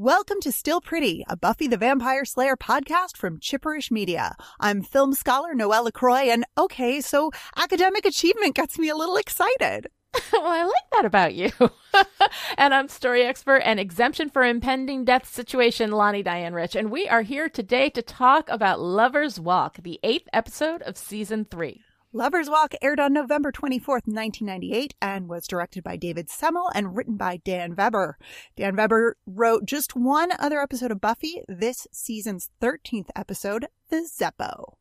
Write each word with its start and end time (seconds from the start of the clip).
Welcome 0.00 0.38
to 0.42 0.52
Still 0.52 0.80
Pretty, 0.80 1.24
a 1.28 1.36
Buffy 1.36 1.66
the 1.66 1.76
Vampire 1.76 2.24
Slayer 2.24 2.54
podcast 2.56 3.16
from 3.16 3.40
Chipperish 3.40 3.90
Media. 3.90 4.36
I'm 4.60 4.80
film 4.80 5.12
scholar 5.12 5.56
Noelle 5.56 5.86
LaCroix, 5.86 6.30
and 6.30 6.44
okay, 6.56 7.00
so 7.00 7.32
academic 7.56 8.04
achievement 8.04 8.54
gets 8.54 8.78
me 8.78 8.90
a 8.90 8.94
little 8.94 9.16
excited. 9.16 9.88
well, 10.32 10.46
I 10.46 10.62
like 10.62 10.90
that 10.92 11.04
about 11.04 11.34
you. 11.34 11.50
and 12.56 12.74
I'm 12.74 12.86
story 12.86 13.24
expert 13.24 13.62
and 13.64 13.80
exemption 13.80 14.30
for 14.30 14.44
impending 14.44 15.04
death 15.04 15.26
situation, 15.26 15.90
Lani 15.90 16.22
Diane 16.22 16.54
Rich. 16.54 16.76
And 16.76 16.92
we 16.92 17.08
are 17.08 17.22
here 17.22 17.48
today 17.48 17.90
to 17.90 18.00
talk 18.00 18.48
about 18.50 18.78
Lover's 18.78 19.40
Walk, 19.40 19.78
the 19.82 19.98
eighth 20.04 20.28
episode 20.32 20.80
of 20.82 20.96
season 20.96 21.44
three. 21.44 21.82
Lover's 22.14 22.48
Walk 22.48 22.74
aired 22.80 23.00
on 23.00 23.12
November 23.12 23.52
24th, 23.52 24.06
1998, 24.08 24.94
and 25.02 25.28
was 25.28 25.46
directed 25.46 25.84
by 25.84 25.96
David 25.96 26.30
Semel 26.30 26.70
and 26.74 26.96
written 26.96 27.18
by 27.18 27.36
Dan 27.36 27.74
Vebber. 27.74 28.16
Dan 28.56 28.74
Vebber 28.74 29.18
wrote 29.26 29.66
just 29.66 29.94
one 29.94 30.30
other 30.38 30.62
episode 30.62 30.90
of 30.90 31.02
Buffy, 31.02 31.42
this 31.48 31.86
season's 31.92 32.48
13th 32.62 33.10
episode, 33.14 33.66
The 33.90 34.08
Zeppo. 34.10 34.76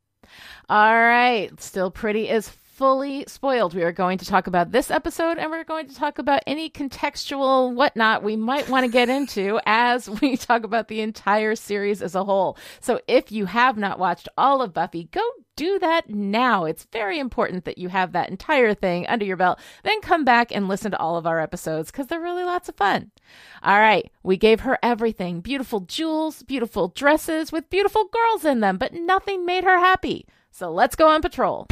All 0.70 0.94
right, 0.94 1.50
Still 1.60 1.92
Pretty 1.92 2.30
is 2.30 2.48
fully 2.48 3.26
spoiled. 3.28 3.74
We 3.74 3.84
are 3.84 3.92
going 3.92 4.20
to 4.20 4.26
talk 4.26 4.48
about 4.48 4.72
this 4.72 4.90
episode 4.90 5.38
and 5.38 5.52
we're 5.52 5.66
going 5.66 5.90
to 5.90 5.96
talk 5.96 6.20
about 6.20 6.44
any 6.48 6.70
contextual 6.70 7.74
whatnot 7.74 8.24
we 8.24 8.38
might 8.38 8.70
want 8.70 8.86
to 8.86 8.92
get 8.92 9.10
into 9.10 9.60
as 9.66 10.10
we 10.10 10.38
talk 10.38 10.64
about 10.64 10.88
the 10.88 11.02
entire 11.02 11.56
series 11.56 12.02
as 12.02 12.16
a 12.16 12.24
whole. 12.24 12.58
So 12.80 13.02
if 13.06 13.34
you 13.34 13.48
have 13.48 13.76
not 13.76 14.00
watched 14.00 14.30
all 14.38 14.62
of 14.62 14.74
Buffy, 14.74 15.10
go 15.12 15.28
do 15.58 15.80
that 15.80 16.10
now. 16.10 16.64
It's 16.64 16.88
very 16.94 17.20
important 17.20 17.66
that 17.66 17.78
you 17.78 17.90
have 17.90 18.14
that 18.14 18.30
entire 18.30 18.74
thing 18.74 19.06
under 19.08 19.26
your 19.26 19.36
belt. 19.36 19.60
Then 19.84 20.00
come 20.00 20.24
back 20.24 20.56
and 20.56 20.70
listen 20.70 20.92
to 20.92 21.00
all 21.00 21.18
of 21.18 21.28
our 21.28 21.42
episodes 21.42 21.92
because 21.92 22.08
they're 22.08 22.22
really 22.22 22.46
lots 22.46 22.70
of 22.70 22.76
fun. 22.76 23.12
All 23.64 23.80
right, 23.80 24.10
we 24.24 24.38
gave 24.38 24.62
her 24.62 24.78
everything 24.82 25.42
beautiful 25.42 25.82
jewels, 25.82 26.44
beautiful 26.44 26.90
dresses 26.90 27.52
with 27.52 27.70
beautiful 27.70 28.06
girls 28.06 28.46
in 28.46 28.62
them, 28.62 28.78
but 28.78 28.94
nothing 28.94 29.46
made 29.46 29.66
her 29.66 29.80
happy. 29.80 30.26
So 30.52 30.72
let's 30.72 30.96
go 30.96 31.10
on 31.10 31.22
patrol. 31.22 31.66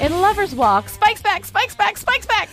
In 0.00 0.20
Lover's 0.20 0.54
Walk, 0.54 0.90
Spike's 0.90 1.22
back, 1.22 1.46
Spike's 1.46 1.74
back, 1.74 1.96
Spike's 1.96 2.26
back. 2.26 2.50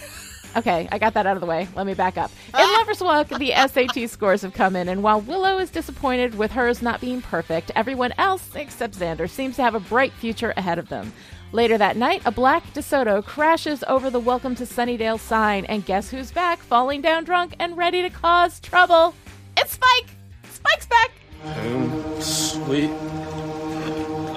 Okay, 0.56 0.90
I 0.92 0.98
got 0.98 1.14
that 1.14 1.26
out 1.26 1.38
of 1.38 1.42
the 1.42 1.48
way. 1.48 1.68
Let 1.76 1.86
me 1.86 1.94
back 1.94 2.18
up. 2.18 2.30
In 2.50 2.56
ah. 2.56 2.78
Lover's 2.80 3.02
Walk, 3.02 3.30
the 3.30 3.52
SAT 3.52 4.10
scores 4.10 4.42
have 4.42 4.54
come 4.54 4.76
in, 4.76 4.90
and 4.90 5.02
while 5.02 5.22
Willow 5.22 5.60
is 5.60 5.70
disappointed 5.70 6.36
with 6.36 6.52
hers 6.52 6.82
not 6.82 7.00
being 7.00 7.22
perfect, 7.22 7.72
everyone 7.76 8.14
else, 8.18 8.56
except 8.56 9.00
Xander, 9.00 9.30
seems 9.30 9.56
to 9.56 9.64
have 9.64 9.76
a 9.76 9.80
bright 9.80 10.12
future 10.14 10.54
ahead 10.58 10.78
of 10.78 10.90
them. 10.90 11.14
Later 11.54 11.78
that 11.78 11.98
night, 11.98 12.22
a 12.26 12.32
black 12.32 12.64
DeSoto 12.74 13.24
crashes 13.24 13.84
over 13.88 14.10
the 14.10 14.20
Welcome 14.20 14.56
to 14.56 14.64
Sunnydale 14.64 15.20
sign, 15.20 15.66
and 15.66 15.86
guess 15.86 16.10
who's 16.10 16.32
back, 16.32 16.60
falling 16.60 17.02
down 17.02 17.24
drunk 17.24 17.56
and 17.60 17.78
ready 17.78 18.02
to 18.02 18.10
cause 18.10 18.60
trouble? 18.60 19.14
It's 19.58 19.74
Spike! 19.74 20.10
Spike's 20.52 20.88
back! 20.88 21.12
Home, 21.44 22.22
sweet 22.22 22.90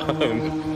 home. 0.04 0.73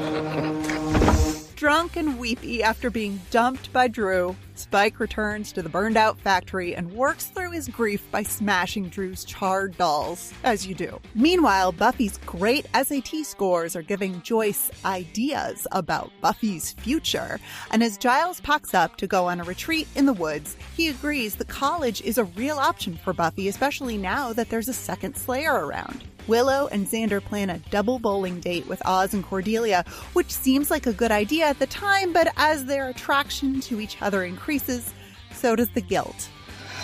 Drunk 1.58 1.96
and 1.96 2.20
weepy 2.20 2.62
after 2.62 2.88
being 2.88 3.20
dumped 3.32 3.72
by 3.72 3.88
Drew, 3.88 4.36
Spike 4.54 5.00
returns 5.00 5.50
to 5.50 5.60
the 5.60 5.68
burned 5.68 5.96
out 5.96 6.16
factory 6.20 6.76
and 6.76 6.92
works 6.92 7.26
through 7.26 7.50
his 7.50 7.66
grief 7.66 8.08
by 8.12 8.22
smashing 8.22 8.90
Drew's 8.90 9.24
charred 9.24 9.76
dolls, 9.76 10.32
as 10.44 10.64
you 10.64 10.76
do. 10.76 11.00
Meanwhile, 11.16 11.72
Buffy's 11.72 12.18
great 12.18 12.66
SAT 12.80 13.24
scores 13.24 13.74
are 13.74 13.82
giving 13.82 14.22
Joyce 14.22 14.70
ideas 14.84 15.66
about 15.72 16.12
Buffy's 16.20 16.74
future, 16.74 17.40
and 17.72 17.82
as 17.82 17.98
Giles 17.98 18.40
packs 18.40 18.72
up 18.72 18.96
to 18.98 19.08
go 19.08 19.26
on 19.26 19.40
a 19.40 19.44
retreat 19.44 19.88
in 19.96 20.06
the 20.06 20.12
woods, 20.12 20.56
he 20.76 20.86
agrees 20.90 21.34
the 21.34 21.44
college 21.44 22.02
is 22.02 22.18
a 22.18 22.24
real 22.24 22.58
option 22.60 22.96
for 22.96 23.12
Buffy, 23.12 23.48
especially 23.48 23.98
now 23.98 24.32
that 24.32 24.48
there's 24.48 24.68
a 24.68 24.72
second 24.72 25.16
Slayer 25.16 25.66
around. 25.66 26.04
Willow 26.28 26.68
and 26.68 26.86
Xander 26.86 27.24
plan 27.24 27.50
a 27.50 27.58
double 27.70 27.98
bowling 27.98 28.38
date 28.38 28.66
with 28.66 28.80
Oz 28.86 29.14
and 29.14 29.24
Cordelia, 29.24 29.84
which 30.12 30.30
seems 30.30 30.70
like 30.70 30.86
a 30.86 30.92
good 30.92 31.10
idea 31.10 31.46
at 31.46 31.58
the 31.58 31.66
time, 31.66 32.12
but 32.12 32.32
as 32.36 32.66
their 32.66 32.88
attraction 32.88 33.60
to 33.62 33.80
each 33.80 34.00
other 34.02 34.22
increases, 34.22 34.92
so 35.34 35.56
does 35.56 35.70
the 35.70 35.80
guilt. 35.80 36.28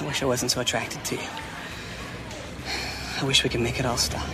I 0.01 0.07
wish 0.07 0.23
I 0.23 0.27
wasn't 0.27 0.51
so 0.51 0.63
attracted 0.63 1.05
to 1.05 1.17
you. 1.17 1.29
I 3.21 3.25
wish 3.25 3.45
we 3.45 3.51
could 3.51 3.61
make 3.61 3.79
it 3.79 3.87
all 3.87 3.99
stop. 3.99 4.27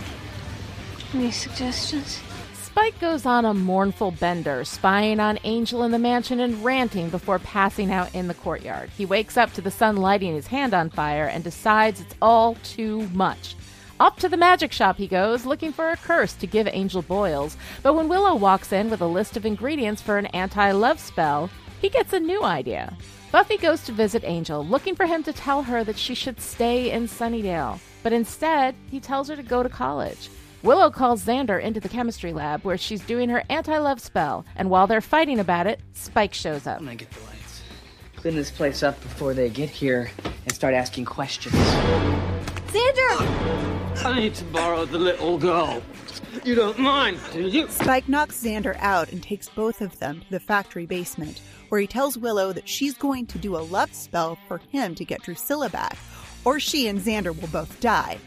Any 1.13 1.29
suggestions? 1.29 2.19
Spike 2.53 2.97
goes 3.01 3.25
on 3.25 3.43
a 3.43 3.53
mournful 3.53 4.11
bender, 4.11 4.63
spying 4.63 5.19
on 5.19 5.37
Angel 5.43 5.83
in 5.83 5.91
the 5.91 5.99
mansion 5.99 6.39
and 6.39 6.63
ranting 6.63 7.09
before 7.09 7.37
passing 7.37 7.91
out 7.91 8.15
in 8.15 8.29
the 8.29 8.33
courtyard. 8.33 8.89
He 8.97 9.05
wakes 9.05 9.35
up 9.35 9.51
to 9.53 9.61
the 9.61 9.69
sun 9.69 9.97
lighting 9.97 10.33
his 10.33 10.47
hand 10.47 10.73
on 10.73 10.89
fire 10.89 11.25
and 11.25 11.43
decides 11.43 11.99
it's 11.99 12.15
all 12.21 12.55
too 12.63 13.09
much. 13.09 13.55
Up 14.01 14.17
to 14.17 14.27
the 14.27 14.35
magic 14.35 14.71
shop 14.71 14.97
he 14.97 15.05
goes, 15.05 15.45
looking 15.45 15.71
for 15.71 15.91
a 15.91 15.95
curse 15.95 16.33
to 16.33 16.47
give 16.47 16.67
Angel 16.67 17.03
boils. 17.03 17.55
But 17.83 17.93
when 17.93 18.07
Willow 18.07 18.33
walks 18.33 18.73
in 18.73 18.89
with 18.89 18.99
a 19.01 19.05
list 19.05 19.37
of 19.37 19.45
ingredients 19.45 20.01
for 20.01 20.17
an 20.17 20.25
anti 20.25 20.71
love 20.71 20.99
spell, 20.99 21.51
he 21.79 21.87
gets 21.87 22.11
a 22.11 22.19
new 22.19 22.43
idea. 22.43 22.97
Buffy 23.31 23.57
goes 23.57 23.83
to 23.83 23.91
visit 23.91 24.23
Angel, 24.25 24.65
looking 24.65 24.95
for 24.95 25.05
him 25.05 25.21
to 25.21 25.31
tell 25.31 25.61
her 25.61 25.83
that 25.83 25.99
she 25.99 26.15
should 26.15 26.41
stay 26.41 26.89
in 26.89 27.07
Sunnydale. 27.07 27.79
But 28.01 28.11
instead, 28.11 28.73
he 28.89 28.99
tells 28.99 29.27
her 29.27 29.35
to 29.35 29.43
go 29.43 29.61
to 29.61 29.69
college. 29.69 30.31
Willow 30.63 30.89
calls 30.89 31.23
Xander 31.23 31.61
into 31.61 31.79
the 31.79 31.87
chemistry 31.87 32.33
lab 32.33 32.63
where 32.63 32.79
she's 32.79 33.01
doing 33.01 33.29
her 33.29 33.43
anti 33.51 33.77
love 33.77 34.01
spell, 34.01 34.47
and 34.55 34.71
while 34.71 34.87
they're 34.87 35.01
fighting 35.01 35.37
about 35.37 35.67
it, 35.67 35.79
Spike 35.93 36.33
shows 36.33 36.65
up. 36.65 36.79
I'm 36.79 36.85
gonna 36.85 36.95
get 36.95 37.11
the 37.11 37.23
lights. 37.25 37.61
Clean 38.15 38.33
this 38.33 38.49
place 38.49 38.81
up 38.81 38.99
before 39.03 39.35
they 39.35 39.51
get 39.51 39.69
here 39.69 40.09
and 40.45 40.55
start 40.55 40.73
asking 40.73 41.05
questions. 41.05 41.53
Xander! 42.71 44.05
I 44.05 44.19
need 44.19 44.33
to 44.35 44.45
borrow 44.45 44.85
the 44.85 44.97
little 44.97 45.37
girl. 45.37 45.83
You 46.45 46.55
don't 46.55 46.79
mind, 46.79 47.19
do 47.33 47.41
you? 47.41 47.67
Spike 47.67 48.07
knocks 48.07 48.41
Xander 48.41 48.77
out 48.79 49.11
and 49.11 49.21
takes 49.21 49.49
both 49.49 49.81
of 49.81 49.99
them 49.99 50.21
to 50.21 50.29
the 50.29 50.39
factory 50.39 50.85
basement, 50.85 51.41
where 51.67 51.81
he 51.81 51.87
tells 51.87 52.17
Willow 52.17 52.53
that 52.53 52.69
she's 52.69 52.93
going 52.93 53.25
to 53.27 53.37
do 53.37 53.57
a 53.57 53.59
love 53.59 53.93
spell 53.93 54.37
for 54.47 54.59
him 54.71 54.95
to 54.95 55.03
get 55.03 55.21
Drusilla 55.21 55.69
back, 55.69 55.97
or 56.45 56.61
she 56.61 56.87
and 56.87 56.99
Xander 56.99 57.37
will 57.39 57.49
both 57.49 57.79
die. 57.81 58.17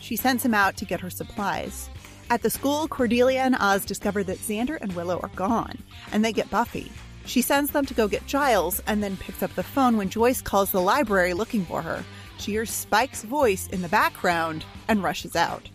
She 0.00 0.16
sends 0.16 0.44
him 0.44 0.54
out 0.54 0.76
to 0.78 0.84
get 0.84 1.00
her 1.00 1.10
supplies. 1.10 1.88
At 2.28 2.42
the 2.42 2.50
school, 2.50 2.88
Cordelia 2.88 3.42
and 3.42 3.54
Oz 3.60 3.84
discover 3.84 4.24
that 4.24 4.38
Xander 4.38 4.78
and 4.80 4.92
Willow 4.94 5.20
are 5.22 5.30
gone, 5.36 5.78
and 6.10 6.24
they 6.24 6.32
get 6.32 6.50
Buffy. 6.50 6.90
She 7.24 7.40
sends 7.40 7.70
them 7.70 7.86
to 7.86 7.94
go 7.94 8.08
get 8.08 8.26
Giles 8.26 8.82
and 8.88 9.00
then 9.00 9.16
picks 9.16 9.44
up 9.44 9.54
the 9.54 9.62
phone 9.62 9.96
when 9.96 10.10
Joyce 10.10 10.42
calls 10.42 10.72
the 10.72 10.80
library 10.80 11.34
looking 11.34 11.64
for 11.64 11.82
her. 11.82 12.04
She 12.42 12.50
hears 12.50 12.72
Spike's 12.72 13.22
voice 13.22 13.68
in 13.68 13.82
the 13.82 13.88
background 13.88 14.64
and 14.88 15.00
rushes 15.00 15.36
out. 15.36 15.70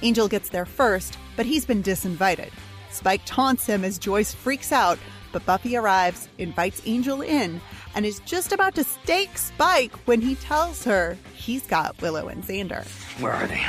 Angel 0.00 0.28
gets 0.28 0.50
there 0.50 0.64
first, 0.64 1.18
but 1.34 1.44
he's 1.44 1.66
been 1.66 1.82
disinvited. 1.82 2.50
Spike 2.92 3.22
taunts 3.24 3.66
him 3.66 3.84
as 3.84 3.98
Joyce 3.98 4.32
freaks 4.32 4.70
out, 4.70 4.96
but 5.32 5.44
Buffy 5.44 5.76
arrives, 5.76 6.28
invites 6.38 6.80
Angel 6.86 7.20
in, 7.20 7.60
and 7.96 8.06
is 8.06 8.20
just 8.20 8.52
about 8.52 8.76
to 8.76 8.84
stake 8.84 9.36
Spike 9.36 9.92
when 10.06 10.20
he 10.20 10.36
tells 10.36 10.84
her 10.84 11.18
he's 11.34 11.66
got 11.66 12.00
Willow 12.00 12.28
and 12.28 12.44
Xander. 12.44 12.86
Where 13.20 13.32
are 13.32 13.48
they? 13.48 13.60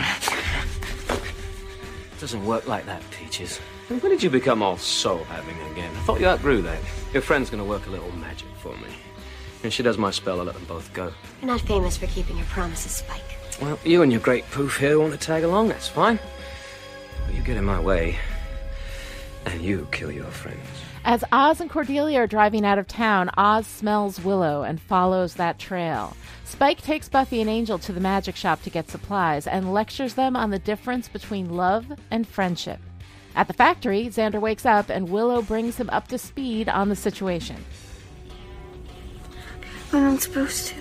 Doesn't 2.20 2.46
work 2.46 2.68
like 2.68 2.86
that, 2.86 3.02
Peaches. 3.10 3.58
When 3.88 4.00
did 4.02 4.22
you 4.22 4.30
become 4.30 4.62
all 4.62 4.78
soul 4.78 5.24
having 5.24 5.60
again? 5.72 5.92
I 5.96 6.00
thought 6.02 6.20
you 6.20 6.28
outgrew 6.28 6.62
that. 6.62 6.80
Your 7.12 7.24
friend's 7.24 7.50
gonna 7.50 7.66
work 7.66 7.88
a 7.88 7.90
little 7.90 8.12
magic 8.18 8.50
for 8.60 8.78
me. 8.78 8.90
And 9.64 9.74
she 9.74 9.84
does 9.84 9.98
my 9.98 10.12
spell, 10.12 10.40
I 10.40 10.44
let 10.44 10.56
them 10.56 10.66
both 10.66 10.94
go. 10.94 11.12
You're 11.42 11.52
not 11.52 11.62
famous 11.62 11.98
for 11.98 12.08
keeping 12.08 12.38
your 12.38 12.46
promises, 12.46 12.92
Spike. 12.94 13.22
Well, 13.62 13.78
you 13.84 14.02
and 14.02 14.12
your 14.12 14.22
great 14.22 14.50
poof 14.52 14.78
here 14.78 15.00
want 15.00 15.12
to 15.12 15.20
tag 15.20 15.44
along, 15.44 15.68
that's 15.68 15.88
fine. 15.88 16.18
But 17.26 17.36
you 17.36 17.42
get 17.42 17.58
in 17.58 17.66
my 17.66 17.80
way, 17.80 18.18
and 19.46 19.62
you 19.62 19.88
kill 19.92 20.12
your 20.12 20.26
friends. 20.26 20.66
As 21.04 21.24
Oz 21.32 21.60
and 21.60 21.70
Cordelia 21.70 22.20
are 22.22 22.28
driving 22.28 22.66
out 22.66 22.78
of 22.78 22.88
town, 22.88 23.30
Oz 23.38 23.68
smells 23.68 24.24
Willow 24.24 24.64
and 24.64 24.82
follows 24.82 25.36
that 25.36 25.60
trail. 25.60 26.16
Spike 26.46 26.82
takes 26.82 27.10
Buffy 27.10 27.42
and 27.42 27.50
Angel 27.50 27.80
to 27.80 27.94
the 27.94 28.00
magic 28.00 28.36
shop 28.36 28.62
to 28.64 28.70
get 28.70 28.90
supplies 28.90 29.48
and 29.48 29.74
lectures 29.74 30.14
them 30.14 30.36
on 30.36 30.50
the 30.50 30.60
difference 30.60 31.08
between 31.08 31.56
love 31.56 31.86
and 32.12 32.28
friendship. 32.28 32.80
At 33.36 33.48
the 33.48 33.54
factory, 33.54 34.08
Xander 34.08 34.42
wakes 34.42 34.66
up 34.66 34.90
and 34.90 35.10
Willow 35.10 35.42
brings 35.42 35.78
him 35.78 35.90
up 35.90 36.08
to 36.10 36.18
speed 36.18 36.68
on 36.68 36.90
the 36.90 36.96
situation. 36.96 37.64
I'm 39.92 40.04
not 40.04 40.22
supposed 40.22 40.68
to. 40.68 40.76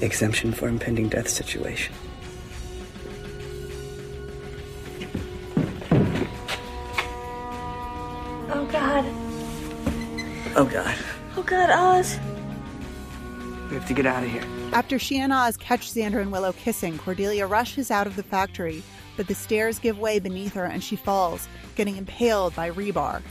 Exemption 0.00 0.52
for 0.52 0.68
impending 0.68 1.08
death 1.08 1.28
situation. 1.28 1.94
Oh 8.50 8.68
God. 8.70 9.04
Oh 10.56 10.64
god. 10.70 10.96
Oh 11.36 11.42
God, 11.42 11.70
Oz. 11.70 12.18
We 13.68 13.74
have 13.76 13.88
to 13.88 13.94
get 13.94 14.06
out 14.06 14.22
of 14.22 14.30
here. 14.30 14.44
After 14.72 14.98
she 14.98 15.18
and 15.18 15.32
Oz 15.32 15.56
catch 15.56 15.90
Xander 15.90 16.20
and 16.20 16.30
Willow 16.30 16.52
kissing, 16.52 16.98
Cordelia 16.98 17.46
rushes 17.46 17.90
out 17.90 18.06
of 18.06 18.14
the 18.14 18.22
factory, 18.22 18.82
but 19.16 19.26
the 19.26 19.34
stairs 19.34 19.78
give 19.78 19.98
way 19.98 20.18
beneath 20.20 20.54
her 20.54 20.64
and 20.64 20.82
she 20.82 20.96
falls, 20.96 21.48
getting 21.74 21.96
impaled 21.96 22.54
by 22.54 22.70
rebar. 22.70 23.22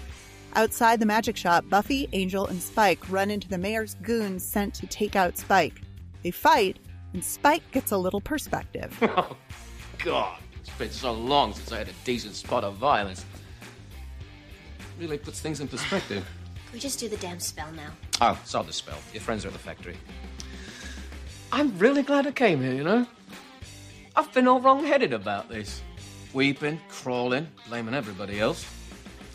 Outside 0.55 0.99
the 0.99 1.05
magic 1.05 1.35
shop, 1.35 1.67
Buffy, 1.67 2.07
Angel, 2.13 2.45
and 2.45 2.61
Spike 2.61 3.09
run 3.09 3.31
into 3.31 3.47
the 3.47 3.57
mayor's 3.57 3.95
goons 4.03 4.43
sent 4.45 4.75
to 4.75 4.87
take 4.87 5.15
out 5.15 5.37
Spike. 5.37 5.81
They 6.21 6.29
fight, 6.29 6.77
and 7.13 7.23
Spike 7.23 7.63
gets 7.71 7.91
a 7.91 7.97
little 7.97 8.21
perspective. 8.21 8.95
Oh, 9.15 9.35
God. 10.03 10.37
It's 10.59 10.69
been 10.77 10.89
so 10.91 11.13
long 11.13 11.53
since 11.53 11.71
I 11.71 11.77
had 11.77 11.87
a 11.87 11.93
decent 12.03 12.35
spot 12.35 12.63
of 12.63 12.75
violence. 12.75 13.25
Really 14.99 15.17
puts 15.17 15.39
things 15.39 15.59
in 15.59 15.67
perspective. 15.67 16.25
Can 16.55 16.63
we 16.73 16.79
just 16.79 16.99
do 16.99 17.07
the 17.07 17.17
damn 17.17 17.39
spell 17.39 17.71
now? 17.71 17.91
Oh, 18.21 18.39
saw 18.43 18.63
the 18.63 18.73
spell. 18.73 18.97
Your 19.13 19.21
friends 19.21 19.45
are 19.45 19.47
at 19.47 19.53
the 19.53 19.59
factory. 19.59 19.95
I'm 21.51 21.77
really 21.77 22.03
glad 22.03 22.27
I 22.27 22.31
came 22.31 22.61
here, 22.61 22.73
you 22.73 22.83
know? 22.83 23.07
I've 24.15 24.31
been 24.33 24.47
all 24.47 24.59
wrong 24.59 24.83
headed 24.83 25.13
about 25.13 25.49
this. 25.49 25.81
Weeping, 26.33 26.79
crawling, 26.89 27.47
blaming 27.67 27.93
everybody 27.93 28.39
else. 28.39 28.65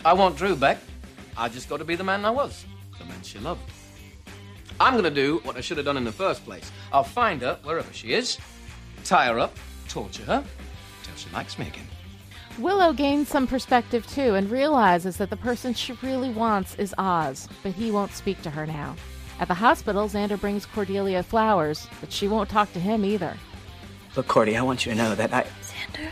I 0.05 0.13
want 0.13 0.37
Drew 0.37 0.55
back. 0.55 0.79
I 1.39 1.49
just 1.49 1.69
got 1.69 1.77
to 1.77 1.85
be 1.85 1.95
the 1.95 2.03
man 2.03 2.25
I 2.25 2.31
was, 2.31 2.65
the 2.99 3.05
man 3.05 3.23
she 3.23 3.39
loved. 3.39 3.61
I'm 4.81 4.95
gonna 4.95 5.11
do 5.11 5.39
what 5.45 5.57
I 5.57 5.61
should 5.61 5.77
have 5.77 5.87
done 5.87 5.97
in 5.97 6.05
the 6.05 6.13
first 6.13 6.45
place. 6.45 6.71
I'll 6.93 7.05
find 7.05 7.41
her 7.43 7.59
wherever 7.63 7.93
she 7.93 8.13
is, 8.13 8.39
tie 9.05 9.27
her 9.27 9.39
up, 9.39 9.57
torture 9.89 10.25
her, 10.25 10.45
till 11.05 11.15
she 11.15 11.31
likes 11.31 11.57
me 11.57 11.69
again. 11.69 11.87
Willow 12.59 12.93
gains 12.93 13.29
some 13.29 13.47
perspective 13.47 14.05
too 14.09 14.35
and 14.35 14.51
realizes 14.51 15.17
that 15.19 15.31
the 15.31 15.37
person 15.37 15.75
she 15.75 15.93
really 16.03 16.31
wants 16.31 16.75
is 16.75 16.93
Oz, 16.99 17.49
but 17.63 17.73
he 17.73 17.93
won't 17.93 18.13
speak 18.13 18.43
to 18.43 18.51
her 18.51 18.67
now. 18.67 18.97
At 19.39 19.47
the 19.47 19.55
hospital, 19.55 20.09
Xander 20.09 20.41
brings 20.41 20.67
Cordelia 20.67 21.23
flowers, 21.23 21.87
but 22.01 22.13
she 22.13 22.27
won't 22.27 22.49
talk 22.49 22.73
to 22.73 22.81
him 22.81 23.05
either. 23.05 23.37
Look, 24.17 24.27
Cordy, 24.27 24.57
I 24.57 24.63
want 24.63 24.85
you 24.85 24.93
to 24.93 24.99
know 24.99 25.15
that 25.15 25.33
I. 25.33 25.45
Xander? 25.63 26.11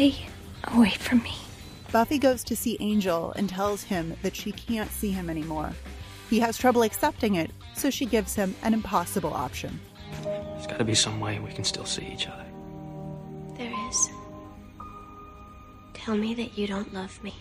Stay 0.00 0.16
away 0.68 0.92
from 0.92 1.22
me. 1.22 1.34
Buffy 1.92 2.18
goes 2.18 2.42
to 2.44 2.56
see 2.56 2.78
Angel 2.80 3.34
and 3.36 3.50
tells 3.50 3.82
him 3.82 4.16
that 4.22 4.34
she 4.34 4.50
can't 4.50 4.90
see 4.90 5.10
him 5.10 5.28
anymore. 5.28 5.74
He 6.30 6.40
has 6.40 6.56
trouble 6.56 6.84
accepting 6.84 7.34
it, 7.34 7.50
so 7.76 7.90
she 7.90 8.06
gives 8.06 8.34
him 8.34 8.54
an 8.62 8.72
impossible 8.72 9.34
option. 9.34 9.78
There's 10.22 10.66
gotta 10.66 10.84
be 10.84 10.94
some 10.94 11.20
way 11.20 11.38
we 11.38 11.52
can 11.52 11.64
still 11.64 11.84
see 11.84 12.06
each 12.06 12.28
other. 12.28 12.46
There 13.58 13.74
is. 13.90 14.08
Tell 15.92 16.16
me 16.16 16.32
that 16.32 16.56
you 16.56 16.66
don't 16.66 16.94
love 16.94 17.22
me. 17.22 17.34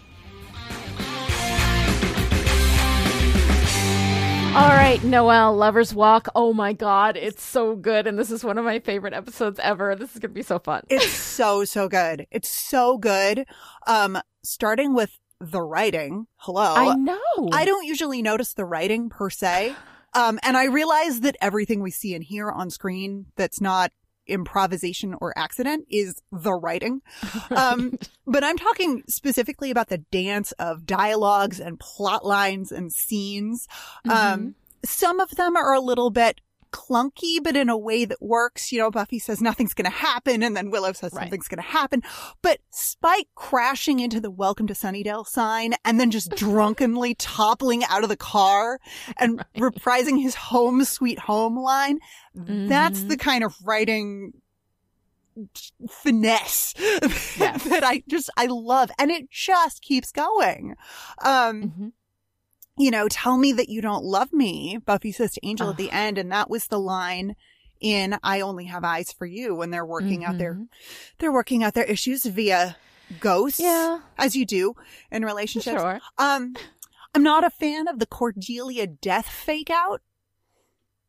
All 4.55 4.69
right, 4.69 5.01
Noelle, 5.03 5.55
Lover's 5.55 5.93
Walk. 5.93 6.27
Oh 6.33 6.53
my 6.53 6.73
God, 6.73 7.15
it's 7.15 7.43
so 7.43 7.75
good. 7.75 8.07
And 8.07 8.17
this 8.17 8.31
is 8.31 8.43
one 8.43 8.57
of 8.57 8.65
my 8.65 8.79
favorite 8.79 9.13
episodes 9.13 9.59
ever. 9.59 9.95
This 9.95 10.13
is 10.13 10.19
going 10.19 10.31
to 10.31 10.35
be 10.35 10.41
so 10.41 10.57
fun. 10.57 10.81
It's 10.89 11.07
so, 11.13 11.65
so 11.65 11.87
good. 11.87 12.25
It's 12.31 12.49
so 12.49 12.97
good. 12.97 13.45
Um, 13.85 14.19
starting 14.43 14.95
with 14.95 15.19
the 15.39 15.61
writing. 15.61 16.25
Hello. 16.37 16.73
I 16.75 16.95
know. 16.95 17.49
I 17.53 17.63
don't 17.63 17.85
usually 17.85 18.23
notice 18.23 18.53
the 18.53 18.65
writing 18.65 19.09
per 19.09 19.29
se. 19.29 19.75
Um, 20.15 20.39
and 20.41 20.57
I 20.57 20.65
realize 20.65 21.19
that 21.21 21.37
everything 21.39 21.81
we 21.81 21.91
see 21.91 22.15
and 22.15 22.23
hear 22.23 22.49
on 22.49 22.71
screen 22.71 23.27
that's 23.35 23.61
not 23.61 23.91
improvisation 24.29 25.15
or 25.19 25.37
accident 25.37 25.85
is 25.89 26.21
the 26.31 26.53
writing. 26.53 27.01
Um, 27.55 27.97
but 28.27 28.43
I'm 28.43 28.57
talking 28.57 29.03
specifically 29.07 29.71
about 29.71 29.89
the 29.89 29.97
dance 29.97 30.51
of 30.53 30.85
dialogues 30.85 31.59
and 31.59 31.79
plot 31.79 32.23
lines 32.23 32.71
and 32.71 32.93
scenes. 32.93 33.67
Um, 34.07 34.55
some 34.85 35.19
of 35.19 35.31
them 35.31 35.55
are 35.55 35.73
a 35.73 35.79
little 35.79 36.09
bit 36.09 36.39
clunky, 36.71 37.37
but 37.43 37.55
in 37.55 37.69
a 37.69 37.77
way 37.77 38.05
that 38.05 38.21
works. 38.21 38.71
You 38.71 38.79
know, 38.79 38.91
Buffy 38.91 39.19
says 39.19 39.41
nothing's 39.41 39.73
going 39.73 39.89
to 39.89 39.97
happen, 39.97 40.43
and 40.43 40.55
then 40.55 40.69
Willow 40.71 40.93
says 40.93 41.13
Right. 41.13 41.23
something's 41.23 41.47
going 41.47 41.61
to 41.63 41.69
happen. 41.69 42.01
But 42.41 42.59
Spike 42.71 43.27
crashing 43.35 43.99
into 43.99 44.19
the 44.21 44.31
Welcome 44.31 44.67
to 44.67 44.73
Sunnydale 44.73 45.25
sign 45.27 45.73
and 45.85 45.99
then 45.99 46.11
just 46.11 46.29
drunkenly 46.35 47.15
toppling 47.15 47.83
out 47.85 48.03
of 48.03 48.09
the 48.09 48.17
car 48.17 48.79
and 49.17 49.43
reprising 49.57 50.21
his 50.21 50.35
home 50.35 50.83
sweet 50.83 51.19
home 51.19 51.57
line. 51.57 51.99
That's 52.35 53.03
the 53.03 53.17
kind 53.17 53.43
of 53.43 53.55
writing 53.63 54.33
finesse 55.89 56.73
Yes. 56.77 57.63
that 57.65 57.83
I 57.83 58.03
just, 58.09 58.29
I 58.37 58.47
love. 58.47 58.91
And 58.99 59.09
it 59.11 59.29
just 59.29 59.81
keeps 59.81 60.11
going. 60.11 60.75
Um, 61.23 61.63
Mhm. 61.63 61.91
You 62.79 62.89
know, 62.89 63.07
tell 63.09 63.37
me 63.37 63.51
that 63.53 63.69
you 63.69 63.81
don't 63.81 64.03
love 64.05 64.33
me, 64.33 64.79
Buffy 64.83 65.11
says 65.11 65.33
to 65.33 65.45
Angel 65.45 65.69
at 65.69 65.77
the 65.77 65.91
end. 65.91 66.17
And 66.17 66.31
that 66.31 66.49
was 66.49 66.67
the 66.67 66.79
line 66.79 67.35
in 67.81 68.17
I 68.23 68.41
Only 68.41 68.65
Have 68.65 68.83
Eyes 68.83 69.11
for 69.11 69.25
You 69.25 69.53
when 69.53 69.69
they're 69.69 69.85
working 69.85 70.25
out 70.25 70.37
their, 70.37 70.55
Mhm. 70.55 70.67
they're 71.19 71.31
working 71.31 71.63
out 71.63 71.73
their 71.73 71.83
issues 71.83 72.23
via 72.25 72.77
ghosts. 73.19 73.59
Yeah. 73.59 73.99
As 74.17 74.35
you 74.35 74.45
do 74.45 74.75
in 75.11 75.23
relationships. 75.25 75.79
Sure. 75.79 75.99
Um, 76.17 76.55
I'm 77.13 77.23
not 77.23 77.43
a 77.43 77.49
fan 77.49 77.87
of 77.87 77.99
the 77.99 78.05
Cordelia 78.05 78.87
death 78.87 79.27
fake 79.27 79.69
out, 79.69 80.01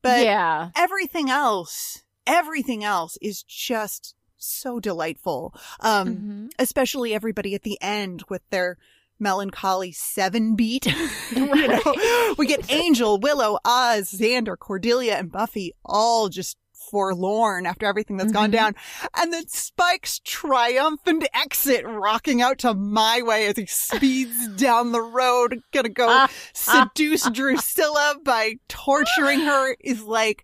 but 0.03 0.25
yeah. 0.25 0.71
everything 0.77 1.29
else, 1.31 2.03
everything 2.27 2.83
else 2.85 3.19
is 3.21 3.43
just 3.43 4.15
so 4.37 4.81
delightful. 4.81 5.55
Um, 5.81 6.17
Mhm. 6.17 6.51
especially 6.59 7.13
everybody 7.15 7.55
at 7.55 7.63
the 7.63 7.79
end 7.83 8.25
with 8.31 8.43
their 8.51 8.79
melancholy 9.21 9.93
seven 9.93 10.57
beat. 10.57 10.87
you 11.35 11.47
know, 11.69 12.35
we 12.39 12.47
get 12.47 12.71
Angel, 12.73 13.19
Willow, 13.19 13.59
Oz, 13.65 14.11
Xander, 14.11 14.59
Cordelia, 14.59 15.17
and 15.17 15.31
Buffy 15.31 15.73
all 15.85 16.29
just 16.29 16.57
forlorn 16.91 17.67
after 17.67 17.87
everything 17.87 18.17
that's 18.17 18.33
gone 18.33 18.49
Mhm. 18.49 18.53
down. 18.53 18.75
And 19.17 19.33
then 19.33 19.47
Spike's 19.47 20.19
triumphant 20.25 21.25
exit 21.33 21.85
rocking 21.87 22.43
out 22.43 22.59
to 22.61 22.75
my 22.75 23.23
way 23.23 23.47
as 23.47 23.57
he 23.57 23.67
speeds 23.67 24.49
down 24.57 24.91
the 24.93 25.03
road, 25.03 25.63
gonna 25.73 25.89
go 25.91 26.07
Ah, 26.09 26.31
seduce 26.53 27.29
Drusilla 27.31 28.17
by 28.25 28.55
torturing 28.69 29.41
her 29.41 29.77
is 29.81 30.03
like, 30.03 30.43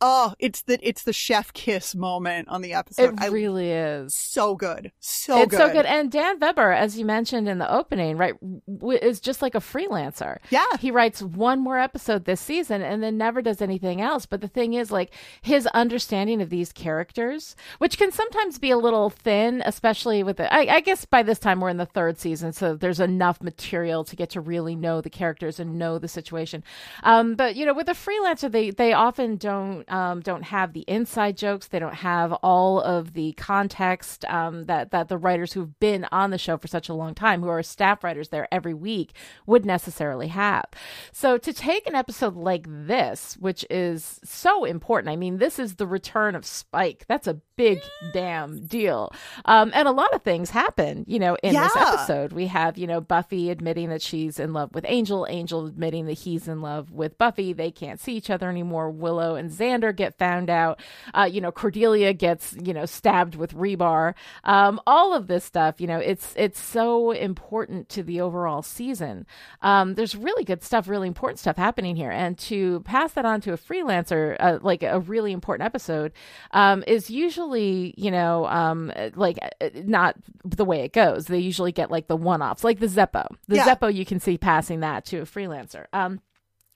oh, 0.00 0.34
it's 0.38 0.62
the, 0.62 0.78
it's 0.86 1.02
the 1.04 1.12
chef 1.12 1.52
kiss 1.52 1.94
moment 1.94 2.48
on 2.48 2.62
the 2.62 2.74
episode. 2.74 3.14
It 3.14 3.20
I 3.20 3.28
really 3.28 3.70
is. 3.70 4.14
so 4.14 4.54
good. 4.54 4.92
So 5.00 5.40
it's 5.42 5.50
good. 5.50 5.56
so 5.56 5.72
good. 5.72 5.86
And 5.86 6.10
Dan 6.12 6.38
Vebber, 6.38 6.72
as 6.72 6.98
you 6.98 7.04
mentioned 7.04 7.48
in 7.48 7.58
the 7.58 7.72
opening, 7.72 8.16
right, 8.16 8.34
w- 8.66 8.98
is 9.00 9.20
just 9.20 9.40
like 9.40 9.54
a 9.54 9.60
freelancer. 9.60 10.38
Yeah. 10.50 10.66
He 10.78 10.90
writes 10.90 11.22
one 11.22 11.60
more 11.60 11.78
episode 11.78 12.24
this 12.24 12.40
season 12.40 12.82
and 12.82 13.02
then 13.02 13.16
never 13.16 13.40
does 13.40 13.62
anything 13.62 14.00
else. 14.00 14.26
But 14.26 14.42
the 14.42 14.48
thing 14.48 14.74
is, 14.74 14.90
like, 14.90 15.14
his 15.40 15.66
understanding 15.68 16.42
of 16.42 16.50
these 16.50 16.72
characters, 16.72 17.56
which 17.78 17.96
can 17.96 18.12
sometimes 18.12 18.58
be 18.58 18.70
a 18.70 18.76
little 18.76 19.08
thin, 19.08 19.62
especially 19.64 20.22
with 20.22 20.36
the, 20.36 20.52
I, 20.52 20.76
I 20.76 20.80
guess 20.80 21.04
by 21.06 21.22
this 21.22 21.38
time 21.38 21.60
we're 21.60 21.70
in 21.70 21.78
the 21.78 21.86
third 21.86 22.18
season, 22.18 22.52
so 22.52 22.74
there's 22.74 23.00
enough 23.00 23.40
material 23.42 24.04
to 24.04 24.16
get 24.16 24.30
to 24.30 24.40
really 24.40 24.76
know 24.76 25.00
the 25.00 25.10
characters 25.10 25.58
and 25.58 25.78
know 25.78 25.98
the 25.98 26.08
situation. 26.08 26.62
Um, 27.02 27.34
but, 27.34 27.56
you 27.56 27.64
know, 27.64 27.72
with 27.74 27.88
a 27.88 27.92
freelancer, 27.92 28.50
they, 28.52 28.70
they 28.70 28.92
often 28.92 29.36
don't, 29.36 29.85
um, 29.88 30.20
don't 30.20 30.44
have 30.44 30.72
the 30.72 30.84
inside 30.88 31.36
jokes. 31.36 31.68
They 31.68 31.78
don't 31.78 31.94
have 31.94 32.32
all 32.34 32.80
of 32.80 33.12
the 33.12 33.32
context, 33.32 34.24
um, 34.26 34.66
that, 34.66 34.90
that 34.90 35.08
the 35.08 35.18
writers 35.18 35.52
who've 35.52 35.78
been 35.80 36.06
on 36.12 36.30
the 36.30 36.38
show 36.38 36.56
for 36.56 36.68
such 36.68 36.88
a 36.88 36.94
long 36.94 37.14
time, 37.14 37.42
who 37.42 37.48
are 37.48 37.62
staff 37.62 38.02
writers 38.02 38.30
there 38.30 38.48
every 38.52 38.74
week, 38.74 39.12
would 39.46 39.64
necessarily 39.64 40.28
have. 40.28 40.64
So 41.12 41.38
to 41.38 41.52
take 41.52 41.86
an 41.86 41.94
episode 41.94 42.34
like 42.34 42.66
this, 42.68 43.36
which 43.38 43.64
is 43.70 44.20
so 44.24 44.64
important, 44.64 45.12
I 45.12 45.16
mean, 45.16 45.38
this 45.38 45.58
is 45.58 45.76
the 45.76 45.86
return 45.86 46.34
of 46.34 46.44
Spike. 46.44 47.04
That's 47.08 47.26
a 47.26 47.40
big 47.56 47.80
damn 48.12 48.66
deal. 48.66 49.12
Um, 49.44 49.70
and 49.74 49.88
a 49.88 49.92
lot 49.92 50.12
of 50.14 50.22
things 50.22 50.50
happen, 50.50 51.04
you 51.06 51.18
know, 51.18 51.36
in 51.42 51.54
this 51.54 51.76
episode. 51.76 52.32
We 52.32 52.48
have, 52.48 52.76
you 52.76 52.86
know, 52.86 53.00
Buffy 53.00 53.50
admitting 53.50 53.88
that 53.90 54.02
she's 54.02 54.38
in 54.38 54.52
love 54.52 54.74
with 54.74 54.84
Angel, 54.88 55.26
Angel 55.28 55.66
admitting 55.66 56.06
that 56.06 56.14
he's 56.14 56.48
in 56.48 56.60
love 56.60 56.90
with 56.90 57.16
Buffy. 57.18 57.52
They 57.52 57.70
can't 57.70 58.00
see 58.00 58.14
each 58.14 58.30
other 58.30 58.50
anymore. 58.50 58.90
Willow 58.90 59.36
and 59.36 59.50
Xander 59.50 59.75
get 59.92 60.18
found 60.18 60.50
out. 60.50 60.80
Uh, 61.14 61.28
you 61.30 61.40
know, 61.40 61.52
Cordelia 61.52 62.12
gets, 62.12 62.54
you 62.62 62.72
know, 62.72 62.86
stabbed 62.86 63.34
with 63.34 63.54
rebar. 63.54 64.14
Um, 64.44 64.80
all 64.86 65.14
of 65.14 65.26
this 65.26 65.44
stuff, 65.44 65.80
you 65.80 65.86
know, 65.86 65.98
it's 65.98 66.34
it's 66.36 66.60
so 66.60 67.10
important 67.10 67.88
to 67.90 68.02
the 68.02 68.20
overall 68.20 68.62
season. 68.62 69.26
Um, 69.62 69.94
there's 69.94 70.14
really 70.14 70.44
good 70.44 70.62
stuff, 70.62 70.88
really 70.88 71.08
important 71.08 71.38
stuff 71.38 71.56
happening 71.56 71.96
here, 71.96 72.10
and 72.10 72.36
to 72.38 72.80
pass 72.80 73.12
that 73.12 73.24
on 73.24 73.40
to 73.42 73.52
a 73.52 73.58
freelancer, 73.58 74.36
uh, 74.40 74.58
like 74.62 74.82
a 74.82 75.00
really 75.00 75.32
important 75.32 75.66
episode, 75.66 76.12
um, 76.52 76.84
is 76.86 77.10
usually, 77.10 77.94
you 77.96 78.10
know, 78.10 78.46
um, 78.46 78.92
like 79.14 79.38
uh, 79.60 79.68
not 79.74 80.16
the 80.44 80.64
way 80.64 80.82
it 80.82 80.92
goes. 80.92 81.26
They 81.26 81.38
usually 81.38 81.72
get 81.72 81.90
like 81.90 82.08
the 82.08 82.16
one-offs, 82.16 82.64
like 82.64 82.80
the 82.80 82.86
Zeppo. 82.86 83.26
The 83.48 83.56
Yeah. 83.56 83.74
Zeppo, 83.74 83.92
you 83.94 84.04
can 84.04 84.20
see 84.20 84.38
passing 84.38 84.80
that 84.80 85.04
to 85.06 85.18
a 85.18 85.24
freelancer. 85.24 85.86
Um, 85.92 86.20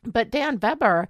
But 0.03 0.31
Dan 0.31 0.59
Vebber 0.59 1.09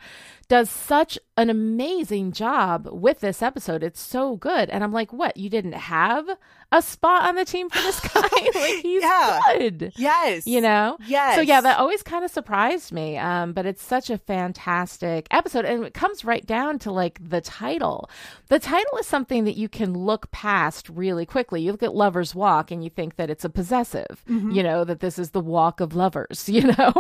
does 0.48 0.68
such 0.68 1.16
an 1.36 1.48
amazing 1.48 2.32
job 2.32 2.88
with 2.90 3.20
this 3.20 3.40
episode. 3.40 3.84
It's 3.84 4.00
so 4.00 4.34
good. 4.36 4.68
And 4.68 4.82
I'm 4.82 4.92
like, 4.92 5.12
what? 5.12 5.36
You 5.36 5.48
didn't 5.48 5.74
have 5.74 6.28
a 6.72 6.80
spot 6.82 7.28
on 7.28 7.34
the 7.34 7.44
team 7.44 7.68
for 7.68 7.78
this 7.82 8.00
guy? 8.00 8.20
like, 8.54 8.54
he's 8.82 9.02
Yeah. 9.02 9.40
good. 9.58 9.92
Yes. 9.96 10.46
You 10.46 10.60
know? 10.60 10.96
Yes. 11.06 11.34
So, 11.34 11.40
yeah, 11.40 11.60
that 11.60 11.78
always 11.78 12.02
kind 12.02 12.24
of 12.24 12.30
surprised 12.30 12.92
me. 12.92 13.16
Um, 13.18 13.52
but 13.52 13.66
it's 13.66 13.82
such 13.82 14.08
a 14.10 14.18
fantastic 14.18 15.26
episode. 15.30 15.64
And 15.64 15.84
it 15.84 15.94
comes 15.94 16.24
right 16.24 16.46
down 16.46 16.78
to 16.80 16.92
like 16.92 17.18
the 17.28 17.40
title. 17.40 18.08
The 18.48 18.58
title 18.58 18.98
is 18.98 19.06
something 19.06 19.44
that 19.44 19.56
you 19.56 19.68
can 19.68 19.94
look 19.94 20.30
past 20.30 20.88
really 20.88 21.26
quickly. 21.26 21.62
You 21.62 21.72
look 21.72 21.82
at 21.82 21.94
Lover's 21.94 22.34
Walk 22.34 22.70
and 22.70 22.84
you 22.84 22.90
think 22.90 23.16
that 23.16 23.30
it's 23.30 23.44
a 23.44 23.50
possessive, 23.50 24.22
you 24.26 24.62
know, 24.62 24.84
that 24.84 25.00
this 25.00 25.18
is 25.18 25.30
the 25.30 25.40
walk 25.40 25.80
of 25.80 25.94
lovers, 25.94 26.48
you 26.48 26.62
know? 26.62 26.92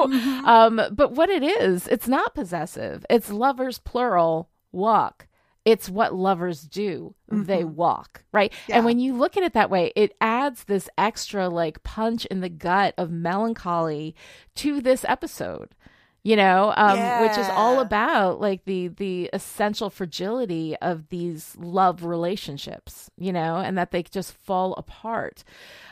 Um, 0.44 0.80
but 0.92 1.12
what 1.12 1.30
it 1.30 1.42
is, 1.42 1.86
it's 1.88 2.08
not 2.08 2.34
possessive. 2.34 3.04
It's 3.08 3.30
lovers 3.30 3.78
plural 3.78 4.48
walk. 4.72 5.26
It's 5.64 5.88
what 5.90 6.14
lovers 6.14 6.62
do. 6.62 7.14
They 7.28 7.64
walk, 7.64 8.24
right? 8.32 8.52
Yeah. 8.66 8.76
And 8.76 8.84
when 8.84 8.98
you 8.98 9.14
look 9.14 9.36
at 9.36 9.42
it 9.42 9.52
that 9.52 9.70
way, 9.70 9.92
it 9.94 10.16
adds 10.20 10.64
this 10.64 10.88
extra 10.96 11.48
like 11.48 11.82
punch 11.82 12.24
in 12.26 12.40
the 12.40 12.48
gut 12.48 12.94
of 12.96 13.10
melancholy 13.10 14.14
to 14.56 14.80
this 14.80 15.04
episode. 15.06 15.74
You 16.22 16.36
know, 16.36 16.74
um, 16.76 17.22
which 17.22 17.38
is 17.38 17.48
all 17.48 17.80
about 17.80 18.42
like 18.42 18.66
the 18.66 18.88
the 18.88 19.30
essential 19.32 19.88
fragility 19.88 20.76
of 20.76 21.08
these 21.08 21.56
love 21.58 22.04
relationships, 22.04 23.10
you 23.16 23.32
know, 23.32 23.56
and 23.56 23.78
that 23.78 23.90
they 23.90 24.02
just 24.02 24.34
fall 24.34 24.74
apart. 24.74 25.44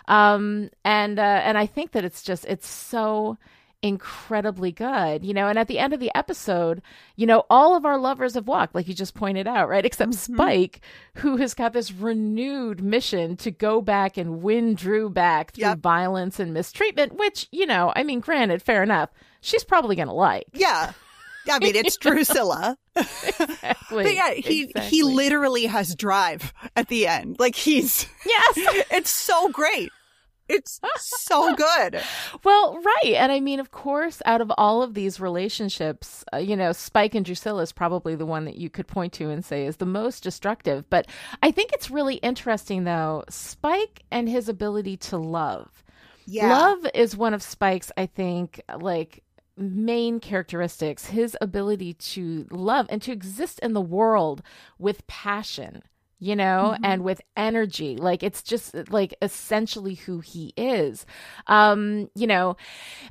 Um, 0.07 0.69
and 0.85 1.19
uh, 1.19 1.23
and 1.23 1.57
I 1.57 1.65
think 1.65 1.93
that 1.93 2.05
it's 2.05 2.23
just 2.23 2.45
it's 2.45 2.69
so 2.69 3.39
incredibly 3.83 4.73
good, 4.73 5.25
you 5.25 5.33
know. 5.35 5.49
And 5.49 5.59
at 5.59 5.69
the 5.69 5.79
end 5.79 5.93
of 5.93 6.01
the 6.01 6.11
episode, 6.15 6.83
you 7.17 7.27
know, 7.27 7.45
all 7.49 7.77
of 7.77 7.85
our 7.85 7.99
lovers 7.99 8.35
have 8.35 8.47
walked, 8.49 8.75
like 8.75 8.89
you 8.89 8.95
just 8.95 9.15
pointed 9.15 9.47
out, 9.47 9.69
right? 9.69 9.85
Except 9.87 10.11
Mm-hmm. 10.13 10.35
Spike, 10.35 10.81
who 11.17 11.37
has 11.37 11.55
got 11.55 11.73
this 11.73 11.93
renewed 11.93 12.83
mission 12.83 13.37
to 13.39 13.51
go 13.51 13.81
back 13.81 14.17
and 14.17 14.43
win 14.43 14.75
Drew 14.75 15.09
back 15.11 15.53
through 15.53 15.63
Yep. 15.65 15.79
violence 15.79 16.41
and 16.41 16.53
mistreatment, 16.55 17.15
which, 17.17 17.47
you 17.53 17.67
know, 17.67 17.93
I 17.95 18.03
mean, 18.03 18.21
granted, 18.21 18.63
fair 18.63 18.83
enough. 18.83 19.11
She's 19.41 19.65
probably 19.65 19.97
going 19.97 20.09
to 20.09 20.15
like. 20.15 20.47
Yeah. 20.53 20.93
I 21.51 21.59
mean, 21.61 21.77
it's 21.77 21.97
Drusilla. 22.01 22.77
Exactly. 22.95 24.05
But 24.05 24.15
yeah, 24.15 24.33
he 24.35 24.71
he 24.83 25.03
literally 25.03 25.67
has 25.67 25.95
drive 25.95 26.53
at 26.77 26.89
the 26.89 27.07
end. 27.07 27.37
Like 27.39 27.55
he's 27.55 28.07
Yes. 28.27 28.53
it's 28.91 29.11
so 29.11 29.49
great. 29.49 29.91
It's 30.49 30.81
so 30.97 31.55
good. 31.55 32.00
Well, 32.45 32.81
right. 32.81 33.14
And 33.14 33.33
I 33.33 33.40
mean, 33.40 33.61
of 33.61 33.71
course, 33.71 34.23
out 34.25 34.40
of 34.40 34.50
all 34.57 34.83
of 34.83 34.95
these 34.95 35.21
relationships, 35.21 36.25
uh, 36.33 36.38
you 36.38 36.57
know, 36.57 36.73
Spike 36.73 37.14
and 37.14 37.25
Drusilla 37.25 37.62
is 37.62 37.73
probably 37.73 38.14
the 38.14 38.26
one 38.26 38.45
that 38.45 38.57
you 38.57 38.71
could 38.71 38.87
point 38.87 39.12
to 39.14 39.31
and 39.31 39.45
say 39.45 39.67
is 39.67 39.76
the 39.76 39.87
most 39.87 40.23
destructive. 40.23 40.88
But 40.88 41.07
I 41.43 41.50
think 41.50 41.73
it's 41.73 41.90
really 41.90 42.17
interesting, 42.17 42.85
though, 42.85 43.25
Spike 43.28 44.02
and 44.11 44.28
his 44.28 44.49
ability 44.49 44.97
to 44.99 45.19
love. 45.19 45.83
Yeah. 46.26 46.57
Love 46.57 46.87
is 46.95 47.17
one 47.17 47.35
of 47.35 47.43
Spike's, 47.43 47.90
I 47.97 48.07
think, 48.07 48.61
like 48.78 49.25
main 49.57 50.21
characteristics 50.21 51.07
his 51.07 51.37
ability 51.40 51.95
to 51.95 52.47
love 52.50 52.87
and 52.90 53.02
to 53.02 53.12
exist 53.12 53.59
in 53.61 53.73
the 53.73 53.81
world 53.81 54.43
with 54.78 55.07
passion 55.07 55.83
you 56.19 56.35
know 56.37 56.77
and 56.83 57.03
with 57.05 57.21
energy 57.37 57.97
like 57.97 58.23
it's 58.23 58.43
just 58.43 58.75
like 58.91 59.15
essentially 59.23 59.95
who 59.95 60.21
he 60.21 60.53
is 60.57 61.07
um 61.47 62.09
you 62.15 62.27
know 62.27 62.57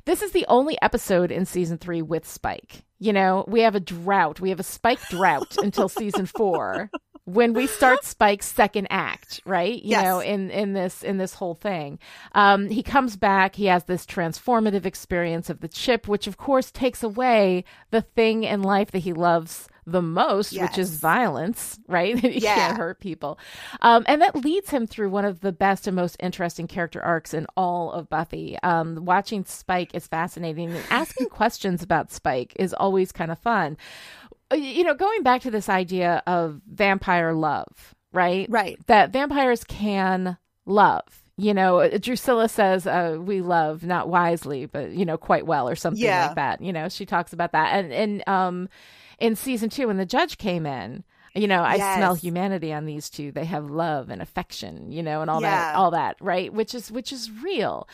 this 0.04 0.22
is 0.22 0.32
the 0.32 0.44
only 0.48 0.76
episode 0.82 1.30
in 1.30 1.44
season 1.46 1.78
3 1.78 2.02
with 2.02 2.26
spike 2.28 2.84
you 2.98 3.12
know 3.12 3.44
we 3.48 3.60
have 3.60 3.74
a 3.74 3.80
drought 3.80 4.40
we 4.40 4.50
have 4.50 4.60
a 4.60 4.64
spike 4.64 5.00
drought 5.08 5.56
until 5.62 5.88
season 5.88 6.26
4 6.26 6.90
when 7.24 7.52
we 7.52 7.66
start 7.66 8.04
Spike's 8.04 8.46
second 8.46 8.86
act, 8.88 9.42
right? 9.44 9.82
You 9.82 9.90
Yes. 9.90 10.02
know, 10.02 10.20
in 10.20 10.50
in 10.50 10.72
this 10.72 11.02
in 11.02 11.18
this 11.18 11.34
whole 11.34 11.54
thing, 11.54 11.98
um, 12.34 12.70
he 12.70 12.82
comes 12.82 13.16
back. 13.16 13.54
He 13.54 13.66
has 13.66 13.84
this 13.84 14.06
transformative 14.06 14.86
experience 14.86 15.50
of 15.50 15.60
the 15.60 15.68
chip, 15.68 16.08
which 16.08 16.26
of 16.26 16.38
course 16.38 16.70
takes 16.70 17.02
away 17.02 17.64
the 17.90 18.00
thing 18.00 18.44
in 18.44 18.62
life 18.62 18.92
that 18.92 19.00
he 19.00 19.12
loves 19.12 19.68
the 19.90 20.02
most, 20.02 20.58
which 20.58 20.78
is 20.78 20.90
violence, 20.98 21.78
right? 21.88 22.18
he 22.20 22.40
Yeah. 22.40 22.54
can't 22.54 22.76
hurt 22.78 23.00
people, 23.00 23.38
um, 23.80 24.04
and 24.06 24.20
that 24.22 24.36
leads 24.36 24.70
him 24.70 24.86
through 24.86 25.10
one 25.10 25.24
of 25.24 25.40
the 25.40 25.52
best 25.52 25.86
and 25.86 25.96
most 25.96 26.16
interesting 26.20 26.66
character 26.66 27.02
arcs 27.02 27.32
in 27.34 27.46
all 27.56 27.92
of 27.92 28.08
Buffy. 28.08 28.58
Um, 28.62 29.04
watching 29.04 29.44
Spike 29.44 29.94
is 29.94 30.06
fascinating, 30.06 30.76
and 30.76 30.86
asking 30.90 31.28
questions 31.30 31.82
about 31.82 32.10
Spike 32.12 32.52
is 32.56 32.74
always 32.74 33.12
kind 33.12 33.30
of 33.30 33.38
fun 33.38 33.76
Uh, 34.50 34.56
you 34.56 34.82
know, 34.84 34.94
going 34.94 35.22
back 35.22 35.42
to 35.42 35.50
this 35.50 35.68
idea 35.68 36.22
of 36.26 36.60
vampire 36.66 37.32
love, 37.34 37.94
right? 38.12 38.48
Right. 38.50 38.78
That 38.86 39.10
vampires 39.12 39.64
can 39.64 40.38
love. 40.66 41.02
You 41.36 41.54
know, 41.54 41.86
Drusilla 41.98 42.48
says, 42.48 42.86
uh, 42.86 43.16
"We 43.20 43.42
love 43.42 43.84
not 43.84 44.08
wisely, 44.08 44.66
but 44.66 44.90
you 44.90 45.04
know, 45.04 45.16
quite 45.16 45.46
well," 45.46 45.68
or 45.68 45.76
something 45.76 46.02
Yeah. 46.02 46.26
like 46.26 46.34
that. 46.34 46.60
You 46.60 46.72
know, 46.72 46.88
she 46.88 47.06
talks 47.06 47.32
about 47.32 47.52
that, 47.52 47.74
and 47.76 47.92
and 47.92 48.28
um, 48.28 48.68
in 49.18 49.36
season 49.36 49.70
two, 49.70 49.86
when 49.88 49.96
the 49.96 50.06
judge 50.06 50.38
came 50.38 50.66
in, 50.66 51.04
you 51.34 51.46
know, 51.46 51.62
I 51.62 51.76
smell 51.96 52.14
humanity 52.14 52.72
on 52.72 52.84
these 52.86 53.10
two. 53.10 53.30
They 53.30 53.44
have 53.44 53.70
love 53.70 54.10
and 54.10 54.20
affection, 54.22 54.90
you 54.90 55.02
know, 55.02 55.20
and 55.20 55.30
all 55.30 55.40
Yeah. 55.42 55.72
that, 55.72 55.74
all 55.74 55.90
that, 55.92 56.16
right? 56.20 56.52
Which 56.52 56.74
is 56.74 56.90
which 56.90 57.12
is 57.12 57.30
real. 57.42 57.88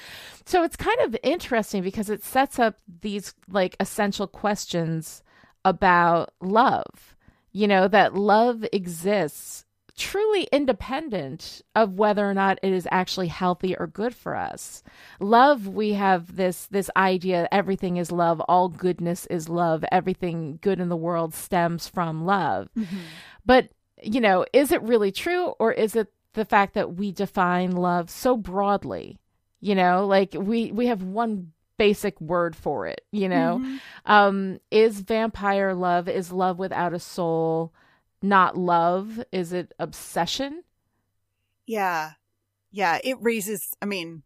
So 0.47 0.62
it's 0.62 0.76
kind 0.76 0.99
of 1.00 1.16
interesting 1.23 1.83
because 1.83 2.09
it 2.09 2.23
sets 2.23 2.59
up 2.59 2.76
these 3.00 3.35
like 3.49 3.76
essential 3.81 4.26
questions 4.26 5.23
about 5.64 6.33
love. 6.40 7.16
You 7.52 7.69
know, 7.69 7.87
that 7.88 8.14
love 8.14 8.64
exists 8.73 9.63
truly 9.96 10.48
independent 10.52 11.62
of 11.74 11.98
whether 11.98 12.28
or 12.28 12.34
not 12.34 12.58
it 12.62 12.72
is 12.72 12.88
actually 12.90 13.28
healthy 13.28 13.76
or 13.76 13.86
good 13.86 14.14
for 14.14 14.34
us. 14.34 14.82
Love, 15.20 15.68
we 15.68 15.92
have 15.92 16.36
this 16.36 16.66
this 16.66 16.90
idea 16.96 17.48
everything 17.52 17.96
is 17.96 18.10
love, 18.10 18.40
all 18.42 18.68
goodness 18.68 19.26
is 19.26 19.48
love, 19.48 19.84
everything 19.92 20.58
good 20.62 20.80
in 20.80 20.88
the 20.88 20.96
world 20.96 21.32
stems 21.34 21.86
from 21.88 22.24
love. 22.24 22.68
But, 23.46 23.68
you 24.02 24.20
know, 24.20 24.44
is 24.52 24.72
it 24.72 24.82
really 24.82 25.12
true 25.12 25.48
or 25.60 25.72
is 25.72 25.94
it 25.94 26.12
the 26.32 26.44
fact 26.44 26.74
that 26.74 26.94
we 26.96 27.12
define 27.12 27.72
love 27.72 28.10
so 28.10 28.36
broadly? 28.36 29.18
You 29.60 29.74
know, 29.76 30.06
like 30.06 30.34
we 30.36 30.72
we 30.72 30.86
have 30.88 31.02
one 31.02 31.52
basic 31.78 32.20
word 32.20 32.54
for 32.56 32.86
it, 32.86 33.02
you 33.12 33.28
know. 33.28 33.58
Um 34.06 34.58
is 34.70 35.00
vampire 35.00 35.74
love 35.74 36.08
is 36.08 36.32
love 36.32 36.58
without 36.58 36.92
a 36.94 36.98
soul 36.98 37.72
not 38.25 38.57
love? 38.57 39.23
Is 39.31 39.52
it 39.52 39.73
obsession? 39.78 40.62
Yeah. 41.66 42.12
Yeah. 42.71 42.99
It 43.04 43.16
raises, 43.21 43.73
I 43.81 43.87
mean, 43.87 44.23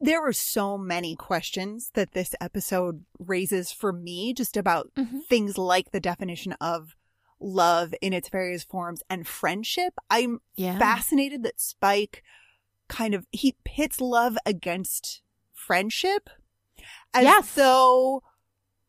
there 0.00 0.26
are 0.26 0.32
so 0.32 0.78
many 0.78 1.14
questions 1.14 1.90
that 1.94 2.12
this 2.12 2.34
episode 2.40 3.04
raises 3.18 3.70
for 3.70 3.92
me 3.92 4.32
just 4.32 4.56
about 4.56 4.90
Mhm. 4.94 5.24
things 5.26 5.58
like 5.58 5.90
the 5.90 6.00
definition 6.00 6.52
of 6.54 6.96
love 7.38 7.94
in 8.00 8.12
its 8.12 8.28
various 8.28 8.64
forms 8.64 9.02
and 9.10 9.26
friendship. 9.28 9.94
I'm 10.10 10.40
Yeah. 10.56 10.78
fascinated 10.78 11.42
that 11.42 11.60
Spike 11.60 12.22
kind 12.88 13.14
of 13.14 13.26
he 13.30 13.56
pits 13.64 14.00
love 14.00 14.36
against 14.44 15.22
friendship 15.52 16.28
as 17.14 17.24
Yes. 17.24 17.54
though 17.54 18.22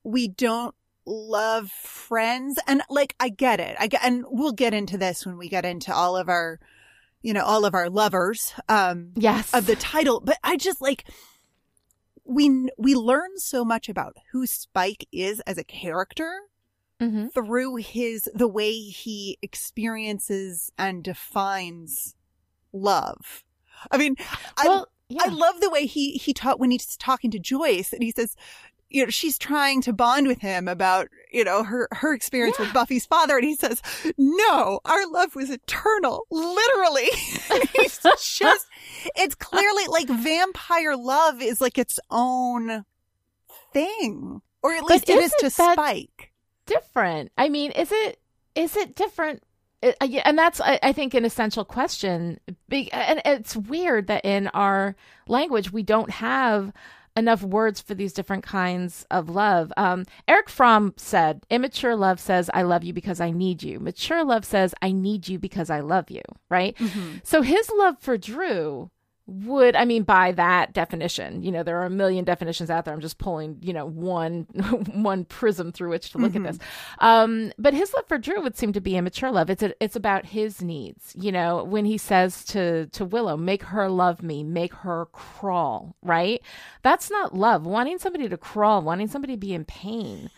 we 0.03 0.27
don't 0.27 0.75
love 1.11 1.69
friends 1.69 2.57
and 2.67 2.81
like 2.89 3.15
I 3.19 3.29
get 3.29 3.59
it. 3.59 3.75
I 3.79 3.87
get 3.87 4.03
and 4.03 4.23
we'll 4.29 4.53
get 4.53 4.73
into 4.73 4.97
this 4.97 5.25
when 5.25 5.37
we 5.37 5.49
get 5.49 5.65
into 5.65 5.93
all 5.93 6.15
of 6.15 6.29
our 6.29 6.59
you 7.21 7.33
know 7.33 7.43
all 7.43 7.65
of 7.65 7.73
our 7.73 7.89
lovers 7.89 8.53
um 8.69 9.11
Yes. 9.15 9.53
of 9.53 9.65
the 9.65 9.75
title 9.75 10.21
but 10.21 10.37
I 10.43 10.55
just 10.57 10.81
like 10.81 11.05
we 12.23 12.69
we 12.77 12.95
learn 12.95 13.37
so 13.37 13.65
much 13.65 13.89
about 13.89 14.15
who 14.31 14.47
Spike 14.47 15.07
is 15.11 15.39
as 15.41 15.57
a 15.57 15.63
character 15.63 16.31
hmm 16.99 17.27
through 17.33 17.77
his 17.77 18.29
the 18.33 18.47
way 18.47 18.71
he 18.73 19.37
experiences 19.41 20.71
and 20.77 21.03
defines 21.03 22.15
love. 22.73 23.43
I 23.89 23.97
mean, 23.97 24.15
I 24.57 24.83
yeah. 25.09 25.23
I 25.25 25.27
love 25.29 25.59
the 25.59 25.69
way 25.69 25.85
he 25.87 26.13
he 26.13 26.33
taught 26.33 26.59
when 26.59 26.71
he's 26.71 26.95
talking 26.97 27.31
to 27.31 27.39
Joyce 27.39 27.91
and 27.91 28.03
he 28.03 28.11
says, 28.11 28.35
you 28.91 29.05
know, 29.05 29.09
she's 29.09 29.37
trying 29.37 29.81
to 29.81 29.93
bond 29.93 30.27
with 30.27 30.39
him 30.41 30.67
about, 30.67 31.07
you 31.31 31.43
know, 31.43 31.63
her 31.63 31.87
her 31.91 32.13
experience 32.13 32.59
with 32.59 32.73
Buffy's 32.73 33.05
father 33.05 33.37
and 33.37 33.45
he 33.45 33.55
says, 33.55 33.81
"No, 34.17 34.79
our 34.85 35.07
love 35.09 35.35
was 35.35 35.49
eternal." 35.49 36.25
Literally. 36.29 37.09
he's 37.73 37.99
just 37.99 38.67
it's 39.15 39.35
clearly 39.35 39.85
like 39.87 40.07
vampire 40.09 40.95
love 40.95 41.41
is 41.41 41.61
like 41.61 41.77
its 41.77 41.99
own 42.09 42.85
thing. 43.73 44.41
Or 44.63 44.73
at 44.73 44.83
least 44.83 45.09
it 45.09 45.31
to 45.39 45.49
that- 45.57 45.73
Spike. 45.73 46.31
different. 46.65 47.31
I 47.37 47.49
mean, 47.49 47.71
is 47.71 47.91
it 47.91 48.19
is 48.55 48.75
it 48.75 48.95
different? 48.95 49.43
Uh, 49.83 49.93
and 50.25 50.37
that's 50.37 50.61
I 50.61 50.91
think 50.91 51.13
an 51.13 51.25
essential 51.25 51.65
question. 51.65 52.39
And 52.69 53.21
it's 53.25 53.55
weird 53.55 54.07
that 54.07 54.23
in 54.25 54.47
our 54.49 54.95
language 55.27 55.71
we 55.71 55.81
don't 55.81 56.11
have 56.11 56.71
enough 57.15 57.43
words 57.43 57.81
for 57.81 57.93
these 57.93 58.13
different 58.13 58.43
kinds 58.43 59.05
of 59.11 59.29
love. 59.29 59.71
Um, 59.77 60.05
Erich 60.27 60.49
Fromm 60.49 60.93
said, 60.97 61.45
"Immature 61.49 61.95
love 61.95 62.19
says 62.19 62.49
I 62.53 62.61
love 62.63 62.83
you 62.83 62.93
because 62.93 63.19
I 63.19 63.31
need 63.31 63.63
you. 63.63 63.79
Mature 63.79 64.23
love 64.23 64.45
says 64.45 64.73
I 64.81 64.91
need 64.91 65.27
you 65.27 65.39
because 65.39 65.69
I 65.69 65.79
love 65.81 66.09
you." 66.09 66.21
Right. 66.49 66.75
Mm-hmm. 66.77 67.17
So 67.23 67.41
his 67.41 67.69
love 67.77 67.97
for 67.99 68.17
Drew 68.17 68.89
would 69.27 69.75
i 69.75 69.85
mean 69.85 70.03
by 70.03 70.31
that 70.31 70.73
definition 70.73 71.41
you 71.43 71.51
know 71.51 71.63
there 71.63 71.79
are 71.79 71.85
a 71.85 71.89
million 71.89 72.25
definitions 72.25 72.69
out 72.69 72.83
there. 72.85 72.93
I'm 72.93 72.99
just 72.99 73.17
pulling 73.17 73.57
you 73.61 73.71
know 73.71 73.85
one 73.85 74.41
one 74.93 75.25
prism 75.25 75.71
through 75.71 75.89
which 75.91 76.09
to 76.11 76.17
look 76.17 76.33
Mm-hmm. 76.33 76.45
at 76.47 76.53
this. 76.57 76.67
Um 76.99 77.53
but 77.57 77.73
his 77.73 77.93
love 77.93 78.07
for 78.07 78.17
drew 78.17 78.41
would 78.41 78.57
seem 78.57 78.73
to 78.73 78.81
be 78.81 78.97
immature 78.97 79.31
love. 79.31 79.49
It's 79.49 79.63
a, 79.63 79.73
it's 79.83 79.95
about 79.95 80.25
his 80.25 80.61
needs 80.61 81.13
you 81.17 81.31
know 81.31 81.63
when 81.63 81.85
he 81.85 81.97
says 81.97 82.43
to 82.45 82.87
to 82.87 83.05
willow 83.05 83.37
make 83.37 83.63
her 83.63 83.87
love 83.89 84.21
me 84.23 84.43
make 84.43 84.73
her 84.73 85.05
crawl 85.13 85.95
right? 86.01 86.41
That's 86.81 87.09
not 87.09 87.33
love. 87.35 87.65
Wanting 87.65 87.99
somebody 87.99 88.27
to 88.27 88.37
crawl 88.37 88.81
wanting 88.81 89.07
somebody 89.07 89.33
to 89.33 89.39
be 89.39 89.53
in 89.53 89.65
pain 89.65 90.29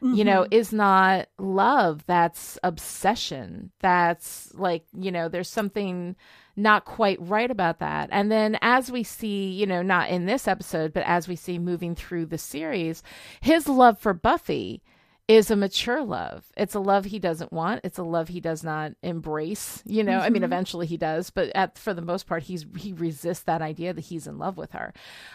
you 0.00 0.24
know 0.24 0.42
Mm-hmm. 0.44 0.52
is 0.54 0.72
not 0.72 1.28
love. 1.38 2.04
That's 2.06 2.56
obsession. 2.62 3.72
That's 3.80 4.52
like 4.54 4.84
you 4.96 5.10
know 5.10 5.28
there's 5.28 5.48
something 5.48 6.14
not 6.58 6.84
quite 6.84 7.18
right 7.20 7.50
about 7.50 7.78
that. 7.78 8.08
And 8.12 8.30
then 8.30 8.58
as 8.60 8.90
we 8.90 9.02
see 9.02 9.50
you 9.50 9.66
know 9.66 9.82
not 9.82 10.10
in 10.10 10.26
this 10.26 10.48
episode 10.48 10.92
but 10.92 11.04
as 11.04 11.28
we 11.28 11.36
see 11.36 11.58
moving 11.58 11.94
through 11.94 12.26
the 12.26 12.38
series 12.38 13.02
his 13.40 13.68
love 13.68 13.98
for 13.98 14.12
buffy 14.12 14.82
is 15.28 15.50
a 15.50 15.56
mature 15.56 16.02
love. 16.02 16.50
It's 16.56 16.74
a 16.74 16.80
love 16.80 17.04
he 17.04 17.18
doesn't 17.18 17.52
want. 17.52 17.82
It's 17.84 17.98
a 17.98 18.02
love 18.02 18.28
he 18.28 18.40
does 18.40 18.64
not 18.64 18.92
embrace 19.02 19.82
you 19.86 20.02
know 20.02 20.18
i 20.18 20.30
mean 20.30 20.42
eventually 20.42 20.86
he 20.86 20.96
does 20.96 21.30
but 21.30 21.50
at 21.54 21.78
for 21.78 21.92
the 21.94 22.02
most 22.02 22.26
part 22.26 22.42
he's 22.42 22.64
he 22.76 22.92
resists 22.94 23.44
that 23.44 23.62
idea 23.62 23.92
that 23.92 24.06
he's 24.06 24.26
in 24.26 24.38
love 24.38 24.56
with 24.56 24.72
her. 24.72 24.92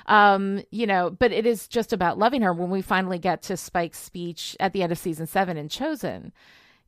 Um 0.08 0.64
you 0.72 0.88
know 0.88 1.10
but 1.10 1.32
it 1.32 1.46
is 1.46 1.68
just 1.68 1.94
about 1.94 2.18
loving 2.20 2.42
her. 2.42 2.54
When 2.54 2.70
we 2.70 2.82
finally 2.82 3.20
get 3.20 3.42
to 3.44 3.58
spike's 3.58 4.00
speech 4.00 4.58
at 4.60 4.74
the 4.74 4.84
end 4.84 4.92
of 4.92 4.98
season 4.98 5.28
seven 5.28 5.58
in 5.58 5.70
chosen 5.70 6.34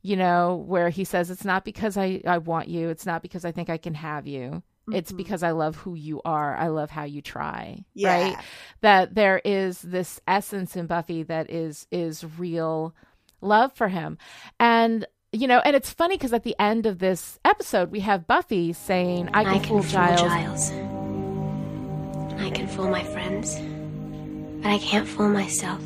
you 0.06 0.16
know 0.16 0.64
where 0.66 0.88
he 0.88 1.04
says 1.04 1.30
it's 1.30 1.44
not 1.44 1.64
because 1.64 1.96
i 1.96 2.20
i 2.26 2.38
want 2.38 2.68
you 2.68 2.88
it's 2.88 3.06
not 3.06 3.22
because 3.22 3.44
i 3.44 3.50
think 3.50 3.68
i 3.68 3.76
can 3.76 3.94
have 3.94 4.26
you 4.26 4.62
it's 4.92 5.10
mm-hmm. 5.10 5.16
because 5.16 5.42
i 5.42 5.50
love 5.50 5.74
who 5.76 5.94
you 5.94 6.22
are 6.24 6.56
i 6.56 6.68
love 6.68 6.90
how 6.90 7.02
you 7.02 7.20
try 7.20 7.84
right 8.00 8.36
that 8.82 9.16
there 9.16 9.40
is 9.44 9.82
this 9.82 10.20
essence 10.28 10.76
in 10.76 10.86
buffy 10.86 11.24
that 11.24 11.50
is 11.50 11.88
is 11.90 12.24
real 12.38 12.94
love 13.40 13.72
for 13.72 13.88
him 13.88 14.16
and 14.60 15.06
you 15.32 15.48
know 15.48 15.58
and 15.64 15.74
it's 15.74 15.90
funny 15.90 16.16
because 16.16 16.32
at 16.32 16.44
the 16.44 16.54
end 16.60 16.86
of 16.86 17.00
this 17.00 17.40
episode 17.44 17.90
we 17.90 18.00
have 18.00 18.28
buffy 18.28 18.72
saying 18.72 19.28
i 19.34 19.42
can, 19.42 19.54
I 19.54 19.58
can 19.58 19.68
fool 19.68 19.82
fool 19.82 19.90
giles 19.90 20.20
Giles. 20.20 20.96
And 22.36 22.44
I 22.44 22.50
can 22.50 22.68
fool 22.68 22.90
my 22.90 23.02
friends. 23.02 23.58
But 24.62 24.70
I 24.70 24.78
can't 24.78 25.08
fool 25.08 25.30
myself. 25.30 25.82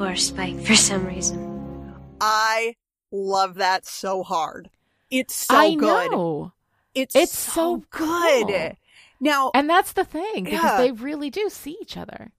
Or 0.00 0.14
Spike 0.14 0.60
for 0.60 0.76
some 0.76 1.06
reason. 1.06 1.51
I 2.22 2.76
love 3.10 3.56
that 3.56 3.86
so 3.86 4.22
hard. 4.22 4.70
It's 5.10 5.34
so 5.34 5.54
i 5.56 5.74
good. 5.74 6.12
know 6.12 6.52
It's 6.94 7.14
It's 7.14 7.36
so, 7.36 7.52
so 7.52 7.76
good. 7.90 8.46
cool. 8.48 8.72
Now, 9.20 9.50
and 9.54 9.68
that's 9.68 9.92
the 9.92 10.04
thing 10.04 10.44
because 10.44 10.62
Yeah. 10.62 10.76
they 10.78 10.92
really 10.92 11.30
do 11.30 11.48
see 11.50 11.76
each 11.80 11.96
other 11.96 12.32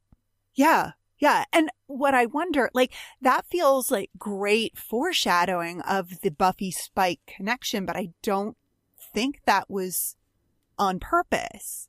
yeah, 0.55 0.91
yeah. 1.17 1.45
And 1.51 1.69
what 1.87 2.13
I 2.13 2.27
wonder, 2.27 2.69
like, 2.75 2.93
that 3.21 3.45
feels 3.45 3.89
like 3.89 4.11
great 4.19 4.77
foreshadowing 4.77 5.81
of 5.81 6.21
the 6.21 6.29
Buffy 6.29 6.69
Spike 6.69 7.21
connection, 7.25 7.85
but 7.85 7.95
I 7.95 8.09
don't 8.21 8.55
think 9.13 9.41
that 9.45 9.69
was 9.69 10.15
on 10.77 10.99
purpose. 10.99 11.87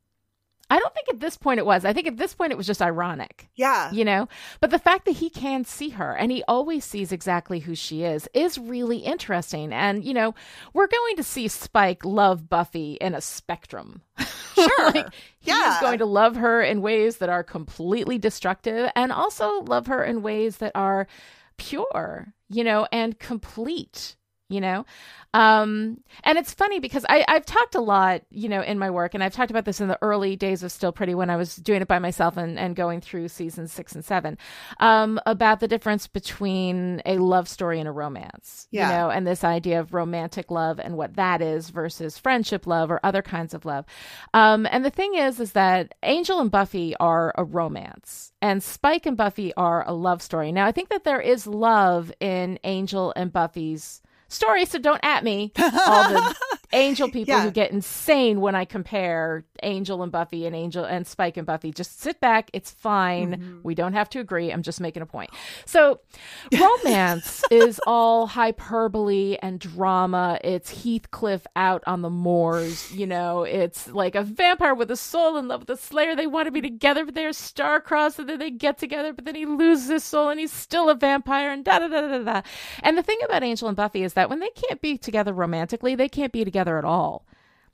I 0.74 0.78
don't 0.78 0.92
think 0.94 1.08
at 1.08 1.20
this 1.20 1.36
point 1.36 1.58
it 1.60 1.66
was 1.66 1.84
i 1.84 1.92
think 1.92 2.06
at 2.08 2.16
this 2.16 2.34
point 2.34 2.50
it 2.52 2.56
was 2.58 2.66
just 2.66 2.82
ironic 2.82 3.48
Yeah. 3.54 3.90
you 3.92 4.04
know 4.04 4.28
but 4.60 4.70
the 4.70 4.78
fact 4.78 5.04
that 5.04 5.12
he 5.12 5.30
can 5.30 5.64
see 5.64 5.90
her 5.90 6.16
and 6.16 6.32
he 6.32 6.42
always 6.48 6.84
sees 6.84 7.12
exactly 7.12 7.60
who 7.60 7.74
she 7.74 8.02
is 8.02 8.28
is 8.34 8.58
really 8.58 8.98
interesting 8.98 9.72
and 9.72 10.04
you 10.04 10.12
know 10.14 10.34
we're 10.72 10.88
going 10.88 11.16
to 11.16 11.22
see 11.22 11.46
spike 11.48 12.04
love 12.04 12.48
buffy 12.48 12.94
in 13.00 13.14
a 13.14 13.20
spectrum 13.20 14.02
Sure. 14.54 14.90
like, 14.92 15.06
he 15.40 15.50
Yeah. 15.50 15.74
is 15.74 15.80
going 15.80 15.98
to 15.98 16.06
love 16.06 16.36
her 16.36 16.62
in 16.62 16.80
ways 16.80 17.18
that 17.18 17.28
are 17.28 17.42
completely 17.42 18.18
destructive 18.18 18.90
and 18.96 19.12
also 19.12 19.62
love 19.62 19.86
her 19.88 20.02
in 20.04 20.22
ways 20.22 20.58
that 20.58 20.72
are 20.74 21.06
pure 21.56 22.32
you 22.48 22.64
know 22.64 22.86
and 22.92 23.18
complete 23.18 24.16
you 24.48 24.60
know? 24.60 24.84
Um 25.32 25.98
and 26.22 26.38
it's 26.38 26.54
funny 26.54 26.78
because 26.78 27.04
i 27.08 27.24
i've 27.26 27.44
talked 27.44 27.74
a 27.74 27.80
lot 27.80 28.22
you 28.30 28.48
know 28.48 28.60
in 28.62 28.78
my 28.78 28.88
work 28.88 29.14
and 29.14 29.24
i've 29.24 29.32
talked 29.32 29.50
about 29.50 29.64
this 29.64 29.80
in 29.80 29.88
the 29.88 29.98
early 30.00 30.36
days 30.36 30.62
of 30.62 30.70
still 30.70 30.92
pretty 30.92 31.12
when 31.12 31.28
i 31.28 31.34
was 31.36 31.56
doing 31.56 31.82
it 31.82 31.88
by 31.88 31.98
myself 31.98 32.36
and 32.36 32.56
and 32.56 32.76
going 32.76 33.00
through 33.00 33.26
seasons 33.26 33.72
six 33.72 33.96
and 33.96 34.04
seven 34.04 34.38
um 34.78 35.18
about 35.26 35.58
the 35.58 35.66
difference 35.66 36.06
between 36.06 37.02
a 37.04 37.18
love 37.18 37.48
story 37.48 37.80
and 37.80 37.88
a 37.88 37.92
romance 37.92 38.68
Yeah. 38.70 38.88
you 38.88 38.96
know 38.96 39.10
and 39.10 39.26
this 39.26 39.42
idea 39.42 39.80
of 39.80 39.92
romantic 39.92 40.52
love 40.52 40.78
and 40.78 40.96
what 40.96 41.16
that 41.16 41.42
is 41.42 41.70
versus 41.70 42.16
friendship 42.16 42.64
love 42.64 42.92
or 42.92 43.00
other 43.02 43.22
kinds 43.22 43.54
of 43.54 43.64
love. 43.64 43.84
Um 44.34 44.68
and 44.70 44.84
the 44.84 44.90
thing 44.90 45.16
is 45.16 45.40
is 45.40 45.50
that 45.52 45.94
angel 46.04 46.38
and 46.38 46.50
buffy 46.50 46.94
are 47.00 47.34
a 47.36 47.42
romance 47.42 48.30
and 48.40 48.62
spike 48.62 49.04
and 49.04 49.16
buffy 49.16 49.52
are 49.56 49.82
a 49.84 49.92
love 49.92 50.22
story. 50.22 50.52
Now 50.52 50.66
i 50.66 50.70
think 50.70 50.90
that 50.90 51.02
there 51.02 51.20
is 51.20 51.44
love 51.44 52.12
in 52.20 52.60
angel 52.62 53.12
and 53.16 53.32
buffy's 53.32 54.00
story 54.34 54.64
so 54.64 54.78
don't 54.78 55.00
at 55.04 55.24
me. 55.24 55.52
All 55.58 56.08
the 56.10 56.36
angel 56.74 57.08
people 57.08 57.34
Yeah. 57.34 57.42
who 57.44 57.50
get 57.50 57.70
insane 57.70 58.40
when 58.40 58.54
i 58.54 58.64
compare 58.64 59.44
angel 59.62 60.02
and 60.02 60.12
buffy 60.12 60.46
and 60.46 60.54
angel 60.54 60.84
and 60.84 61.06
spike 61.06 61.36
and 61.38 61.46
buffy. 61.46 61.70
Just 61.72 62.00
sit 62.00 62.20
back. 62.20 62.50
It's 62.52 62.70
fine. 62.70 63.32
Mm-hmm. 63.36 63.58
We 63.62 63.74
don't 63.74 63.94
have 63.94 64.10
to 64.10 64.18
agree. 64.20 64.52
I'm 64.52 64.62
just 64.62 64.78
making 64.80 65.02
a 65.02 65.06
point. 65.06 65.30
So 65.64 66.00
romance 66.52 67.42
is 67.50 67.80
all 67.86 68.26
hyperbole 68.26 69.36
and 69.42 69.58
drama. 69.58 70.38
It's 70.44 70.82
heathcliff 70.84 71.46
out 71.56 71.82
on 71.86 72.02
the 72.02 72.10
moors 72.10 72.92
you 72.92 73.06
know. 73.06 73.44
It's 73.44 73.88
like 73.88 74.14
a 74.14 74.22
vampire 74.22 74.74
with 74.74 74.90
a 74.90 74.96
soul 74.96 75.36
in 75.38 75.48
love 75.48 75.60
with 75.60 75.70
a 75.70 75.76
slayer. 75.76 76.14
They 76.14 76.26
want 76.26 76.46
to 76.46 76.52
be 76.52 76.60
together 76.60 77.04
but 77.04 77.14
they're 77.14 77.32
star-crossed 77.32 78.18
and 78.18 78.28
then 78.28 78.38
they 78.38 78.50
get 78.50 78.78
together 78.78 79.12
but 79.12 79.24
then 79.24 79.34
he 79.34 79.46
loses 79.46 79.88
his 79.88 80.04
soul 80.04 80.28
and 80.28 80.38
he's 80.40 80.52
still 80.52 80.88
a 80.90 80.94
vampire 80.94 81.50
and 81.50 81.64
da 81.64 81.78
da 81.78 81.88
da 81.88 82.00
da 82.02 82.18
da. 82.18 82.42
And 82.82 82.98
the 82.98 83.02
thing 83.02 83.18
about 83.24 83.42
angel 83.42 83.68
and 83.68 83.76
buffy 83.76 84.02
is 84.02 84.14
that 84.14 84.28
when 84.28 84.40
they 84.40 84.50
can't 84.50 84.80
be 84.80 84.98
together 84.98 85.32
romantically 85.32 85.94
they 85.94 86.08
can't 86.08 86.32
be 86.32 86.44
together 86.44 86.63
at 86.68 86.84
all 86.84 87.24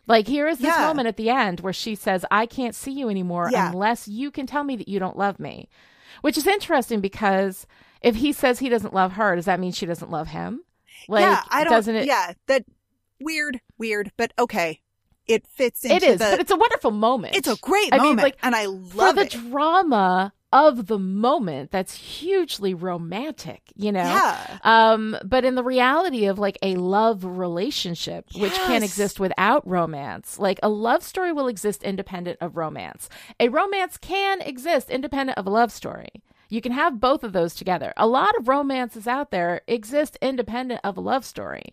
like 0.07 0.26
here 0.26 0.48
is 0.48 0.59
this 0.59 0.74
Yeah. 0.76 0.87
moment 0.87 1.09
at 1.09 1.16
the 1.16 1.31
end 1.31 1.61
where 1.61 1.72
she 1.72 1.94
says 1.94 2.24
i 2.31 2.46
can't 2.46 2.74
see 2.74 2.90
you 2.92 3.09
anymore 3.09 3.48
Yeah. 3.53 3.70
unless 3.70 4.09
you 4.09 4.31
can 4.31 4.46
tell 4.46 4.64
me 4.64 4.76
that 4.76 4.88
you 4.88 4.98
don't 4.98 5.16
love 5.16 5.38
me 5.40 5.68
which 6.22 6.37
is 6.37 6.46
interesting 6.46 7.00
because 7.00 7.66
if 8.03 8.16
he 8.16 8.33
says 8.33 8.59
he 8.59 8.68
doesn't 8.68 8.94
love 8.94 9.12
her 9.12 9.37
does 9.37 9.44
that 9.46 9.61
mean 9.61 9.72
she 9.72 9.87
doesn't 9.87 10.11
love 10.11 10.29
him 10.29 10.62
like 11.09 11.22
yeah, 11.22 11.42
I 11.50 11.64
don't. 11.64 11.72
doesn't 11.72 11.94
it 11.94 12.07
Yeah, 12.07 12.33
that 12.46 12.64
weird, 13.20 13.61
weird, 13.79 14.11
but 14.16 14.33
okay. 14.38 14.81
It 15.26 15.46
fits 15.46 15.85
into 15.85 15.96
it 15.96 16.03
is 16.03 16.18
the. 16.18 16.29
but 16.31 16.40
it's 16.40 16.50
a 16.50 16.57
wonderful 16.57 16.90
moment 16.90 17.37
it's 17.37 17.46
a 17.48 17.57
great 17.57 17.88
I 17.92 17.98
mean, 17.98 18.16
moment, 18.16 18.22
like, 18.24 18.37
and 18.42 18.55
I 18.55 18.64
for 18.64 18.70
love 18.96 19.14
the 19.14 19.22
it. 19.22 19.31
drama 19.31 20.33
of 20.52 20.86
the 20.86 20.98
moment 20.98 21.70
that's 21.70 21.94
hugely 21.94 22.74
romantic 22.74 23.62
you 23.76 23.92
know? 23.92 24.00
Yeah. 24.00 24.58
um 24.64 25.16
but 25.24 25.44
in 25.44 25.54
the 25.54 25.62
reality 25.62 26.26
of 26.26 26.38
like 26.38 26.58
a 26.62 26.74
love 26.76 27.24
relationship 27.24 28.26
which 28.36 28.54
can't 28.54 28.84
exist 28.84 29.20
without 29.20 29.66
romance 29.66 30.38
like 30.38 30.58
a 30.62 30.68
love 30.68 31.02
story 31.02 31.32
will 31.32 31.48
exist 31.48 31.82
independent 31.82 32.38
of 32.40 32.56
romance. 32.56 33.08
A 33.38 33.48
romance 33.48 33.96
can 33.96 34.40
exist 34.40 34.90
independent 34.90 35.38
of 35.38 35.46
a 35.46 35.50
love 35.50 35.70
story 35.72 36.22
you 36.50 36.60
can 36.60 36.72
have 36.72 37.00
both 37.00 37.24
of 37.24 37.32
those 37.32 37.54
together. 37.54 37.92
A 37.96 38.06
lot 38.06 38.36
of 38.38 38.46
romances 38.48 39.06
out 39.06 39.30
there 39.30 39.62
exist 39.66 40.18
independent 40.20 40.80
of 40.84 40.96
a 40.98 41.00
love 41.00 41.24
story, 41.24 41.72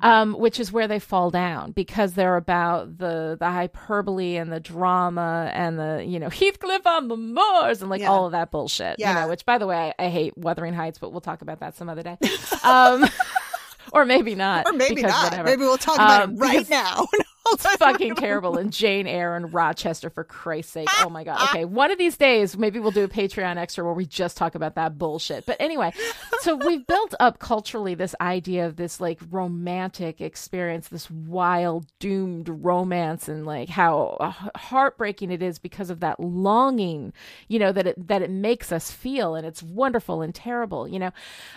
um, 0.00 0.32
which 0.34 0.58
is 0.58 0.72
where 0.72 0.88
they 0.88 0.98
fall 0.98 1.30
down 1.30 1.72
because 1.72 2.14
they're 2.14 2.36
about 2.36 2.98
the 2.98 3.36
the 3.38 3.50
hyperbole 3.50 4.36
and 4.36 4.50
the 4.50 4.60
drama 4.60 5.50
and 5.52 5.78
the 5.78 6.04
you 6.06 6.18
know 6.18 6.28
Heathcliff 6.30 6.86
on 6.86 7.08
the 7.08 7.16
moors 7.16 7.82
and 7.82 7.90
like 7.90 8.00
Yeah. 8.00 8.10
all 8.10 8.26
of 8.26 8.32
that 8.32 8.50
bullshit. 8.50 8.98
You 8.98 9.04
Yeah. 9.06 9.14
know, 9.22 9.28
which 9.28 9.44
by 9.44 9.58
the 9.58 9.66
way, 9.66 9.92
I, 9.98 10.06
I 10.06 10.08
hate 10.08 10.38
Wuthering 10.38 10.72
Heights, 10.74 10.98
but 10.98 11.10
we'll 11.12 11.20
talk 11.20 11.42
about 11.42 11.60
that 11.60 11.76
some 11.76 11.88
other 11.88 12.02
day. 12.02 12.16
Um, 12.64 13.04
or 13.92 14.04
maybe 14.04 14.34
not. 14.36 14.66
or 14.66 14.72
maybe 14.72 15.02
not. 15.02 15.24
whatever. 15.24 15.44
Maybe 15.44 15.62
we'll 15.62 15.76
talk 15.78 15.96
about 15.96 16.22
Um, 16.22 16.34
it 16.34 16.38
right 16.38 16.50
because- 16.60 16.70
now. 16.70 17.06
It's 17.46 17.66
fucking 17.76 18.14
terrible. 18.16 18.56
And 18.56 18.72
Jane 18.72 19.06
Eyre 19.06 19.36
and 19.36 19.52
Rochester, 19.52 20.10
for 20.10 20.24
Christ's 20.24 20.72
sake. 20.72 20.88
Oh 21.00 21.08
my 21.08 21.24
God. 21.24 21.40
Okay. 21.52 21.64
One 21.64 21.90
of 21.90 21.98
these 21.98 22.16
days, 22.16 22.56
maybe 22.56 22.78
we'll 22.78 22.92
do 22.92 23.04
a 23.04 23.08
Patreon 23.08 23.56
extra 23.56 23.84
where 23.84 23.92
we 23.92 24.06
just 24.06 24.36
talk 24.36 24.54
about 24.54 24.76
that 24.76 24.96
bullshit. 24.96 25.44
But 25.44 25.56
anyway, 25.60 25.92
so 26.40 26.54
we've 26.54 26.86
built 26.86 27.14
up 27.20 27.40
culturally 27.40 27.94
this 27.94 28.14
idea 28.20 28.66
of 28.66 28.76
this 28.76 29.00
like 29.00 29.18
romantic 29.30 30.20
experience, 30.20 30.88
this 30.88 31.10
wild, 31.10 31.86
doomed 31.98 32.48
romance, 32.48 33.28
and 33.28 33.44
like 33.44 33.68
how 33.68 34.34
heartbreaking 34.54 35.30
it 35.30 35.42
is 35.42 35.58
because 35.58 35.90
of 35.90 36.00
that 36.00 36.20
longing, 36.20 37.12
you 37.48 37.58
know, 37.58 37.72
that 37.72 37.88
it, 37.88 38.08
that 38.08 38.22
it 38.22 38.30
makes 38.30 38.72
us 38.72 38.90
feel. 38.90 39.34
And 39.34 39.46
it's 39.46 39.62
wonderful 39.62 40.22
and 40.22 40.34
terrible, 40.34 40.86
you 40.88 40.98
know. 40.98 41.10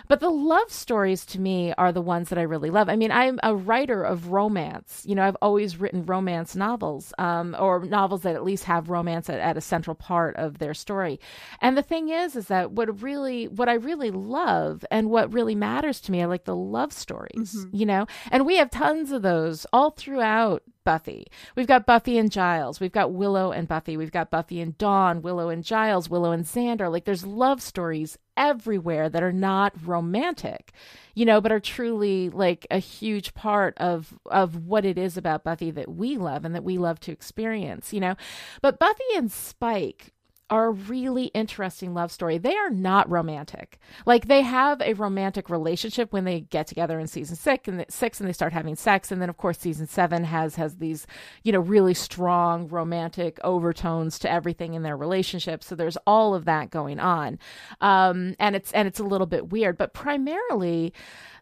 But 0.08 0.20
the 0.20 0.30
love 0.30 0.72
stories 0.72 1.26
to 1.28 1.40
me 1.40 1.74
are 1.78 1.92
the 1.92 2.02
ones 2.02 2.30
that 2.30 2.40
I 2.40 2.44
really 2.44 2.70
love. 2.70 2.90
I 2.90 2.96
mean, 2.96 3.12
I'm 3.12 3.40
a 3.44 3.56
writer 3.56 4.04
of 4.04 4.28
romance. 4.28 5.04
You 5.06 5.16
know, 5.16 5.24
I've 5.24 5.38
always 5.42 5.75
written 5.78 6.06
romance 6.06 6.56
novels, 6.56 7.14
um, 7.18 7.56
or 7.60 7.84
novels 7.86 8.22
that 8.24 8.36
at 8.36 8.44
least 8.44 8.66
have 8.66 8.90
romance 8.90 9.30
at, 9.30 9.40
at 9.40 9.58
a 9.58 9.62
central 9.62 9.96
part 9.96 10.36
of 10.36 10.58
their 10.60 10.74
story. 10.74 11.20
And 11.62 11.78
the 11.78 11.82
thing 11.84 12.10
is, 12.10 12.36
is 12.36 12.48
that 12.48 12.72
what 12.72 13.02
really, 13.02 13.48
what 13.48 13.70
I 13.70 13.74
really 13.74 14.12
love 14.12 14.84
and 14.92 15.10
what 15.10 15.34
really 15.34 15.56
matters 15.56 16.00
to 16.02 16.12
me 16.12 16.22
I 16.22 16.26
like 16.26 16.46
the 16.46 16.56
love 16.56 16.92
stories, 16.94 17.56
Mm-hmm. 17.56 17.76
you 17.76 17.86
know. 17.86 18.06
And 18.32 18.46
we 18.46 18.58
have 18.58 18.70
tons 18.70 19.12
of 19.12 19.22
those 19.22 19.66
all 19.74 19.92
throughout 19.92 20.64
Buffy. 20.84 21.26
We've 21.56 21.66
got 21.68 21.86
Buffy 21.88 22.18
and 22.18 22.32
Giles. 22.32 22.80
We've 22.80 22.92
got 22.92 23.12
Willow 23.12 23.52
and 23.52 23.68
Buffy. 23.68 23.98
We've 23.98 24.12
got 24.12 24.30
Buffy 24.30 24.62
and 24.62 24.78
Dawn, 24.78 25.22
Willow 25.24 25.50
and 25.50 25.64
Giles, 25.64 26.10
Willow 26.10 26.32
and 26.32 26.46
Xander. 26.46 26.92
Like 26.92 27.06
there's 27.06 27.26
love 27.26 27.62
stories 27.62 28.18
everywhere 28.38 29.10
that 29.10 29.24
are 29.24 29.32
not 29.32 29.74
romantic, 29.86 30.72
you 31.14 31.26
know, 31.26 31.40
but 31.40 31.52
are 31.52 31.60
truly 31.60 32.30
like 32.30 32.66
a 32.72 32.80
huge 32.80 33.34
part 33.34 33.78
of 33.78 34.18
of 34.26 34.66
what 34.66 34.86
it 34.86 34.98
is 34.98 35.18
about 35.18 35.44
Buffy 35.44 35.72
that 35.72 35.90
we 35.90 36.18
love 36.18 36.46
and 36.46 36.56
that 36.56 36.64
we 36.64 36.78
love 36.78 37.00
to 37.02 37.12
experience, 37.12 37.94
you 37.94 38.00
know. 38.00 38.16
But 38.62 38.80
Buffy 38.80 39.04
and 39.16 39.32
Spike 39.32 40.14
are 40.50 40.68
a 40.68 40.72
really 40.72 41.26
interesting 41.28 41.94
love 41.94 42.12
story. 42.12 42.38
They 42.38 42.56
are 42.56 42.70
not 42.70 43.10
romantic. 43.10 43.80
Like 44.06 44.28
they 44.28 44.42
have 44.42 44.80
a 44.82 44.94
romantic 44.94 45.50
relationship 45.50 46.14
when 46.14 46.24
they 46.24 46.42
get 46.42 46.68
together 46.68 47.00
in 47.00 47.08
season 47.08 47.36
six 47.36 47.68
and 47.68 47.84
six 47.90 48.20
and 48.20 48.30
they 48.30 48.34
start 48.34 48.54
having 48.54 48.76
sex. 48.76 49.12
And 49.12 49.22
then 49.22 49.30
of 49.30 49.38
course 49.38 49.58
season 49.58 49.88
seven 49.88 50.24
has 50.24 50.56
has 50.56 50.78
these, 50.78 51.08
you 51.44 51.52
know, 51.52 51.60
really 51.60 51.96
strong 51.96 52.68
romantic 52.68 53.40
overtones 53.44 54.20
to 54.20 54.32
everything 54.32 54.76
in 54.76 54.84
their 54.84 54.98
relationship. 54.98 55.64
So 55.64 55.74
there's 55.74 55.98
all 56.06 56.36
of 56.36 56.46
that 56.46 56.70
going 56.70 57.00
on. 57.00 57.40
Um 57.82 58.36
and 58.40 58.56
it's 58.56 58.72
and 58.74 58.88
it's 58.88 59.00
a 59.00 59.04
little 59.04 59.28
bit 59.28 59.50
weird. 59.52 59.78
But 59.78 59.94
primarily 59.94 60.94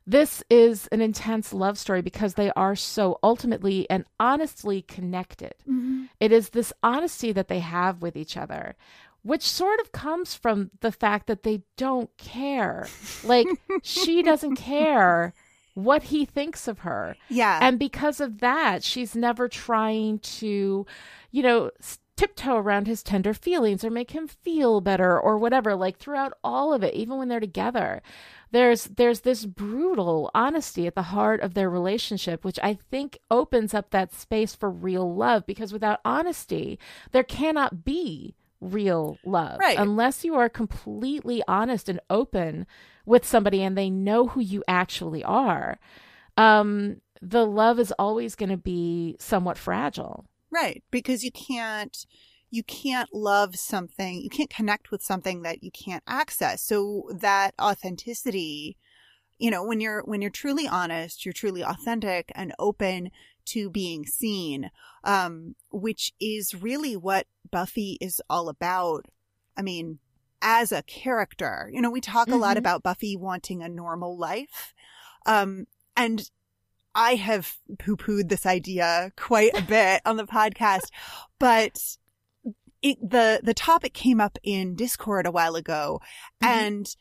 this 0.06 0.44
is 0.50 0.88
an 0.88 1.02
intense 1.02 1.54
love 1.54 1.78
story 1.78 2.02
because 2.02 2.34
they 2.34 2.52
are 2.52 2.76
so 2.76 3.20
ultimately 3.24 3.90
and 3.90 4.06
honestly 4.20 4.82
connected. 4.82 5.54
Mm-hmm. 5.62 6.06
It 6.20 6.32
is 6.32 6.50
this 6.50 6.74
honesty 6.84 7.32
that 7.32 7.48
they 7.48 7.60
have 7.60 8.02
with 8.02 8.16
each 8.18 8.36
other, 8.36 8.76
which 9.22 9.44
sort 9.48 9.80
of 9.80 9.92
comes 9.94 10.36
from 10.36 10.72
the 10.82 10.92
fact 10.92 11.28
that 11.28 11.44
they 11.44 11.62
don't 11.78 12.10
care. 12.18 12.88
Like, 13.24 13.48
she 13.82 14.22
doesn't 14.24 14.58
care 14.58 15.34
what 15.76 16.04
he 16.04 16.26
thinks 16.26 16.68
of 16.68 16.80
her. 16.80 17.16
Yeah. 17.30 17.58
And 17.62 17.80
because 17.80 18.20
of 18.20 18.40
that, 18.42 18.84
she's 18.84 19.16
never 19.16 19.48
trying 19.48 20.20
to, 20.20 20.86
you 21.32 21.44
know, 21.44 21.72
s- 21.80 22.00
tiptoe 22.24 22.56
around 22.58 22.88
his 22.88 23.04
tender 23.04 23.34
feelings 23.34 23.84
or 23.84 23.90
make 23.90 24.12
him 24.12 24.28
feel 24.28 24.82
better 24.82 25.20
or 25.20 25.38
whatever. 25.38 25.76
Like 25.76 25.98
throughout 25.98 26.34
all 26.44 26.74
of 26.74 26.84
it, 26.84 26.94
even 26.94 27.18
when 27.18 27.28
they're 27.28 27.40
together, 27.40 28.02
there's 28.52 28.86
there's 28.86 29.22
this 29.22 29.46
brutal 29.46 30.32
honesty 30.34 30.88
at 30.88 30.96
the 30.96 31.02
heart 31.04 31.42
of 31.42 31.54
their 31.54 31.70
relationship, 31.70 32.46
which 32.46 32.60
I 32.64 32.76
think 32.76 33.20
opens 33.30 33.74
up 33.74 33.90
that 33.90 34.14
space 34.14 34.56
for 34.56 34.70
real 34.70 35.14
love. 35.14 35.46
Because 35.46 35.74
without 35.74 36.00
honesty, 36.06 36.80
there 37.12 37.24
cannot 37.24 37.84
be 37.84 38.36
real 38.62 39.18
love 39.26 39.60
Right. 39.60 39.78
unless 39.78 40.24
you 40.24 40.36
are 40.36 40.48
completely 40.48 41.44
honest 41.50 41.90
and 41.90 42.00
open 42.10 42.66
with 43.06 43.26
somebody 43.26 43.62
and 43.62 43.78
they 43.78 43.90
know 43.90 44.28
who 44.28 44.40
you 44.40 44.64
actually 44.70 45.22
are 45.22 45.78
um 46.38 47.02
the 47.22 47.46
love 47.46 47.78
is 47.78 47.92
always 48.00 48.36
going 48.36 48.50
to 48.52 48.56
be 48.56 49.18
somewhat 49.20 49.58
fragile 49.58 50.24
Right, 50.54 50.84
because 50.92 51.24
you 51.24 51.32
can't 51.32 52.06
you 52.52 52.62
can't 52.64 53.12
love 53.12 53.56
something, 53.56 54.22
you 54.22 54.30
can't 54.30 54.52
connect 54.52 54.92
with 54.92 55.02
something 55.02 55.42
that 55.42 55.64
you 55.64 55.72
can't 55.72 56.04
access. 56.06 56.62
So 56.62 57.10
that 57.20 57.56
authenticity, 57.60 58.78
you 59.40 59.50
know, 59.50 59.64
when 59.66 59.80
you're 59.82 60.04
when 60.04 60.22
you're 60.22 60.30
truly 60.30 60.68
honest, 60.68 61.26
you're 61.26 61.34
truly 61.34 61.64
authentic 61.64 62.32
and 62.36 62.54
open 62.60 63.10
to 63.46 63.72
being 63.72 64.06
seen, 64.06 64.70
um, 65.04 65.56
which 65.72 66.14
is 66.22 66.54
really 66.54 66.96
what 66.96 67.26
Buffy 67.50 67.98
is 68.00 68.22
all 68.30 68.48
about. 68.48 69.08
I 69.58 69.64
mean, 69.64 69.98
as 70.40 70.72
a 70.72 70.84
character, 70.84 71.72
you 71.74 71.82
know, 71.82 71.90
we 71.90 72.00
talk 72.02 72.30
a 72.32 72.36
lot 72.36 72.58
Mhm. 72.58 72.60
about 72.60 72.84
Buffy 72.84 73.18
wanting 73.18 73.64
a 73.64 73.70
normal 73.70 74.16
life. 74.18 74.76
Um, 75.26 75.66
and 75.98 76.30
I 76.96 77.16
have 77.16 77.58
poo 77.80 77.98
pooed 77.98 78.30
this 78.30 78.46
idea 78.46 79.12
quite 79.18 79.58
a 79.58 79.62
bit 79.62 80.02
on 80.06 80.18
the 80.18 80.26
podcast, 80.26 80.88
but 81.40 81.80
it, 82.82 82.98
the, 83.02 83.40
the 83.44 83.54
topic 83.54 83.94
came 83.94 84.20
up 84.22 84.38
in 84.44 84.76
Discord 84.76 85.26
a 85.26 85.32
while 85.32 85.56
ago 85.56 86.02
Mhm. 86.42 86.48
and 86.48 86.96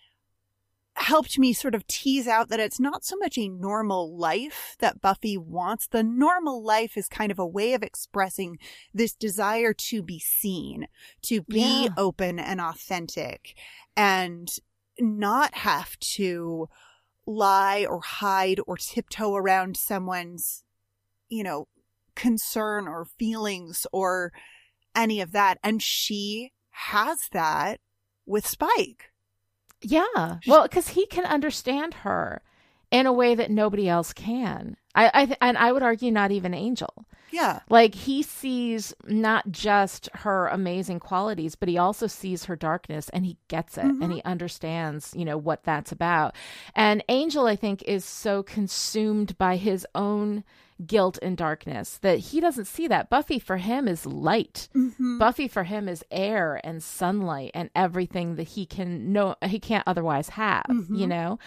helped 0.94 1.38
me 1.38 1.54
sort 1.54 1.74
of 1.74 1.86
tease 1.86 2.28
out 2.28 2.50
that 2.50 2.60
it's 2.60 2.78
not 2.78 3.02
so 3.02 3.16
much 3.16 3.38
a 3.38 3.48
normal 3.48 4.14
life 4.16 4.76
that 4.78 5.00
Buffy 5.00 5.38
wants. 5.38 5.86
The 5.88 6.02
normal 6.02 6.62
life 6.62 6.98
is 6.98 7.08
kind 7.08 7.32
of 7.32 7.38
a 7.38 7.46
way 7.46 7.72
of 7.72 7.82
expressing 7.82 8.58
this 8.92 9.14
desire 9.14 9.72
to 9.72 10.02
be 10.02 10.18
seen, 10.18 10.86
to 11.22 11.40
be 11.42 11.84
Yeah. 11.84 11.94
open 11.96 12.38
and 12.38 12.60
authentic 12.60 13.56
and 13.96 14.54
not 15.00 15.54
have 15.54 15.98
to 16.00 16.68
lie 17.26 17.86
or 17.88 18.00
hide 18.00 18.60
or 18.66 18.76
tiptoe 18.76 19.34
around 19.34 19.76
someone's, 19.76 20.64
you 21.28 21.42
know, 21.42 21.68
concern 22.14 22.88
or 22.88 23.06
feelings 23.18 23.86
or 23.92 24.32
any 24.94 25.20
of 25.20 25.32
that. 25.32 25.58
And 25.62 25.82
she 25.82 26.52
has 26.70 27.18
that 27.32 27.80
with 28.26 28.46
Spike. 28.46 29.10
yeah 29.82 30.38
well 30.46 30.62
because 30.62 30.88
he 30.88 31.06
can 31.06 31.24
understand 31.24 31.94
her 31.94 32.42
in 32.92 33.06
a 33.06 33.12
way 33.12 33.34
that 33.34 33.50
nobody 33.50 33.88
else 33.88 34.12
can. 34.12 34.76
I, 34.94 35.10
I 35.14 35.24
th- 35.26 35.38
and 35.40 35.56
i 35.56 35.72
would 35.72 35.82
argue 35.82 36.12
not 36.12 36.30
even 36.30 36.54
angel. 36.54 37.06
Yeah. 37.30 37.60
like 37.70 37.94
he 37.94 38.22
sees 38.22 38.92
not 39.06 39.50
just 39.50 40.10
her 40.12 40.48
amazing 40.48 41.00
qualities 41.00 41.54
but 41.54 41.70
he 41.70 41.78
also 41.78 42.06
sees 42.06 42.44
her 42.44 42.56
darkness 42.56 43.08
and 43.08 43.24
he 43.24 43.38
gets 43.48 43.78
it 43.78 43.84
and 43.84 44.02
mm-hmm. 44.02 44.12
he 44.12 44.22
understands 44.22 45.14
you 45.16 45.24
know 45.24 45.38
what 45.38 45.64
that's 45.64 45.92
about. 45.92 46.36
And 46.74 47.02
angel 47.08 47.46
i 47.46 47.56
think 47.56 47.82
is 47.84 48.04
so 48.04 48.42
consumed 48.42 49.38
by 49.38 49.56
his 49.56 49.86
own 49.94 50.44
guilt 50.86 51.18
and 51.22 51.36
darkness 51.36 51.98
that 51.98 52.18
he 52.18 52.40
doesn't 52.40 52.66
see 52.66 52.88
that. 52.88 53.08
Buffy 53.08 53.38
for 53.38 53.56
him 53.56 53.86
is 53.86 54.04
light. 54.04 54.68
Mm-hmm. 54.74 55.18
Buffy 55.18 55.46
for 55.46 55.62
him 55.64 55.88
is 55.88 56.04
air 56.10 56.60
and 56.64 56.82
sunlight 56.82 57.52
and 57.54 57.70
everything 57.74 58.34
that 58.36 58.48
he 58.48 58.66
can 58.66 59.12
know 59.12 59.36
he 59.42 59.60
can't 59.60 59.84
otherwise 59.86 60.30
have 60.30 60.66
you 60.68 60.74
mm-hmm. 60.74 61.08
know? 61.08 61.38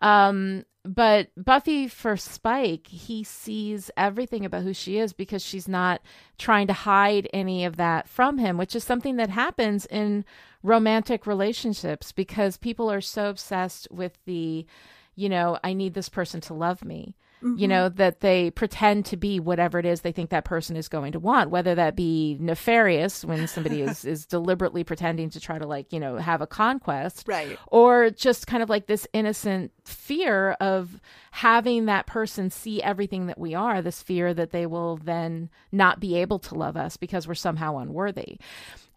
Um 0.00 0.64
but 0.84 1.30
Buffy 1.36 1.88
for 1.88 2.16
Spike, 2.16 2.88
he 2.88 3.24
sees 3.24 3.90
everything 3.96 4.44
about 4.44 4.62
who 4.62 4.74
she 4.74 4.98
is 4.98 5.14
because 5.14 5.42
she's 5.42 5.66
not 5.66 6.02
trying 6.38 6.66
to 6.66 6.74
hide 6.74 7.28
any 7.32 7.64
of 7.64 7.76
that 7.76 8.06
from 8.06 8.36
him, 8.36 8.58
which 8.58 8.76
is 8.76 8.84
something 8.84 9.16
that 9.16 9.30
happens 9.30 9.86
in 9.86 10.26
romantic 10.62 11.26
relationships 11.26 12.12
because 12.12 12.58
people 12.58 12.90
are 12.90 13.00
so 13.00 13.30
obsessed 13.30 13.88
with 13.90 14.18
the, 14.26 14.66
you 15.14 15.28
know, 15.30 15.58
I 15.64 15.72
need 15.72 15.94
this 15.94 16.10
person 16.10 16.42
to 16.42 16.54
love 16.54 16.84
me. 16.84 17.16
You 17.42 17.48
mm-hmm. 17.50 17.66
know, 17.66 17.88
that 17.90 18.20
they 18.20 18.50
pretend 18.50 19.04
to 19.06 19.18
be 19.18 19.38
whatever 19.38 19.78
it 19.78 19.84
is 19.84 20.00
they 20.00 20.12
think 20.12 20.30
that 20.30 20.46
person 20.46 20.76
is 20.76 20.88
going 20.88 21.12
to 21.12 21.18
want, 21.18 21.50
whether 21.50 21.74
that 21.74 21.94
be 21.94 22.38
nefarious 22.40 23.22
when 23.22 23.46
somebody 23.46 23.82
is, 23.82 24.04
is 24.06 24.24
deliberately 24.24 24.82
pretending 24.82 25.28
to 25.30 25.40
try 25.40 25.58
to, 25.58 25.66
like, 25.66 25.92
you 25.92 26.00
know, 26.00 26.16
have 26.16 26.40
a 26.40 26.46
conquest 26.46 27.24
Right. 27.26 27.58
or 27.66 28.08
just 28.08 28.46
kind 28.46 28.62
of 28.62 28.70
like 28.70 28.86
this 28.86 29.06
innocent 29.12 29.72
fear 29.84 30.52
of 30.60 31.00
having 31.30 31.86
that 31.86 32.06
person 32.06 32.48
see 32.48 32.82
everything 32.82 33.26
that 33.26 33.38
we 33.38 33.54
are 33.54 33.82
this 33.82 34.02
fear 34.02 34.32
that 34.32 34.50
they 34.50 34.66
will 34.66 34.96
then 34.98 35.50
not 35.72 36.00
be 36.00 36.16
able 36.16 36.38
to 36.38 36.54
love 36.54 36.76
us 36.76 36.96
because 36.96 37.28
we're 37.28 37.34
somehow 37.34 37.76
unworthy 37.76 38.38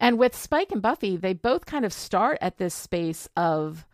and 0.00 0.18
with 0.18 0.36
spike 0.36 0.70
and 0.70 0.80
buffy 0.80 1.16
they 1.16 1.32
both 1.34 1.66
kind 1.66 1.84
of 1.84 1.92
start 1.92 2.38
at 2.40 2.58
this 2.58 2.74
space 2.74 3.28
of 3.36 3.84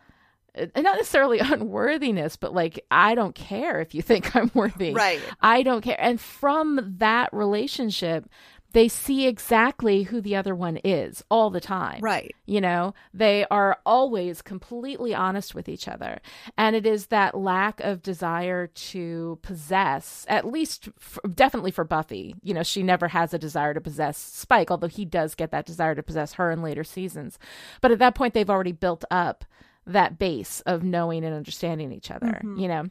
uh, 0.59 0.67
not 0.77 0.97
necessarily 0.97 1.39
unworthiness 1.41 2.37
but 2.37 2.55
like 2.55 2.85
i 2.91 3.15
don't 3.15 3.35
care 3.35 3.81
if 3.81 3.95
you 3.95 4.03
think 4.11 4.35
i'm 4.37 4.51
worthy 4.55 4.93
Right. 4.93 5.21
i 5.41 5.63
don't 5.63 5.83
care 5.83 5.97
and 5.99 6.21
from 6.21 6.95
that 6.99 7.33
relationship 7.33 8.29
they 8.73 8.89
see 8.89 9.29
exactly 9.29 10.03
who 10.03 10.21
the 10.21 10.35
other 10.35 10.53
one 10.53 10.79
is 10.83 11.23
all 11.31 11.49
the 11.49 11.61
time 11.61 12.01
Right. 12.03 12.35
you 12.45 12.61
know, 12.61 12.93
they 13.13 13.47
are 13.49 13.79
always 13.87 14.43
completely 14.43 15.15
honest 15.15 15.55
with 15.55 15.69
each 15.69 15.87
other. 15.87 16.19
And 16.59 16.75
it 16.75 16.85
is 16.85 17.07
that 17.07 17.37
lack 17.37 17.79
of 17.79 18.03
desire 18.03 18.67
to 18.67 19.39
possess, 19.43 20.27
at 20.29 20.45
least 20.51 20.89
f 20.99 21.21
definitely 21.37 21.71
for 21.71 21.85
Buffy. 21.85 22.35
You 22.43 22.53
know, 22.53 22.65
she 22.65 22.83
never 22.83 23.07
has 23.07 23.33
a 23.33 23.39
desire 23.39 23.75
to 23.75 23.81
possess 23.81 24.19
Spike, 24.19 24.73
although 24.73 24.89
he 24.89 25.05
does 25.05 25.37
get 25.37 25.53
that 25.53 25.67
desire 25.67 25.95
to 25.95 26.03
possess 26.03 26.33
her 26.33 26.51
in 26.51 26.61
later 26.61 26.83
seasons. 26.83 27.39
But 27.81 27.93
at 27.93 28.01
that 28.01 28.17
point, 28.17 28.35
they've 28.35 28.51
already 28.51 28.73
built 28.73 29.05
up 29.09 29.45
that 29.87 30.19
base 30.19 30.61
of 30.67 30.83
knowing 30.83 31.25
and 31.25 31.35
understanding 31.35 31.93
each 31.93 32.11
other, 32.11 32.27
mm-hmm. 32.27 32.59
you 32.59 32.69
know? 32.69 32.85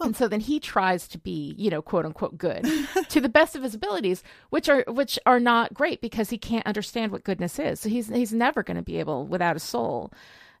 and 0.00 0.16
so 0.16 0.28
then 0.28 0.40
he 0.40 0.58
tries 0.60 1.06
to 1.08 1.18
be, 1.18 1.54
you 1.58 1.70
know, 1.70 1.82
quote 1.82 2.06
unquote 2.06 2.38
good 2.38 2.66
to 3.08 3.20
the 3.20 3.28
best 3.28 3.54
of 3.54 3.62
his 3.62 3.74
abilities, 3.74 4.22
which 4.50 4.68
are 4.68 4.84
which 4.88 5.18
are 5.26 5.40
not 5.40 5.74
great 5.74 6.00
because 6.00 6.30
he 6.30 6.38
can't 6.38 6.66
understand 6.66 7.12
what 7.12 7.24
goodness 7.24 7.58
is. 7.58 7.80
So 7.80 7.88
he's 7.88 8.08
he's 8.08 8.32
never 8.32 8.62
going 8.62 8.76
to 8.76 8.82
be 8.82 8.98
able 8.98 9.26
without 9.26 9.56
a 9.56 9.60
soul. 9.60 10.12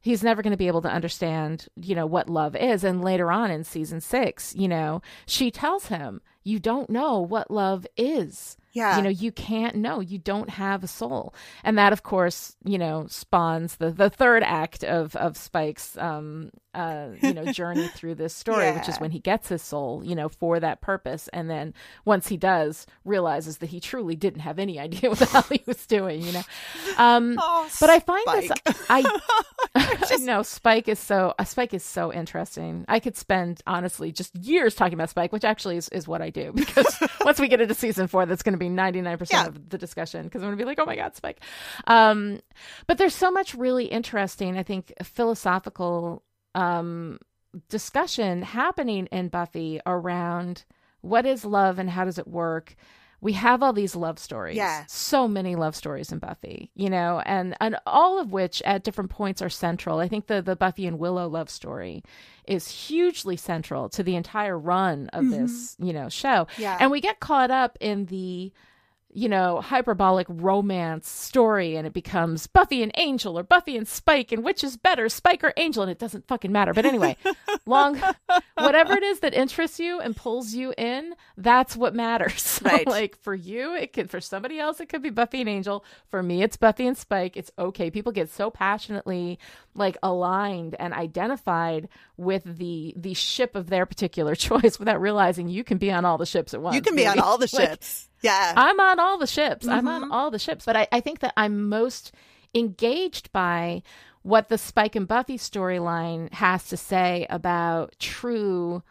He's 0.02 0.22
never 0.22 0.42
going 0.42 0.52
to 0.52 0.56
be 0.56 0.66
able 0.66 0.82
to 0.82 0.90
understand, 0.90 1.68
you 1.76 1.94
know, 1.94 2.06
what 2.06 2.30
love 2.30 2.56
is. 2.56 2.84
And 2.84 3.04
later 3.04 3.30
on 3.30 3.50
in 3.50 3.64
season 3.64 4.00
6, 4.00 4.54
you 4.56 4.66
know, 4.66 5.02
she 5.26 5.50
tells 5.50 5.86
him, 5.86 6.22
you 6.42 6.58
don't 6.58 6.90
know 6.90 7.20
what 7.20 7.50
love 7.50 7.86
is. 7.96 8.56
Yeah. 8.72 8.96
You 8.96 9.02
know, 9.02 9.08
you 9.08 9.32
can't 9.32 9.74
know. 9.76 9.98
You 10.00 10.18
don't 10.18 10.48
have 10.48 10.84
a 10.84 10.86
soul. 10.86 11.34
And 11.64 11.76
that 11.76 11.92
of 11.92 12.02
course, 12.04 12.56
you 12.64 12.78
know, 12.78 13.06
spawns 13.08 13.76
the 13.76 13.90
the 13.90 14.08
third 14.10 14.42
act 14.44 14.84
of 14.84 15.16
of 15.16 15.36
Spike's 15.36 15.96
um 15.98 16.50
uh 16.72 17.08
you 17.20 17.34
know 17.34 17.46
journey 17.52 17.88
through 17.88 18.14
this 18.14 18.32
story, 18.32 18.70
which 18.70 18.88
is 18.88 18.98
when 18.98 19.10
he 19.10 19.18
gets 19.18 19.48
his 19.48 19.60
soul, 19.60 20.04
you 20.04 20.14
know, 20.14 20.28
for 20.28 20.60
that 20.60 20.80
purpose. 20.80 21.28
And 21.32 21.50
then 21.50 21.74
once 22.04 22.28
he 22.28 22.36
does, 22.36 22.86
realizes 23.04 23.58
that 23.58 23.70
he 23.70 23.80
truly 23.80 24.14
didn't 24.14 24.40
have 24.40 24.60
any 24.60 24.78
idea 24.86 25.10
what 25.10 25.18
the 25.18 25.26
hell 25.26 25.46
he 25.50 25.62
was 25.66 25.84
doing, 25.86 26.22
you 26.22 26.32
know. 26.32 26.42
Um 26.96 27.38
Oh, 27.42 27.68
but 27.80 27.90
I 27.90 27.98
find 27.98 28.24
this 28.28 28.52
I 28.88 29.02
I 29.74 30.16
know 30.20 30.42
Spike 30.42 30.88
is 30.88 30.98
so 30.98 31.32
uh, 31.38 31.44
Spike 31.44 31.72
is 31.72 31.84
so 31.84 32.12
interesting. 32.12 32.84
I 32.88 32.98
could 32.98 33.16
spend 33.16 33.62
honestly 33.66 34.10
just 34.10 34.34
years 34.34 34.74
talking 34.74 34.94
about 34.94 35.10
Spike, 35.10 35.32
which 35.32 35.44
actually 35.44 35.76
is, 35.76 35.88
is 35.90 36.08
what 36.08 36.20
I 36.20 36.30
do 36.30 36.52
because 36.54 36.98
once 37.24 37.38
we 37.38 37.46
get 37.46 37.60
into 37.60 37.74
season 37.74 38.08
four, 38.08 38.26
that's 38.26 38.42
going 38.42 38.54
to 38.54 38.58
be 38.58 38.68
ninety 38.68 39.00
nine 39.00 39.16
percent 39.16 39.48
of 39.48 39.70
the 39.70 39.78
discussion 39.78 40.24
because 40.24 40.42
I'm 40.42 40.48
going 40.48 40.58
to 40.58 40.64
be 40.64 40.66
like, 40.66 40.80
oh 40.80 40.86
my 40.86 40.96
god, 40.96 41.14
Spike. 41.14 41.40
Um, 41.86 42.40
but 42.88 42.98
there's 42.98 43.14
so 43.14 43.30
much 43.30 43.54
really 43.54 43.84
interesting, 43.84 44.58
I 44.58 44.64
think, 44.64 44.92
philosophical 45.04 46.24
um, 46.56 47.20
discussion 47.68 48.42
happening 48.42 49.06
in 49.06 49.28
Buffy 49.28 49.80
around 49.86 50.64
what 51.00 51.26
is 51.26 51.44
love 51.44 51.78
and 51.78 51.88
how 51.88 52.04
does 52.04 52.18
it 52.18 52.26
work. 52.26 52.74
We 53.20 53.34
have 53.34 53.62
all 53.62 53.72
these 53.72 53.94
love 53.94 54.18
stories. 54.18 54.56
Yeah. 54.56 54.84
So 54.88 55.28
many 55.28 55.56
love 55.56 55.76
stories 55.76 56.10
in 56.10 56.18
Buffy, 56.18 56.70
you 56.74 56.88
know, 56.88 57.22
and, 57.26 57.54
and 57.60 57.76
all 57.86 58.18
of 58.18 58.32
which 58.32 58.62
at 58.62 58.82
different 58.82 59.10
points 59.10 59.42
are 59.42 59.50
central. 59.50 59.98
I 59.98 60.08
think 60.08 60.26
the, 60.26 60.40
the 60.40 60.56
Buffy 60.56 60.86
and 60.86 60.98
Willow 60.98 61.28
love 61.28 61.50
story 61.50 62.02
is 62.46 62.68
hugely 62.68 63.36
central 63.36 63.88
to 63.90 64.02
the 64.02 64.16
entire 64.16 64.58
run 64.58 65.08
of 65.12 65.24
mm-hmm. 65.24 65.42
this, 65.42 65.76
you 65.78 65.92
know, 65.92 66.08
show. 66.08 66.46
Yeah. 66.56 66.76
And 66.80 66.90
we 66.90 67.00
get 67.00 67.20
caught 67.20 67.50
up 67.50 67.76
in 67.80 68.06
the 68.06 68.52
you 69.12 69.28
know, 69.28 69.60
hyperbolic 69.60 70.26
romance 70.28 71.08
story 71.08 71.74
and 71.76 71.86
it 71.86 71.92
becomes 71.92 72.46
Buffy 72.46 72.82
and 72.82 72.92
Angel 72.96 73.36
or 73.38 73.42
Buffy 73.42 73.76
and 73.76 73.88
Spike 73.88 74.30
and 74.30 74.44
which 74.44 74.62
is 74.62 74.76
better, 74.76 75.08
Spike 75.08 75.42
or 75.42 75.52
Angel, 75.56 75.82
and 75.82 75.90
it 75.90 75.98
doesn't 75.98 76.28
fucking 76.28 76.52
matter. 76.52 76.72
But 76.72 76.86
anyway, 76.86 77.16
long 77.66 78.00
whatever 78.54 78.92
it 78.94 79.02
is 79.02 79.20
that 79.20 79.34
interests 79.34 79.80
you 79.80 79.98
and 80.00 80.14
pulls 80.16 80.54
you 80.54 80.72
in, 80.78 81.14
that's 81.36 81.76
what 81.76 81.94
matters. 81.94 82.40
So, 82.60 82.66
Right. 82.68 82.86
like 82.86 83.16
for 83.18 83.34
you, 83.34 83.74
it 83.74 83.92
could 83.94 84.10
for 84.10 84.20
somebody 84.20 84.58
else 84.58 84.80
it 84.80 84.88
could 84.90 85.02
be 85.02 85.08
Buffy 85.10 85.40
and 85.40 85.48
Angel. 85.48 85.82
For 86.08 86.22
me, 86.22 86.42
it's 86.42 86.56
Buffy 86.58 86.86
and 86.86 86.96
Spike. 86.96 87.36
It's 87.36 87.50
okay. 87.58 87.90
People 87.90 88.12
get 88.12 88.28
so 88.30 88.50
passionately 88.50 89.38
like 89.74 89.96
aligned 90.02 90.76
and 90.78 90.92
identified 90.92 91.88
with 92.18 92.42
the 92.44 92.92
the 92.96 93.14
ship 93.14 93.56
of 93.56 93.70
their 93.70 93.86
particular 93.86 94.34
choice 94.36 94.78
without 94.78 95.00
realizing 95.00 95.48
you 95.48 95.64
can 95.64 95.78
be 95.78 95.90
on 95.90 96.04
all 96.04 96.18
the 96.18 96.26
ships 96.26 96.52
at 96.54 96.60
once. 96.60 96.74
you 96.76 96.82
can 96.82 96.94
be 96.94 97.06
on 97.06 97.18
all 97.18 97.38
the 97.38 97.48
Like, 97.52 97.70
ships. 97.70 98.08
Yeah. 98.22 98.52
I'm 98.56 98.78
on 98.80 98.98
all 99.00 99.18
the 99.18 99.26
ships. 99.26 99.66
I'm 99.66 99.84
Mm-hmm. 99.86 100.04
on 100.04 100.12
all 100.12 100.30
the 100.30 100.38
ships. 100.38 100.64
But 100.64 100.76
I, 100.76 100.88
I 100.92 101.00
think 101.00 101.20
that 101.20 101.32
I'm 101.36 101.68
most 101.68 102.12
engaged 102.54 103.32
by 103.32 103.82
what 104.22 104.48
the 104.48 104.58
Spike 104.58 104.96
and 104.96 105.08
Buffy 105.08 105.38
storyline 105.38 106.32
has 106.34 106.68
to 106.68 106.76
say 106.76 107.26
about 107.30 107.94
true, 107.98 108.82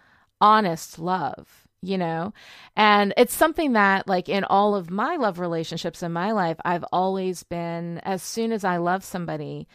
honest 0.41 0.97
love, 0.97 1.67
you 1.81 1.97
know? 1.97 2.33
And 2.75 3.13
it's 3.17 3.35
something 3.35 3.73
that, 3.73 4.07
like, 4.07 4.27
in 4.29 4.43
all 4.43 4.73
of 4.75 4.89
my 4.89 5.17
love 5.17 5.37
relationships 5.39 6.01
in 6.01 6.11
my 6.11 6.31
life, 6.31 6.57
I've 6.65 6.85
always 6.91 7.43
been, 7.43 7.99
as 7.99 8.23
soon 8.23 8.51
as 8.51 8.63
I 8.63 8.77
love 8.77 9.03
somebody, 9.03 9.67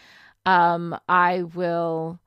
um, 0.45 0.99
I 1.09 1.43
will 1.45 2.19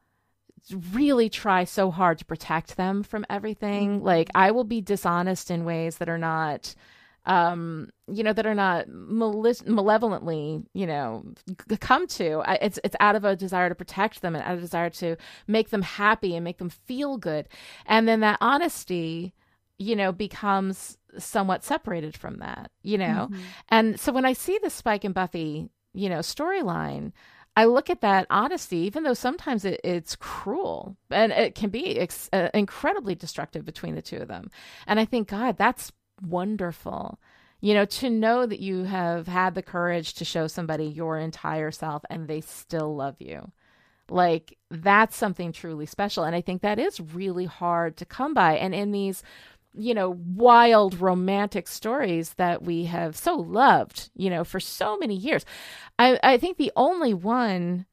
really 0.91 1.29
try 1.29 1.63
so 1.63 1.91
hard 1.91 2.19
to 2.19 2.25
protect 2.25 2.77
them 2.77 3.03
from 3.03 3.25
everything. 3.29 4.03
Like 4.03 4.29
I 4.35 4.51
will 4.51 4.63
be 4.65 4.81
dishonest 4.81 5.49
in 5.51 5.65
ways 5.65 5.97
that 5.97 6.09
are 6.09 6.17
not 6.17 6.75
um 7.27 7.89
you 8.07 8.23
know 8.23 8.33
that 8.33 8.47
are 8.47 8.55
not 8.55 8.87
male- 8.87 9.53
malevolently 9.65 10.63
you 10.73 10.87
know 10.87 11.23
g- 11.69 11.77
come 11.77 12.07
to. 12.07 12.41
I, 12.45 12.53
it's 12.55 12.79
it's 12.83 12.95
out 12.99 13.15
of 13.15 13.23
a 13.25 13.35
desire 13.35 13.69
to 13.69 13.75
protect 13.75 14.21
them 14.21 14.35
and 14.35 14.43
out 14.43 14.53
of 14.53 14.59
a 14.59 14.61
desire 14.61 14.89
to 14.89 15.17
make 15.45 15.69
them 15.69 15.83
happy 15.83 16.35
and 16.35 16.43
make 16.43 16.57
them 16.57 16.69
feel 16.69 17.17
good. 17.17 17.47
And 17.85 18.07
then 18.07 18.21
that 18.21 18.39
honesty 18.41 19.33
you 19.77 19.95
know 19.95 20.11
becomes 20.11 20.97
somewhat 21.19 21.63
separated 21.63 22.17
from 22.17 22.37
that 22.37 22.71
you 22.81 22.97
know? 22.97 23.29
And 23.69 23.99
so 23.99 24.11
when 24.11 24.25
i 24.25 24.33
see 24.33 24.59
the 24.61 24.69
spike 24.69 25.03
and 25.03 25.13
buffy 25.13 25.69
you 25.93 26.09
know 26.09 26.19
storyline 26.19 27.11
I 27.57 27.65
look 27.65 27.89
at 27.89 28.01
that 28.01 28.27
honesty, 28.29 28.77
even 28.77 29.01
though 29.01 29.15
sometimes 29.15 29.65
it, 29.65 29.81
it's 29.83 30.15
cruel 30.15 30.95
and 31.09 31.31
it 31.31 31.55
can 31.55 31.71
be 31.71 31.97
ex- 31.97 32.29
uh, 32.31 32.49
incredibly 32.53 33.15
destructive 33.15 33.65
between 33.65 33.95
the 33.95 34.01
two 34.03 34.17
of 34.17 34.27
them. 34.27 34.51
And 34.85 34.99
I 34.99 35.05
think, 35.05 35.27
God, 35.29 35.57
that's 35.57 35.91
wonderful. 36.21 37.19
You 37.59 37.73
know, 37.73 37.85
to 37.85 38.09
know 38.09 38.45
that 38.45 38.59
you 38.59 38.83
have 38.83 39.27
had 39.27 39.55
the 39.55 39.63
courage 39.63 40.13
to 40.15 40.25
show 40.25 40.47
somebody 40.47 40.85
your 40.85 41.17
entire 41.17 41.71
self 41.71 42.03
and 42.09 42.27
they 42.27 42.41
still 42.41 42.95
love 42.95 43.15
you. 43.19 43.51
Like, 44.09 44.57
that's 44.69 45.17
something 45.17 45.51
truly 45.51 45.85
special. 45.85 46.23
And 46.23 46.35
I 46.35 46.41
think 46.41 46.61
that 46.61 46.79
is 46.79 47.01
really 47.01 47.45
hard 47.45 47.97
to 47.97 48.05
come 48.05 48.33
by. 48.33 48.57
And 48.57 48.73
in 48.75 48.91
these 48.91 49.23
you 49.77 49.93
know, 49.93 50.17
wild 50.33 50.99
romantic 50.99 51.67
stories 51.67 52.33
that 52.33 52.63
we 52.63 52.85
have 52.85 53.15
so 53.15 53.35
loved, 53.35 54.09
you 54.15 54.29
know, 54.29 54.43
for 54.43 54.59
so 54.59 54.97
many 54.97 55.15
years. 55.15 55.45
I, 55.99 56.19
I 56.23 56.37
think 56.37 56.57
the 56.57 56.71
only 56.75 57.13
one 57.13 57.85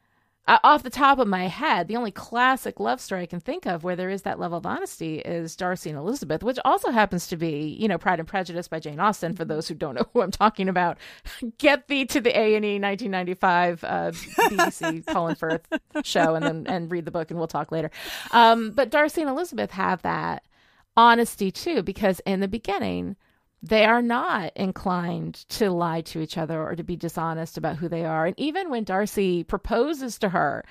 uh, 0.47 0.59
off 0.63 0.83
the 0.83 0.91
top 0.91 1.19
of 1.19 1.27
my 1.27 1.49
head, 1.49 1.89
the 1.89 1.97
only 1.97 2.11
classic 2.11 2.79
love 2.79 3.01
story 3.01 3.23
I 3.23 3.27
can 3.27 3.41
think 3.41 3.65
of 3.65 3.83
where 3.83 3.97
there 3.97 4.11
is 4.11 4.23
that 4.23 4.39
level 4.39 4.59
of 4.59 4.67
honesty 4.67 5.19
is 5.21 5.57
Darcy 5.57 5.89
and 5.89 5.99
Elizabeth, 5.99 6.43
which 6.43 6.59
also 6.67 6.91
happens 6.91 7.27
to 7.29 7.37
be, 7.37 7.77
you 7.81 7.89
know, 7.89 7.97
Pride 7.97 8.19
and 8.19 8.29
Prejudice 8.29 8.69
by 8.69 8.79
Jane 8.79 9.01
Austen. 9.01 9.35
For 9.35 9.47
those 9.47 9.69
who 9.69 9.75
don't 9.75 9.95
know 9.95 10.05
who 10.13 10.21
I'm 10.21 10.31
talking 10.31 10.69
about, 10.69 10.99
get 11.59 11.89
thee 11.89 12.05
to 12.07 12.21
the 12.21 12.39
A 12.39 12.57
and 12.57 12.65
E 12.65 12.79
1995 12.79 13.85
uh, 13.85 14.11
BBC 14.11 15.07
Colin 15.13 15.35
Firth 15.35 15.67
show, 16.03 16.35
and 16.35 16.45
then 16.45 16.67
and 16.67 16.91
read 16.91 17.07
the 17.07 17.11
book, 17.11 17.31
and 17.31 17.39
we'll 17.39 17.49
talk 17.49 17.73
later. 17.73 17.91
Um, 18.33 18.73
but 18.73 18.91
Darcy 18.91 19.23
and 19.23 19.31
Elizabeth 19.31 19.71
have 19.71 20.03
that 20.03 20.45
honesty 20.95 21.51
too, 21.51 21.83
because 21.83 22.21
in 22.27 22.41
the 22.41 22.49
beginning, 22.49 23.17
they 23.65 23.87
are 23.87 24.03
not 24.03 24.53
inclined 24.57 25.35
to 25.49 25.71
lie 25.71 26.03
to 26.03 26.21
each 26.21 26.37
other 26.37 26.63
or 26.63 26.77
to 26.77 26.83
be 26.83 26.97
dishonest 26.97 27.57
about 27.57 27.77
who 27.77 27.89
they 27.89 28.05
are. 28.05 28.27
And 28.27 28.39
even 28.39 28.69
when 28.69 28.85
Darcy 28.85 29.43
proposes 29.43 30.19
to 30.19 30.29
her, 30.29 30.67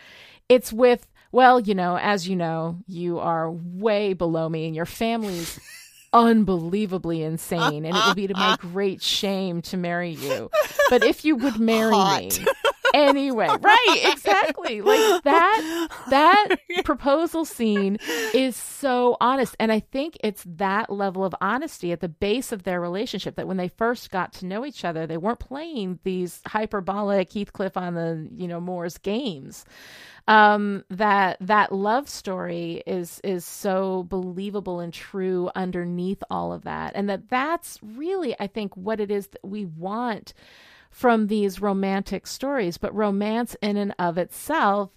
it's 0.47 0.71
with, 0.71 1.08
well, 1.32 1.60
you 1.60 1.73
know, 1.73 1.97
as 1.97 2.27
you 2.27 2.36
know, 2.36 2.77
you 2.88 3.17
are 3.17 3.49
way 3.49 4.13
below 4.13 4.47
me 4.47 4.67
and 4.67 4.75
your 4.75 4.86
family's 4.86 5.60
unbelievably 6.13 7.23
insane 7.23 7.84
and 7.84 7.97
it 7.97 8.06
will 8.06 8.13
be 8.13 8.27
to 8.27 8.36
my 8.36 8.56
great 8.62 9.01
shame 9.01 9.63
to 9.63 9.75
marry 9.77 10.12
you. 10.12 10.51
But 10.91 11.03
if 11.03 11.25
you 11.25 11.36
would 11.36 11.60
marry 11.60 11.95
Hot. 11.95 12.21
me 12.21 12.45
anyway, 12.93 13.47
right, 13.47 13.99
exactly. 14.12 14.82
Like 14.82 15.23
that 15.23 15.88
that 16.10 16.56
proposal 16.86 17.45
scene 17.45 17.97
is 18.34 18.56
so 18.56 19.17
honest. 19.19 19.56
And 19.60 19.71
I 19.71 19.79
think 19.79 20.17
it's 20.23 20.43
that 20.47 20.91
level 20.91 21.23
of 21.25 21.36
honesty 21.41 21.91
at 21.91 21.99
the 22.01 22.10
base 22.10 22.51
of 22.51 22.63
their 22.63 22.79
relationship 22.79 23.36
that 23.36 23.47
when 23.47 23.58
they 23.58 23.67
first 23.67 24.12
got 24.12 24.34
to 24.34 24.45
know 24.45 24.65
each 24.65 24.86
other, 24.86 25.08
they 25.08 25.17
weren't 25.17 25.39
playing 25.39 25.99
these 26.03 26.41
hyperbolic 26.45 27.32
Heathcliff 27.34 27.77
on 27.77 27.95
the, 27.95 28.29
you 28.36 28.47
know, 28.47 28.62
moors 28.62 28.97
games. 28.97 29.65
Um 30.25 30.86
that 30.89 31.38
that 31.41 31.73
love 31.73 32.08
story 32.08 32.82
is 32.88 33.19
is 33.25 33.43
so 33.43 34.03
believable 34.03 34.79
and 34.79 34.93
true 34.93 35.49
underneath 35.53 36.23
all 36.29 36.53
of 36.53 36.63
that. 36.63 36.93
And 36.95 37.10
that 37.10 37.27
that's 37.29 37.79
really 37.84 38.36
i 38.39 38.47
think 38.47 38.75
what 38.75 38.99
it 38.99 39.12
is 39.12 39.27
that 39.27 39.43
we 39.43 39.65
want 39.65 40.34
from 40.93 41.27
these 41.27 41.60
romantic 41.62 42.27
stories 42.27 42.77
but 42.77 42.93
romance 42.95 43.56
in 43.62 43.77
and 43.77 43.93
of 43.99 44.17
itself 44.17 44.91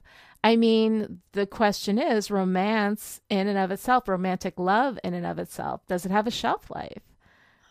i 0.45 0.55
mean 0.55 1.21
the 1.33 1.47
question 1.47 1.99
is 1.99 2.31
romance 2.31 3.21
in 3.31 3.49
and 3.49 3.59
of 3.59 3.71
itself 3.71 4.07
romantic 4.07 4.59
love 4.59 4.99
in 5.03 5.15
and 5.15 5.27
of 5.27 5.39
itself 5.39 5.81
does 5.89 6.05
it 6.05 6.13
have 6.13 6.27
a 6.27 6.31
shelf 6.31 6.71
life 6.71 7.03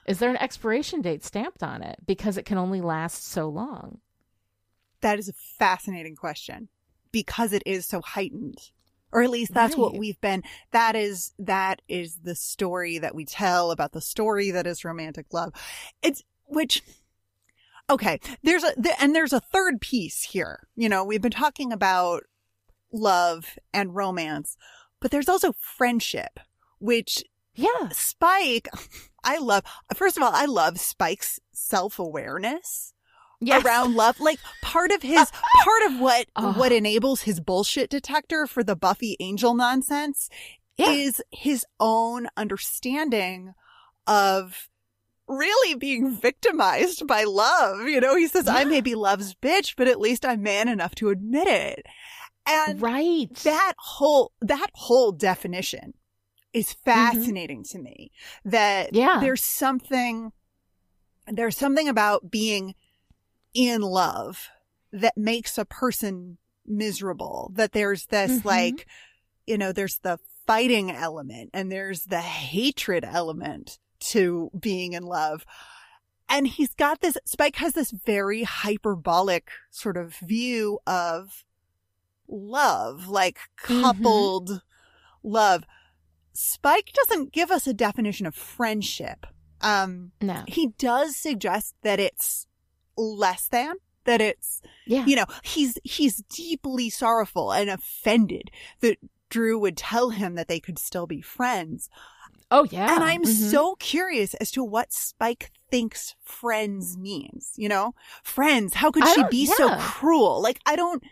is 0.07 0.19
there 0.19 0.29
an 0.29 0.37
expiration 0.37 1.01
date 1.01 1.23
stamped 1.23 1.63
on 1.63 1.81
it 1.81 1.97
because 2.05 2.37
it 2.37 2.45
can 2.45 2.57
only 2.57 2.81
last 2.81 3.25
so 3.27 3.47
long 3.47 3.99
That 5.01 5.19
is 5.19 5.29
a 5.29 5.33
fascinating 5.59 6.15
question 6.15 6.69
because 7.11 7.53
it 7.53 7.63
is 7.65 7.85
so 7.85 8.01
heightened. 8.01 8.59
Or 9.11 9.21
at 9.23 9.29
least 9.29 9.53
that's 9.53 9.77
what 9.77 9.95
we've 9.95 10.19
been. 10.19 10.43
That 10.71 10.95
is 10.95 11.31
that 11.39 11.81
is 11.87 12.17
the 12.23 12.35
story 12.35 12.97
that 12.97 13.15
we 13.15 13.23
tell 13.23 13.71
about 13.71 13.93
the 13.93 14.01
story 14.01 14.51
that 14.51 14.67
is 14.67 14.83
romantic 14.83 15.27
love. 15.31 15.53
It's 16.01 16.23
which 16.47 16.81
okay, 17.89 18.19
there's 18.43 18.63
a 18.63 18.73
th- 18.81 18.95
and 18.99 19.15
there's 19.15 19.33
a 19.33 19.39
third 19.39 19.81
piece 19.81 20.23
here. 20.23 20.67
You 20.75 20.89
know, 20.89 21.03
we've 21.03 21.21
been 21.21 21.31
talking 21.31 21.71
about 21.71 22.23
love 22.91 23.57
and 23.73 23.95
romance, 23.95 24.57
but 25.01 25.11
there's 25.11 25.29
also 25.29 25.53
friendship, 25.59 26.39
which 26.79 27.23
yeah 27.57 27.89
Spike 27.91 28.67
I 29.23 29.37
love 29.37 29.63
first 29.95 30.17
of 30.17 30.23
all, 30.23 30.31
I 30.33 30.45
love 30.45 30.79
Spike's 30.79 31.39
self-awareness 31.53 32.93
yes. 33.39 33.63
around 33.63 33.95
love. 33.95 34.19
Like 34.19 34.39
part 34.61 34.91
of 34.91 35.01
his 35.01 35.31
part 35.63 35.83
of 35.91 35.99
what 35.99 36.27
Ugh. 36.35 36.57
what 36.57 36.71
enables 36.71 37.21
his 37.21 37.39
bullshit 37.39 37.89
detector 37.89 38.45
for 38.47 38.63
the 38.63 38.75
Buffy 38.75 39.15
Angel 39.19 39.53
nonsense 39.53 40.29
Yeah. 40.77 40.91
is 40.91 41.21
his 41.31 41.65
own 41.79 42.27
understanding 42.37 43.53
of 44.07 44.69
really 45.27 45.75
being 45.75 46.15
victimized 46.15 47.07
by 47.07 47.23
love. 47.23 47.87
You 47.87 47.99
know, 47.99 48.15
he 48.15 48.27
says, 48.27 48.47
I 48.47 48.63
may 48.63 48.81
be 48.81 48.95
love's 48.95 49.33
bitch, 49.35 49.75
but 49.75 49.87
at 49.87 49.99
least 49.99 50.25
I'm 50.25 50.43
man 50.43 50.67
enough 50.67 50.95
to 50.95 51.09
admit 51.09 51.47
it. 51.47 51.85
And 52.47 52.81
right. 52.81 53.33
that 53.43 53.73
whole, 53.77 54.31
that 54.41 54.69
whole 54.73 55.11
definition 55.11 55.93
is 56.53 56.73
fascinating 56.73 57.63
mm-hmm. 57.63 57.77
to 57.77 57.83
me 57.83 58.11
that 58.45 58.93
yeah. 58.93 59.17
there's 59.19 59.43
something, 59.43 60.31
there's 61.27 61.57
something 61.57 61.89
about 61.89 62.29
being 62.29 62.75
in 63.53 63.81
love 63.81 64.49
that 64.91 65.17
makes 65.17 65.57
a 65.57 65.65
person 65.65 66.37
miserable, 66.65 67.51
that 67.55 67.71
there's 67.71 68.05
this 68.05 68.31
mm-hmm. 68.31 68.47
like, 68.47 68.87
you 69.47 69.57
know, 69.57 69.71
there's 69.71 69.99
the 69.99 70.19
fighting 70.45 70.91
element 70.91 71.49
and 71.53 71.71
there's 71.71 72.03
the 72.03 72.21
hatred 72.21 73.03
element 73.03 73.79
to 74.09 74.51
being 74.59 74.93
in 74.93 75.03
love. 75.03 75.45
And 76.27 76.47
he's 76.47 76.73
got 76.73 77.01
this, 77.01 77.17
Spike 77.25 77.57
has 77.57 77.73
this 77.73 77.91
very 77.91 78.43
hyperbolic 78.43 79.49
sort 79.69 79.95
of 79.97 80.15
view 80.15 80.79
of 80.87 81.43
love, 82.27 83.07
like 83.07 83.37
mm-hmm. 83.63 83.81
coupled 83.81 84.49
mm-hmm. 84.49 85.27
love. 85.29 85.63
Spike 86.33 86.91
doesn't 86.93 87.31
give 87.31 87.51
us 87.51 87.67
a 87.67 87.73
definition 87.73 88.25
of 88.25 88.35
friendship. 88.35 89.27
Um, 89.61 90.11
no. 90.21 90.43
He 90.47 90.69
does 90.77 91.15
suggest 91.15 91.75
that 91.83 91.99
it's 91.99 92.47
less 92.97 93.47
than, 93.47 93.75
that 94.05 94.19
it's, 94.19 94.61
yeah. 94.85 95.05
you 95.05 95.15
know, 95.15 95.25
he's, 95.43 95.77
he's 95.83 96.17
deeply 96.29 96.89
sorrowful 96.89 97.53
and 97.53 97.69
offended 97.69 98.49
that 98.81 98.97
Drew 99.29 99.59
would 99.59 99.77
tell 99.77 100.09
him 100.09 100.35
that 100.35 100.47
they 100.47 100.59
could 100.59 100.79
still 100.79 101.07
be 101.07 101.21
friends. 101.21 101.89
Oh, 102.51 102.67
yeah. 102.69 102.93
And 102.93 103.03
I'm 103.03 103.23
mm-hmm. 103.23 103.49
so 103.49 103.75
curious 103.75 104.33
as 104.35 104.51
to 104.51 104.63
what 104.63 104.93
Spike 104.93 105.51
thinks 105.71 106.15
friends 106.21 106.97
means, 106.97 107.53
you 107.55 107.67
know? 107.69 107.95
Friends, 108.23 108.75
how 108.75 108.91
could 108.91 109.07
she 109.09 109.23
be 109.29 109.45
yeah. 109.45 109.53
so 109.55 109.75
cruel? 109.77 110.41
Like, 110.41 110.59
I 110.65 110.75
don't. 110.75 111.03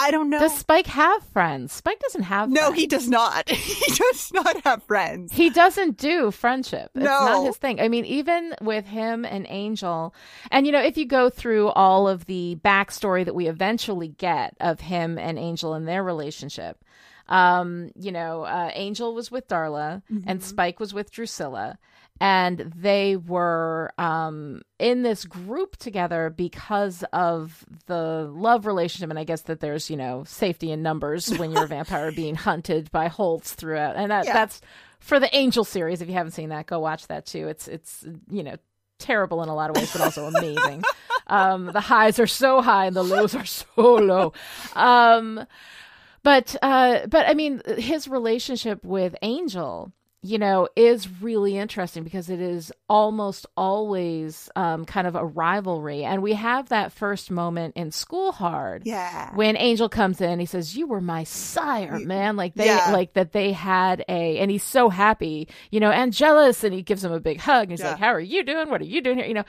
I 0.00 0.10
don't 0.10 0.30
know. 0.30 0.38
Does 0.38 0.56
Spike 0.56 0.86
have 0.86 1.24
friends? 1.24 1.72
Spike 1.72 1.98
doesn't 1.98 2.22
have 2.22 2.50
No, 2.50 2.66
friends. 2.66 2.76
he 2.76 2.86
does 2.86 3.08
not. 3.08 3.48
he 3.50 3.94
does 3.94 4.30
not 4.32 4.60
have 4.62 4.82
friends. 4.84 5.32
He 5.32 5.50
doesn't 5.50 5.96
do 5.96 6.30
friendship. 6.30 6.90
It's 6.94 7.04
not 7.04 7.44
his 7.44 7.56
thing. 7.56 7.80
I 7.80 7.88
mean, 7.88 8.04
even 8.04 8.54
with 8.60 8.86
him 8.86 9.24
and 9.24 9.46
Angel, 9.48 10.14
and 10.52 10.66
you 10.66 10.72
know, 10.72 10.82
if 10.82 10.96
you 10.98 11.06
go 11.06 11.30
through 11.30 11.68
all 11.70 12.06
of 12.06 12.26
the 12.26 12.58
backstory 12.62 13.24
that 13.24 13.34
we 13.34 13.48
eventually 13.48 14.08
get 14.08 14.54
of 14.60 14.80
him 14.80 15.18
and 15.18 15.38
Angel 15.38 15.74
and 15.74 15.88
their 15.88 16.04
relationship, 16.04 16.84
um, 17.28 17.90
you 17.94 18.12
know, 18.12 18.42
uh, 18.42 18.70
Angel 18.74 19.14
was 19.14 19.30
with 19.30 19.48
Darla 19.48 20.02
mm-hmm. 20.10 20.28
and 20.28 20.42
Spike 20.42 20.80
was 20.80 20.94
with 20.94 21.10
Drusilla. 21.10 21.78
And 22.20 22.72
they 22.74 23.14
were 23.14 23.92
um, 23.96 24.62
in 24.80 25.02
this 25.02 25.24
group 25.24 25.76
together 25.76 26.34
because 26.36 27.04
of 27.12 27.64
the 27.86 28.28
love 28.34 28.66
relationship. 28.66 29.08
And 29.10 29.18
I 29.20 29.24
guess 29.24 29.42
that 29.42 29.60
there's, 29.60 29.88
you 29.88 29.96
know, 29.96 30.24
safety 30.24 30.72
in 30.72 30.82
numbers 30.82 31.28
when 31.38 31.52
you're 31.52 31.64
a 31.64 31.68
vampire 31.68 32.10
being 32.10 32.34
hunted 32.34 32.90
by 32.90 33.06
Holtz 33.06 33.54
throughout. 33.54 33.94
And 33.94 34.10
that, 34.10 34.24
yeah. 34.24 34.32
that's 34.32 34.60
for 34.98 35.20
the 35.20 35.34
Angel 35.36 35.62
series. 35.62 36.02
If 36.02 36.08
you 36.08 36.14
haven't 36.14 36.32
seen 36.32 36.48
that, 36.48 36.66
go 36.66 36.80
watch 36.80 37.06
that 37.06 37.24
too. 37.24 37.46
It's, 37.46 37.68
it's, 37.68 38.04
you 38.28 38.42
know, 38.42 38.56
terrible 38.98 39.44
in 39.44 39.48
a 39.48 39.54
lot 39.54 39.70
of 39.70 39.76
ways, 39.76 39.92
but 39.92 40.00
also 40.00 40.26
amazing. 40.26 40.82
um, 41.28 41.66
the 41.66 41.80
highs 41.80 42.18
are 42.18 42.26
so 42.26 42.60
high 42.60 42.86
and 42.86 42.96
the 42.96 43.04
lows 43.04 43.36
are 43.36 43.46
so 43.46 43.66
low. 43.76 44.32
Um, 44.74 45.46
but 46.28 46.56
uh, 46.60 47.06
but 47.06 47.26
I 47.26 47.32
mean, 47.32 47.62
his 47.78 48.06
relationship 48.06 48.84
with 48.84 49.16
Angel 49.22 49.94
you 50.20 50.36
know, 50.36 50.68
is 50.74 51.08
really 51.22 51.56
interesting 51.56 52.02
because 52.02 52.28
it 52.28 52.40
is 52.40 52.72
almost 52.88 53.46
always 53.56 54.50
um, 54.56 54.84
kind 54.84 55.06
of 55.06 55.14
a 55.14 55.24
rivalry. 55.24 56.02
And 56.04 56.22
we 56.22 56.32
have 56.32 56.70
that 56.70 56.92
first 56.92 57.30
moment 57.30 57.76
in 57.76 57.92
School 57.92 58.32
Hard. 58.32 58.82
Yeah. 58.84 59.32
When 59.36 59.56
Angel 59.56 59.88
comes 59.88 60.20
in, 60.20 60.40
he 60.40 60.46
says, 60.46 60.76
You 60.76 60.88
were 60.88 61.00
my 61.00 61.22
sire, 61.22 62.00
man. 62.00 62.34
Like 62.34 62.54
they, 62.54 62.66
yeah. 62.66 62.90
like 62.90 63.12
that 63.12 63.30
they 63.30 63.52
had 63.52 64.04
a, 64.08 64.38
and 64.38 64.50
he's 64.50 64.64
so 64.64 64.88
happy, 64.88 65.46
you 65.70 65.78
know, 65.78 65.92
and 65.92 66.12
jealous. 66.12 66.64
And 66.64 66.74
he 66.74 66.82
gives 66.82 67.04
him 67.04 67.12
a 67.12 67.20
big 67.20 67.38
hug. 67.38 67.64
And 67.64 67.70
he's 67.70 67.80
yeah. 67.80 67.90
like, 67.90 68.00
How 68.00 68.12
are 68.12 68.20
you 68.20 68.42
doing? 68.42 68.70
What 68.70 68.80
are 68.80 68.86
you 68.86 69.00
doing 69.00 69.18
here? 69.18 69.26
You 69.26 69.34
know, 69.34 69.44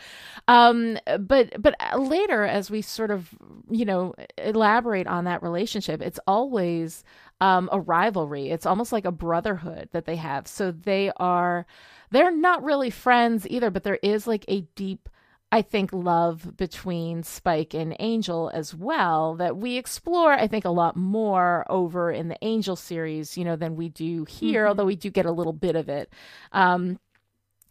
um, 0.48 1.00
but, 1.20 1.60
but 1.60 1.76
later, 1.98 2.44
as 2.44 2.70
we 2.70 2.84
sort 2.84 3.10
of, 3.10 3.28
you 3.72 3.86
know, 3.86 4.14
elaborate 4.38 5.08
on 5.08 5.24
that 5.24 5.42
relationship, 5.42 6.00
it's 6.00 6.20
always, 6.28 7.04
um, 7.42 7.70
a 7.72 7.80
rivalry. 7.80 8.50
It's 8.50 8.66
almost 8.66 8.92
like 8.92 9.06
a 9.06 9.12
brotherhood 9.12 9.90
that 9.92 10.06
they 10.06 10.18
have. 10.18 10.48
So 10.48 10.72
they 10.72 11.12
are, 11.18 11.66
they're 12.12 12.36
not 12.36 12.64
really 12.64 12.90
friends 12.90 13.48
either, 13.50 13.70
but 13.70 13.84
there 13.84 14.00
is 14.04 14.28
like 14.28 14.46
a 14.48 14.62
deep, 14.76 15.10
I 15.52 15.62
think, 15.62 15.92
love 15.94 16.58
between 16.58 17.24
Spike 17.24 17.74
and 17.74 17.96
Angel 18.00 18.52
as 18.54 18.76
well 18.76 19.36
that 19.36 19.58
we 19.58 19.78
explore, 19.78 20.32
I 20.34 20.48
think, 20.48 20.66
a 20.66 20.70
lot 20.70 20.96
more 20.96 21.66
over 21.70 22.12
in 22.12 22.28
the 22.28 22.38
Angel 22.42 22.76
series, 22.76 23.38
you 23.38 23.46
know, 23.46 23.56
than 23.56 23.76
we 23.76 23.90
do 23.90 24.26
here, 24.26 24.64
mm-hmm. 24.64 24.70
although 24.70 24.86
we 24.86 24.96
do 24.96 25.10
get 25.10 25.26
a 25.26 25.32
little 25.32 25.54
bit 25.54 25.76
of 25.76 25.90
it. 25.90 26.14
Um, 26.52 27.00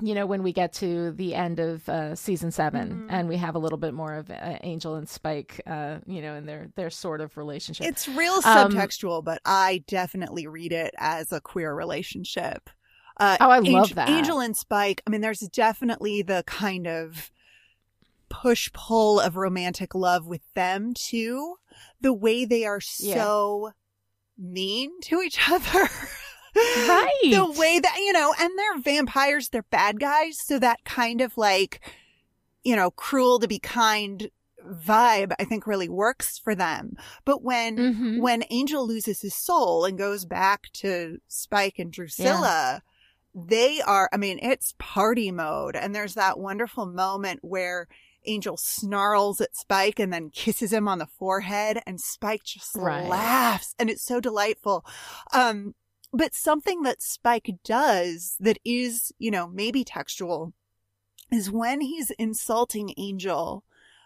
you 0.00 0.14
know, 0.14 0.26
when 0.26 0.42
we 0.42 0.52
get 0.52 0.72
to 0.74 1.10
the 1.12 1.34
end 1.34 1.58
of 1.58 1.88
uh, 1.88 2.14
season 2.14 2.50
7 2.50 2.88
mm-hmm. 2.88 3.06
and 3.10 3.28
we 3.28 3.36
have 3.36 3.56
a 3.56 3.58
little 3.58 3.78
bit 3.78 3.94
more 3.94 4.14
of 4.14 4.30
uh, 4.30 4.58
Angel 4.62 4.94
and 4.94 5.08
Spike, 5.08 5.60
uh, 5.66 5.98
you 6.06 6.22
know, 6.22 6.34
in 6.34 6.46
their 6.46 6.68
their 6.76 6.90
sort 6.90 7.20
of 7.20 7.36
relationship. 7.36 7.86
It's 7.86 8.06
real 8.08 8.34
um, 8.34 8.72
subtextual, 8.72 9.18
um, 9.18 9.24
but 9.24 9.40
I 9.44 9.82
definitely 9.88 10.46
read 10.46 10.72
it 10.72 10.94
as 10.98 11.32
a 11.32 11.40
queer 11.40 11.74
relationship. 11.74 12.70
Uh, 13.18 13.36
oh, 13.40 13.50
I 13.50 13.58
Angel, 13.58 13.72
love 13.74 13.94
that. 13.96 14.08
Angel 14.08 14.38
and 14.38 14.56
Spike. 14.56 15.02
I 15.06 15.10
mean, 15.10 15.20
there's 15.20 15.40
definitely 15.40 16.22
the 16.22 16.44
kind 16.46 16.86
of 16.86 17.32
push 18.28 18.70
pull 18.72 19.18
of 19.18 19.36
romantic 19.36 19.94
love 19.94 20.26
with 20.26 20.42
them 20.54 20.94
too. 20.94 21.56
The 22.00 22.12
way 22.12 22.44
they 22.44 22.64
are 22.64 22.80
so 22.80 23.72
yeah. 24.36 24.52
mean 24.52 25.00
to 25.02 25.20
each 25.22 25.38
other. 25.50 25.88
Right. 26.88 27.30
the 27.30 27.54
way 27.58 27.78
that, 27.78 27.96
you 27.98 28.12
know, 28.12 28.34
and 28.38 28.50
they're 28.58 28.78
vampires, 28.78 29.48
they're 29.48 29.62
bad 29.62 30.00
guys. 30.00 30.38
So 30.38 30.58
that 30.58 30.84
kind 30.84 31.20
of 31.20 31.36
like, 31.36 31.80
you 32.64 32.76
know, 32.76 32.90
cruel 32.90 33.38
to 33.40 33.48
be 33.48 33.58
kind 33.58 34.30
vibe, 34.66 35.32
I 35.38 35.44
think 35.44 35.66
really 35.66 35.88
works 35.88 36.38
for 36.38 36.54
them. 36.54 36.96
But 37.24 37.42
when, 37.42 37.76
mm-hmm. 37.76 38.20
when 38.20 38.44
Angel 38.50 38.86
loses 38.86 39.20
his 39.20 39.34
soul 39.34 39.84
and 39.84 39.96
goes 39.96 40.24
back 40.24 40.70
to 40.74 41.18
Spike 41.28 41.78
and 41.78 41.92
Drusilla, 41.92 42.82
yeah. 43.34 43.42
they 43.46 43.80
are, 43.80 44.08
I 44.12 44.16
mean, 44.16 44.38
it's 44.42 44.74
party 44.78 45.30
mode. 45.30 45.76
And 45.76 45.94
there's 45.94 46.14
that 46.14 46.38
wonderful 46.38 46.86
moment 46.86 47.40
where 47.42 47.88
Angel 48.26 48.56
snarls 48.56 49.40
at 49.40 49.56
Spike 49.56 49.98
and 49.98 50.12
then 50.12 50.30
kisses 50.30 50.72
him 50.72 50.88
on 50.88 50.98
the 50.98 51.06
forehead 51.06 51.80
and 51.86 52.00
Spike 52.00 52.44
just 52.44 52.76
right. 52.76 53.06
laughs 53.06 53.74
and 53.78 53.88
it's 53.88 54.04
so 54.04 54.20
delightful. 54.20 54.84
Um, 55.32 55.74
but 56.12 56.34
something 56.34 56.82
that 56.82 57.02
Spike 57.02 57.50
does 57.64 58.36
that 58.40 58.58
is, 58.64 59.12
you 59.18 59.30
know, 59.30 59.46
maybe 59.46 59.84
textual 59.84 60.52
is 61.30 61.50
when 61.50 61.80
he's 61.80 62.10
insulting 62.12 62.94
Angel, 62.96 63.64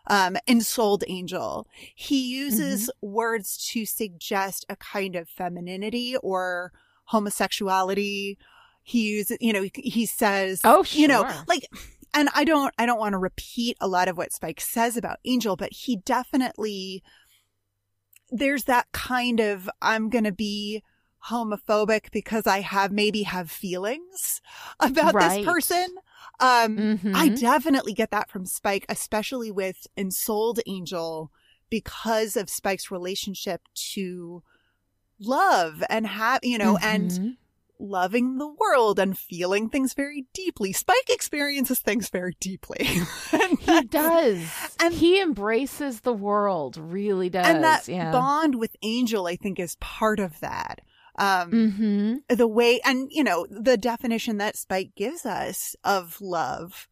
um, 0.09 0.37
ensouled 0.49 1.05
Angel, 1.07 1.67
he 1.95 2.21
uses 2.21 2.91
mm-hmm. 2.91 3.15
words 3.15 3.69
to 3.73 3.87
suggest 3.87 4.67
a 4.69 4.77
kind 4.77 5.15
of 5.15 5.29
femininity 5.29 6.17
or 6.17 6.73
homosexuality. 7.05 8.39
He 8.83 9.11
uses, 9.11 9.39
you 9.41 9.53
know, 9.53 9.65
he 9.75 10.07
says, 10.07 10.61
oh, 10.65 10.83
sure. 10.83 11.01
you 11.01 11.07
know, 11.07 11.31
like, 11.47 11.69
and 12.13 12.29
I 12.35 12.43
don't, 12.43 12.75
I 12.79 12.87
don't 12.87 12.99
want 12.99 13.13
to 13.13 13.19
repeat 13.19 13.77
a 13.81 13.87
lot 13.87 14.09
of 14.09 14.17
what 14.17 14.33
Spike 14.33 14.61
says 14.61 14.97
about 14.97 15.19
Angel, 15.25 15.55
but 15.55 15.73
he 15.73 15.97
definitely, 15.97 17.05
there's 18.31 18.65
that 18.65 18.91
kind 18.91 19.39
of, 19.39 19.71
I'm 19.81 20.09
going 20.09 20.25
to 20.25 20.33
be 20.33 20.83
homophobic 21.29 22.11
because 22.11 22.47
I 22.47 22.61
have 22.61 22.93
maybe 22.93 23.23
have 23.23 23.51
feelings 23.51 24.41
about 24.81 25.15
right. 25.15 25.39
this 25.39 25.47
person. 25.47 25.89
Um, 26.41 26.77
mm-hmm. 26.77 27.13
I 27.15 27.29
definitely 27.29 27.93
get 27.93 28.11
that 28.11 28.31
from 28.31 28.47
Spike, 28.47 28.87
especially 28.89 29.51
with 29.51 29.87
Ensouled 29.97 30.61
Angel 30.67 31.31
because 31.71 32.37
of 32.37 32.51
Spike's 32.51 32.91
relationship 32.91 33.63
to 33.93 34.43
love 35.19 35.83
and 35.89 36.07
have, 36.07 36.41
you 36.43 36.59
know, 36.59 36.75
mm-hmm. 36.75 36.85
and 36.85 37.37
loving 37.79 38.39
the 38.39 38.49
world 38.49 38.99
and 38.99 39.19
feeling 39.19 39.69
things 39.69 39.95
very 39.95 40.27
deeply. 40.33 40.73
Spike 40.73 41.11
experiences 41.11 41.81
things 41.81 42.09
very 42.09 42.37
deeply. 42.41 42.85
he 43.61 43.83
does. 43.83 44.77
And 44.81 44.95
he 44.95 45.21
embraces 45.21 46.01
the 46.01 46.13
world, 46.13 46.77
really 46.77 47.29
does. 47.29 47.47
And 47.47 47.65
that 47.65 47.89
yeah. 47.89 48.13
bond 48.13 48.55
with 48.55 48.77
Angel, 48.83 49.27
I 49.27 49.37
think, 49.37 49.59
is 49.59 49.77
part 49.77 50.21
of 50.21 50.41
that. 50.41 50.81
Um, 51.19 51.51
mm-hmm. 51.51 52.35
the 52.35 52.47
way, 52.47 52.81
and 52.85 53.09
you 53.11 53.23
know, 53.23 53.47
the 53.51 53.77
definition 53.77 54.39
that 54.39 54.57
Spike 54.57 54.93
gives 54.97 55.27
us 55.27 55.77
of 55.85 56.21
love 56.21 56.89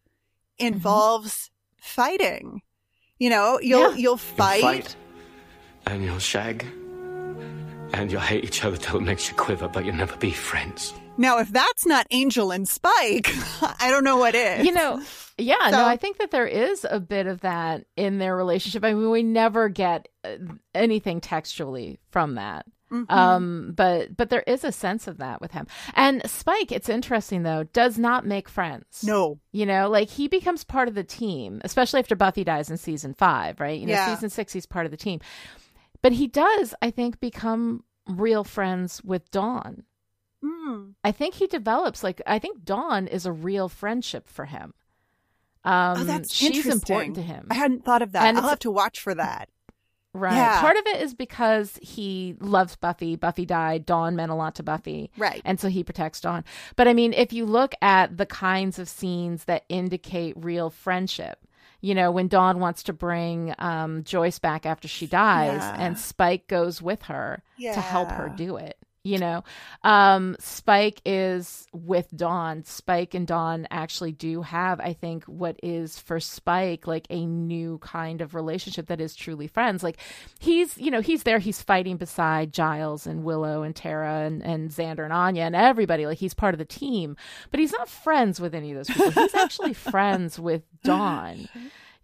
involves 0.59 1.33
mm-hmm. 1.35 1.83
fighting. 1.83 2.62
You 3.18 3.31
know, 3.31 3.59
you'll, 3.61 3.93
yeah. 3.93 3.97
you'll 3.97 4.16
fight. 4.16 4.62
You'll 4.62 4.73
fight. 4.73 4.97
And 5.87 6.05
you'll 6.05 6.18
shag. 6.18 6.64
And 7.93 8.11
you'll 8.11 8.21
hate 8.21 8.45
each 8.45 8.64
other 8.64 8.77
till 8.77 8.97
it 8.97 9.03
makes 9.03 9.29
you 9.29 9.35
quiver, 9.37 9.68
but 9.68 9.85
you'll 9.85 9.97
never 9.97 10.16
be 10.16 10.31
friends. 10.31 10.95
Now, 11.16 11.39
if 11.39 11.53
that's 11.53 11.85
not 11.85 12.07
Angel 12.12 12.51
and 12.51 12.66
Spike, 12.68 13.29
I 13.81 13.91
don't 13.91 14.05
know 14.05 14.16
what 14.16 14.35
is. 14.35 14.64
You 14.64 14.73
know, 14.73 15.03
yeah, 15.37 15.71
So- 15.71 15.77
no, 15.77 15.85
I 15.85 15.97
think 15.97 16.18
that 16.18 16.31
there 16.31 16.47
is 16.47 16.87
a 16.89 16.99
bit 16.99 17.27
of 17.27 17.41
that 17.41 17.85
in 17.97 18.18
their 18.18 18.35
relationship. 18.35 18.85
I 18.85 18.95
mean, 18.95 19.11
we 19.11 19.23
never 19.23 19.68
get 19.68 20.09
uh, 20.25 20.37
anything 20.75 21.21
textually 21.21 21.99
from 22.11 22.37
that. 22.37 22.64
Mhm. 22.91 23.11
Um, 23.11 23.72
but 23.76 24.16
but 24.16 24.30
there 24.30 24.43
is 24.47 24.64
a 24.64 24.72
sense 24.72 25.07
of 25.07 25.18
that 25.18 25.41
with 25.41 25.53
him. 25.53 25.66
And 25.95 26.28
Spike, 26.28 26.72
it's 26.72 26.88
interesting 26.88 27.45
though, 27.45 27.62
does 27.64 27.99
not 27.99 28.26
make 28.26 28.49
friends. 28.49 29.03
no. 29.05 29.38
You 29.53 29.64
know, 29.66 29.88
like 29.88 30.09
he 30.09 30.26
becomes 30.28 30.64
part 30.64 30.88
of 30.88 30.95
the 30.95 31.05
team, 31.05 31.61
especially 31.64 32.01
after 32.01 32.16
Buffy 32.16 32.43
dies 32.45 32.70
in 32.70 32.76
season 32.76 33.14
five, 33.14 33.61
right? 33.61 33.78
You 33.78 33.86
know, 33.86 33.93
Yeah. 33.93 34.12
season 34.14 34.30
six, 34.30 34.53
he's 34.53 34.66
part 34.66 34.86
of 34.86 34.91
the 34.91 34.97
team. 34.97 35.20
But 36.03 36.12
he 36.12 36.26
does, 36.26 36.74
I 36.82 36.91
think, 36.91 37.20
become 37.20 37.84
real 38.09 38.43
friends 38.43 39.03
with 39.05 39.30
Dawn. 39.30 39.84
Mm. 40.43 40.95
I 41.05 41.12
think 41.12 41.34
he 41.34 41.47
develops 41.47 42.03
like 42.03 42.20
I 42.26 42.38
think 42.38 42.64
Dawn 42.64 43.07
is 43.07 43.26
a 43.26 43.32
real 43.32 43.68
friendship 43.68 44.26
for 44.28 44.47
him. 44.47 44.74
Um, 45.62 45.99
oh, 46.01 46.05
that's 46.05 46.32
she's 46.34 46.49
interesting. 46.49 46.72
important 46.72 47.14
to 47.16 47.22
him, 47.22 47.47
I 47.51 47.55
hadn't 47.55 47.84
thought 47.84 48.01
of 48.01 48.12
that. 48.12 48.24
And 48.26 48.38
I'll 48.38 48.49
have 48.49 48.59
to 48.61 48.70
watch 48.70 48.99
for 49.01 49.14
that. 49.14 49.51
Right? 50.12 50.34
yeah. 50.34 50.61
Part 50.61 50.76
of 50.76 50.86
it 50.86 51.00
is 51.02 51.14
because 51.14 51.78
he 51.82 52.36
loves 52.40 52.76
Buffy. 52.76 53.16
Buffy 53.16 53.44
died. 53.46 53.86
Dawn 53.86 54.16
meant 54.16 54.30
a 54.32 54.34
lot 54.34 54.54
to 54.56 54.62
Buffy, 54.62 55.11
Right. 55.16 55.42
and 55.44 55.61
so 55.61 55.68
he 55.68 55.84
protects 55.84 56.20
Dawn. 56.20 56.44
But 56.76 56.88
I 56.88 56.92
mean, 56.94 57.12
if 57.12 57.32
you 57.32 57.44
look 57.46 57.74
at 57.82 58.16
the 58.16 58.26
kinds 58.26 58.78
of 58.78 58.88
scenes 58.88 59.44
that 59.44 59.64
indicate 59.68 60.34
real 60.36 60.70
friendship, 60.70 61.38
you 61.82 61.94
know, 61.94 62.11
when 62.11 62.28
Dawn 62.28 62.61
wants 62.61 62.82
to 62.84 62.92
bring 62.92 63.54
um, 63.58 64.04
Joyce 64.04 64.38
back 64.38 64.66
after 64.66 64.86
she 64.86 65.06
dies, 65.06 65.61
Yeah. 65.62 65.76
and 65.78 65.98
Spike 65.98 66.46
goes 66.46 66.82
with 66.82 67.02
her 67.04 67.42
to 67.74 67.80
help 67.80 68.11
her 68.11 68.28
do 68.28 68.56
it. 68.56 68.76
You 69.03 69.16
know, 69.16 69.44
um, 69.82 70.36
Spike 70.40 71.01
is 71.07 71.66
with 71.72 72.14
Dawn. 72.14 72.64
Spike 72.64 73.14
and 73.14 73.26
Dawn 73.26 73.66
actually 73.70 74.12
do 74.12 74.42
have, 74.42 74.78
I 74.78 74.92
think, 74.92 75.24
what 75.24 75.59
is 75.62 75.98
for 75.98 76.20
Spike 76.20 76.86
like 76.86 77.07
a 77.09 77.24
new 77.24 77.78
kind 77.78 78.20
of 78.20 78.34
relationship 78.34 78.88
that 78.88 79.01
is 79.01 79.14
truly 79.14 79.46
friends. 79.46 79.82
Like 79.82 79.96
he's, 80.38 80.76
you 80.76 80.90
know, 80.90 81.01
he's 81.01 81.22
there, 81.22 81.38
he's 81.38 81.62
fighting 81.62 81.96
beside 81.96 82.53
Giles 82.53 83.07
and 83.07 83.24
Willow 83.24 83.62
and 83.62 83.74
Tara 83.74 84.26
and, 84.26 84.42
and 84.42 84.70
Xander 84.70 85.05
and 85.05 85.14
Anya 85.14 85.44
and 85.44 85.57
everybody. 85.57 86.05
Like 86.05 86.18
he's 86.18 86.34
part 86.34 86.53
of 86.53 86.59
the 86.59 86.66
team, 86.66 87.16
but 87.51 87.59
he's 87.59 87.72
not 87.72 87.88
friends 87.88 88.38
with 88.38 88.55
any 88.55 88.70
of 88.72 88.76
those 88.76 88.88
people. 88.94 89.12
He's 89.12 89.34
actually 89.34 89.72
friends 89.72 90.38
with 90.38 90.62
Dawn 90.82 91.48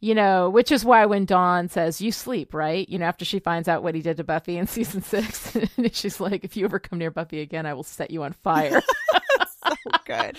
you 0.01 0.15
know, 0.15 0.51
which 0.51 0.71
is 0.71 0.85
why 0.85 1.07
when 1.07 1.25
Dawn 1.25 1.69
says, 1.69 2.01
You 2.01 2.13
sleep, 2.13 2.53
right? 2.55 2.89
You 2.89 2.99
know, 2.99 3.07
after 3.07 3.25
she 3.25 3.39
finds 3.39 3.69
out 3.69 3.83
what 3.83 3.95
he 3.95 4.03
did 4.03 4.17
to 4.19 4.25
Buffy 4.25 4.57
in 4.59 4.67
season 4.67 5.03
six, 5.03 5.57
she's 5.93 6.21
like, 6.21 6.45
If 6.45 6.57
you 6.57 6.65
ever 6.65 6.79
come 6.79 6.99
near 6.99 7.11
Buffy 7.11 7.41
again, 7.41 7.67
I 7.67 7.75
will 7.75 7.83
set 7.83 8.11
you 8.11 8.23
on 8.23 8.33
fire. 8.33 8.83
so 9.67 9.75
good. 10.05 10.37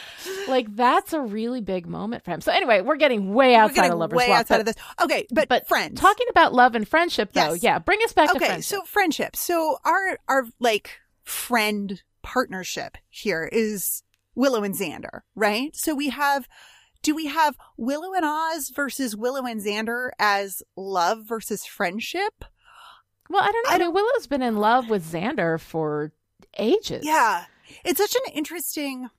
like, 0.47 0.73
that's 0.75 1.13
a 1.13 1.21
really 1.21 1.61
big 1.61 1.87
moment 1.87 2.23
for 2.23 2.31
him. 2.31 2.41
So, 2.41 2.51
anyway, 2.51 2.81
we're 2.81 2.95
getting 2.97 3.33
way 3.33 3.55
outside 3.55 3.75
getting 3.75 3.91
of 3.93 3.99
Lover's 3.99 4.17
way 4.17 4.29
Walk. 4.29 4.39
outside 4.41 4.55
but, 4.57 4.59
of 4.61 4.65
this. 4.75 4.83
Okay, 5.03 5.27
but, 5.31 5.49
but 5.49 5.67
friends. 5.67 5.99
Talking 5.99 6.27
about 6.29 6.53
love 6.53 6.75
and 6.75 6.87
friendship, 6.87 7.33
though, 7.33 7.53
Yes. 7.53 7.63
yeah, 7.63 7.79
bring 7.79 7.99
us 8.03 8.13
back 8.13 8.29
to 8.29 8.37
okay, 8.37 8.45
friendship. 8.45 8.79
so 8.79 8.83
friendship. 8.85 9.35
So 9.35 9.77
our 9.83 10.19
our 10.27 10.45
like 10.59 10.99
friend 11.23 12.01
partnership 12.21 12.97
here 13.09 13.49
is 13.51 14.03
Willow 14.35 14.63
and 14.63 14.75
Xander, 14.75 15.21
right? 15.35 15.75
So 15.75 15.95
we 15.95 16.09
have 16.09 16.47
do 17.07 17.15
we 17.15 17.27
have 17.27 17.55
Willow 17.77 18.13
and 18.13 18.25
Oz 18.25 18.67
versus 18.67 19.15
Willow 19.15 19.45
and 19.45 19.61
Xander 19.61 20.09
as 20.19 20.61
love 20.75 21.23
versus 21.23 21.65
friendship? 21.65 22.43
well, 23.29 23.41
I 23.41 23.49
don't 23.49 23.65
know. 23.65 23.75
I 23.75 23.77
mean, 23.77 23.93
Willow's 23.93 24.27
been 24.27 24.41
in 24.41 24.57
love 24.57 24.89
with 24.89 25.09
Xander 25.09 25.57
for 25.57 26.11
ages. 26.57 27.05
Yeah. 27.05 27.45
It's 27.85 27.97
such 27.97 28.13
an 28.13 28.33
interesting 28.33 29.09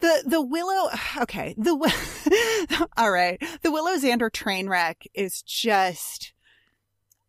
the 0.00 0.24
the 0.26 0.42
Willow 0.42 0.90
okay, 1.22 1.54
the 1.56 2.86
All 2.98 3.10
right. 3.10 3.42
The 3.62 3.72
Willow 3.72 3.96
Xander 3.96 4.30
train 4.30 4.68
wreck 4.68 5.04
is 5.14 5.40
just 5.40 6.34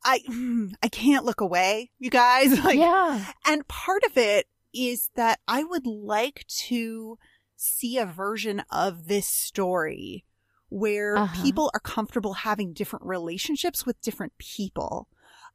I 0.04 0.20
mm, 0.30 0.74
I 0.84 0.90
can't 0.90 1.24
look 1.24 1.40
away, 1.40 1.92
you 1.98 2.10
guys. 2.10 2.60
Like 2.66 2.78
yeah. 2.78 3.24
And 3.48 3.66
part 3.70 4.04
of 4.04 4.18
it 4.18 4.48
is 4.74 5.12
that 5.16 5.40
I 5.48 5.64
would 5.64 5.86
like 5.86 6.46
to 6.68 7.18
see 7.64 7.98
a 7.98 8.06
version 8.06 8.64
of 8.70 9.08
this 9.08 9.28
story 9.28 10.26
where 10.70 11.18
Uh-huh. 11.18 11.44
people 11.44 11.72
are 11.74 11.80
comfortable 11.80 12.34
having 12.34 12.74
different 12.74 13.06
relationships 13.06 13.86
with 13.86 14.02
different 14.02 14.38
people. 14.38 15.08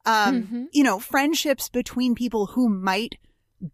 Um, 0.05 0.43
Mhm. 0.43 0.67
you 0.71 0.83
know, 0.83 0.99
friendships 0.99 1.69
between 1.69 2.15
people 2.15 2.47
who 2.47 2.69
might 2.69 3.15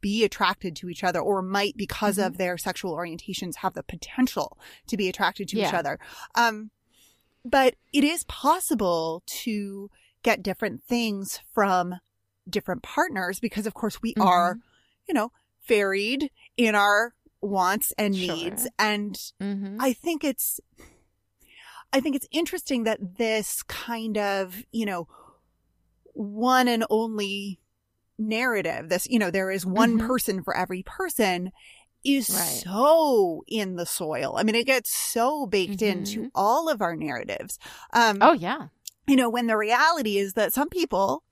be 0.02 0.24
attracted 0.24 0.76
to 0.78 0.90
each 0.90 1.04
other 1.04 1.20
or 1.20 1.42
might 1.44 1.78
because 1.78 2.18
Mm-hmm. 2.18 2.28
of 2.28 2.38
their 2.38 2.58
sexual 2.58 2.96
orientations 2.96 3.58
have 3.58 3.74
the 3.76 3.84
potential 3.84 4.58
to 4.88 4.98
be 4.98 5.08
attracted 5.08 5.48
to 5.50 5.60
each 5.60 5.74
other. 5.74 6.00
Um, 6.34 6.72
but 7.44 7.76
it 7.94 8.04
is 8.04 8.24
possible 8.24 9.22
to 9.28 9.92
get 10.24 10.42
different 10.42 10.84
things 10.84 11.40
from 11.54 11.96
different 12.50 12.82
partners 12.82 13.40
because 13.40 13.68
of 13.68 13.76
course 13.76 14.02
we 14.02 14.16
Mhm. 14.16 14.26
are, 14.26 14.58
you 15.08 15.14
know, 15.14 15.32
varied 15.68 16.32
in 16.58 16.74
our 16.74 17.14
wants 17.48 17.94
and 17.98 18.16
Sure. 18.16 18.36
needs. 18.36 18.68
And 18.80 19.20
hmm 19.40 19.78
I 19.80 19.94
think 19.94 20.24
it's, 20.24 20.60
I 21.94 22.00
think 22.00 22.16
it's 22.16 22.28
interesting 22.32 22.84
that 22.84 23.18
this 23.18 23.64
kind 23.64 24.18
of, 24.18 24.64
you 24.72 24.86
know, 24.86 25.08
one 26.14 26.68
and 26.68 26.86
only 26.90 27.60
narrative, 28.18 28.90
this, 28.90 29.06
you 29.08 29.20
know, 29.20 29.32
there 29.32 29.52
is 29.52 29.66
one 29.66 29.98
Mhm. 29.98 30.08
person 30.08 30.44
for 30.44 30.56
every 30.56 30.84
person 30.84 31.52
is 32.04 32.28
Right. 32.28 32.62
so 32.64 33.44
in 33.48 33.76
the 33.76 33.86
soil. 33.86 34.36
I 34.38 34.44
mean, 34.44 34.56
it 34.56 34.66
gets 34.66 34.92
so 34.92 35.46
baked 35.48 35.82
into 35.82 36.30
all 36.36 36.70
of 36.70 36.82
our 36.82 36.96
narratives. 36.96 37.58
Um, 37.94 38.20
Oh, 38.22 38.34
yeah. 38.34 38.68
you 39.08 39.16
know, 39.16 39.30
when 39.30 39.48
the 39.48 39.58
reality 39.58 40.18
is 40.18 40.34
that 40.34 40.54
some 40.54 40.70
people 40.70 41.24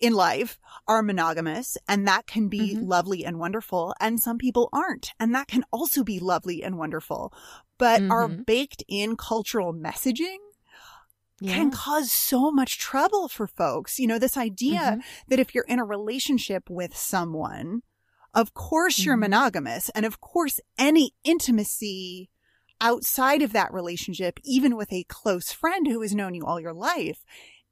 in 0.00 0.12
life 0.12 0.58
are 0.88 1.02
monogamous 1.02 1.76
and 1.88 2.06
that 2.06 2.26
can 2.26 2.48
be 2.48 2.74
Mhm. 2.74 2.88
lovely 2.88 3.24
and 3.24 3.38
wonderful 3.38 3.94
and 4.00 4.20
some 4.20 4.38
people 4.38 4.68
aren't 4.72 5.12
and 5.20 5.34
that 5.34 5.48
can 5.48 5.64
also 5.70 6.02
be 6.02 6.18
lovely 6.18 6.62
and 6.62 6.76
wonderful 6.76 7.32
but 7.78 8.02
our 8.10 8.28
Mhm. 8.28 8.44
baked 8.46 8.82
in 8.88 9.16
cultural 9.16 9.72
messaging 9.72 10.38
Yeah. 11.40 11.54
can 11.54 11.70
cause 11.70 12.10
so 12.12 12.50
much 12.50 12.78
trouble 12.78 13.28
for 13.28 13.46
folks 13.46 13.98
you 13.98 14.06
know 14.06 14.18
this 14.18 14.36
idea 14.36 14.98
Mhm. 14.98 15.04
that 15.28 15.38
if 15.40 15.54
you're 15.54 15.64
in 15.64 15.78
a 15.78 15.84
relationship 15.84 16.68
with 16.68 16.96
someone 16.96 17.82
of 18.34 18.52
course 18.54 19.04
you're 19.04 19.16
Mhm. 19.16 19.20
monogamous 19.20 19.88
and 19.90 20.04
of 20.04 20.20
course 20.20 20.58
any 20.76 21.12
intimacy 21.24 22.30
outside 22.80 23.42
of 23.42 23.52
that 23.52 23.72
relationship 23.72 24.38
even 24.44 24.76
with 24.76 24.92
a 24.92 25.04
close 25.04 25.52
friend 25.52 25.86
who 25.86 26.00
has 26.02 26.14
known 26.14 26.34
you 26.34 26.44
all 26.44 26.60
your 26.60 26.74
life 26.74 27.24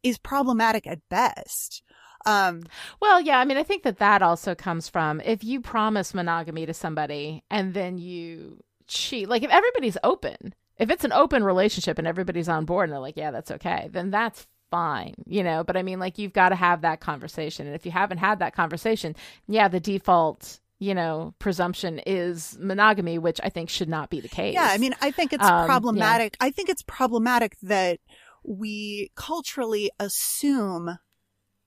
is 0.02 0.18
problematic 0.18 0.86
at 0.86 1.08
best 1.08 1.82
um 2.26 2.62
Well, 3.00 3.20
yeah, 3.20 3.38
I 3.38 3.44
mean, 3.44 3.56
I 3.56 3.62
think 3.62 3.82
that 3.84 3.98
that 3.98 4.22
also 4.22 4.54
comes 4.54 4.88
from 4.88 5.20
if 5.22 5.42
you 5.44 5.60
promise 5.60 6.14
monogamy 6.14 6.66
to 6.66 6.74
somebody 6.74 7.42
and 7.50 7.74
then 7.74 7.98
you 7.98 8.62
cheat, 8.86 9.28
like 9.28 9.42
if 9.42 9.50
everybody's 9.50 9.96
open, 10.04 10.54
if 10.78 10.90
it's 10.90 11.04
an 11.04 11.12
open 11.12 11.44
relationship 11.44 11.98
and 11.98 12.06
everybody's 12.06 12.48
on 12.48 12.64
board 12.64 12.84
and 12.88 12.92
they're 12.92 13.00
like, 13.00 13.16
yeah, 13.16 13.30
that's 13.30 13.50
okay, 13.50 13.88
then 13.92 14.10
that's 14.10 14.46
fine, 14.70 15.14
you 15.26 15.42
know? 15.42 15.62
But 15.64 15.76
I 15.76 15.82
mean, 15.82 15.98
like, 15.98 16.18
you've 16.18 16.32
got 16.32 16.48
to 16.50 16.54
have 16.56 16.80
that 16.82 17.00
conversation. 17.00 17.66
And 17.66 17.74
if 17.74 17.84
you 17.86 17.92
haven't 17.92 18.18
had 18.18 18.38
that 18.40 18.54
conversation, 18.54 19.14
yeah, 19.46 19.68
the 19.68 19.80
default, 19.80 20.60
you 20.78 20.94
know, 20.94 21.34
presumption 21.38 22.00
is 22.06 22.56
monogamy, 22.60 23.18
which 23.18 23.40
I 23.44 23.50
think 23.50 23.68
should 23.70 23.88
not 23.88 24.10
be 24.10 24.20
the 24.20 24.28
case. 24.28 24.54
yeah 24.54 24.68
i 24.70 24.78
mean 24.78 24.94
i 25.00 25.10
think 25.10 25.32
it's 25.32 25.44
Um, 25.44 25.58
yeah. 25.60 25.66
problematic 25.66 26.36
i 26.40 26.50
think 26.50 26.68
it's 26.68 26.82
problematic 26.82 27.56
that 27.62 28.00
we 28.44 29.10
culturally 29.14 29.90
assume 30.00 30.98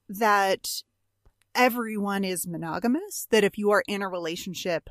that 0.09 0.81
everyone 1.53 2.23
is 2.23 2.45
monogamous 2.47 3.27
that 3.31 3.43
if 3.43 3.57
you 3.57 3.71
are 3.71 3.83
in 3.87 4.01
a 4.01 4.09
relationship 4.09 4.89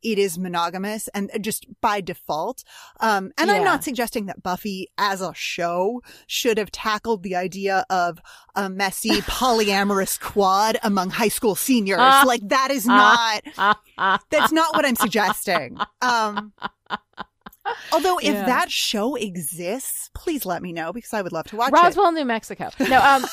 it 0.00 0.16
is 0.16 0.38
monogamous 0.38 1.08
and 1.08 1.28
just 1.40 1.66
by 1.80 2.00
default 2.00 2.62
um 3.00 3.32
and 3.36 3.50
i'm 3.50 3.64
not 3.64 3.82
suggesting 3.82 4.26
that 4.26 4.40
buffy 4.40 4.86
as 4.96 5.20
a 5.20 5.32
show 5.34 6.00
should 6.28 6.56
have 6.56 6.70
tackled 6.70 7.24
the 7.24 7.34
idea 7.34 7.84
of 7.90 8.20
a 8.54 8.70
messy 8.70 9.10
polyamorous 9.22 10.20
quad 10.20 10.78
among 10.84 11.10
high 11.10 11.26
school 11.26 11.56
seniors 11.56 11.98
Ah. 12.00 12.22
like 12.24 12.46
that 12.48 12.70
is 12.70 12.86
not 12.86 13.42
Ah, 13.58 13.80
ah, 13.98 14.20
that's 14.30 14.52
not 14.52 14.76
what 14.76 14.84
I'm 14.86 14.94
suggesting. 14.94 15.76
Um, 16.00 16.52
although 17.92 18.18
if 18.18 18.34
Yeah. 18.34 18.46
that 18.46 18.70
show 18.70 19.16
exists, 19.16 20.10
please 20.14 20.46
let 20.46 20.62
me 20.62 20.72
know 20.72 20.92
because 20.92 21.12
I 21.12 21.22
would 21.22 21.32
love 21.32 21.46
to 21.46 21.56
watch 21.56 21.70
it. 21.70 21.74
Roswell, 21.74 22.12
New 22.12 22.24
Mexico. 22.24 22.70
No, 22.88 23.02
um, 23.02 23.24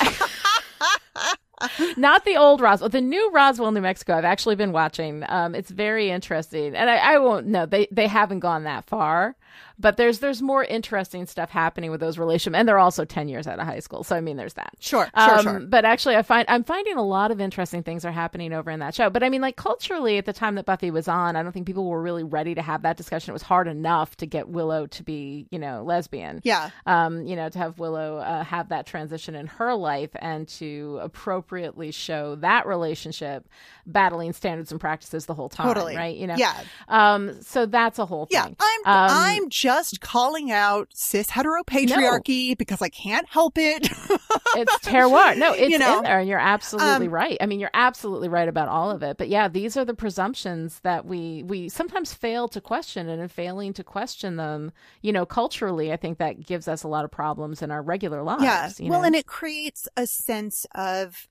not 1.97 2.26
the 2.26 2.38
old 2.38 2.61
Roswell, 2.61 2.89
the 2.89 3.01
new 3.01 3.32
Roswell, 3.32 3.71
New 3.71 3.82
Mexico. 3.82 4.15
I've 4.15 4.26
actually 4.26 4.55
been 4.55 4.71
watching. 4.71 5.23
Um, 5.28 5.55
it's 5.55 5.71
very 5.71 6.09
interesting, 6.11 6.76
and 6.76 6.89
I, 6.89 6.97
I 6.97 7.17
won't. 7.19 7.47
No, 7.47 7.65
they 7.65 7.88
they 7.91 8.07
haven't 8.07 8.39
gone 8.39 8.63
that 8.63 8.86
far, 8.86 9.36
but 9.80 9.97
there's 9.97 10.19
there's 10.19 10.41
more 10.41 10.63
interesting 10.63 11.26
stuff 11.26 11.49
happening 11.49 11.91
with 11.91 11.99
those 11.99 12.17
relationships, 12.17 12.57
and 12.59 12.67
they're 12.67 12.80
also 12.80 13.05
ten 13.05 13.28
years 13.28 13.47
out 13.47 13.59
of 13.59 13.65
high 13.65 13.80
school. 13.80 14.03
So 14.03 14.15
I 14.15 14.21
mean, 14.21 14.38
there's 14.38 14.53
that. 14.53 14.73
Sure, 14.80 15.09
sure, 15.17 15.38
Um, 15.38 15.43
sure. 15.43 15.59
But 15.59 15.86
actually, 15.86 16.15
I 16.15 16.21
find 16.21 16.45
I'm 16.47 16.63
finding 16.63 16.95
a 16.97 17.03
lot 17.03 17.32
of 17.32 17.39
interesting 17.41 17.84
things 17.84 18.05
are 18.05 18.11
happening 18.11 18.53
over 18.53 18.71
in 18.71 18.80
that 18.80 18.95
show. 18.95 19.09
But 19.09 19.23
I 19.23 19.30
mean, 19.30 19.41
like 19.41 19.55
culturally, 19.55 20.17
at 20.17 20.26
the 20.26 20.34
time 20.34 20.55
that 20.55 20.65
Buffy 20.65 20.91
was 20.91 21.07
on, 21.07 21.36
I 21.36 21.43
don't 21.43 21.51
think 21.51 21.65
people 21.67 21.86
were 21.89 22.01
really 22.01 22.23
ready 22.23 22.55
to 22.55 22.61
have 22.61 22.84
that 22.84 22.97
discussion. 22.97 23.32
It 23.32 23.34
was 23.34 23.41
hard 23.41 23.67
enough 23.67 24.15
to 24.17 24.26
get 24.26 24.47
Willow 24.47 24.88
to 24.88 25.03
be, 25.03 25.47
you 25.51 25.59
know, 25.59 25.84
lesbian. 25.84 26.41
Yeah. 26.43 26.69
Um, 26.86 27.26
you 27.26 27.36
know, 27.36 27.49
to 27.49 27.57
have 27.59 27.80
Willow 27.80 28.17
uh, 28.17 28.43
have 28.43 28.69
that 28.69 28.86
transition 28.86 29.36
in 29.36 29.47
her 29.47 29.73
life 29.76 30.11
and 30.15 30.47
to 30.47 30.99
appropriately 31.01 31.91
show 31.91 32.36
that 32.36 32.65
relationship 32.65 33.47
battling 33.86 34.34
standards 34.34 34.71
and 34.71 34.80
practices 34.80 35.26
the 35.26 35.34
whole 35.34 35.49
time. 35.49 35.67
Totally. 35.67 35.95
Right. 35.95 36.15
You 36.15 36.28
know. 36.28 36.36
Yeah. 36.36 36.55
Um. 36.88 37.41
So 37.41 37.65
that's 37.65 37.99
a 37.99 38.05
whole 38.05 38.26
thing. 38.26 38.36
Yeah. 38.38 38.45
I'm 38.59 38.80
Um, 38.86 39.09
I'm 39.11 39.49
just 39.66 40.01
calling 40.01 40.51
out 40.51 40.89
cis 40.93 41.28
heteropatriarchy 41.30 42.57
because 42.57 42.82
I 42.82 42.89
can't 42.89 43.28
help 43.28 43.57
it. 43.57 43.84
it's 44.55 44.78
terroir. 44.80 45.38
No, 45.38 45.53
it's 45.53 45.70
You 45.72 45.80
know? 45.80 45.97
in 45.97 46.03
there, 46.03 46.20
and 46.20 46.30
you're 46.30 46.39
absolutely 46.39 47.07
Um, 47.07 47.13
right. 47.13 47.38
I 47.41 47.45
mean, 47.45 47.59
you're 47.59 47.72
absolutely 47.74 48.30
right 48.30 48.47
about 48.47 48.68
all 48.68 48.91
of 48.91 49.03
it. 49.03 49.18
But 49.18 49.30
yeah, 49.30 49.47
these 49.47 49.76
are 49.78 49.86
the 49.86 49.93
presumptions 49.93 50.80
that 50.82 51.05
we 51.05 51.43
we 51.43 51.70
sometimes 51.70 52.13
fail 52.13 52.47
to 52.49 52.61
question, 52.61 53.09
and 53.09 53.22
in 53.22 53.28
failing 53.28 53.74
to 53.74 53.84
question 53.84 54.36
them, 54.36 54.72
you 55.01 55.11
know, 55.11 55.26
culturally, 55.26 55.91
I 55.91 55.97
think 55.97 56.18
that 56.20 56.45
gives 56.45 56.68
us 56.68 56.84
a 56.84 56.88
lot 56.88 57.05
of 57.05 57.11
problems 57.11 57.61
in 57.61 57.72
our 57.72 57.82
regular 57.82 58.24
lives. 58.24 58.43
yeah. 58.43 58.70
you 58.80 58.89
Well, 58.91 59.01
know? 59.01 59.07
and 59.07 59.16
it 59.16 59.26
creates 59.26 59.88
a 59.97 60.05
sense 60.07 60.66
of, 60.76 61.28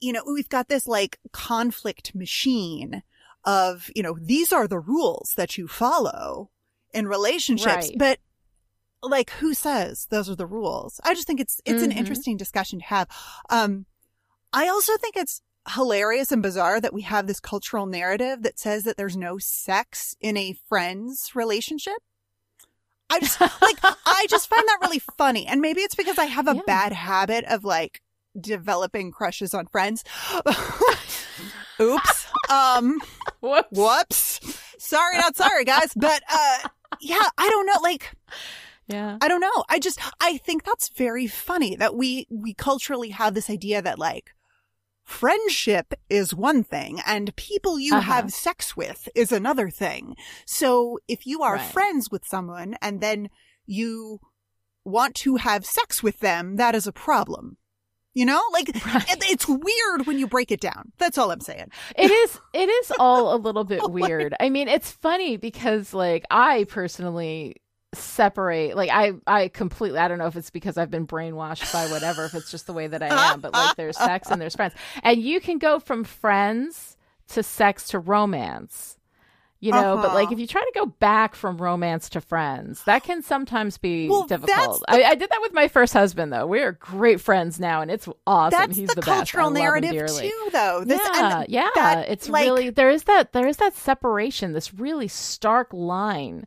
you 0.00 0.12
know, 0.12 0.22
we've 0.26 0.48
got 0.48 0.68
this 0.68 0.86
like 0.86 1.18
conflict 1.32 2.14
machine 2.14 3.02
of, 3.44 3.90
you 3.94 4.02
know, 4.02 4.16
these 4.20 4.52
are 4.52 4.66
the 4.66 4.78
rules 4.80 5.32
that 5.36 5.58
you 5.58 5.68
follow 5.68 6.50
in 6.94 7.06
relationships, 7.08 7.88
Right. 7.88 7.94
but 7.98 8.18
like 9.02 9.30
who 9.32 9.52
says 9.54 10.06
those 10.10 10.30
are 10.30 10.36
the 10.36 10.46
rules? 10.46 11.00
I 11.04 11.14
just 11.14 11.26
think 11.26 11.40
it's 11.40 11.60
it's 11.64 11.82
an 11.82 11.90
Mhm. 11.90 11.96
interesting 11.96 12.36
discussion 12.36 12.78
to 12.78 12.84
have. 12.86 13.08
Um 13.50 13.86
I 14.52 14.68
also 14.68 14.96
think 14.96 15.16
it's 15.16 15.42
hilarious 15.74 16.30
and 16.30 16.42
bizarre 16.42 16.80
that 16.80 16.92
we 16.94 17.02
have 17.02 17.26
this 17.26 17.40
cultural 17.40 17.86
narrative 17.86 18.42
that 18.42 18.58
says 18.58 18.84
that 18.84 18.96
there's 18.96 19.16
no 19.16 19.38
sex 19.38 20.14
in 20.20 20.36
a 20.36 20.54
friend's 20.68 21.34
relationship. 21.34 21.98
I 23.10 23.20
just 23.20 23.40
like 23.40 23.78
I 23.82 24.26
just 24.30 24.48
find 24.48 24.66
that 24.68 24.78
really 24.80 24.98
funny. 25.18 25.46
And 25.46 25.60
maybe 25.60 25.80
it's 25.82 25.94
because 25.94 26.18
I 26.18 26.24
have 26.26 26.48
a 26.48 26.54
Yeah. 26.56 26.62
bad 26.66 26.92
habit 26.92 27.44
of 27.46 27.64
like 27.64 28.00
developing 28.40 29.10
crushes 29.12 29.52
on 29.54 29.66
friends. 29.66 30.02
Oops. 31.80 32.26
Um 32.48 33.00
Whoops. 33.40 33.68
whoops. 33.72 34.40
Sorry, 34.78 35.18
not 35.18 35.36
sorry, 35.36 35.64
guys. 35.64 35.92
But 35.94 36.22
uh 36.32 36.68
yeah, 37.00 37.28
I 37.38 37.48
don't 37.50 37.66
know. 37.66 37.80
Like 37.82 38.12
Yeah. 38.86 39.18
I 39.20 39.28
don't 39.28 39.40
know. 39.40 39.64
I 39.68 39.78
just 39.78 39.98
I 40.20 40.36
think 40.38 40.64
that's 40.64 40.88
very 40.90 41.26
funny 41.26 41.76
that 41.76 41.94
we 41.94 42.26
we 42.30 42.54
culturally 42.54 43.10
have 43.10 43.34
this 43.34 43.48
idea 43.50 43.80
that 43.82 43.98
like 43.98 44.30
friendship 45.04 45.92
is 46.08 46.34
one 46.34 46.64
thing 46.64 47.00
and 47.06 47.34
people 47.36 47.78
you 47.78 47.94
Uh-huh. 47.94 48.12
have 48.14 48.32
sex 48.32 48.76
with 48.76 49.08
is 49.14 49.32
another 49.32 49.68
thing. 49.70 50.16
So 50.46 50.98
if 51.08 51.26
you 51.26 51.42
are 51.42 51.56
Right. 51.56 51.72
friends 51.72 52.10
with 52.10 52.24
someone 52.26 52.76
and 52.80 53.00
then 53.00 53.28
you 53.66 54.20
want 54.84 55.14
to 55.16 55.36
have 55.36 55.64
sex 55.66 56.02
with 56.02 56.20
them, 56.20 56.56
that 56.56 56.74
is 56.74 56.86
a 56.86 56.92
problem. 56.92 57.56
You 58.14 58.24
know, 58.26 58.40
like 58.52 58.68
Right. 58.86 59.10
it- 59.10 59.24
it's 59.30 59.48
weird 59.48 60.06
when 60.06 60.18
you 60.18 60.26
break 60.26 60.50
it 60.52 60.60
down. 60.60 60.92
That's 60.98 61.18
all 61.18 61.30
I'm 61.32 61.40
saying. 61.40 61.70
it 61.96 62.10
is 62.10 62.38
it 62.52 62.68
is 62.68 62.92
all 62.98 63.34
a 63.34 63.38
little 63.38 63.64
bit 63.64 63.80
oh 63.84 63.88
weird 63.88 64.34
i 64.40 64.48
mean 64.50 64.68
it's 64.68 64.90
funny 64.90 65.36
because 65.36 65.92
like 65.92 66.24
i 66.30 66.64
personally 66.64 67.56
separate 67.94 68.76
like 68.76 68.90
i 68.90 69.12
i 69.26 69.48
completely 69.48 69.98
i 69.98 70.08
don't 70.08 70.18
know 70.18 70.26
if 70.26 70.36
it's 70.36 70.50
because 70.50 70.76
i've 70.76 70.90
been 70.90 71.06
brainwashed 71.06 71.72
by 71.72 71.86
whatever 71.90 72.24
if 72.24 72.34
it's 72.34 72.50
just 72.50 72.66
the 72.66 72.72
way 72.72 72.86
that 72.86 73.02
i 73.02 73.32
am 73.32 73.40
but 73.40 73.52
like 73.52 73.76
there's 73.76 73.96
sex 73.96 74.30
and 74.30 74.40
there's 74.40 74.54
friends 74.56 74.74
and 75.02 75.20
you 75.22 75.40
can 75.40 75.58
go 75.58 75.78
from 75.78 76.02
friends 76.04 76.96
to 77.28 77.42
sex 77.42 77.88
to 77.88 77.98
romance 77.98 78.96
you 79.64 79.72
know 79.72 79.96
but 79.96 80.14
like 80.14 80.26
Uh-huh. 80.26 80.32
if 80.34 80.38
you 80.38 80.46
try 80.46 80.60
to 80.60 80.72
go 80.74 80.86
back 80.86 81.34
from 81.34 81.56
romance 81.58 82.08
to 82.10 82.20
friends 82.20 82.82
that 82.84 83.02
can 83.02 83.22
sometimes 83.22 83.78
be 83.78 84.08
Well, 84.08 84.24
difficult 84.26 84.80
the- 84.88 85.06
I, 85.06 85.10
I 85.10 85.14
did 85.14 85.30
that 85.30 85.40
with 85.40 85.52
my 85.52 85.68
first 85.68 85.92
husband 85.92 86.32
though 86.32 86.46
we're 86.46 86.72
great 86.72 87.20
friends 87.20 87.58
now 87.58 87.80
and 87.80 87.90
it's 87.90 88.08
awesome 88.26 88.58
That's 88.58 88.76
he's 88.76 88.88
the, 88.88 88.96
the, 88.96 89.02
cultural 89.02 89.50
narrative 89.50 90.06
too, 90.08 90.48
though. 90.52 90.84
This, 90.84 91.00
yeah, 91.14 91.44
yeah. 91.48 91.68
that, 91.74 92.08
it's 92.08 92.28
like, 92.28 92.44
really 92.44 92.70
there 92.70 92.90
is 92.90 93.04
that 93.04 93.32
there 93.32 93.46
is 93.46 93.56
that 93.58 93.74
separation, 93.74 94.52
this 94.52 94.74
really 94.74 95.08
stark 95.08 95.72
line 95.72 96.46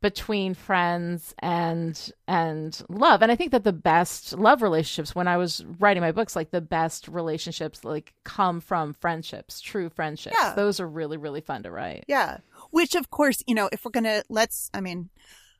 between 0.00 0.52
friends 0.52 1.32
and 1.38 2.10
and 2.26 2.82
love. 2.88 3.22
And 3.22 3.30
I 3.30 3.36
think 3.36 3.52
that 3.52 3.62
the 3.62 3.72
best 3.72 4.32
love 4.32 4.60
relationships 4.60 5.14
when 5.14 5.28
I 5.28 5.36
was 5.36 5.64
writing 5.78 6.00
my 6.02 6.10
books, 6.12 6.34
like 6.34 6.50
the 6.50 6.60
best 6.60 7.06
relationships 7.08 7.84
like 7.84 8.12
come 8.24 8.60
from 8.60 8.94
friendships, 8.94 9.60
true 9.60 9.88
friendships. 9.88 10.36
Yeah. 10.40 10.54
Those 10.54 10.80
are 10.80 10.88
really, 10.88 11.16
really 11.16 11.40
fun 11.40 11.62
to 11.62 11.70
write. 11.70 12.04
Yeah. 12.08 12.38
Which, 12.72 12.96
of 12.96 13.10
course, 13.10 13.42
you 13.46 13.54
know, 13.54 13.68
if 13.70 13.84
we're 13.84 13.92
going 13.92 14.04
to, 14.04 14.24
let's, 14.28 14.68
I 14.74 14.80
mean, 14.80 15.10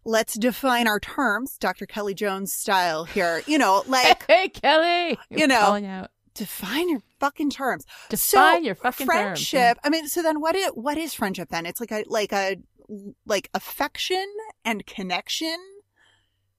let's 0.05 0.35
define 0.35 0.89
our 0.89 0.99
terms, 0.99 1.57
Dr. 1.59 1.87
Kelly 1.87 2.15
Jones 2.15 2.53
style 2.53 3.05
here. 3.05 3.43
You 3.47 3.59
know, 3.59 3.85
like, 3.89 4.25
Hey 4.27 4.49
Kelly. 4.49 5.17
You 5.31 5.47
know, 5.47 5.77
out. 5.87 6.11
define 6.35 6.89
your 6.89 7.01
fucking 7.21 7.51
terms. 7.51 7.85
Define 8.09 8.57
So, 8.57 8.63
your 8.63 8.75
fucking 8.75 9.07
terms. 9.07 9.17
friendship. 9.49 9.79
I 9.85 9.91
mean, 9.91 10.09
so 10.09 10.23
then 10.23 10.41
what 10.41 10.57
is, 10.57 10.69
what 10.75 10.99
is 10.99 11.15
friendship 11.15 11.51
then? 11.51 11.67
It's 11.67 11.79
like 11.79 11.93
a, 11.93 12.03
like 12.09 12.33
a, 12.33 12.57
like 13.25 13.49
affection 13.55 14.27
and 14.65 14.85
connection, 14.87 15.57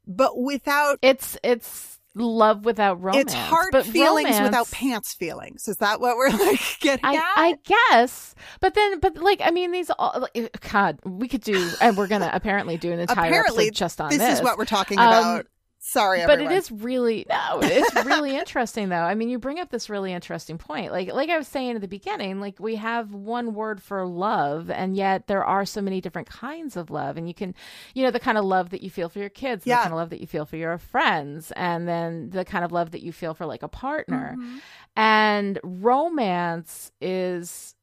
but 0.07 0.37
without, 0.41 0.99
It's 1.01 1.37
it's 1.43 1.99
love 2.15 2.65
without 2.65 3.01
romance. 3.01 3.25
it's 3.25 3.33
heart 3.33 3.69
but 3.71 3.85
feelings 3.85 4.25
romance- 4.29 4.43
without 4.43 4.69
pants 4.71 5.13
feelings. 5.13 5.67
Is 5.67 5.77
that 5.77 5.99
what 5.99 6.15
we're 6.17 6.29
like 6.47 6.59
getting 6.79 7.05
I, 7.05 7.15
at? 7.15 7.23
I 7.35 7.55
guess, 7.63 8.35
but 8.59 8.73
then, 8.75 8.99
but 8.99 9.17
like, 9.17 9.41
I 9.43 9.51
mean, 9.51 9.71
these 9.71 9.89
all, 9.91 10.27
like, 10.35 10.69
God, 10.71 10.99
we 11.05 11.27
could 11.27 11.41
do, 11.41 11.69
and 11.81 11.97
we're 11.97 12.07
gonna 12.07 12.29
apparently 12.33 12.77
do 12.77 12.91
an 12.91 12.99
entire 12.99 13.27
Apparently, 13.29 13.67
episode 13.67 13.77
just 13.77 14.01
on 14.01 14.09
this, 14.09 14.19
this. 14.19 14.39
is 14.39 14.43
what 14.43 14.57
we're 14.57 14.65
talking 14.65 14.99
Um, 14.99 15.43
Sorry, 15.85 16.21
but 16.21 16.31
everyone. 16.39 16.53
it 16.53 16.57
is 16.59 16.71
really 16.71 17.25
no, 17.29 17.59
it's 17.61 17.93
really 18.05 18.35
interesting 18.37 18.87
though. 18.87 18.95
I 19.03 19.15
mean, 19.15 19.27
you 19.27 19.37
bring 19.37 19.59
up 19.59 19.69
this 19.69 19.89
really 19.89 20.13
interesting 20.13 20.57
point. 20.57 20.93
Like, 20.93 21.11
like 21.11 21.29
I 21.29 21.37
was 21.37 21.45
saying 21.47 21.75
at 21.75 21.81
the 21.81 21.89
beginning, 21.89 22.39
like 22.39 22.57
we 22.57 22.77
have 22.77 23.13
one 23.13 23.53
word 23.53 23.83
for 23.83 24.05
love, 24.07 24.69
and 24.69 24.95
yet 24.95 25.27
there 25.27 25.43
are 25.43 25.65
so 25.65 25.81
many 25.81 25.99
different 25.99 26.29
kinds 26.29 26.77
of 26.77 26.89
love, 26.89 27.17
and 27.17 27.27
you 27.27 27.33
can, 27.33 27.53
you 27.93 28.01
know, 28.03 28.11
the 28.11 28.19
kind 28.21 28.37
of 28.37 28.45
love 28.45 28.69
that 28.69 28.81
you 28.81 28.89
feel 28.89 29.09
for 29.09 29.19
your 29.19 29.27
kids, 29.27 29.65
Yeah. 29.65 29.75
the 29.75 29.81
kind 29.83 29.93
of 29.93 29.97
love 29.97 30.09
that 30.11 30.21
you 30.21 30.27
feel 30.27 30.45
for 30.45 30.55
your 30.55 30.77
friends, 30.77 31.51
and 31.51 31.85
then 31.85 32.29
the 32.29 32.45
kind 32.45 32.63
of 32.63 32.71
love 32.71 32.91
that 32.91 33.03
you 33.03 33.11
feel 33.11 33.33
for 33.33 33.45
like 33.45 33.61
a 33.61 33.67
partner. 33.67 34.35
Mhm. 34.39 34.61
And 34.95 35.59
romance 35.63 36.93
is, 37.01 37.75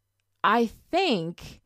I 0.42 0.70
think, 0.90 1.59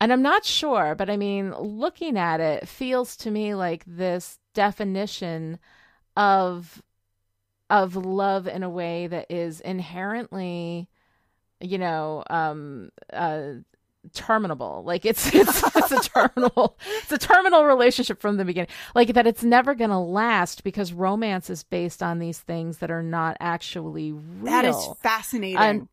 and 0.00 0.12
I'm 0.12 0.22
not 0.22 0.44
sure, 0.44 0.94
but 0.94 1.08
I 1.08 1.16
mean, 1.16 1.54
looking 1.54 2.18
at 2.18 2.40
it 2.40 2.68
feels 2.68 3.16
to 3.18 3.30
me 3.30 3.54
like 3.54 3.84
this 3.86 4.38
definition 4.54 5.58
of 6.16 6.82
of 7.70 7.96
love 7.96 8.46
in 8.46 8.62
a 8.62 8.68
way 8.68 9.06
that 9.06 9.26
is 9.30 9.60
inherently, 9.60 10.88
you 11.60 11.78
know, 11.78 12.22
um, 12.28 12.90
uh, 13.12 13.52
terminable. 14.12 14.82
Like 14.84 15.04
it's 15.04 15.26
it's 15.34 15.62
it's 15.76 15.92
a 15.92 16.00
terminal 16.00 16.76
it's 16.98 17.12
a 17.12 17.18
terminal 17.18 17.64
relationship 17.64 18.20
from 18.20 18.36
the 18.36 18.44
beginning. 18.44 18.70
Like 18.94 19.14
that 19.14 19.26
it's 19.26 19.42
never 19.42 19.74
going 19.74 19.90
to 19.90 19.98
last 19.98 20.64
because 20.64 20.92
romance 20.92 21.48
is 21.50 21.62
based 21.62 22.02
on 22.02 22.18
these 22.18 22.38
things 22.40 22.78
that 22.78 22.90
are 22.90 23.02
not 23.02 23.36
actually 23.40 24.12
real. 24.12 24.44
That 24.44 24.64
is 24.64 24.88
fascinating. 25.02 25.56
And- 25.58 25.88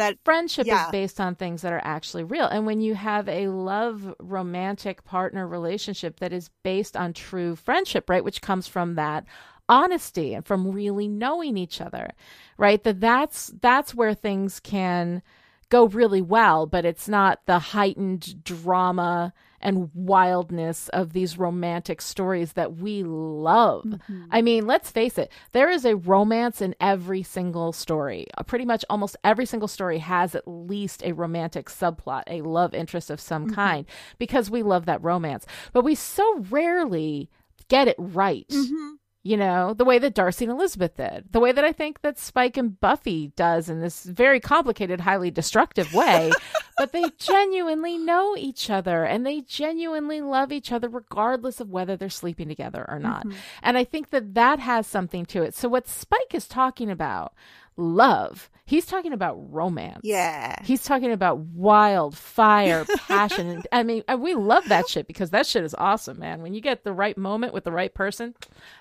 that 0.00 0.16
friendship 0.24 0.66
Yeah. 0.66 0.86
is 0.86 0.90
based 0.90 1.20
on 1.20 1.34
things 1.34 1.60
that 1.62 1.74
are 1.74 1.82
actually 1.84 2.24
real. 2.24 2.46
And 2.46 2.64
when 2.64 2.80
you 2.80 2.94
have 2.94 3.28
a 3.28 3.48
love 3.48 4.14
romantic 4.18 5.04
partner 5.04 5.46
relationship 5.46 6.20
that 6.20 6.32
is 6.32 6.48
based 6.62 6.96
on 6.96 7.12
true 7.12 7.54
friendship, 7.54 8.08
right, 8.08 8.24
which 8.24 8.40
comes 8.40 8.66
from 8.66 8.94
that 8.94 9.24
honesty 9.68 10.32
and 10.34 10.44
from 10.44 10.72
really 10.72 11.06
knowing 11.06 11.58
each 11.58 11.82
other, 11.82 12.10
right? 12.56 12.82
That 12.82 13.00
that's 13.00 13.52
that's 13.60 13.94
where 13.94 14.14
things 14.14 14.58
can 14.58 15.22
go 15.68 15.86
really 15.86 16.22
well, 16.22 16.66
but 16.66 16.86
it's 16.86 17.08
not 17.08 17.40
the 17.44 17.58
heightened 17.58 18.42
drama 18.42 19.34
and 19.60 19.90
wildness 19.94 20.88
of 20.90 21.12
these 21.12 21.38
romantic 21.38 22.00
stories 22.00 22.54
that 22.54 22.76
we 22.76 23.02
love. 23.02 23.84
I 24.30 24.40
mean, 24.42 24.66
let's 24.66 24.90
face 24.90 25.18
it, 25.18 25.30
there 25.52 25.68
is 25.70 25.84
a 25.84 25.96
romance 25.96 26.62
in 26.62 26.74
every 26.80 27.22
single 27.22 27.72
story. 27.72 28.26
Uh, 28.38 28.42
Pretty 28.42 28.64
much 28.64 28.84
almost 28.88 29.16
every 29.24 29.46
single 29.46 29.68
story 29.68 29.98
has 29.98 30.34
at 30.34 30.46
least 30.48 31.02
a 31.04 31.12
romantic 31.12 31.66
subplot, 31.68 32.22
a 32.26 32.42
love 32.42 32.74
interest 32.74 33.10
of 33.10 33.20
some 33.20 33.50
kind, 33.50 33.86
because 34.18 34.50
we 34.50 34.62
love 34.62 34.86
that 34.86 35.02
romance. 35.02 35.46
But 35.72 35.84
we 35.84 35.94
so 35.94 36.38
rarely 36.50 37.28
get 37.68 37.86
it 37.88 37.96
right. 37.98 38.46
Mhm. 38.48 38.94
You 39.22 39.36
know, 39.36 39.74
the 39.74 39.84
way 39.84 39.98
that 39.98 40.14
Darcy 40.14 40.46
and 40.46 40.52
Elizabeth 40.52 40.96
did, 40.96 41.24
the 41.30 41.40
way 41.40 41.52
that 41.52 41.64
I 41.64 41.72
think 41.72 42.00
that 42.00 42.18
Spike 42.18 42.56
and 42.56 42.80
Buffy 42.80 43.32
does 43.36 43.68
in 43.68 43.80
this 43.80 44.04
very 44.04 44.40
complicated, 44.40 45.00
highly 45.00 45.30
destructive 45.30 45.92
way. 45.92 46.30
but 46.78 46.92
they 46.92 47.04
genuinely 47.18 47.98
know 47.98 48.34
each 48.34 48.70
other 48.70 49.04
and 49.04 49.26
they 49.26 49.42
genuinely 49.42 50.22
love 50.22 50.50
each 50.50 50.72
other, 50.72 50.88
regardless 50.88 51.60
of 51.60 51.68
whether 51.68 51.96
they're 51.96 52.08
sleeping 52.08 52.48
together 52.48 52.86
or 52.88 52.98
not. 52.98 53.26
Mm-hmm. 53.26 53.36
And 53.62 53.76
I 53.76 53.84
think 53.84 54.08
that 54.08 54.32
that 54.32 54.58
has 54.58 54.86
something 54.86 55.26
to 55.26 55.42
it. 55.42 55.54
So, 55.54 55.68
what 55.68 55.86
Spike 55.86 56.32
is 56.32 56.48
talking 56.48 56.90
about, 56.90 57.34
love, 57.80 58.50
He's 58.70 58.86
talking 58.86 59.12
about 59.12 59.52
romance. 59.52 60.02
Yeah. 60.04 60.54
He's 60.62 60.84
talking 60.84 61.10
about 61.10 61.38
wild 61.38 62.16
fire, 62.16 62.84
passion. 63.08 63.64
I 63.72 63.82
mean, 63.82 64.04
we 64.20 64.34
love 64.34 64.68
that 64.68 64.88
shit 64.88 65.08
because 65.08 65.30
that 65.30 65.44
shit 65.48 65.64
is 65.64 65.74
awesome, 65.76 66.20
man. 66.20 66.40
When 66.40 66.54
you 66.54 66.60
get 66.60 66.84
the 66.84 66.92
right 66.92 67.18
moment 67.18 67.52
with 67.52 67.64
the 67.64 67.72
right 67.72 67.92
person, 67.92 68.32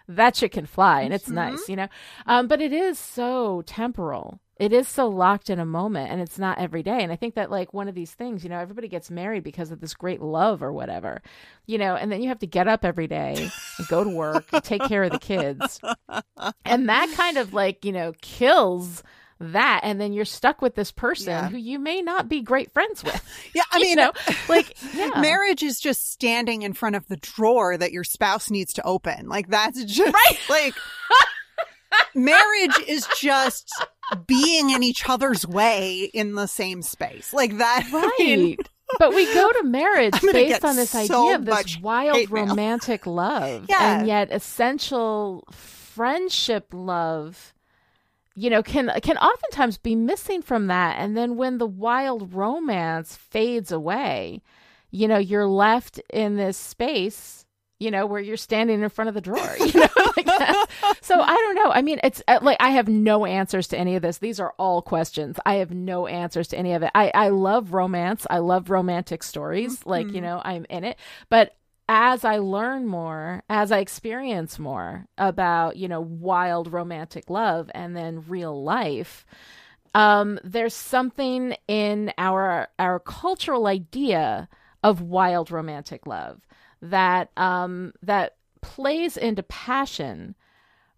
that 0.08 0.36
shit 0.36 0.52
can 0.52 0.68
fly 0.68 1.02
and 1.02 1.12
it's 1.12 1.26
mm-hmm. 1.26 1.34
nice, 1.34 1.68
you 1.68 1.76
know? 1.76 1.88
Um, 2.28 2.47
but 2.47 2.62
it 2.62 2.72
is 2.72 3.00
so 3.00 3.64
temporal. 3.66 4.39
It 4.60 4.74
is 4.74 4.88
so 4.88 5.07
locked 5.07 5.49
in 5.49 5.57
a 5.57 5.66
moment 5.66 6.12
and 6.12 6.20
it's 6.22 6.38
not 6.38 6.60
every 6.60 6.84
day. 6.84 7.01
And 7.01 7.12
I 7.12 7.16
think 7.16 7.36
that, 7.36 7.49
like, 7.49 7.74
one 7.74 7.88
of 7.88 7.95
these 7.95 8.12
things, 8.12 8.43
you 8.43 8.49
know, 8.49 8.60
everybody 8.60 8.89
gets 8.89 9.10
married 9.10 9.43
because 9.43 9.72
of 9.72 9.80
this 9.80 9.93
great 9.93 10.22
love 10.22 10.62
or 10.62 10.74
whatever, 10.74 11.22
you 11.66 11.78
know, 11.78 11.95
and 11.95 12.12
then 12.12 12.22
you 12.22 12.28
have 12.28 12.39
to 12.39 12.47
get 12.47 12.68
up 12.68 12.84
every 12.84 13.07
day 13.07 13.49
and 13.78 13.88
go 13.88 14.03
to 14.03 14.10
work, 14.10 14.45
and 14.51 14.64
take 14.64 14.84
care 14.84 15.03
of 15.03 15.12
the 15.12 15.20
kids. 15.20 15.80
And 16.66 16.89
that 16.89 17.12
kind 17.16 17.38
of, 17.38 17.53
like, 17.53 17.86
you 17.86 17.93
know, 17.93 18.14
kills 18.22 19.01
that 19.39 19.82
and 19.84 20.01
then 20.01 20.12
you're 20.12 20.26
stuck 20.26 20.62
with 20.62 20.76
this 20.76 20.91
person 20.91 21.30
yeah. 21.30 21.49
who 21.49 21.57
you 21.57 21.80
may 21.80 22.01
not 22.01 22.28
be 22.28 22.41
great 22.41 22.72
friends 22.72 23.03
with. 23.03 23.26
Yeah, 23.55 23.64
I 23.72 23.80
mean, 23.80 23.89
you 23.91 23.95
know? 23.95 24.12
like 24.47 24.76
yeah. 24.93 25.22
marriage 25.22 25.64
is 25.64 25.80
just 25.80 26.12
standing 26.12 26.62
in 26.62 26.74
front 26.74 26.95
of 26.95 27.07
the 27.07 27.16
drawer 27.18 27.78
that 27.78 27.91
your 27.91 28.03
spouse 28.03 28.51
needs 28.51 28.74
to 28.74 28.84
open. 28.84 29.28
Like 29.28 29.47
that's 29.47 29.84
just 29.86 30.14
right? 30.14 30.39
like 30.49 30.76
marriage 32.16 32.78
is 32.88 33.08
just 33.18 33.72
being 34.28 34.70
in 34.70 34.84
each 34.84 35.08
other's 35.08 35.48
way 35.48 36.10
in 36.14 36.36
the 36.36 36.48
same 36.48 36.82
space. 36.82 37.34
Like 37.34 37.58
that. 37.58 37.88
Right. 37.92 38.12
I 38.20 38.24
mean, 38.24 38.58
but 38.98 39.14
we 39.14 39.26
go 39.34 39.52
to 39.52 39.64
marriage 39.64 40.20
based 40.22 40.66
on 40.66 40.76
this 40.76 40.92
so 40.92 41.00
idea 41.00 41.36
of 41.36 41.46
this 41.46 41.80
wild 41.80 42.30
romantic 42.32 43.06
love 43.06 43.66
yeah. 43.70 44.00
and 44.00 44.08
yet 44.08 44.32
essential 44.32 45.46
friendship 45.52 46.68
love 46.72 47.54
you 48.36 48.50
know 48.50 48.64
can 48.64 48.92
can 49.02 49.18
oftentimes 49.18 49.78
be 49.78 49.96
missing 49.96 50.42
from 50.42 50.68
that 50.68 50.98
and 50.98 51.16
then 51.16 51.36
when 51.36 51.58
the 51.58 51.68
wild 51.68 52.34
romance 52.34 53.16
fades 53.16 53.72
away 53.72 54.42
you 54.92 55.08
know 55.08 55.18
you're 55.18 55.48
left 55.48 56.00
in 56.10 56.36
this 56.36 56.58
space 56.58 57.39
you 57.80 57.92
know 57.92 58.06
where 58.06 58.22
you're 58.22 58.38
standing 58.38 58.82
in 58.82 58.90
front 58.90 59.08
of 59.08 59.14
the 59.14 59.22
drawer 59.22 59.56
you 59.60 59.74
know 59.74 59.88
like 60.18 60.26
that. 60.26 60.66
so 61.02 61.20
i 61.20 61.34
don't 61.34 61.56
know. 61.56 61.72
I 61.72 61.82
mean 61.82 62.00
it's 62.04 62.22
uh, 62.28 62.40
like 62.42 62.58
i 62.60 62.70
have 62.70 62.88
no 62.88 63.26
answers 63.26 63.68
to 63.70 63.78
any 63.78 63.96
of 63.96 64.02
this. 64.02 64.18
These 64.18 64.40
are 64.40 64.54
all 64.58 64.82
questions. 64.82 65.38
I 65.46 65.56
have 65.56 65.72
no 65.72 66.08
answers 66.08 66.50
to 66.50 66.58
any 66.58 66.74
of 66.74 66.84
it. 66.84 66.92
I 66.94 67.12
i 67.14 67.30
love 67.30 67.74
romance. 67.74 68.28
I 68.30 68.40
love 68.40 68.70
romantic 68.70 69.24
stories. 69.24 69.80
Mm-hmm. 69.80 69.90
like 69.90 70.12
you 70.12 70.22
know 70.22 70.42
i'm 70.44 70.66
in 70.70 70.84
it. 70.84 70.98
But 71.30 71.56
as 71.92 72.24
I 72.24 72.38
learn 72.38 72.86
more, 72.86 73.42
as 73.50 73.72
I 73.72 73.80
experience 73.80 74.60
more 74.60 75.08
about, 75.18 75.76
you 75.76 75.88
know, 75.88 76.00
wild 76.00 76.72
romantic 76.72 77.32
love 77.32 77.72
and 77.74 77.98
then 77.98 78.26
real 78.28 78.64
life, 78.64 79.26
um, 79.96 80.40
there's 80.44 80.76
something 80.76 81.56
in 81.68 82.14
our 82.20 82.68
our 82.78 83.00
cultural 83.00 83.66
idea 83.66 84.48
of 84.84 85.02
wild 85.02 85.50
romantic 85.50 86.06
love 86.06 86.42
that 86.82 87.32
um, 87.38 87.94
that 88.02 88.36
plays 88.62 89.18
into 89.18 89.44
passion, 89.44 90.36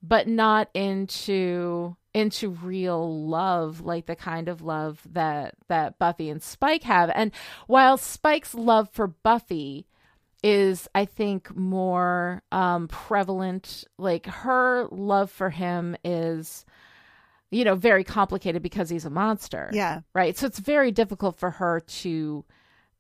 but 0.02 0.28
not 0.28 0.70
into 0.74 1.96
into 2.14 2.50
real 2.50 3.26
love 3.26 3.80
like 3.82 4.06
the 4.06 4.16
kind 4.16 4.50
of 4.50 4.62
love 4.62 5.02
that 5.12 5.56
that 5.70 5.98
Buffy 5.98 6.30
and 6.30 6.44
Spike 6.44 6.84
have. 6.84 7.12
And 7.14 7.32
while 7.68 7.98
Spike's 7.98 8.54
love 8.54 8.90
for 8.92 9.08
Buffy 9.08 9.88
is 10.44 10.88
I 10.96 11.06
think 11.06 11.56
more 11.56 12.42
um, 12.52 12.88
prevalent. 12.88 13.86
Like 13.98 14.26
her 14.26 14.88
love 14.92 15.30
for 15.30 15.50
him 15.50 15.96
is, 16.04 16.66
you 17.52 17.64
know, 17.64 17.76
very 17.76 18.04
complicated 18.04 18.62
because 18.62 18.90
he's 18.90 19.06
a 19.06 19.10
monster. 19.10 19.70
Yeah. 19.72 20.02
Right. 20.14 20.38
So 20.38 20.48
it's 20.48 20.60
very 20.60 20.92
difficult 20.92 21.38
for 21.38 21.52
her 21.52 21.80
to 21.80 22.46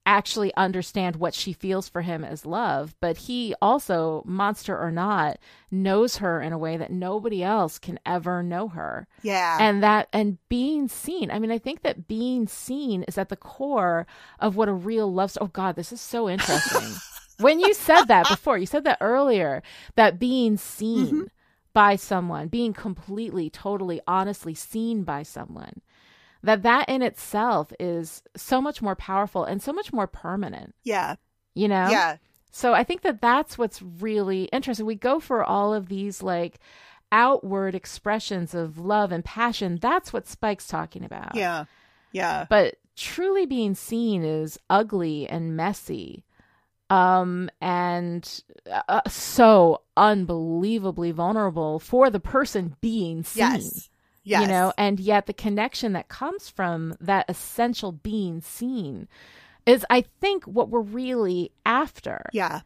actually 0.05 0.53
understand 0.55 1.15
what 1.15 1.33
she 1.33 1.53
feels 1.53 1.87
for 1.87 2.01
him 2.01 2.23
as 2.23 2.45
love. 2.45 2.95
But 2.99 3.17
he 3.17 3.53
also, 3.61 4.23
monster 4.25 4.77
or 4.77 4.91
not, 4.91 5.37
knows 5.69 6.17
her 6.17 6.41
in 6.41 6.53
a 6.53 6.57
way 6.57 6.77
that 6.77 6.91
nobody 6.91 7.43
else 7.43 7.77
can 7.77 7.99
ever 8.05 8.41
know 8.41 8.67
her. 8.69 9.07
Yeah. 9.21 9.57
And 9.59 9.83
that, 9.83 10.07
and 10.11 10.37
being 10.49 10.87
seen. 10.87 11.31
I 11.31 11.39
mean, 11.39 11.51
I 11.51 11.59
think 11.59 11.83
that 11.83 12.07
being 12.07 12.47
seen 12.47 13.03
is 13.03 13.17
at 13.17 13.29
the 13.29 13.35
core 13.35 14.07
of 14.39 14.55
what 14.55 14.69
a 14.69 14.73
real 14.73 15.11
love. 15.11 15.37
Oh, 15.39 15.47
God, 15.47 15.75
this 15.75 15.91
is 15.91 16.01
so 16.01 16.29
interesting. 16.29 16.95
when 17.39 17.59
you 17.59 17.73
said 17.73 18.05
that 18.05 18.27
before, 18.27 18.57
you 18.57 18.65
said 18.65 18.83
that 18.85 18.97
earlier, 19.01 19.61
that 19.95 20.19
being 20.19 20.57
seen 20.57 21.07
mm-hmm. 21.07 21.23
by 21.73 21.95
someone, 21.95 22.47
being 22.47 22.73
completely, 22.73 23.49
totally, 23.49 24.01
honestly 24.07 24.53
seen 24.53 25.03
by 25.03 25.23
someone, 25.23 25.81
that 26.43 26.63
that 26.63 26.89
in 26.89 27.01
itself 27.01 27.71
is 27.79 28.23
so 28.35 28.61
much 28.61 28.81
more 28.81 28.95
powerful 28.95 29.43
and 29.43 29.61
so 29.61 29.71
much 29.71 29.93
more 29.93 30.07
permanent. 30.07 30.75
Yeah. 30.83 31.15
You 31.53 31.67
know? 31.67 31.89
Yeah. 31.89 32.17
So 32.51 32.73
I 32.73 32.83
think 32.83 33.01
that 33.01 33.21
that's 33.21 33.57
what's 33.57 33.81
really 33.81 34.45
interesting. 34.45 34.85
We 34.85 34.95
go 34.95 35.19
for 35.19 35.43
all 35.43 35.73
of 35.73 35.87
these 35.87 36.21
like 36.21 36.59
outward 37.11 37.75
expressions 37.75 38.53
of 38.53 38.77
love 38.77 39.11
and 39.11 39.23
passion. 39.23 39.77
That's 39.81 40.11
what 40.11 40.27
Spike's 40.27 40.67
talking 40.67 41.03
about. 41.03 41.35
Yeah. 41.35 41.65
Yeah. 42.11 42.45
But 42.49 42.75
truly 42.95 43.45
being 43.45 43.75
seen 43.75 44.23
is 44.23 44.59
ugly 44.69 45.27
and 45.29 45.55
messy 45.55 46.25
um, 46.91 47.49
and 47.61 48.43
uh, 48.69 49.01
so 49.07 49.81
unbelievably 49.95 51.11
vulnerable 51.11 51.79
for 51.79 52.09
the 52.09 52.19
person 52.19 52.75
being 52.81 53.23
seen. 53.23 53.39
Yes. 53.39 53.89
Yes. 54.23 54.41
You 54.41 54.47
know, 54.47 54.73
and 54.77 54.99
yet 54.99 55.25
the 55.25 55.33
connection 55.33 55.93
that 55.93 56.07
comes 56.07 56.49
from 56.49 56.95
that 57.01 57.25
essential 57.27 57.91
being 57.91 58.41
seen 58.41 59.07
is, 59.65 59.85
I 59.89 60.01
think, 60.01 60.45
what 60.45 60.69
we're 60.69 60.81
really 60.81 61.51
after. 61.65 62.25
Yeah. 62.31 62.61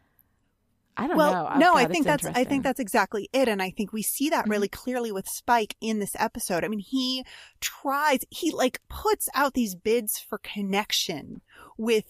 I 0.97 1.07
don't 1.07 1.17
well, 1.17 1.33
know. 1.33 1.49
Oh, 1.53 1.57
no, 1.57 1.73
God, 1.73 1.77
I 1.77 1.85
think 1.85 2.05
that's 2.05 2.25
I 2.25 2.45
think 2.45 2.63
that's 2.63 2.79
exactly 2.79 3.29
it, 3.33 3.49
and 3.49 3.61
I 3.61 3.69
think 3.69 3.91
we 3.91 4.01
see 4.01 4.29
that 4.29 4.47
really 4.47 4.69
mm-hmm. 4.69 4.81
clearly 4.81 5.11
with 5.11 5.27
Spike 5.27 5.75
in 5.81 5.99
this 5.99 6.15
episode. 6.17 6.63
I 6.63 6.69
mean, 6.69 6.79
he 6.79 7.25
tries, 7.59 8.19
he 8.29 8.51
like 8.51 8.79
puts 8.87 9.27
out 9.35 9.53
these 9.53 9.75
bids 9.75 10.19
for 10.19 10.37
connection 10.37 11.41
with 11.77 12.05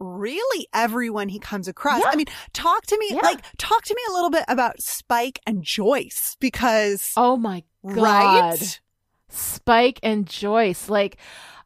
really 0.00 0.66
everyone 0.72 1.28
he 1.28 1.38
comes 1.38 1.68
across. 1.68 2.00
Yeah. 2.00 2.10
I 2.12 2.16
mean, 2.16 2.26
talk 2.52 2.86
to 2.86 2.98
me, 2.98 3.08
yeah. 3.10 3.20
like, 3.22 3.44
talk 3.58 3.84
to 3.84 3.94
me 3.94 4.02
a 4.08 4.12
little 4.12 4.30
bit 4.30 4.44
about 4.48 4.82
Spike 4.82 5.40
and 5.46 5.62
Joyce 5.62 6.36
because. 6.40 7.12
Oh 7.16 7.36
my 7.36 7.62
God. 7.86 7.96
Right? 7.96 8.80
Spike 9.28 10.00
and 10.02 10.26
Joyce. 10.26 10.88
Like, 10.88 11.16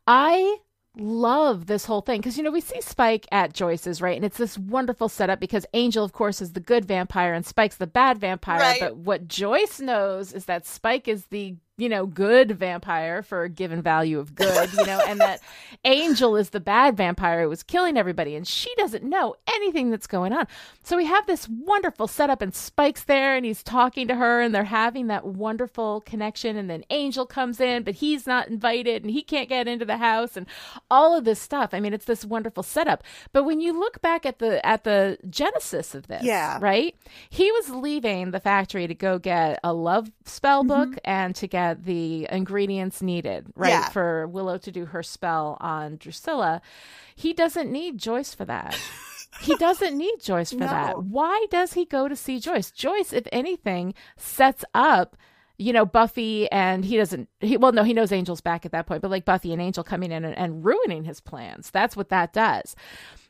I 0.07 0.59
love 0.97 1.67
this 1.67 1.85
whole 1.85 2.03
thing 2.03 2.21
because 2.21 2.37
you 2.37 2.43
know 2.45 2.51
we 2.51 2.61
see 2.61 2.81
Spike 2.81 3.27
at 3.33 3.53
Joyce's 3.53 4.01
right, 4.01 4.17
and 4.17 4.25
it's 4.25 4.37
this 4.37 4.57
wonderful 4.59 5.09
setup 5.09 5.41
because 5.41 5.67
Angel, 5.75 6.05
of 6.05 6.13
course, 6.13 6.41
is 6.41 6.53
the 6.53 6.61
good 6.61 6.85
vampire 6.85 7.35
and 7.35 7.45
Spike's 7.45 7.77
the 7.77 7.87
bad 7.87 8.19
vampire. 8.19 8.61
Right. 8.61 8.81
But 8.81 8.97
what 8.97 9.27
Joyce 9.27 9.81
knows 9.81 10.33
is 10.33 10.45
that 10.45 10.67
Spike 10.67 11.09
is 11.09 11.27
the 11.27 11.57
you 11.77 11.89
know, 11.89 12.07
good 12.07 12.53
vampire 12.57 13.21
for 13.21 13.43
a 13.43 13.49
given 13.49 13.83
value 13.83 14.21
of 14.21 14.35
good, 14.37 14.73
you 14.75 14.87
know, 14.87 15.01
and 15.09 15.21
that 15.21 15.41
Angel 15.85 16.37
is 16.37 16.51
the 16.51 16.61
bad 16.61 16.97
vampire 16.97 17.43
who 17.43 17.49
was 17.49 17.65
killing 17.65 17.97
everybody, 17.97 18.37
and 18.37 18.47
she 18.47 18.73
doesn't 18.77 19.03
know 19.03 19.35
anything 19.53 19.91
that's 19.91 20.07
going 20.07 20.33
on. 20.33 20.47
So 20.85 20.97
we 20.97 21.07
have 21.07 21.27
this 21.27 21.49
wonderful 21.49 22.07
setup, 22.07 22.43
and 22.43 22.55
Spike's 22.55 23.05
there, 23.05 23.35
and 23.35 23.45
he's 23.45 23.65
talking 23.65 24.07
to 24.07 24.15
her, 24.15 24.41
and 24.41 24.55
they're 24.55 24.65
having 24.65 25.09
that 25.09 25.27
wonderful 25.27 26.03
connection. 26.03 26.57
And 26.57 26.71
then 26.71 26.85
Angel 26.91 27.27
comes 27.27 27.59
in, 27.59 27.83
but 27.83 27.95
he's 27.95 28.25
not 28.25 28.47
invited, 28.47 29.03
and 29.03 29.11
he 29.11 29.23
can't 29.23 29.49
get 29.49 29.67
into 29.67 29.85
the 29.85 29.97
house, 29.97 30.37
and 30.37 30.47
all 30.93 31.17
of 31.17 31.25
this 31.25 31.41
stuff. 31.41 31.71
I 31.73 31.81
mean, 31.81 31.93
it's 31.93 32.07
this 32.07 32.25
wonderful 32.25 32.63
setup. 32.63 33.03
But 33.33 33.43
when 33.43 33.61
you 33.61 33.79
look 33.79 34.01
back 34.01 34.25
at 34.25 34.39
the 34.39 34.65
at 34.65 34.85
the 34.85 35.19
genesis 35.29 35.93
of 35.97 36.07
this, 36.07 36.23
yeah, 36.23 36.59
right, 36.61 36.95
he 37.31 37.51
was 37.51 37.71
leaving 37.71 38.31
the 38.31 38.41
factory 38.41 38.87
to 38.87 38.95
go 38.95 39.19
get 39.19 39.59
a 39.65 39.73
love 39.73 40.13
spell 40.25 40.63
book 40.63 40.91
mm-hmm. 40.91 40.99
and 41.05 41.35
to 41.35 41.49
get 41.49 41.64
the 41.73 42.29
ingredients 42.31 43.01
needed, 43.01 43.47
right, 43.57 43.71
yeah. 43.71 43.89
for 43.89 44.27
Willow 44.27 44.59
to 44.59 44.71
do 44.71 44.85
her 44.87 45.03
spell 45.03 45.57
on 45.61 45.97
Drusilla. 45.97 46.61
He 47.15 47.33
doesn't 47.33 47.73
need 47.73 47.97
Joyce 47.99 48.35
for 48.35 48.45
that. 48.45 48.79
he 49.41 49.55
doesn't 49.59 49.97
need 49.97 50.17
Joyce 50.21 50.51
for 50.51 50.59
no. 50.59 50.67
that. 50.67 51.03
Why 51.05 51.47
does 51.51 51.73
he 51.73 51.85
go 51.85 52.09
to 52.09 52.17
see 52.17 52.39
Joyce? 52.39 52.71
Joyce, 52.71 53.13
if 53.13 53.27
anything, 53.33 53.95
sets 54.17 54.65
up 54.75 55.17
you 55.57 55.73
know 55.73 55.87
buffy 55.87 56.51
and 56.51 56.85
he 56.85 56.97
doesn't 56.97 57.29
he 57.41 57.57
well 57.57 57.71
no 57.71 57.85
he 57.85 57.93
knows 57.93 58.11
angel's 58.11 58.41
back 58.41 58.67
at 58.67 58.73
that 58.73 58.87
point 58.87 59.01
but 59.01 59.11
like 59.11 59.25
buffy 59.25 59.53
and 59.53 59.63
angel 59.63 59.85
coming 59.85 60.11
in 60.11 60.25
and, 60.25 60.37
and 60.37 60.65
ruining 60.65 61.05
his 61.05 61.21
plans 61.21 61.71
that's 61.71 61.97
what 61.97 62.09
that 62.09 62.33
does 62.33 62.75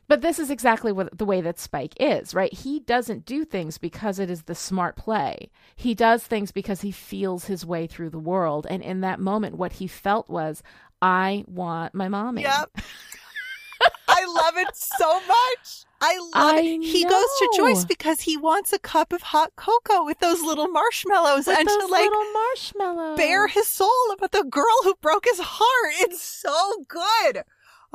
But 0.07 0.21
this 0.21 0.37
is 0.37 0.51
exactly 0.51 0.91
what 0.91 1.17
the 1.17 1.25
way 1.25 1.41
that 1.41 1.59
Spike 1.59 1.93
is, 1.99 2.33
right? 2.33 2.53
He 2.53 2.79
doesn't 2.79 3.25
do 3.25 3.43
things 3.43 3.77
because 3.77 4.19
it 4.19 4.29
is 4.29 4.43
the 4.43 4.55
smart 4.55 4.95
play. 4.95 5.49
He 5.75 5.95
does 5.95 6.23
things 6.23 6.51
because 6.51 6.81
he 6.81 6.91
feels 6.91 7.45
his 7.45 7.65
way 7.65 7.87
through 7.87 8.11
the 8.11 8.19
world. 8.19 8.67
And 8.69 8.83
in 8.83 9.01
that 9.01 9.19
moment, 9.19 9.57
what 9.57 9.73
he 9.73 9.87
felt 9.87 10.29
was, 10.29 10.61
I 11.01 11.43
want 11.47 11.95
my 11.95 12.07
mommy. 12.07 12.43
Yep. 12.43 12.77
I 14.07 14.25
love 14.25 14.57
it 14.57 14.75
so 14.75 15.13
much. 15.27 15.85
I 16.01 16.17
love 16.17 16.55
I 16.55 16.59
it. 16.61 16.83
He 16.83 17.03
goes 17.03 17.11
to. 17.11 17.53
Joyce 17.57 17.85
because 17.85 18.21
he 18.21 18.37
wants 18.37 18.71
a 18.73 18.79
cup 18.79 19.11
of 19.11 19.21
hot 19.21 19.53
cocoa 19.55 20.05
with 20.05 20.19
those 20.19 20.41
little 20.41 20.67
marshmallows 20.67 21.47
With 21.47 21.57
and 21.57 21.67
those 21.67 21.77
to 21.77 21.87
like 21.87 22.03
little 22.09 22.33
marshmallows. 22.33 23.17
bare 23.17 23.47
his 23.47 23.67
soul 23.67 23.89
about 24.13 24.31
the 24.31 24.43
girl 24.43 24.77
who 24.83 24.95
broke 25.01 25.25
his 25.25 25.39
heart. 25.39 25.93
It's 25.99 26.21
so 26.21 26.85
good. 26.87 27.43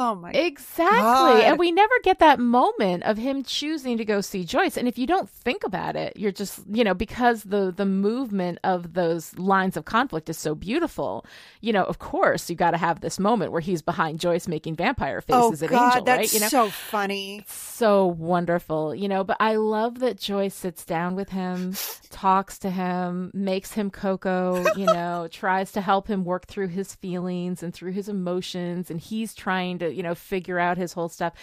Oh 0.03 0.14
my 0.14 0.30
Exactly. 0.30 0.96
God. 0.98 1.42
And 1.42 1.59
we 1.59 1.70
never 1.72 1.92
get 2.03 2.20
that 2.20 2.38
moment 2.40 3.03
of 3.03 3.18
him 3.18 3.42
choosing 3.42 3.98
to 3.98 4.05
go 4.05 4.22
see 4.22 4.44
Joyce. 4.44 4.78
And 4.78 4.88
if 4.88 4.96
you 4.96 5.07
don't 5.07 5.28
think 5.28 5.62
about 5.62 5.94
it, 5.94 6.16
you're 6.16 6.32
just, 6.32 6.61
you 6.72 6.84
know, 6.84 6.94
because 6.94 7.42
the 7.44 7.70
the 7.70 7.84
movement 7.84 8.59
of 8.64 8.94
those 8.94 9.38
lines 9.38 9.76
of 9.76 9.84
conflict 9.84 10.30
is 10.30 10.38
so 10.38 10.55
beautiful, 10.55 11.26
you 11.61 11.72
know, 11.72 11.84
of 11.84 11.98
course 11.98 12.48
you 12.48 12.57
got 12.57 12.70
to 12.70 12.78
have 12.78 13.01
this 13.01 13.18
moment 13.20 13.53
where 13.53 13.61
he's 13.61 13.82
behind 13.82 14.20
Joyce 14.20 14.48
making 14.48 14.76
vampire 14.76 15.22
Oh 15.30 15.51
faces 15.51 15.62
at 15.62 15.70
God, 15.70 15.84
Angel, 15.98 16.05
that's 16.05 16.18
right? 16.18 16.32
You 16.32 16.40
know, 16.40 16.48
so 16.48 16.70
funny. 16.70 17.44
so 17.46 18.07
wonderful, 18.07 18.94
you 18.94 19.07
know. 19.09 19.22
But 19.22 19.36
I 19.38 19.57
love 19.57 19.98
that 19.98 20.18
Joyce 20.18 20.55
sits 20.55 20.84
down 20.86 21.14
with 21.14 21.28
him, 21.28 21.74
talks 22.09 22.59
to 22.61 22.70
him, 22.70 23.30
makes 23.34 23.72
him 23.74 23.90
cocoa, 23.90 24.64
you 24.76 24.86
know, 24.96 25.28
tries 25.30 25.72
to 25.72 25.82
help 25.82 26.09
him 26.09 26.24
work 26.24 26.46
through 26.46 26.68
his 26.68 26.94
feelings 26.94 27.62
and 27.62 27.74
through 27.74 27.92
his 27.92 28.09
emotions, 28.09 28.90
and 28.90 28.98
he's 29.01 29.34
trying 29.34 29.78
to, 29.80 29.89
you 29.95 30.03
know, 30.03 30.14
figure 30.14 30.59
out 30.59 30.76
his 30.76 30.93
whole 30.93 31.09
stuff. 31.09 31.34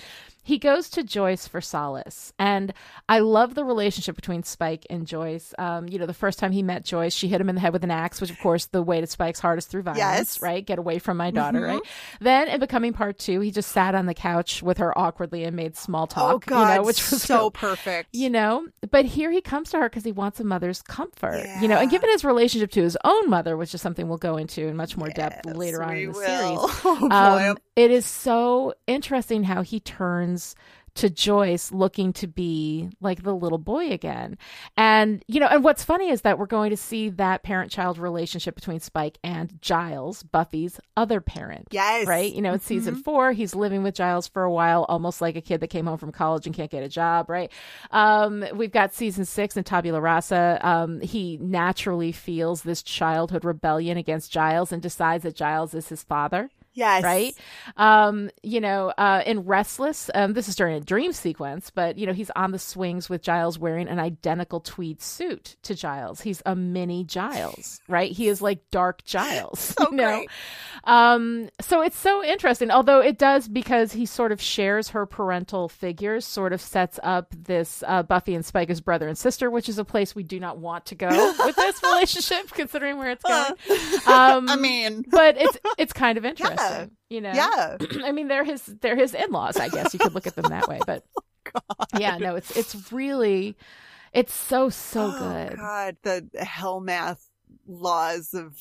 He 0.47 0.57
goes 0.59 0.89
to 0.91 1.03
Joyce 1.03 1.45
for 1.45 1.59
solace, 1.59 2.31
and 2.39 2.73
I 3.09 3.19
love 3.19 3.53
the 3.53 3.65
relationship 3.65 4.15
between 4.15 4.43
Spike 4.43 4.87
and 4.89 5.05
Joyce. 5.05 5.53
Um, 5.59 5.89
you 5.89 5.99
know, 5.99 6.05
the 6.05 6.13
first 6.13 6.39
time 6.39 6.53
he 6.53 6.63
met 6.63 6.85
Joyce, 6.85 7.13
she 7.13 7.27
hit 7.27 7.41
him 7.41 7.49
in 7.49 7.55
the 7.55 7.61
head 7.61 7.73
with 7.73 7.83
an 7.83 7.91
axe, 7.91 8.21
which, 8.21 8.29
of 8.29 8.39
course, 8.39 8.67
the 8.67 8.81
way 8.81 9.01
to 9.01 9.07
Spike's 9.07 9.41
heart 9.41 9.57
is 9.57 9.65
through 9.65 9.81
violence, 9.81 9.99
Yes. 9.99 10.41
right? 10.41 10.65
Get 10.65 10.79
away 10.79 10.99
from 10.99 11.17
my 11.17 11.31
daughter, 11.31 11.59
Mm-hmm. 11.59 11.71
right? 11.73 11.81
Then, 12.21 12.47
in 12.47 12.59
becoming 12.61 12.93
part 12.93 13.19
two, 13.19 13.41
he 13.41 13.51
just 13.51 13.71
sat 13.73 13.93
on 13.93 14.05
the 14.05 14.13
couch 14.13 14.63
with 14.63 14.77
her 14.77 14.97
awkwardly 14.97 15.43
and 15.43 15.53
made 15.55 15.75
small 15.75 16.07
talk, 16.07 16.33
oh 16.35 16.39
God, 16.39 16.69
you 16.69 16.75
know, 16.77 16.83
which 16.83 17.11
was 17.11 17.21
so 17.21 17.49
perfect. 17.51 18.09
you 18.13 18.29
know 18.29 18.65
but 18.91 19.03
here 19.03 19.31
he 19.31 19.41
comes 19.41 19.71
to 19.71 19.77
her 19.77 19.89
because 19.89 20.05
he 20.05 20.11
wants 20.13 20.39
a 20.39 20.43
mother's 20.45 20.81
comfort 20.81 21.45
you 21.61 21.67
know 21.67 21.77
and 21.77 21.91
given 21.91 22.09
his 22.09 22.23
relationship 22.23 22.71
to 22.71 22.81
his 22.81 22.97
own 23.03 23.29
mother 23.29 23.57
which 23.57 23.73
is 23.73 23.81
something 23.81 24.07
we'll 24.07 24.17
go 24.17 24.37
into 24.37 24.65
in 24.65 24.77
much 24.77 24.95
more 24.95 25.09
depth 25.09 25.45
later 25.45 25.83
on 25.83 25.97
in 25.97 26.11
the 26.11 26.17
will. 26.17 26.67
series 26.69 26.81
Oh, 26.85 27.09
um, 27.11 27.57
it 27.75 27.91
is 27.91 28.05
so 28.05 28.73
interesting 28.85 29.43
how 29.43 29.61
he 29.61 29.79
turns 29.81 30.36
to 30.97 31.09
Joyce 31.11 31.71
looking 31.71 32.11
to 32.13 32.27
be 32.27 32.89
like 33.01 33.21
the 33.21 33.35
little 33.35 33.59
boy 33.59 33.91
again. 33.91 34.37
And, 34.75 35.23
you 35.27 35.39
know, 35.39 35.45
and 35.45 35.63
what's 35.63 35.83
funny 35.83 36.09
is 36.09 36.21
that 36.21 36.39
we're 36.39 36.47
going 36.47 36.71
to 36.71 36.77
see 36.77 37.09
that 37.09 37.43
parent 37.43 37.71
child 37.71 37.99
relationship 37.99 38.55
between 38.55 38.79
Spike 38.79 39.19
and 39.23 39.61
Giles, 39.61 40.23
Buffy's 40.23 40.79
other 40.95 41.21
parent. 41.21 41.67
Yes. 41.69 42.07
Right? 42.07 42.33
You 42.33 42.41
know, 42.41 42.53
in 42.53 42.59
season 42.59 42.95
four, 42.95 43.31
he's 43.31 43.53
living 43.53 43.83
with 43.83 43.93
Giles 43.93 44.27
for 44.27 44.43
a 44.43 44.51
while, 44.51 44.85
almost 44.89 45.21
like 45.21 45.35
a 45.35 45.41
kid 45.41 45.61
that 45.61 45.67
came 45.67 45.85
home 45.85 45.99
from 45.99 46.11
college 46.11 46.47
and 46.47 46.55
can't 46.55 46.71
get 46.71 46.83
a 46.83 46.89
job, 46.89 47.29
right? 47.29 47.51
Um, 47.91 48.43
we've 48.55 48.71
got 48.71 48.93
season 48.93 49.25
six 49.25 49.55
in 49.55 49.63
Tabula 49.63 50.01
Rasa. 50.01 50.59
Um, 50.63 50.99
he 51.01 51.37
naturally 51.37 52.11
feels 52.11 52.63
this 52.63 52.81
childhood 52.81 53.45
rebellion 53.45 53.97
against 53.97 54.31
Giles 54.31 54.71
and 54.71 54.81
decides 54.81 55.23
that 55.23 55.35
Giles 55.35 55.75
is 55.75 55.89
his 55.89 56.01
father 56.01 56.49
yes. 56.77 57.03
right? 57.03 57.35
Um, 57.75 58.29
you 58.43 58.61
know, 58.61 58.93
uh, 58.97 59.23
in 59.25 59.41
Restless, 59.41 60.09
um, 60.13 60.33
this 60.33 60.47
is 60.47 60.55
during 60.55 60.75
a 60.75 60.79
dream 60.79 61.11
sequence, 61.11 61.69
but 61.69 61.97
you 61.97 62.05
know, 62.05 62.13
he's 62.13 62.29
on 62.35 62.51
the 62.51 62.59
swings 62.59 63.09
with 63.09 63.21
Giles 63.21 63.59
wearing 63.59 63.87
an 63.87 63.99
identical 63.99 64.59
tweed 64.59 65.01
suit 65.01 65.57
to 65.63 65.75
Giles. 65.75 66.21
He's 66.21 66.41
a 66.45 66.55
mini 66.55 67.03
Giles, 67.03 67.81
right? 67.87 68.11
He 68.11 68.27
is 68.27 68.41
like 68.41 68.69
dark 68.71 69.03
Giles. 69.03 69.75
So 69.77 69.87
you 69.91 69.97
know? 69.97 70.17
great. 70.17 70.29
Um, 70.83 71.49
so 71.59 71.81
it's 71.81 71.97
so 71.97 72.23
interesting, 72.23 72.71
although 72.71 73.01
it 73.01 73.17
does 73.17 73.47
because 73.47 73.91
he 73.91 74.05
sort 74.05 74.31
of 74.31 74.41
shares 74.41 74.89
her 74.89 75.05
parental 75.05 75.67
figures, 75.67 76.25
sort 76.25 76.53
of 76.53 76.61
sets 76.61 76.99
up 77.03 77.33
this 77.37 77.83
uh, 77.85 78.03
Buffy 78.03 78.35
and 78.35 78.45
Spike 78.45 78.69
as 78.69 78.79
brother 78.79 79.07
and 79.07 79.17
sister, 79.17 79.49
which 79.51 79.67
is 79.67 79.77
a 79.77 79.85
place 79.85 80.15
we 80.15 80.23
do 80.23 80.39
not 80.39 80.57
want 80.59 80.85
to 80.87 80.95
go 80.95 81.09
with 81.45 81.55
this 81.55 81.83
relationship, 81.83 82.49
considering 82.51 82.97
where 82.97 83.11
it's 83.11 83.23
going. 83.23 83.53
Um, 84.07 84.49
I 84.49 84.55
mean, 84.55 85.03
but 85.09 85.37
it's 85.37 85.57
it's 85.77 85.93
kind 85.93 86.17
of 86.17 86.25
interesting, 86.25 86.57
you 87.09 87.21
know. 87.21 87.31
yeah. 87.33 87.77
I 88.03 88.11
mean, 88.11 88.27
they're 88.27 88.43
his 88.43 88.63
they're 88.81 88.95
his 88.95 89.13
in 89.13 89.31
laws. 89.31 89.57
I 89.57 89.69
guess 89.69 89.93
you 89.93 89.99
could 89.99 90.13
look 90.13 90.27
at 90.27 90.35
them 90.35 90.49
that 90.49 90.67
way, 90.67 90.79
but 90.85 91.03
oh, 91.55 91.85
yeah, 91.99 92.17
no, 92.17 92.35
it's 92.35 92.55
it's 92.55 92.91
really 92.91 93.55
it's 94.13 94.33
so 94.33 94.69
so 94.69 95.11
Oh, 95.13 95.19
good. 95.19 95.57
God, 95.57 95.97
the 96.03 96.27
hell 96.43 96.79
math 96.79 97.27
laws 97.67 98.33
of 98.33 98.55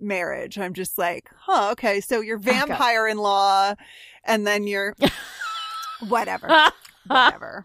marriage. 0.00 0.58
I'm 0.58 0.74
just 0.74 0.98
like, 0.98 1.28
huh, 1.36 1.70
okay, 1.72 2.00
so 2.00 2.20
you're 2.20 2.38
oh, 2.38 2.40
vampire 2.40 3.06
in 3.06 3.18
law, 3.18 3.74
and 4.24 4.46
then 4.46 4.66
you're 4.66 4.94
whatever. 6.08 6.48
Whatever. 7.06 7.62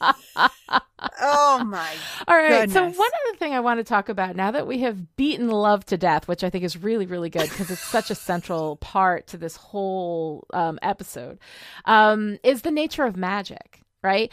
Oh 0.00 1.64
my 1.64 1.94
All 2.28 2.36
right. 2.36 2.70
So 2.70 2.82
one 2.82 2.92
other 2.92 3.36
thing 3.38 3.54
I 3.54 3.60
want 3.60 3.78
to 3.78 3.84
talk 3.84 4.08
about 4.08 4.36
now 4.36 4.50
that 4.50 4.66
we 4.66 4.78
have 4.80 5.16
beaten 5.16 5.48
love 5.48 5.84
to 5.86 5.96
death, 5.96 6.28
which 6.28 6.44
I 6.44 6.50
think 6.50 6.64
is 6.64 6.76
really, 6.76 7.06
really 7.06 7.30
good 7.30 7.48
because 7.48 7.70
it's 7.70 7.80
such 7.80 8.10
a 8.10 8.14
central 8.14 8.76
part 8.76 9.26
to 9.28 9.36
this 9.36 9.56
whole 9.56 10.46
um, 10.52 10.78
episode, 10.82 11.38
um, 11.84 12.38
is 12.42 12.62
the 12.62 12.70
nature 12.70 13.04
of 13.04 13.16
magic. 13.16 13.79
Right. 14.02 14.32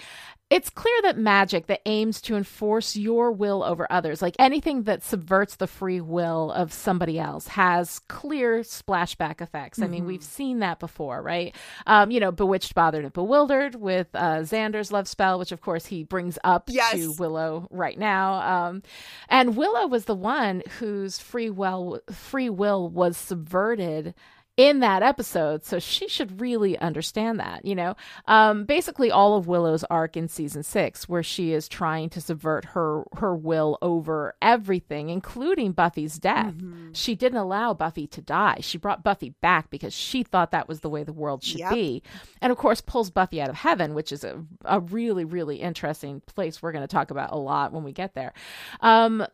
It's 0.49 0.69
clear 0.69 0.95
that 1.01 1.17
magic 1.17 1.67
that 1.67 1.81
aims 1.85 2.21
to 2.21 2.37
enforce 2.37 2.95
your 2.95 3.33
will 3.33 3.63
over 3.63 3.85
others, 3.91 4.21
like 4.21 4.37
anything 4.39 4.83
that 4.83 5.03
subverts 5.03 5.57
the 5.57 5.67
free 5.67 5.99
will 5.99 6.53
of 6.53 6.71
somebody 6.71 7.19
else, 7.19 7.47
has 7.49 7.99
clear 8.07 8.59
splashback 8.61 9.41
effects. 9.41 9.81
I 9.81 9.87
mean, 9.87 10.05
we've 10.05 10.23
seen 10.23 10.59
that 10.59 10.79
before, 10.79 11.21
right? 11.21 11.53
Um, 11.85 12.11
you 12.11 12.21
know, 12.21 12.31
bewitched, 12.31 12.75
bothered, 12.75 13.03
and 13.03 13.11
bewildered 13.11 13.75
with 13.75 14.07
uh, 14.13 14.37
Xander's 14.37 14.89
love 14.89 15.09
spell, 15.09 15.37
which 15.37 15.51
of 15.51 15.59
course 15.59 15.85
he 15.87 16.05
brings 16.05 16.39
up 16.45 16.69
Yes. 16.69 16.93
to 16.93 17.11
Willow 17.19 17.67
right 17.69 17.99
now. 17.99 18.35
Um, 18.67 18.83
and 19.27 19.57
Willow 19.57 19.85
was 19.87 20.05
the 20.05 20.15
one 20.15 20.63
whose 20.79 21.19
free 21.19 21.49
will 21.49 21.99
free 22.09 22.49
will 22.49 22.87
was 22.87 23.17
subverted 23.17 24.13
in 24.57 24.79
that 24.79 25.03
episode, 25.03 25.63
so 25.63 25.77
she 25.79 26.07
should 26.07 26.41
really 26.41 26.77
understand 26.79 27.39
that. 27.39 27.63
You 27.63 27.75
know, 27.75 27.95
um, 28.25 28.65
basically 28.65 29.11
all 29.11 29.37
of 29.37 29.47
Willow's 29.47 29.83
arc 29.85 30.17
in 30.17 30.27
season 30.27 30.63
six, 30.63 31.07
where 31.07 31.23
she 31.23 31.53
is 31.53 31.67
trying 31.67 32.09
to 32.09 32.21
subvert 32.21 32.65
her 32.65 33.03
her 33.17 33.35
will 33.35 33.77
over 33.81 34.33
everything, 34.41 35.09
including 35.09 35.71
Buffy's 35.73 36.17
death. 36.17 36.55
She 36.93 37.15
didn't 37.15 37.37
allow 37.37 37.73
Buffy 37.73 38.07
to 38.07 38.21
die. 38.21 38.57
She 38.61 38.77
brought 38.77 39.03
Buffy 39.03 39.29
back 39.41 39.69
because 39.69 39.93
she 39.93 40.23
thought 40.23 40.51
that 40.51 40.67
was 40.67 40.79
the 40.79 40.89
way 40.89 41.03
the 41.03 41.13
world 41.13 41.43
should 41.43 41.59
Yep. 41.59 41.73
be, 41.73 42.03
and 42.41 42.51
of 42.51 42.57
course 42.57 42.81
pulls 42.81 43.11
Buffy 43.11 43.39
out 43.41 43.49
of 43.49 43.55
heaven, 43.55 43.93
which 43.93 44.11
is 44.11 44.23
a, 44.23 44.43
a 44.65 44.79
really 44.79 45.23
really 45.23 45.57
interesting 45.57 46.21
place 46.25 46.61
we're 46.61 46.71
going 46.71 46.81
to 46.83 46.87
talk 46.87 47.11
about 47.11 47.31
a 47.31 47.37
lot 47.37 47.71
when 47.71 47.83
we 47.83 47.91
get 47.91 48.15
there. 48.15 48.33
Um, 48.81 49.25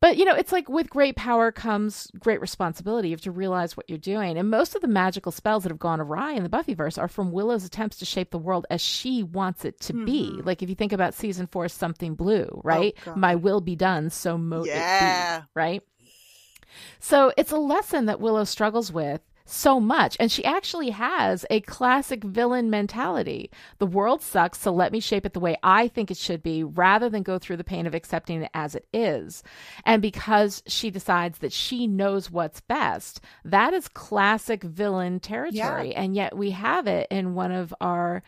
but 0.00 0.16
you 0.16 0.24
know, 0.24 0.34
it's 0.34 0.52
like 0.52 0.68
with 0.68 0.88
great 0.88 1.16
power 1.16 1.52
comes 1.52 2.10
great 2.18 2.40
responsibility. 2.40 3.08
You 3.08 3.14
have 3.14 3.20
to 3.22 3.30
realize 3.30 3.76
what 3.76 3.88
you're 3.88 3.98
doing. 3.98 4.38
And 4.38 4.48
most 4.50 4.69
of 4.74 4.82
the 4.82 4.88
magical 4.88 5.32
spells 5.32 5.62
that 5.62 5.70
have 5.70 5.78
gone 5.78 6.00
awry 6.00 6.32
in 6.32 6.42
the 6.42 6.48
Buffyverse 6.48 6.98
are 6.98 7.08
from 7.08 7.32
Willow's 7.32 7.64
attempts 7.64 7.98
to 7.98 8.04
shape 8.04 8.30
the 8.30 8.38
world 8.38 8.66
as 8.70 8.80
she 8.80 9.22
wants 9.22 9.64
it 9.64 9.80
to 9.80 9.92
be. 9.92 10.30
Mm-hmm. 10.30 10.46
Like 10.46 10.62
if 10.62 10.68
you 10.68 10.74
think 10.74 10.92
about 10.92 11.14
season 11.14 11.46
four, 11.46 11.68
something 11.68 12.14
blue, 12.14 12.48
oh, 12.52 12.60
right? 12.64 12.94
God. 13.04 13.16
My 13.16 13.34
will 13.34 13.60
be 13.60 13.76
done, 13.76 14.10
so 14.10 14.36
mote 14.38 14.66
Yeah. 14.66 15.36
it 15.36 15.40
be, 15.40 15.46
right? 15.54 15.82
So 17.00 17.32
it's 17.36 17.52
a 17.52 17.58
lesson 17.58 18.06
that 18.06 18.20
Willow 18.20 18.44
struggles 18.44 18.92
with 18.92 19.20
so 19.44 19.80
much. 19.80 20.16
And 20.20 20.30
she 20.30 20.44
actually 20.44 20.90
has 20.90 21.44
a 21.50 21.60
classic 21.60 22.22
villain 22.22 22.70
mentality. 22.70 23.50
The 23.78 23.86
world 23.86 24.22
sucks, 24.22 24.60
so 24.60 24.72
let 24.72 24.92
me 24.92 25.00
shape 25.00 25.26
it 25.26 25.32
the 25.32 25.40
way 25.40 25.56
I 25.62 25.88
think 25.88 26.10
it 26.10 26.16
should 26.16 26.42
be 26.42 26.62
rather 26.62 27.08
than 27.08 27.22
go 27.22 27.38
through 27.38 27.56
the 27.56 27.64
pain 27.64 27.86
of 27.86 27.94
accepting 27.94 28.42
it 28.42 28.50
as 28.54 28.74
it 28.74 28.86
is. 28.92 29.42
And 29.84 30.00
because 30.02 30.62
she 30.66 30.90
decides 30.90 31.38
that 31.38 31.52
she 31.52 31.86
knows 31.86 32.30
what's 32.30 32.60
best, 32.60 33.20
that 33.44 33.74
is 33.74 33.88
classic 33.88 34.62
villain 34.62 35.20
territory. 35.20 35.94
And 35.94 36.14
yet 36.14 36.36
we 36.36 36.50
have 36.50 36.86
it 36.86 37.08
in 37.10 37.34
one 37.34 37.52
of 37.52 37.74
our 37.80 38.22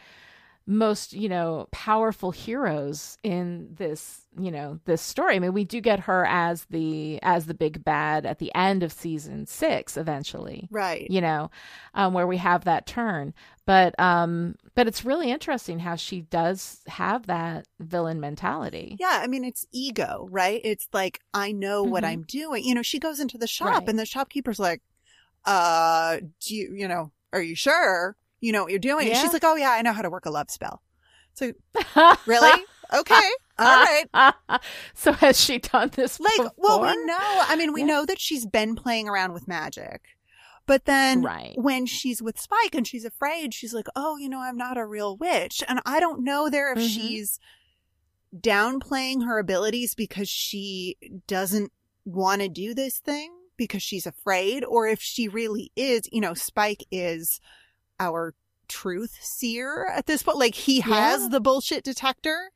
most 0.67 1.13
you 1.13 1.29
know 1.29 1.67
powerful 1.73 2.31
heroes 2.31 3.19
in 3.23 3.69
this 3.75 4.23
you 4.39 4.51
know 4.51 4.79
this 4.85 5.03
story 5.03 5.35
i 5.35 5.39
mean 5.39 5.53
we 5.53 5.65
do 5.65 5.81
get 5.81 6.01
her 6.01 6.25
as 6.27 6.67
the 6.67 7.19
as 7.23 7.47
the 7.47 7.55
big 7.55 7.85
bad 7.85 8.25
at 8.25 8.39
the 8.39 8.55
end 8.55 8.83
of 8.83 8.93
season 8.93 9.45
six 9.47 9.97
eventually 9.97 10.69
Right. 10.71 11.07
you 11.11 11.21
know 11.21 11.51
um, 11.95 12.15
where 12.15 12.27
we 12.27 12.37
have 12.37 12.65
that 12.65 12.87
turn 12.87 13.35
but 13.67 13.99
um 13.99 14.55
but 14.75 14.87
it's 14.87 15.05
really 15.05 15.31
interesting 15.31 15.81
how 15.81 15.97
she 15.97 16.21
does 16.23 16.81
have 16.87 17.27
that 17.27 17.67
villain 17.81 18.21
mentality 18.21 18.97
Yeah, 19.01 19.21
I 19.23 19.27
mean 19.27 19.45
it's 19.45 19.67
ego, 19.73 20.27
right? 20.31 20.61
It's 20.65 20.89
like 20.93 21.21
I 21.35 21.53
know 21.53 21.83
what 21.85 22.05
Mhm. 22.05 22.07
I'm 22.09 22.23
doing. 22.23 22.65
You 22.65 22.75
know, 22.75 22.83
she 22.83 22.99
goes 22.99 23.21
into 23.21 23.37
the 23.37 23.47
shop 23.47 23.69
Right. 23.81 23.89
and 23.89 23.99
the 23.99 24.07
shopkeeper's 24.07 24.59
like, 24.59 24.81
"Uh, 25.45 26.19
do 26.41 26.55
you, 26.55 26.75
you 26.75 26.89
know, 26.89 27.13
are 27.33 27.43
you 27.43 27.55
sure?" 27.55 28.17
You 28.43 28.53
know 28.53 28.63
what 28.65 28.71
you're 28.71 28.79
doing. 28.79 29.07
And 29.07 29.15
Yeah. 29.17 29.23
she's 29.23 29.33
like, 29.33 29.45
oh, 29.45 29.57
yeah, 29.57 29.71
I 29.71 29.81
know 29.81 29.93
how 29.95 30.03
to 30.03 30.11
work 30.11 30.27
a 30.27 30.31
love 30.31 30.51
spell. 30.51 30.83
So, 31.33 31.53
really? 32.27 32.65
Okay. 32.93 33.31
All 33.59 33.85
right. 34.13 34.35
so 34.95 35.13
has 35.13 35.41
she 35.41 35.59
done 35.59 35.91
this 35.95 36.21
Like, 36.21 36.37
before? 36.37 36.53
well, 36.59 36.81
we 36.83 37.05
know. 37.07 37.17
I 37.49 37.57
mean, 37.57 37.73
we 37.73 37.81
Yeah. 37.81 37.87
know 37.87 38.05
that 38.05 38.21
she's 38.21 38.45
been 38.45 38.75
playing 38.75 39.09
around 39.09 39.33
with 39.33 39.49
magic. 39.49 40.03
But 40.67 40.85
then 40.85 41.23
Right. 41.23 41.55
when 41.57 41.87
she's 41.87 42.21
with 42.21 42.39
Spike 42.39 42.75
and 42.75 42.87
she's 42.87 43.05
afraid, 43.05 43.55
she's 43.55 43.73
like, 43.73 43.87
oh, 43.97 44.17
you 44.19 44.29
know, 44.29 44.41
I'm 44.41 44.57
not 44.59 44.77
a 44.77 44.85
real 44.85 45.17
witch. 45.17 45.63
And 45.69 45.81
I 45.87 46.01
don't 46.01 46.23
know 46.23 46.51
there 46.51 46.73
if 46.73 46.79
Mhm. 46.79 46.89
she's 46.95 47.39
downplaying 48.37 49.25
her 49.25 49.39
abilities 49.39 49.95
because 49.95 50.29
she 50.29 50.97
doesn't 51.27 51.73
want 52.05 52.43
to 52.43 52.49
do 52.49 52.75
this 52.75 52.99
thing 52.99 53.33
because 53.57 53.83
she's 53.83 54.07
afraid 54.07 54.65
or 54.65 54.87
if 54.87 55.01
she 55.01 55.29
really 55.29 55.71
is, 55.77 56.03
you 56.11 56.21
know, 56.21 56.35
Spike 56.35 56.85
is 56.91 57.41
our 58.01 58.35
truth 58.69 59.19
seer 59.21 59.87
at 59.93 60.07
this 60.07 60.23
point. 60.23 60.39
Like 60.39 60.55
he 60.55 60.81
has 60.81 61.23
Yeah. 61.23 61.29
the 61.29 61.41
bullshit 61.41 61.85
detector. 61.85 62.51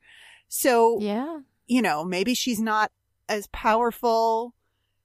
So 0.47 0.99
Yeah. 0.99 1.39
you 1.67 1.81
know, 1.81 2.03
maybe 2.05 2.33
she's 2.33 2.59
not 2.59 2.91
as 3.29 3.47
powerful 3.47 4.53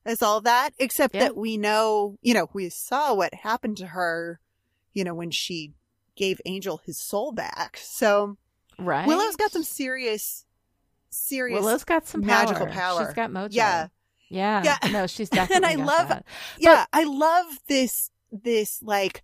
as 0.05 0.22
all 0.22 0.41
that, 0.43 0.70
except 0.78 1.14
Yeah. 1.14 1.22
that 1.24 1.37
we 1.37 1.57
know, 1.57 2.18
you 2.22 2.35
know, 2.35 2.49
we 2.53 2.68
saw 2.70 3.14
what 3.14 3.35
happened 3.35 3.76
to 3.78 3.89
her, 3.89 4.41
you 4.93 5.05
know, 5.05 5.14
when 5.14 5.30
she 5.30 5.74
gave 6.16 6.41
Angel 6.45 6.80
his 6.85 6.99
soul 6.99 7.33
back. 7.33 7.78
So 7.83 8.37
Right. 8.78 9.07
Willow's 9.07 9.37
got 9.37 9.51
some 9.53 9.64
serious, 9.64 10.45
serious. 11.11 11.61
Willow's 11.61 11.85
got 11.85 12.07
some 12.09 12.24
magical 12.24 12.66
power. 12.66 12.74
power. 12.74 13.05
She's 13.07 13.14
got 13.14 13.30
mojo. 13.30 13.49
Yeah. 13.53 13.89
Yeah. 14.28 14.62
Yeah. 14.64 14.91
No, 14.91 15.07
she's 15.07 15.28
definitely. 15.28 15.68
And. 15.74 15.83
I 15.83 15.85
love- 15.85 16.09
that. 16.09 16.24
yeah, 16.59 16.87
I 16.93 17.05
love 17.05 17.47
this, 17.68 18.11
this 18.30 18.83
like, 18.83 19.22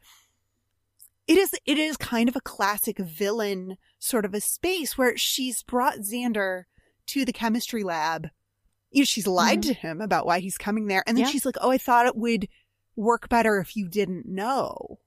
it 1.28 1.38
is, 1.38 1.54
it 1.66 1.78
is 1.78 1.96
kind 1.96 2.28
of 2.28 2.34
a 2.34 2.40
classic 2.40 2.98
villain 2.98 3.76
sort 4.00 4.24
of 4.24 4.34
a 4.34 4.40
space 4.40 4.98
where 4.98 5.16
she's 5.16 5.62
brought 5.62 5.98
Xander 5.98 6.64
to 7.06 7.24
the 7.24 7.32
chemistry 7.32 7.84
lab. 7.84 8.28
You 8.90 9.02
know, 9.02 9.04
she's 9.04 9.26
lied 9.26 9.62
to 9.64 9.74
him 9.74 10.00
about 10.00 10.26
why 10.26 10.40
he's 10.40 10.58
coming 10.58 10.86
there. 10.88 11.04
And 11.06 11.16
then 11.16 11.24
Mm-hmm. 11.24 11.28
Yeah. 11.28 11.32
she's 11.32 11.46
like, 11.46 11.56
Oh, 11.60 11.70
I 11.70 11.78
thought 11.78 12.06
it 12.06 12.16
would 12.16 12.48
work 12.96 13.28
better 13.28 13.58
if 13.58 13.76
you 13.76 13.86
didn't 13.88 14.26
know. 14.26 14.98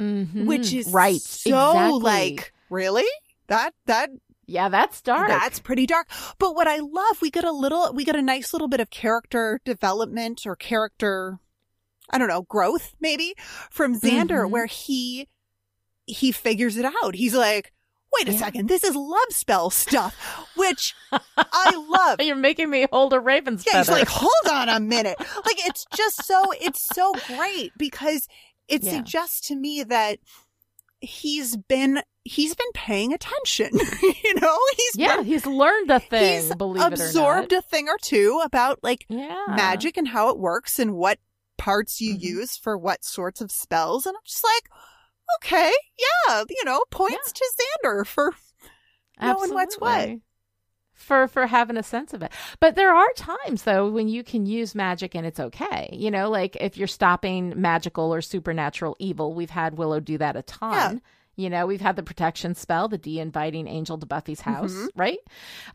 Mhm. 0.00 0.46
Which 0.46 0.72
is 0.72 0.90
right. 0.92 1.20
So 1.20 1.70
exactly. 1.70 2.00
like, 2.00 2.52
really? 2.70 3.06
That, 3.48 3.74
that, 3.86 4.10
yeah, 4.46 4.68
that's 4.68 5.00
dark. 5.02 5.28
that's 5.28 5.58
pretty 5.58 5.86
dark. 5.86 6.08
But 6.38 6.54
what 6.54 6.66
I 6.66 6.78
love, 6.78 7.20
we 7.22 7.30
get 7.30 7.44
a 7.44 7.52
little, 7.52 7.92
we 7.92 8.04
get 8.04 8.16
a 8.16 8.22
nice 8.22 8.52
little 8.52 8.68
bit 8.68 8.80
of 8.80 8.90
character 8.90 9.60
development 9.64 10.46
or 10.46 10.54
character, 10.56 11.38
I 12.10 12.18
don't 12.18 12.28
know, 12.28 12.42
growth 12.42 12.94
maybe 13.00 13.34
from 13.70 13.98
Xander 13.98 14.44
Mhm. 14.46 14.50
where 14.50 14.66
he, 14.66 15.28
he 16.06 16.32
figures 16.32 16.76
it 16.76 16.84
out. 16.84 17.14
He's 17.14 17.34
like, 17.34 17.72
wait 18.16 18.28
a 18.28 18.32
Yeah. 18.32 18.38
second, 18.38 18.68
this 18.68 18.84
is 18.84 18.96
love 18.96 19.28
spell 19.30 19.68
stuff, 19.70 20.14
which 20.56 20.94
I 21.36 21.74
love. 21.88 22.20
You're 22.22 22.36
making 22.36 22.70
me 22.70 22.86
hold 22.90 23.12
a 23.12 23.20
raven's 23.20 23.64
Yeah, 23.66 23.78
he's 23.78 23.90
like, 23.90 24.08
hold 24.08 24.32
on 24.52 24.68
a 24.68 24.80
minute. 24.94 25.18
Like 25.18 25.66
it's 25.66 25.84
just 25.94 26.24
so 26.24 26.52
it's 26.60 26.86
so 26.94 27.12
great 27.26 27.72
because 27.76 28.26
it 28.68 28.82
Yeah. 28.82 28.92
suggests 28.92 29.40
to 29.48 29.56
me 29.56 29.82
that 29.82 30.18
he's 31.00 31.56
been 31.56 32.02
he's 32.24 32.54
been 32.54 32.72
paying 32.74 33.12
attention. 33.12 33.70
you 34.02 34.34
know, 34.40 34.58
he's 34.76 34.96
yeah, 34.96 35.16
been, 35.16 35.24
he's 35.26 35.46
learned 35.46 35.90
a 35.90 36.00
thing. 36.00 36.42
he's 36.42 36.54
believe 36.54 36.82
absorbed 36.84 37.52
it 37.52 37.56
or 37.56 37.58
a 37.58 37.62
thing 37.62 37.88
or 37.88 37.96
two 38.00 38.40
about 38.44 38.78
like. 38.82 39.04
Yeah. 39.08 39.44
magic 39.48 39.96
and 39.96 40.08
how 40.08 40.28
it 40.30 40.38
works 40.38 40.78
and 40.78 40.94
what 40.94 41.18
parts 41.58 42.00
you 42.00 42.14
Mhm. 42.14 42.20
use 42.22 42.56
for 42.56 42.78
what 42.78 43.04
sorts 43.04 43.40
of 43.42 43.50
spells. 43.52 44.06
And 44.06 44.16
I'm 44.16 44.24
just 44.24 44.44
like, 44.44 44.70
okay, 45.36 45.72
yeah, 46.28 46.44
you 46.48 46.64
know, 46.64 46.82
points 46.90 47.32
to 47.32 47.44
Xander 47.84 48.06
for 48.06 48.34
knowing 49.20 49.52
what's 49.52 49.76
what. 49.76 49.90
Absolutely. 49.90 50.22
For 50.94 51.28
for 51.28 51.46
having 51.46 51.76
a 51.76 51.82
sense 51.84 52.12
of 52.12 52.22
it. 52.22 52.32
But 52.58 52.74
there 52.74 52.92
are 52.92 53.12
times 53.14 53.62
though 53.62 53.88
when 53.88 54.08
you 54.08 54.24
can 54.24 54.46
use 54.46 54.74
magic 54.74 55.14
and 55.14 55.24
it's 55.24 55.38
okay. 55.38 55.88
You 55.92 56.10
know, 56.10 56.28
like 56.28 56.56
if 56.56 56.76
you're 56.76 56.88
stopping 56.88 57.52
magical 57.60 58.12
or 58.12 58.20
supernatural 58.20 58.96
evil, 58.98 59.32
we've 59.32 59.50
had 59.50 59.78
Willow 59.78 60.00
do 60.00 60.18
that 60.18 60.34
a 60.36 60.42
ton. 60.42 61.00
You 61.38 61.48
know, 61.48 61.66
we've 61.66 61.80
had 61.80 61.94
the 61.94 62.02
protection 62.02 62.56
spell, 62.56 62.88
the 62.88 62.98
de-inviting 62.98 63.68
angel 63.68 63.96
to 63.96 64.04
Buffy's 64.06 64.40
house, 64.40 64.72
Mhm. 64.74 64.88
right? 64.96 65.18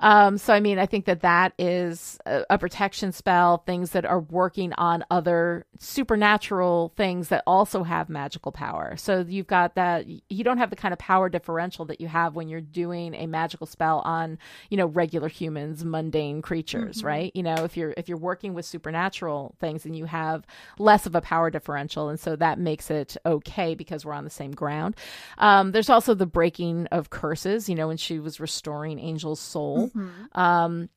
Um, 0.01 0.38
so 0.38 0.53
I 0.53 0.59
mean, 0.59 0.78
I 0.78 0.86
think 0.86 1.05
that 1.05 1.22
that 1.22 1.53
is 1.57 2.20
a, 2.26 2.43
a 2.49 2.57
protection 2.57 3.14
spell. 3.14 3.59
Things 3.66 3.91
that 3.91 4.05
are 4.05 4.20
working 4.20 4.74
on 4.74 5.05
other 5.09 5.66
supernatural 5.80 6.91
things 6.97 7.30
that 7.30 7.43
also 7.47 7.84
have 7.84 8.09
magical 8.09 8.51
power. 8.51 8.97
So 8.97 9.26
you've 9.28 9.47
got 9.47 9.76
that. 9.76 10.05
You 10.30 10.43
don't 10.43 10.57
have 10.57 10.70
the 10.70 10.76
kind 10.76 10.91
of 10.91 10.99
power 10.99 11.30
differential 11.30 11.86
that 11.86 12.01
you 12.01 12.09
have 12.09 12.36
when 12.36 12.49
you're 12.49 12.59
doing 12.59 13.16
a 13.16 13.26
magical 13.26 13.66
spell 13.66 13.99
on, 14.03 14.38
you 14.70 14.76
know, 14.76 14.88
regular 14.88 15.30
humans, 15.30 15.86
mundane 15.86 16.41
creatures, 16.41 17.01
Mhm. 17.01 17.05
right? 17.05 17.32
You 17.34 17.43
know, 17.43 17.55
if 17.64 17.78
you're 17.78 17.93
if 17.95 18.09
you're 18.09 18.18
working 18.18 18.53
with 18.53 18.66
supernatural 18.66 19.55
things, 19.61 19.86
and 19.86 19.95
you 19.95 20.05
have 20.05 20.45
less 20.78 21.05
of 21.05 21.16
a 21.16 21.22
power 21.22 21.49
differential, 21.49 22.09
and 22.09 22.20
so 22.20 22.36
that 22.36 22.59
makes 22.59 22.91
it 22.91 23.16
okay 23.26 23.76
because 23.76 24.05
we're 24.05 24.11
on 24.14 24.26
the 24.26 24.30
same 24.30 24.51
ground. 24.51 24.95
Um, 25.38 25.53
there's 25.72 25.89
also 25.89 26.14
the 26.14 26.26
breaking 26.26 26.88
of 26.88 27.10
curses. 27.10 27.68
You 27.70 27.76
know, 27.76 27.88
when 27.88 27.97
she 27.97 28.20
was 28.20 28.39
restoring 28.39 28.99
Angel's 28.99 29.39
soul 29.39 29.89
Mhm. 29.89 30.12
um, 30.38 30.89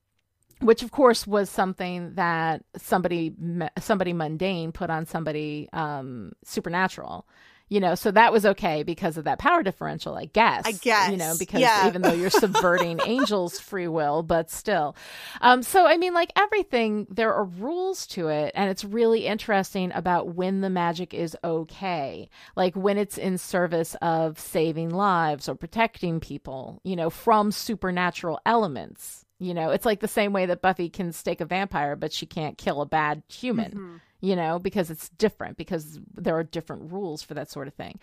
which 0.61 0.83
of 0.83 0.91
course 0.91 1.27
was 1.27 1.51
something 1.51 2.15
that 2.15 2.65
somebody 2.79 3.35
somebody 3.79 4.13
mundane 4.15 4.73
put 4.73 4.89
on 4.89 5.05
somebody 5.05 5.69
um, 5.75 6.33
supernatural 6.45 7.27
you 7.69 7.81
know 7.81 7.95
so 7.95 8.11
that 8.11 8.33
was 8.33 8.47
okay 8.47 8.83
because 8.83 9.17
of 9.17 9.25
that 9.25 9.39
power 9.39 9.63
differential 9.63 10.15
i 10.17 10.25
guess 10.27 10.63
I 10.65 10.73
guess, 10.73 11.11
you 11.11 11.17
know 11.17 11.35
because 11.39 11.61
yeah. 11.61 11.89
even 11.89 12.03
though 12.03 12.13
you're 12.13 12.31
subverting 12.47 13.01
angels 13.05 13.59
free 13.59 13.89
will 13.89 14.23
but 14.23 14.51
still 14.51 14.97
um, 15.41 15.63
so 15.63 15.87
i 15.87 15.97
mean 15.97 16.15
like 16.15 16.31
everything 16.37 17.07
there 17.11 17.35
are 17.35 17.45
rules 17.45 18.07
to 18.09 18.29
it 18.29 18.53
and 18.55 18.71
it's 18.71 18.85
really 18.85 19.27
interesting 19.27 19.93
about 19.95 20.35
when 20.35 20.61
the 20.61 20.71
magic 20.71 21.13
is 21.15 21.37
okay 21.43 22.29
like 22.55 22.75
when 22.77 22.99
it's 22.99 23.19
in 23.19 23.39
service 23.39 23.97
of 24.03 24.39
saving 24.39 24.91
lives 24.91 25.49
or 25.49 25.55
protecting 25.55 26.21
people 26.21 26.81
you 26.85 26.97
know 26.97 27.11
from 27.11 27.51
supernatural 27.51 28.41
elements 28.47 29.25
you 29.39 29.53
know 29.55 29.71
it's 29.71 29.85
like 29.85 30.01
the 30.01 30.09
same 30.09 30.33
way 30.33 30.47
that 30.47 30.63
buffy 30.63 30.89
can 30.89 31.13
stake 31.13 31.41
a 31.41 31.45
vampire 31.45 31.97
but 31.97 32.13
she 32.13 32.27
can't 32.27 32.57
kill 32.59 32.81
a 32.81 32.87
bad 32.87 33.23
human 33.29 33.73
Mhm. 33.73 34.01
You 34.27 34.35
know, 34.35 34.59
because 34.59 34.91
it's 34.91 35.09
different, 35.11 35.57
because 35.57 36.01
there 36.17 36.37
are 36.37 36.43
different 36.43 36.91
rules 36.91 37.23
for 37.23 37.35
that 37.35 37.49
sort 37.49 37.69
of 37.69 37.75
thing. 37.75 38.01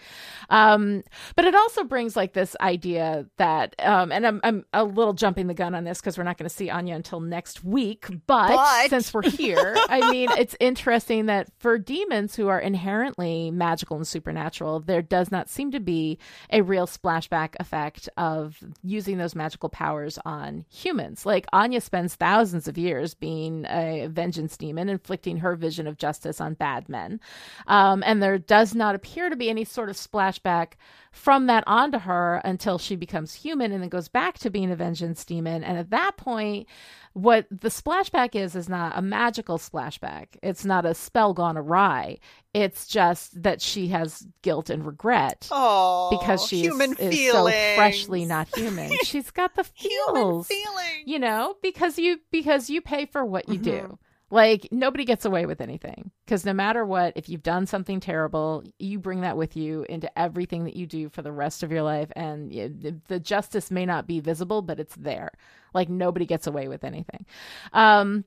Um, 0.50 1.04
but 1.36 1.44
it 1.44 1.54
also 1.54 1.84
brings 1.84 2.16
like 2.16 2.32
this 2.32 2.56
idea 2.62 3.26
that, 3.38 3.76
um, 3.80 4.10
and 4.10 4.26
I'm, 4.26 4.40
I'm 4.42 4.66
a 4.72 4.86
little 4.86 5.12
jumping 5.12 5.48
the 5.48 5.54
gun 5.54 5.76
on 5.76 5.84
this 5.84 6.00
because 6.00 6.18
we're 6.18 6.24
not 6.24 6.38
going 6.38 6.48
to 6.48 6.56
see 6.56 6.70
Anya 6.70 6.96
until 6.96 7.20
next 7.20 7.62
week. 7.66 8.08
But, 8.26 8.56
But- 8.56 8.90
since 8.90 9.14
we're 9.14 9.30
here, 9.30 9.76
I 9.90 10.10
mean, 10.12 10.30
it's 10.38 10.56
interesting 10.62 11.26
that 11.26 11.50
for 11.60 11.78
demons 11.78 12.38
who 12.38 12.48
are 12.48 12.60
inherently 12.60 13.52
magical 13.52 13.98
and 13.98 14.08
supernatural, 14.08 14.80
there 14.80 15.02
does 15.02 15.30
not 15.30 15.50
seem 15.50 15.72
to 15.72 15.82
be 15.82 16.20
a 16.52 16.62
real 16.62 16.88
splashback 16.88 17.56
effect 17.60 18.08
of 18.16 18.58
using 18.82 19.18
those 19.18 19.36
magical 19.36 19.68
powers 19.68 20.18
on 20.24 20.64
humans. 20.70 21.26
Like 21.26 21.48
Anya 21.52 21.82
spends 21.82 22.16
thousands 22.16 22.70
of 22.70 22.78
years 22.78 23.14
being 23.14 23.66
a 23.66 24.08
vengeance 24.10 24.56
demon, 24.56 24.88
inflicting 24.88 25.38
her 25.38 25.58
vision 25.58 25.86
of 25.86 25.98
justice 25.98 26.13
on 26.40 26.54
bad 26.54 26.90
men. 26.90 27.20
Um, 27.68 28.04
and 28.06 28.22
there 28.22 28.38
does 28.38 28.74
not 28.76 28.96
appear 28.96 29.30
to 29.30 29.36
be 29.36 29.50
any 29.50 29.66
sort 29.66 29.90
of 29.90 29.96
splashback 29.96 30.74
from 31.12 31.46
that 31.48 31.64
onto 31.68 32.00
her 32.00 32.42
until 32.44 32.78
she 32.80 32.96
becomes 32.96 33.34
human 33.34 33.72
and 33.72 33.82
then 33.84 33.90
goes 33.90 34.08
back 34.08 34.38
to 34.40 34.50
being 34.50 34.72
a 34.72 34.76
vengeance 34.76 35.24
demon. 35.26 35.64
And 35.64 35.78
at 35.78 35.92
that 35.92 36.18
point, 36.18 36.68
what 37.14 37.46
the 37.52 37.70
splashback 37.70 38.34
is 38.36 38.56
is 38.56 38.68
not 38.68 38.98
a 38.98 39.02
magical 39.02 39.60
splashback. 39.60 40.30
It's 40.42 40.66
not 40.66 40.86
a 40.86 40.96
spell 40.96 41.34
gone 41.36 41.56
awry. 41.58 42.18
It's 42.56 42.88
just 42.88 43.44
that 43.44 43.62
she 43.62 43.90
has 43.90 44.26
guilt 44.42 44.72
and 44.72 44.84
regret 44.86 45.48
Oh, 45.52 46.10
because 46.20 46.48
she 46.48 46.66
is, 46.66 46.80
is 47.00 47.32
so 47.32 47.44
freshly 47.76 48.26
not 48.26 48.48
human. 48.56 48.92
She's 49.04 49.30
got 49.30 49.54
the 49.56 49.66
human 49.76 50.44
feelings. 50.44 51.04
you 51.06 51.20
know, 51.20 51.56
because 51.62 52.00
you 52.00 52.20
because 52.32 52.72
you 52.72 52.82
pay 52.82 53.06
for 53.06 53.24
what 53.24 53.48
you 53.50 53.60
Mhm. 53.60 53.64
do. 53.64 54.00
Like 54.34 54.68
nobody 54.72 55.06
gets 55.06 55.26
away 55.26 55.46
with 55.46 55.62
anything 55.62 56.10
because 56.26 56.44
no 56.44 56.54
matter 56.54 56.84
what, 56.84 57.14
if 57.16 57.30
you've 57.30 57.44
done 57.44 57.68
something 57.68 58.00
terrible, 58.00 58.64
you 58.80 58.98
bring 58.98 59.22
that 59.22 59.38
with 59.38 59.56
you 59.56 59.86
into 59.88 60.10
everything 60.18 60.64
that 60.64 60.76
you 60.76 60.88
do 60.88 61.08
for 61.10 61.22
the 61.22 61.32
rest 61.32 61.62
of 61.62 61.72
your 61.72 61.84
life, 61.84 62.12
and 62.16 62.52
the- 62.52 63.20
justice 63.20 63.70
may 63.70 63.86
not 63.86 64.08
be 64.08 64.20
visible, 64.20 64.64
but 64.64 64.80
it's 64.80 64.96
there. 64.96 65.30
Like 65.76 65.88
nobody 65.88 66.26
gets 66.26 66.48
away 66.48 66.68
with 66.68 66.84
anything. 66.84 67.28
Um, 67.74 68.26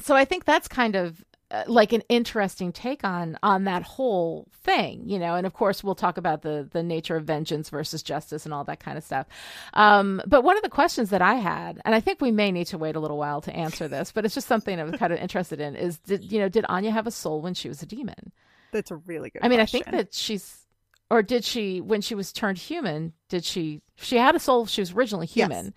so 0.00 0.16
I 0.16 0.24
think 0.24 0.46
that's 0.46 0.68
kind 0.68 0.96
of 0.96 1.22
like 1.66 1.92
an 1.92 2.02
interesting 2.08 2.72
take 2.72 3.04
on 3.04 3.38
on 3.42 3.64
that 3.64 3.82
whole 3.82 4.48
thing, 4.62 5.08
you 5.08 5.18
know. 5.18 5.34
And 5.34 5.46
of 5.46 5.54
course, 5.54 5.84
we'll 5.84 5.94
talk 5.94 6.16
about 6.18 6.42
the 6.42 6.68
the 6.72 6.82
nature 6.82 7.16
of 7.16 7.24
vengeance 7.24 7.70
versus 7.70 8.02
justice 8.02 8.44
and 8.44 8.52
all 8.52 8.64
that 8.64 8.80
kind 8.80 8.98
of 8.98 9.04
stuff. 9.04 9.26
Um, 9.74 10.20
but 10.26 10.42
one 10.42 10.56
of 10.56 10.62
the 10.62 10.68
questions 10.68 11.10
that 11.10 11.22
I 11.22 11.34
had, 11.34 11.80
and 11.84 11.94
I 11.94 12.00
think 12.00 12.20
we 12.20 12.32
may 12.32 12.50
need 12.50 12.66
to 12.68 12.78
wait 12.78 12.96
a 12.96 13.00
little 13.00 13.18
while 13.18 13.40
to 13.42 13.54
answer 13.54 13.88
this, 13.88 14.12
but 14.12 14.24
it's 14.24 14.34
just 14.34 14.48
something 14.48 14.78
I 14.78 14.84
was 14.84 14.96
kind 14.96 15.12
of 15.12 15.18
interested 15.18 15.60
in, 15.60 15.76
is 15.76 15.98
did 15.98 16.30
you 16.30 16.40
know 16.40 16.48
did 16.48 16.64
Anya 16.68 16.90
have 16.90 17.06
a 17.06 17.12
soul 17.12 17.40
when 17.40 17.54
she 17.54 17.68
was 17.68 17.82
a 17.82 17.86
demon? 17.86 18.32
That's 18.72 18.90
a 18.90 18.96
really 18.96 19.30
good. 19.30 19.42
I 19.44 19.48
mean, 19.48 19.58
question. 19.58 19.82
I 19.82 19.84
think 19.84 19.96
that 19.96 20.14
she's 20.14 20.66
or 21.10 21.22
did 21.22 21.44
she 21.44 21.80
when 21.80 22.00
she 22.00 22.14
was 22.14 22.32
turned 22.32 22.58
human? 22.58 23.12
Did 23.28 23.44
she? 23.44 23.82
She 23.96 24.16
had 24.16 24.34
a 24.34 24.40
soul. 24.40 24.66
She 24.66 24.80
was 24.80 24.92
originally 24.92 25.26
human. 25.26 25.66
Yes. 25.66 25.74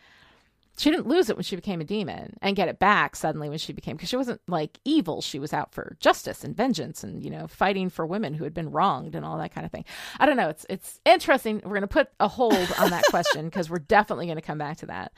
She 0.80 0.90
didn't 0.92 1.08
lose 1.08 1.30
it 1.30 1.36
when 1.36 1.44
she 1.44 1.58
became 1.58 1.82
a 1.82 1.84
demon 1.84 2.38
and 2.42 2.56
get 2.56 2.70
it 2.70 2.80
back 2.80 3.18
suddenly 3.18 3.50
when 3.50 3.58
she 3.58 3.74
became 3.74 3.98
because 3.98 4.08
she 4.08 4.16
wasn't 4.16 4.40
like 4.48 4.80
evil. 4.86 5.22
She 5.22 5.38
was 5.38 5.52
out 5.52 5.74
for 5.74 5.98
justice 6.00 6.46
and 6.46 6.56
vengeance 6.56 7.04
and 7.04 7.22
you 7.22 7.30
know 7.30 7.48
fighting 7.48 7.90
for 7.90 8.06
women 8.06 8.34
who 8.34 8.46
had 8.46 8.54
been 8.54 8.72
wronged 8.72 9.14
and 9.14 9.26
all 9.26 9.38
that 9.40 9.54
kind 9.54 9.66
of 9.66 9.74
thing. 9.74 9.84
I 10.22 10.26
don't 10.26 10.38
know. 10.38 10.48
It's 10.48 10.66
it's 10.70 11.02
interesting. 11.06 11.62
We're 11.66 11.72
going 11.72 11.82
to 11.82 11.88
put 11.88 12.08
a 12.22 12.30
hold 12.30 12.54
on 12.80 12.92
that 12.92 13.04
question 13.10 13.46
because 13.46 13.70
we're 13.70 13.80
definitely 13.80 14.28
going 14.28 14.38
to 14.38 14.42
come 14.42 14.58
back 14.58 14.78
to 14.78 14.86
that. 14.86 15.12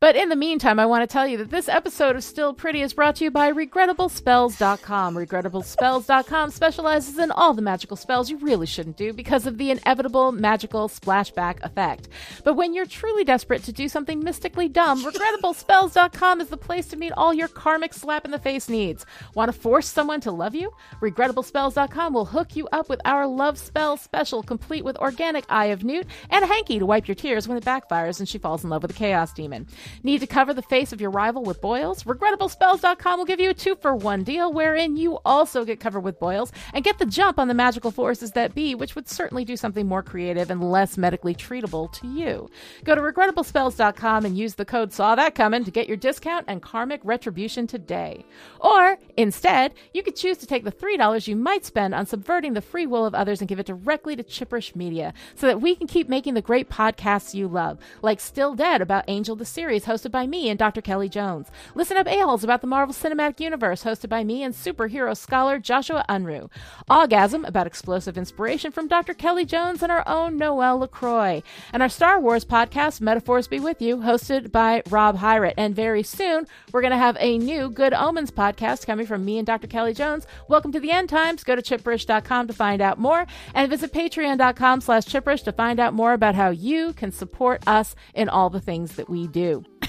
But 0.00 0.16
in 0.16 0.28
the 0.28 0.36
meantime, 0.36 0.78
I 0.78 0.84
want 0.84 1.08
to 1.08 1.10
tell 1.10 1.26
you 1.26 1.38
that 1.38 1.50
this 1.50 1.70
episode 1.70 2.14
of 2.14 2.22
Still 2.22 2.52
Pretty 2.52 2.82
is 2.82 2.92
brought 2.92 3.16
to 3.16 3.24
you 3.24 3.30
by 3.30 3.50
RegrettableSpells.com. 3.50 5.14
RegrettableSpells.com 5.14 6.50
specializes 6.50 7.18
in 7.18 7.30
all 7.30 7.54
the 7.54 7.62
magical 7.62 7.96
spells 7.96 8.28
you 8.28 8.36
really 8.36 8.66
shouldn't 8.66 8.98
do 8.98 9.14
because 9.14 9.46
of 9.46 9.56
the 9.56 9.70
inevitable 9.70 10.30
magical 10.30 10.90
splashback 10.90 11.62
effect. 11.62 12.10
But 12.44 12.54
when 12.54 12.74
you're 12.74 12.84
truly 12.84 13.24
desperate 13.24 13.62
to 13.64 13.72
do 13.72 13.88
something 13.88 14.22
mystically 14.22 14.68
dumb, 14.68 15.05
RegrettableSpells.com 15.06 16.40
is 16.40 16.48
the 16.48 16.56
place 16.56 16.88
to 16.88 16.96
meet 16.96 17.12
all 17.12 17.32
your 17.32 17.46
karmic 17.46 17.94
slap 17.94 18.24
in 18.24 18.32
the 18.32 18.40
face 18.40 18.68
needs. 18.68 19.06
Want 19.34 19.52
to 19.52 19.56
force 19.56 19.86
someone 19.86 20.20
to 20.22 20.32
love 20.32 20.56
you? 20.56 20.72
RegrettableSpells.com 21.00 22.12
will 22.12 22.24
hook 22.24 22.56
you 22.56 22.66
up 22.72 22.88
with 22.88 23.00
our 23.04 23.24
Love 23.24 23.56
Spell 23.56 23.96
special, 23.96 24.42
complete 24.42 24.84
with 24.84 24.96
organic 24.96 25.44
Eye 25.48 25.66
of 25.66 25.84
Newt 25.84 26.08
and 26.30 26.42
a 26.42 26.48
hanky 26.48 26.80
to 26.80 26.86
wipe 26.86 27.06
your 27.06 27.14
tears 27.14 27.46
when 27.46 27.56
it 27.56 27.64
backfires 27.64 28.18
and 28.18 28.28
she 28.28 28.38
falls 28.38 28.64
in 28.64 28.70
love 28.70 28.82
with 28.82 28.90
a 28.90 28.94
Chaos 28.94 29.32
Demon. 29.32 29.68
Need 30.02 30.22
to 30.22 30.26
cover 30.26 30.52
the 30.52 30.60
face 30.62 30.92
of 30.92 31.00
your 31.00 31.10
rival 31.10 31.44
with 31.44 31.60
boils? 31.60 32.02
RegrettableSpells.com 32.02 33.18
will 33.18 33.26
give 33.26 33.38
you 33.38 33.50
a 33.50 33.54
two 33.54 33.76
for 33.76 33.94
one 33.94 34.24
deal 34.24 34.52
wherein 34.52 34.96
you 34.96 35.20
also 35.24 35.64
get 35.64 35.78
covered 35.78 36.00
with 36.00 36.18
boils 36.18 36.50
and 36.74 36.84
get 36.84 36.98
the 36.98 37.06
jump 37.06 37.38
on 37.38 37.46
the 37.46 37.54
magical 37.54 37.92
forces 37.92 38.32
that 38.32 38.56
be, 38.56 38.74
which 38.74 38.96
would 38.96 39.08
certainly 39.08 39.44
do 39.44 39.56
something 39.56 39.86
more 39.86 40.02
creative 40.02 40.50
and 40.50 40.68
less 40.68 40.98
medically 40.98 41.34
treatable 41.34 41.92
to 41.92 42.08
you. 42.08 42.50
Go 42.82 42.96
to 42.96 43.00
regrettablespells.com 43.00 44.24
and 44.24 44.36
use 44.36 44.56
the 44.56 44.64
code 44.64 44.95
Saw 44.96 45.14
That 45.14 45.34
Coming 45.34 45.62
to 45.62 45.70
get 45.70 45.88
your 45.88 45.98
discount 45.98 46.46
and 46.48 46.62
karmic 46.62 47.02
retribution 47.04 47.66
today. 47.66 48.24
Or 48.60 48.96
instead, 49.18 49.74
you 49.92 50.02
could 50.02 50.16
choose 50.16 50.38
to 50.38 50.46
take 50.46 50.64
the 50.64 50.72
$3 50.72 51.28
you 51.28 51.36
might 51.36 51.66
spend 51.66 51.94
on 51.94 52.06
subverting 52.06 52.54
the 52.54 52.62
free 52.62 52.86
will 52.86 53.04
of 53.04 53.14
others 53.14 53.42
and 53.42 53.48
give 53.48 53.58
it 53.58 53.66
directly 53.66 54.16
to 54.16 54.22
Chipperish 54.22 54.74
Media 54.74 55.12
so 55.34 55.46
that 55.48 55.60
we 55.60 55.74
can 55.74 55.86
keep 55.86 56.08
making 56.08 56.32
the 56.32 56.40
great 56.40 56.70
podcasts 56.70 57.34
you 57.34 57.46
love, 57.46 57.78
like 58.00 58.20
Still 58.20 58.54
Dead 58.54 58.80
about 58.80 59.04
Angel 59.06 59.36
the 59.36 59.44
series 59.44 59.84
hosted 59.84 60.12
by 60.12 60.26
me 60.26 60.48
and 60.48 60.58
Dr. 60.58 60.80
Kelly 60.80 61.10
Jones. 61.10 61.50
Listen 61.74 61.98
Up 61.98 62.08
A-Holes 62.08 62.42
about 62.42 62.62
the 62.62 62.66
Marvel 62.66 62.94
Cinematic 62.94 63.38
Universe 63.38 63.84
hosted 63.84 64.08
by 64.08 64.24
me 64.24 64.42
and 64.42 64.54
superhero 64.54 65.14
scholar 65.14 65.58
Joshua 65.58 66.06
Unruh. 66.08 66.50
Orgasm 66.88 67.44
about 67.44 67.66
explosive 67.66 68.16
inspiration 68.16 68.72
from 68.72 68.88
Dr. 68.88 69.12
Kelly 69.12 69.44
Jones 69.44 69.82
and 69.82 69.92
our 69.92 70.08
own 70.08 70.38
Noelle 70.38 70.78
LaCroix. 70.78 71.42
And 71.74 71.82
our 71.82 71.90
Star 71.90 72.18
Wars 72.18 72.46
podcast, 72.46 73.02
Metaphors 73.02 73.46
Be 73.46 73.60
With 73.60 73.82
You, 73.82 73.98
hosted 73.98 74.50
by 74.50 74.82
Rob 74.90 75.18
Hyrett. 75.18 75.54
And 75.56 75.74
very 75.74 76.02
soon, 76.02 76.46
we're 76.72 76.80
going 76.80 76.90
to 76.92 76.96
have 76.96 77.16
a 77.20 77.38
new 77.38 77.68
Good 77.70 77.92
Omens 77.94 78.30
podcast 78.30 78.86
coming 78.86 79.06
from 79.06 79.24
me 79.24 79.38
and 79.38 79.46
Dr. 79.46 79.66
Kelly 79.66 79.94
Jones. 79.94 80.26
Welcome 80.48 80.72
to 80.72 80.80
the 80.80 80.90
end 80.90 81.08
times. 81.08 81.44
Go 81.44 81.56
to 81.56 81.62
chipperish.com 81.62 82.46
to 82.46 82.52
find 82.52 82.80
out 82.82 82.98
more 82.98 83.26
and 83.54 83.70
visit 83.70 83.92
patreon.com 83.92 84.80
slash 84.80 85.04
chipperish 85.04 85.44
to 85.44 85.52
find 85.52 85.78
out 85.80 85.94
more 85.94 86.12
about 86.12 86.34
how 86.34 86.50
you 86.50 86.92
can 86.92 87.10
support 87.12 87.62
us 87.66 87.94
in 88.14 88.28
all 88.28 88.50
the 88.50 88.60
things 88.60 88.96
that 88.96 89.08
we 89.08 89.26
do. 89.26 89.64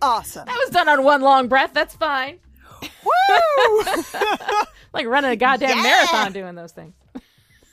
Awesome. 0.00 0.46
That 0.46 0.56
was 0.64 0.70
done 0.70 0.88
on 0.88 1.02
one 1.02 1.22
long 1.22 1.48
breath. 1.48 1.72
That's 1.74 1.96
fine. 1.96 2.38
Woo! 2.82 3.82
like 4.92 5.06
running 5.08 5.32
a 5.32 5.36
goddamn 5.36 5.76
Yeah. 5.76 5.82
marathon 5.82 6.32
doing 6.32 6.54
those 6.54 6.70
things. 6.70 6.94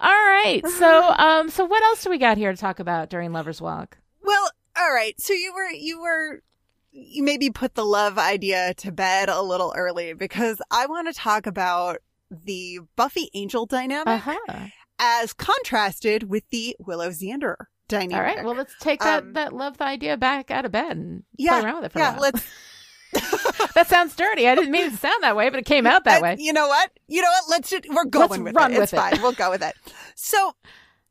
right. 0.00 0.60
So 0.78 1.08
um 1.16 1.48
so 1.48 1.64
what 1.64 1.82
else 1.84 2.04
do 2.04 2.10
we 2.10 2.18
got 2.18 2.36
here 2.36 2.52
to 2.52 2.58
talk 2.58 2.78
about 2.78 3.08
during 3.08 3.32
Lover's 3.32 3.62
Walk? 3.62 3.96
Well, 4.24 4.50
all 4.76 4.92
right. 4.92 5.18
So 5.20 5.32
you 5.32 5.52
were 5.54 5.70
you 5.70 6.00
were 6.00 6.42
you 6.90 7.22
maybe 7.22 7.50
put 7.50 7.74
the 7.74 7.84
love 7.84 8.18
idea 8.18 8.74
to 8.74 8.92
bed 8.92 9.28
a 9.28 9.42
little 9.42 9.72
early 9.76 10.14
because 10.14 10.60
I 10.70 10.86
want 10.86 11.08
to 11.08 11.12
talk 11.12 11.46
about 11.46 11.98
the 12.30 12.80
Buffy 12.96 13.30
Angel 13.34 13.66
dynamic 13.66 14.06
Uh-huh. 14.26 14.66
as 14.98 15.32
contrasted 15.32 16.24
with 16.30 16.44
the 16.50 16.76
Willow 16.78 17.10
Xander 17.10 17.56
dynamic. 17.88 18.16
All 18.16 18.22
right. 18.22 18.44
Well, 18.44 18.54
let's 18.54 18.74
take 18.80 19.00
that 19.00 19.22
Um, 19.24 19.32
that 19.34 19.52
love 19.52 19.80
idea 19.80 20.16
back 20.16 20.50
out 20.50 20.64
of 20.64 20.72
bed 20.72 20.96
and 20.96 21.24
yeah, 21.36 21.58
play 21.60 21.68
around 21.68 21.76
with 21.76 21.84
it 21.86 21.92
for 21.92 21.98
yeah. 21.98 22.10
a 22.10 22.12
while. 22.12 22.20
Let's. 22.22 22.44
that 23.74 23.86
sounds 23.86 24.16
dirty. 24.16 24.48
I 24.48 24.56
didn't 24.56 24.72
mean 24.72 24.86
it 24.86 24.90
to 24.90 24.96
sound 24.96 25.22
that 25.22 25.36
way, 25.36 25.48
but 25.48 25.60
it 25.60 25.66
came 25.66 25.86
out 25.86 26.02
that 26.04 26.20
way. 26.20 26.34
You 26.38 26.52
know 26.52 26.66
what? 26.66 26.90
You 27.06 27.22
know 27.22 27.28
what? 27.28 27.44
Let's 27.48 27.70
just, 27.70 27.84
we're 27.88 28.06
going 28.06 28.28
Let's 28.28 28.42
with 28.42 28.54
run 28.56 28.72
it. 28.72 28.74
with 28.74 28.82
it's 28.84 28.92
it. 28.92 28.96
fine. 28.96 29.22
We'll 29.22 29.32
go 29.32 29.50
with 29.50 29.62
it. 29.62 29.74
So, 30.16 30.54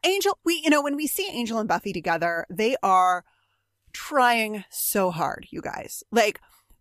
Angel, 0.05 0.37
we 0.43 0.61
you 0.63 0.69
know 0.69 0.81
when 0.81 0.95
we 0.95 1.07
see 1.07 1.29
Angel 1.31 1.59
and 1.59 1.67
Buffy 1.67 1.93
together, 1.93 2.45
they 2.49 2.75
are 2.83 3.23
trying 3.93 4.65
so 4.69 5.11
hard, 5.11 5.47
you 5.49 5.61
guys. 5.61 6.03
Like 6.11 6.39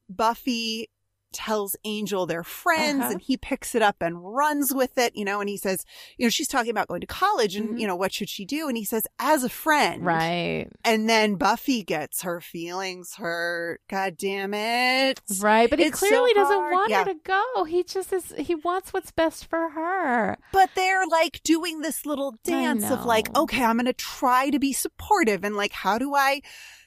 Buffy 0.08 0.88
tells 1.32 1.76
Angel 1.84 2.26
they're 2.26 2.44
friends 2.44 3.00
Uh-huh. 3.02 3.10
and 3.12 3.20
he 3.22 3.36
picks 3.36 3.74
it 3.74 3.82
up 3.82 3.96
and 4.00 4.22
runs 4.34 4.72
with 4.74 4.98
it, 4.98 5.16
you 5.16 5.24
know, 5.24 5.40
and 5.40 5.48
he 5.48 5.56
says, 5.56 5.84
you 6.18 6.26
know, 6.26 6.30
she's 6.30 6.48
talking 6.48 6.70
about 6.70 6.88
going 6.88 7.00
to 7.00 7.06
college 7.06 7.56
and, 7.56 7.70
Mhm. 7.70 7.80
you 7.80 7.86
know, 7.86 7.96
what 7.96 8.12
should 8.12 8.28
she 8.28 8.44
do? 8.44 8.68
And 8.68 8.76
he 8.76 8.84
says, 8.84 9.06
as 9.18 9.44
a 9.44 9.48
friend. 9.48 10.04
Right. 10.04 10.66
And 10.84 11.08
then 11.08 11.36
Buffy 11.36 11.82
gets 11.82 12.22
her 12.22 12.40
feelings 12.40 13.14
hurt. 13.14 13.80
God 13.88 14.16
damn 14.16 14.54
it. 14.54 15.20
Right. 15.40 15.68
But 15.68 15.78
he 15.78 15.86
It's 15.86 15.98
so 16.00 16.06
clearly 16.06 16.32
doesn't 16.34 16.56
want 16.56 16.90
Yeah. 16.90 17.04
her 17.04 17.12
to 17.12 17.18
go. 17.24 17.64
He 17.64 17.82
just 17.84 18.12
is 18.12 18.32
he 18.38 18.54
wants 18.54 18.92
what's 18.92 19.10
best 19.10 19.46
for 19.46 19.70
her. 19.70 20.36
But 20.52 20.70
they're 20.74 21.06
like 21.06 21.42
doing 21.44 21.80
this 21.80 22.04
little 22.06 22.34
dance 22.44 22.90
of 22.90 23.04
like, 23.04 23.34
okay, 23.36 23.64
I'm 23.64 23.76
going 23.76 23.86
to 23.86 23.92
try 23.92 24.50
to 24.50 24.58
be 24.58 24.72
supportive 24.72 25.44
and 25.44 25.56
like, 25.56 25.72
how 25.72 25.98
do 25.98 26.14
I, 26.14 26.42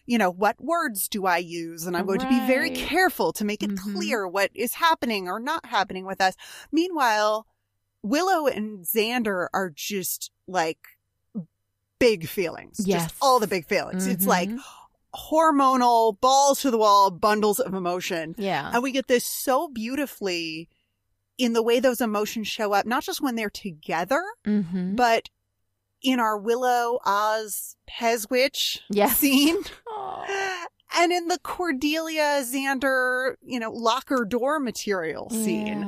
you 0.05 0.17
know, 0.17 0.29
what 0.29 0.59
words 0.61 1.07
do 1.07 1.25
I 1.25 1.37
use? 1.37 1.85
And 1.85 1.95
I'm 1.97 2.05
going 2.05 2.19
to 2.19 2.29
be 2.29 2.39
very 2.47 2.69
careful 2.69 3.33
to 3.33 3.43
make 3.45 3.63
it 3.63 3.71
Mhm. 3.71 3.93
clear 3.93 4.27
what 4.27 4.51
is 4.53 4.73
happening 4.73 5.27
or 5.27 5.39
not 5.39 5.65
happening 5.67 6.05
with 6.05 6.21
us. 6.21 6.35
Meanwhile, 6.71 7.47
Willow 8.03 8.45
and 8.47 8.85
Xander 8.85 9.47
are 9.53 9.71
just 9.73 10.29
like 10.47 10.77
big 11.97 12.27
feelings. 12.27 12.81
Yes. 12.85 13.03
Just 13.03 13.15
all 13.21 13.39
the 13.39 13.47
big 13.47 13.65
feelings. 13.67 14.05
It's 14.05 14.25
like 14.27 14.49
Mhm. 14.49 14.59
hormonal, 15.15 16.19
balls 16.19 16.61
to 16.61 16.71
the 16.71 16.77
wall, 16.77 17.09
bundles 17.09 17.59
of 17.59 17.73
emotion. 17.73 18.35
Yeah. 18.37 18.69
And 18.73 18.83
we 18.83 18.91
get 18.91 19.07
this 19.07 19.25
so 19.25 19.67
beautifully 19.69 20.69
in 21.37 21.53
the 21.53 21.63
way 21.63 21.79
those 21.79 22.01
emotions 22.01 22.47
show 22.47 22.73
up, 22.73 22.85
not 22.85 23.03
just 23.03 23.21
when 23.21 23.35
they're 23.35 23.49
together, 23.49 24.23
Mm-hmm. 24.45 24.95
but 24.95 25.29
in 26.05 26.19
our 26.19 26.37
Willow 26.37 26.99
Oz 27.05 27.75
Pez 27.89 28.29
witch 28.29 28.81
Yes. 28.89 29.17
scene. 29.19 29.57
And 30.97 31.11
in 31.11 31.27
the 31.27 31.39
Cordelia 31.39 32.41
Xander, 32.43 33.35
you 33.41 33.59
know, 33.59 33.69
locker 33.71 34.23
door 34.23 34.59
material 34.61 35.29
scene. 35.29 35.81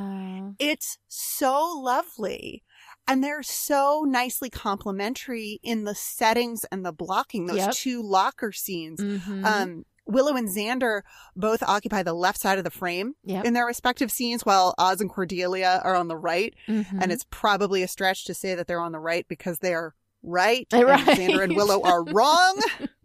Yeah. 0.59 0.67
It's 0.71 0.97
so 1.07 1.79
lovely. 1.81 2.63
And 3.07 3.23
they're 3.23 3.43
so 3.43 4.03
nicely 4.05 4.49
complementary 4.49 5.61
in 5.63 5.85
the 5.85 5.95
settings 5.95 6.65
and 6.73 6.85
the 6.85 6.91
blocking, 6.91 7.45
those 7.45 7.57
Yep. 7.57 7.71
two 7.73 8.01
locker 8.03 8.51
scenes. 8.51 8.99
Mhm. 8.99 9.45
Um, 9.45 9.85
Willow 10.05 10.35
and 10.35 10.49
Xander 10.49 11.01
both 11.37 11.63
occupy 11.63 12.03
the 12.03 12.13
left 12.13 12.39
side 12.41 12.57
of 12.57 12.63
the 12.65 12.69
frame 12.71 13.13
Yep. 13.23 13.45
in 13.45 13.53
their 13.53 13.65
respective 13.65 14.11
scenes, 14.11 14.45
while 14.45 14.73
Oz 14.77 14.99
and 14.99 15.09
Cordelia 15.09 15.79
are 15.85 15.95
on 15.95 16.07
the 16.09 16.17
right. 16.17 16.53
Mhm. 16.67 17.01
And 17.01 17.11
it's 17.13 17.25
probably 17.29 17.81
a 17.81 17.87
stretch 17.87 18.25
to 18.25 18.33
say 18.33 18.55
that 18.55 18.67
they're 18.67 18.81
on 18.81 18.91
the 18.93 18.99
right 18.99 19.25
because 19.29 19.59
they 19.59 19.73
are 19.73 19.95
right. 20.23 20.67
Right. 20.73 21.07
And 21.07 21.17
Xander 21.17 21.43
and 21.43 21.55
Willow 21.55 21.81
are 21.83 22.03
wrong. 22.03 22.61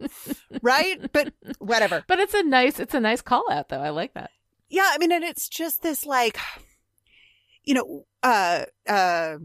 right? 0.61 1.11
But 1.11 1.33
whatever. 1.59 2.03
But 2.07 2.19
it's 2.19 2.33
a 2.33 2.43
nice 2.43 2.79
it's 2.79 2.93
a 2.93 2.99
nice 2.99 3.21
call 3.21 3.49
out 3.51 3.69
though. 3.69 3.81
I 3.81 3.89
like 3.89 4.13
that. 4.13 4.31
Yeah, 4.69 4.89
I 4.91 4.97
mean, 4.97 5.11
and 5.11 5.23
it's 5.23 5.47
just 5.47 5.81
this 5.83 6.05
like, 6.05 6.37
you 7.63 7.73
know, 7.73 8.05
uh, 8.23 8.63
uh, 8.87 9.35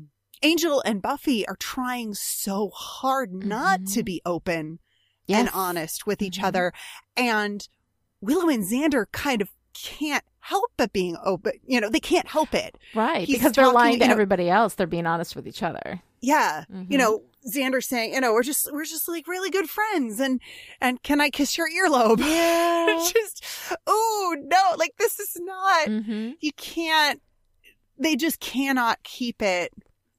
Angel 0.42 0.80
and 0.86 1.02
Buffy 1.02 1.46
are 1.46 1.56
trying 1.56 2.14
so 2.14 2.70
hard 2.74 3.32
not 3.44 3.86
to 3.88 4.00
Mhm. 4.02 4.04
be 4.06 4.22
open 4.24 4.78
Yes. 5.26 5.40
and 5.40 5.50
honest 5.52 6.06
with 6.06 6.22
each 6.22 6.38
Mhm. 6.38 6.44
other. 6.44 6.72
And 7.16 7.68
Willow 8.20 8.48
and 8.48 8.64
Xander 8.64 9.06
kind 9.12 9.42
of 9.42 9.50
can't 9.74 10.24
help 10.40 10.72
but 10.76 10.92
being 10.92 11.16
open. 11.22 11.52
You 11.66 11.80
know, 11.80 11.90
they 11.90 12.00
can't 12.00 12.28
help 12.28 12.54
it. 12.54 12.78
Right. 12.94 13.26
He's 13.26 13.36
because 13.38 13.52
they're 13.52 13.70
lying 13.70 13.98
to 13.98 14.04
you 14.04 14.08
know- 14.08 14.12
everybody 14.12 14.48
else. 14.48 14.74
They're 14.74 14.86
being 14.86 15.06
honest 15.06 15.36
with 15.36 15.46
each 15.46 15.62
other. 15.62 16.02
Yeah. 16.20 16.64
Mhm. 16.72 16.90
You 16.90 16.98
know, 16.98 17.22
Xander 17.46 17.82
saying, 17.82 18.14
you 18.14 18.20
know, 18.20 18.32
we're 18.32 18.42
just, 18.42 18.70
we're 18.72 18.84
just 18.84 19.08
like 19.08 19.26
really 19.28 19.50
good 19.50 19.70
friends 19.70 20.20
and, 20.20 20.40
and 20.80 21.02
can 21.02 21.20
I 21.20 21.30
kiss 21.30 21.56
your 21.56 21.68
earlobe? 21.68 22.18
Yeah. 22.26 23.08
just, 23.12 23.44
oh 23.86 24.36
no, 24.38 24.76
like 24.76 24.94
this 24.98 25.18
is 25.20 25.36
not, 25.38 25.86
mm-hmm. 25.88 26.30
you 26.40 26.52
can't, 26.52 27.22
they 27.98 28.16
just 28.16 28.40
cannot 28.40 29.02
keep 29.02 29.40
it. 29.42 29.72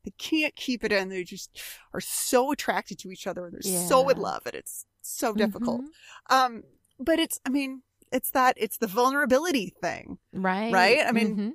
They 0.06 0.12
can't 0.18 0.56
keep 0.56 0.84
it 0.84 0.92
in. 0.92 1.10
They 1.10 1.24
just 1.24 1.62
are 1.94 2.00
so 2.02 2.52
attracted 2.52 3.00
to 3.00 3.12
each 3.12 3.28
other 3.28 3.46
and 3.46 3.54
they're 3.54 3.62
so 3.88 4.08
in 4.10 4.18
love 4.18 4.44
and 4.46 4.56
it's 4.56 4.86
so 5.02 5.34
difficult. 5.34 5.82
Mm-hmm. 5.82 6.36
Um, 6.36 6.64
but 7.00 7.20
it's, 7.20 7.40
I 7.46 7.50
mean, 7.50 7.82
it's 8.12 8.32
that, 8.32 8.56
it's 8.58 8.78
the 8.78 8.88
vulnerability 8.88 9.74
thing. 9.82 10.18
Right. 10.34 10.72
Right? 10.72 11.00
I 11.06 11.12
mean, 11.12 11.36
Mhm. 11.36 11.52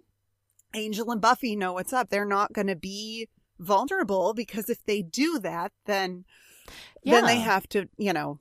Angel 0.76 1.10
and 1.12 1.20
Buffy 1.20 1.54
know 1.56 1.72
what's 1.74 1.92
up. 1.92 2.10
They're 2.10 2.24
not 2.24 2.52
going 2.52 2.66
to 2.66 2.74
be 2.76 3.28
vulnerable 3.58 4.34
because 4.34 4.68
if 4.68 4.84
they 4.84 5.02
do 5.02 5.38
that, 5.40 5.72
then 5.86 6.24
then 7.04 7.26
they 7.26 7.40
have 7.40 7.68
to, 7.68 7.88
you 7.98 8.12
know, 8.12 8.38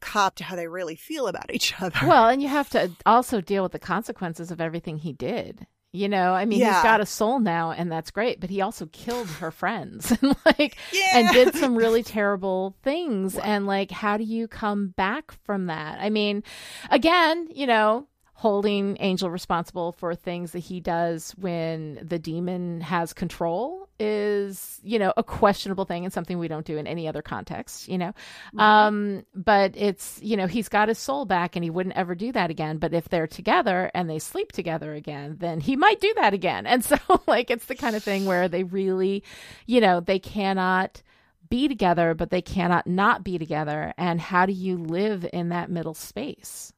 cop 0.00 0.36
to 0.36 0.44
how 0.44 0.54
they 0.56 0.68
really 0.68 0.94
feel 0.96 1.26
about 1.26 1.52
each 1.52 1.80
other. 1.80 1.98
Well, 2.06 2.28
and 2.28 2.40
you 2.42 2.48
have 2.48 2.70
to 2.70 2.90
also 3.04 3.40
deal 3.40 3.62
with 3.62 3.72
the 3.72 3.78
consequences 3.78 4.50
of 4.50 4.60
everything 4.60 4.98
he 4.98 5.12
did. 5.12 5.66
You 5.92 6.08
know, 6.10 6.34
I 6.34 6.44
mean, 6.44 6.60
Yeah. 6.60 6.74
he's 6.74 6.82
got 6.82 7.00
a 7.00 7.06
soul 7.06 7.40
now, 7.40 7.70
and 7.70 7.90
that's 7.90 8.10
great. 8.10 8.38
But 8.38 8.50
he 8.50 8.60
also 8.60 8.86
killed 8.86 9.28
her 9.28 9.50
friends, 9.50 10.10
and 10.20 10.36
like, 10.44 10.76
Yeah. 10.92 11.10
and 11.14 11.28
did 11.30 11.54
some 11.54 11.74
really 11.74 12.02
terrible 12.18 12.76
things. 12.82 13.36
And 13.38 13.66
like, 13.66 13.90
how 13.90 14.16
do 14.18 14.24
you 14.24 14.46
come 14.46 14.88
back 14.88 15.32
from 15.44 15.66
that? 15.66 15.98
I 16.00 16.10
mean, 16.10 16.42
again, 16.90 17.48
you 17.50 17.66
know, 17.66 18.06
holding 18.38 18.98
Angel 19.00 19.30
responsible 19.30 19.92
for 19.92 20.14
things 20.14 20.52
that 20.52 20.58
he 20.58 20.78
does 20.78 21.32
when 21.38 21.98
the 22.02 22.18
demon 22.18 22.82
has 22.82 23.14
control 23.14 23.88
is, 23.98 24.78
you 24.82 24.98
know, 24.98 25.10
a 25.16 25.22
questionable 25.22 25.86
thing 25.86 26.04
and 26.04 26.12
something 26.12 26.38
we 26.38 26.46
don't 26.46 26.66
do 26.66 26.76
in 26.76 26.86
any 26.86 27.08
other 27.08 27.22
context, 27.22 27.88
you 27.88 27.96
know. 27.96 28.12
Um, 28.58 29.24
but 29.34 29.72
it's, 29.74 30.20
you 30.22 30.36
know, 30.36 30.46
he's 30.46 30.68
got 30.68 30.88
his 30.88 30.98
soul 30.98 31.24
back 31.24 31.56
and 31.56 31.64
he 31.64 31.70
wouldn't 31.70 31.96
ever 31.96 32.14
do 32.14 32.30
that 32.32 32.50
again. 32.50 32.76
But 32.76 32.92
if 32.92 33.08
they're 33.08 33.26
together 33.26 33.90
and 33.94 34.08
they 34.08 34.18
sleep 34.18 34.52
together 34.52 34.92
again, 34.92 35.36
then 35.38 35.58
he 35.58 35.74
might 35.74 36.02
do 36.02 36.12
that 36.16 36.34
again. 36.34 36.66
And 36.66 36.84
so, 36.84 36.98
like, 37.26 37.50
it's 37.50 37.64
the 37.64 37.74
kind 37.74 37.96
of 37.96 38.04
thing 38.04 38.26
where 38.26 38.48
they 38.48 38.64
really, 38.64 39.24
you 39.64 39.80
know, 39.80 40.00
they 40.00 40.18
cannot 40.18 41.02
be 41.48 41.68
together, 41.68 42.12
but 42.12 42.28
they 42.28 42.42
cannot 42.42 42.86
not 42.86 43.24
be 43.24 43.38
together. 43.38 43.94
And 43.96 44.20
how 44.20 44.44
do 44.44 44.52
you 44.52 44.76
live 44.76 45.26
in 45.32 45.48
that 45.48 45.70
middle 45.70 45.94
space? 45.94 46.74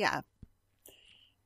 yeah. 0.00 0.22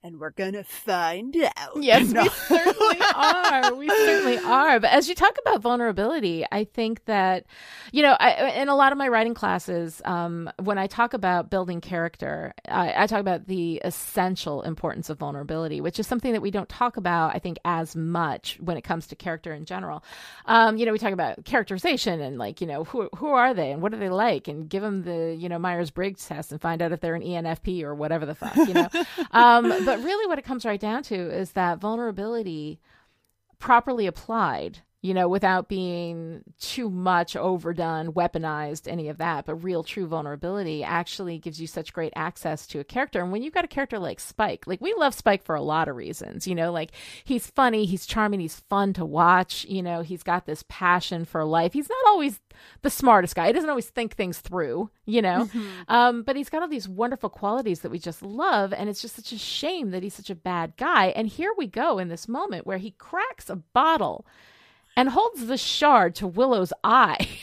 And 0.04 0.20
we're 0.20 0.32
gonna 0.32 0.64
find 0.64 1.34
out. 1.56 1.82
Yes, 1.82 2.10
No. 2.10 2.24
we 2.24 2.28
certainly 2.28 2.98
are. 3.14 3.74
We 3.74 3.88
certainly 3.88 4.36
are. 4.36 4.78
But 4.78 4.90
as 4.90 5.08
you 5.08 5.14
talk 5.14 5.34
about 5.40 5.62
vulnerability, 5.62 6.44
I 6.52 6.64
think 6.64 7.06
that, 7.06 7.46
you 7.90 8.02
know, 8.02 8.14
I, 8.20 8.50
in 8.60 8.68
a 8.68 8.76
lot 8.76 8.92
of 8.92 8.98
my 8.98 9.08
writing 9.08 9.32
classes, 9.32 10.02
um, 10.04 10.50
when 10.62 10.76
I 10.76 10.88
talk 10.88 11.14
about 11.14 11.48
building 11.48 11.80
character, 11.80 12.52
I, 12.68 13.04
I 13.04 13.06
talk 13.06 13.20
about 13.20 13.46
the 13.46 13.80
essential 13.82 14.60
importance 14.60 15.08
of 15.08 15.18
vulnerability, 15.18 15.80
which 15.80 15.98
is 15.98 16.06
something 16.06 16.32
that 16.34 16.42
we 16.42 16.50
don't 16.50 16.68
talk 16.68 16.98
about, 16.98 17.34
I 17.34 17.38
think, 17.38 17.56
as 17.64 17.96
much 17.96 18.58
when 18.60 18.76
it 18.76 18.82
comes 18.82 19.06
to 19.06 19.16
character 19.16 19.54
in 19.54 19.64
general. 19.64 20.04
Um, 20.44 20.76
you 20.76 20.84
know, 20.84 20.92
we 20.92 20.98
talk 20.98 21.14
about 21.14 21.46
characterization 21.46 22.20
and 22.20 22.36
like, 22.36 22.60
you 22.60 22.66
know, 22.66 22.84
who 22.84 23.08
who 23.16 23.28
are 23.28 23.54
they 23.54 23.70
and 23.72 23.80
what 23.80 23.94
are 23.94 23.98
they 23.98 24.10
like, 24.10 24.48
and 24.48 24.68
give 24.68 24.82
them 24.82 25.02
the 25.04 25.34
you 25.34 25.48
know 25.48 25.58
Myers 25.58 25.90
Briggs 25.90 26.26
test 26.28 26.52
and 26.52 26.60
find 26.60 26.82
out 26.82 26.92
if 26.92 27.00
they're 27.00 27.14
an 27.14 27.22
ENFP 27.22 27.82
or 27.84 27.94
whatever 27.94 28.26
the 28.26 28.34
fuck, 28.34 28.54
you 28.54 28.74
know. 28.74 28.88
um, 29.30 29.66
but 29.86 29.93
really, 30.02 30.26
what 30.26 30.38
it 30.38 30.44
comes 30.44 30.64
right 30.64 30.80
down 30.80 31.02
to 31.04 31.14
is 31.14 31.52
that 31.52 31.78
vulnerability, 31.78 32.80
properly 33.58 34.06
applied, 34.06 34.80
you 35.04 35.12
know, 35.12 35.28
without 35.28 35.68
being 35.68 36.42
too 36.58 36.88
much 36.88 37.36
overdone, 37.36 38.14
weaponized, 38.14 38.90
any 38.90 39.10
of 39.10 39.18
that, 39.18 39.44
but 39.44 39.56
real 39.56 39.84
true 39.84 40.06
vulnerability 40.06 40.82
actually 40.82 41.38
gives 41.38 41.60
you 41.60 41.66
such 41.66 41.92
great 41.92 42.14
access 42.16 42.66
to 42.66 42.80
a 42.80 42.84
character. 42.84 43.20
And 43.20 43.30
when 43.30 43.42
you've 43.42 43.52
got 43.52 43.66
a 43.66 43.68
character 43.68 43.98
like 43.98 44.18
Spike, 44.18 44.66
like 44.66 44.80
we 44.80 44.94
love 44.94 45.12
Spike 45.12 45.44
for 45.44 45.56
a 45.56 45.60
lot 45.60 45.88
of 45.88 45.96
reasons, 45.96 46.46
you 46.46 46.54
know, 46.54 46.72
like 46.72 46.92
he's 47.22 47.48
funny, 47.48 47.84
he's 47.84 48.06
charming, 48.06 48.40
he's 48.40 48.60
fun 48.70 48.94
to 48.94 49.04
watch, 49.04 49.66
you 49.66 49.82
know, 49.82 50.00
he's 50.00 50.22
got 50.22 50.46
this 50.46 50.64
passion 50.70 51.26
for 51.26 51.44
life. 51.44 51.74
He's 51.74 51.90
not 51.90 52.06
always 52.06 52.40
the 52.80 52.88
smartest 52.88 53.34
guy. 53.34 53.48
He 53.48 53.52
doesn't 53.52 53.68
always 53.68 53.90
think 53.90 54.14
things 54.14 54.38
through, 54.38 54.88
you 55.04 55.20
know, 55.20 55.50
um, 55.88 56.22
but 56.22 56.34
he's 56.34 56.48
got 56.48 56.62
all 56.62 56.68
these 56.68 56.88
wonderful 56.88 57.28
qualities 57.28 57.80
that 57.80 57.90
we 57.90 57.98
just 57.98 58.22
love. 58.22 58.72
And 58.72 58.88
it's 58.88 59.02
just 59.02 59.16
such 59.16 59.32
a 59.32 59.38
shame 59.38 59.90
that 59.90 60.02
he's 60.02 60.14
such 60.14 60.30
a 60.30 60.34
bad 60.34 60.78
guy. 60.78 61.08
And 61.08 61.28
here 61.28 61.52
we 61.58 61.66
go 61.66 61.98
in 61.98 62.08
this 62.08 62.26
moment 62.26 62.66
where 62.66 62.78
he 62.78 62.92
cracks 62.92 63.50
a 63.50 63.56
bottle 63.56 64.24
and 64.96 65.10
holds 65.10 65.46
the 65.46 65.56
shard 65.56 66.14
to 66.16 66.26
Willow's 66.26 66.72
eye. 66.82 67.28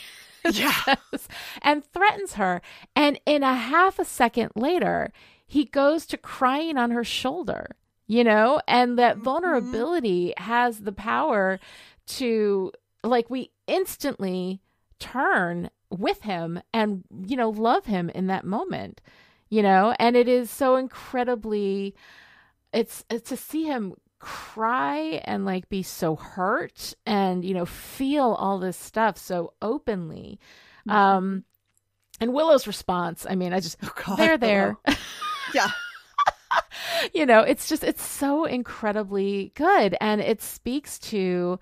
Yeah. 0.50 0.96
and 1.62 1.84
threatens 1.84 2.32
her. 2.32 2.62
And 2.96 3.20
in 3.24 3.44
a 3.44 3.54
half 3.54 4.00
a 4.00 4.04
second 4.04 4.50
later, 4.56 5.12
he 5.46 5.64
goes 5.66 6.06
to 6.06 6.16
crying 6.16 6.76
on 6.76 6.90
her 6.90 7.04
shoulder, 7.04 7.76
you 8.06 8.24
know? 8.24 8.60
And 8.66 8.98
that 8.98 9.16
mm-hmm. 9.16 9.24
vulnerability 9.24 10.34
has 10.38 10.80
the 10.80 10.92
power 10.92 11.60
to, 12.06 12.72
like, 13.04 13.30
we 13.30 13.50
instantly 13.66 14.60
turn 14.98 15.70
with 15.90 16.22
him 16.22 16.60
and, 16.72 17.04
you 17.26 17.36
know, 17.36 17.50
love 17.50 17.86
him 17.86 18.10
in 18.10 18.26
that 18.28 18.44
moment, 18.44 19.00
you 19.48 19.62
know? 19.62 19.94
And 19.98 20.16
it 20.16 20.26
is 20.26 20.50
so 20.50 20.76
incredibly, 20.76 21.94
it's, 22.72 23.04
it's 23.10 23.28
to 23.28 23.36
see 23.36 23.64
him 23.64 23.94
cry 24.22 25.20
and 25.24 25.44
like 25.44 25.68
be 25.68 25.82
so 25.82 26.14
hurt 26.14 26.94
and 27.04 27.44
you 27.44 27.52
know 27.52 27.66
feel 27.66 28.34
all 28.38 28.60
this 28.60 28.76
stuff 28.76 29.18
so 29.18 29.52
openly. 29.60 30.38
Um 30.88 31.42
and 32.20 32.32
willow's 32.32 32.68
response 32.68 33.26
i 33.28 33.34
mean 33.34 33.52
i 33.52 33.58
just 33.58 33.76
Oh, 33.82 33.92
God, 34.06 34.16
they're 34.16 34.38
there. 34.38 34.76
Yeah. 35.54 35.68
you 37.14 37.26
know 37.26 37.40
it's 37.40 37.68
just 37.68 37.82
it's 37.82 38.02
so 38.06 38.44
incredibly 38.44 39.50
good. 39.56 39.96
And 40.00 40.20
it 40.20 40.40
speaks 40.40 41.00
to 41.10 41.58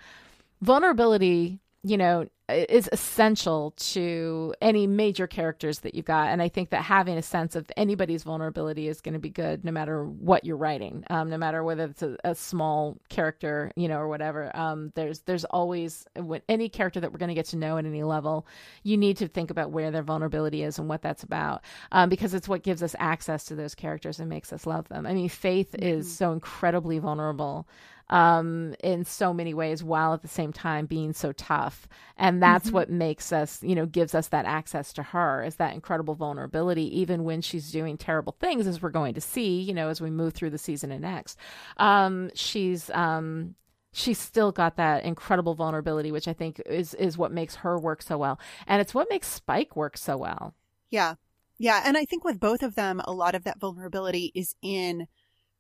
vulnerability 0.60 1.60
you 1.82 1.96
know 1.96 2.26
is 2.50 2.88
essential 2.92 3.72
to 3.76 4.52
any 4.60 4.86
major 4.86 5.26
characters 5.26 5.80
that 5.80 5.94
you've 5.94 6.04
got. 6.04 6.28
And 6.28 6.42
i 6.42 6.48
think 6.48 6.70
that 6.70 6.82
having 6.82 7.16
a 7.16 7.22
sense 7.22 7.54
of 7.54 7.70
anybody's 7.76 8.24
vulnerability 8.24 8.88
is 8.88 9.00
going 9.00 9.12
to 9.12 9.20
be 9.20 9.30
good 9.30 9.64
no 9.64 9.72
matter 9.72 10.04
what 10.04 10.44
you're 10.44 10.56
writing 10.56 11.04
um, 11.10 11.30
no 11.30 11.38
matter 11.38 11.62
whether 11.62 11.84
it's 11.84 12.02
a, 12.02 12.16
a 12.24 12.34
small 12.34 12.98
character 13.08 13.70
you 13.76 13.88
know 13.88 13.98
or 13.98 14.08
whatever. 14.08 14.54
Um, 14.56 14.92
there's 14.94 15.20
there's 15.20 15.44
always 15.44 16.06
when 16.16 16.42
any 16.48 16.68
character 16.68 17.00
that 17.00 17.12
we're 17.12 17.18
going 17.18 17.28
to 17.28 17.34
get 17.34 17.46
to 17.46 17.56
know 17.56 17.78
at 17.78 17.86
any 17.86 18.02
level 18.02 18.46
you 18.82 18.96
need 18.96 19.16
to 19.18 19.28
think 19.28 19.50
about 19.50 19.70
where 19.70 19.90
their 19.90 20.02
vulnerability 20.02 20.62
is 20.62 20.78
and 20.78 20.88
what 20.88 21.02
that's 21.02 21.22
about 21.22 21.62
um, 21.92 22.08
because 22.08 22.34
it's 22.34 22.48
what 22.48 22.62
gives 22.62 22.82
us 22.82 22.94
access 22.98 23.44
to 23.44 23.54
those 23.54 23.74
characters 23.74 24.20
and 24.20 24.28
makes 24.28 24.52
us 24.52 24.66
love 24.66 24.88
them. 24.88 25.06
I 25.06 25.14
mean 25.14 25.28
faith 25.28 25.74
is 25.78 26.14
so 26.14 26.32
incredibly 26.32 26.98
vulnerable 26.98 27.66
um, 28.10 28.74
in 28.82 29.04
so 29.04 29.32
many 29.32 29.54
ways 29.54 29.82
while 29.82 30.12
at 30.12 30.20
the 30.20 30.28
same 30.28 30.52
time 30.52 30.84
being 30.86 31.12
so 31.12 31.32
tough. 31.32 31.88
And 32.16 32.42
that's 32.42 32.70
what 32.70 32.90
makes 32.90 33.32
us, 33.32 33.62
you 33.62 33.74
know, 33.74 33.86
gives 33.86 34.14
us 34.14 34.28
that 34.28 34.44
access 34.44 34.92
to 34.94 35.02
her 35.02 35.42
is 35.42 35.56
that 35.56 35.74
incredible 35.74 36.16
vulnerability, 36.16 37.00
even 37.00 37.24
when 37.24 37.40
she's 37.40 37.70
doing 37.70 37.96
terrible 37.96 38.36
things, 38.38 38.66
as 38.66 38.82
we're 38.82 38.90
going 38.90 39.14
to 39.14 39.20
see, 39.20 39.60
you 39.60 39.72
know, 39.72 39.88
as 39.88 40.00
we 40.00 40.10
move 40.10 40.34
through 40.34 40.50
the 40.50 40.58
season 40.58 40.90
and 40.90 41.02
next. 41.02 41.38
Um, 41.76 42.30
she's, 42.34 42.90
um, 42.90 43.54
she's 43.92 44.18
still 44.18 44.52
got 44.52 44.76
that 44.76 45.04
incredible 45.04 45.54
vulnerability, 45.54 46.10
which 46.12 46.28
I 46.28 46.32
think 46.32 46.60
is, 46.66 46.94
is 46.94 47.16
what 47.16 47.32
makes 47.32 47.54
her 47.56 47.78
work 47.78 48.02
so 48.02 48.18
well. 48.18 48.40
And 48.66 48.80
it's 48.80 48.94
what 48.94 49.08
makes 49.08 49.28
Spike 49.28 49.76
work 49.76 49.96
so 49.96 50.16
well. 50.16 50.54
Yeah. 50.90 51.14
Yeah. 51.58 51.82
And 51.84 51.96
I 51.96 52.04
think 52.04 52.24
with 52.24 52.40
both 52.40 52.62
of 52.62 52.74
them, 52.74 53.00
a 53.04 53.12
lot 53.12 53.36
of 53.36 53.44
that 53.44 53.60
vulnerability 53.60 54.32
is 54.34 54.56
in 54.62 55.06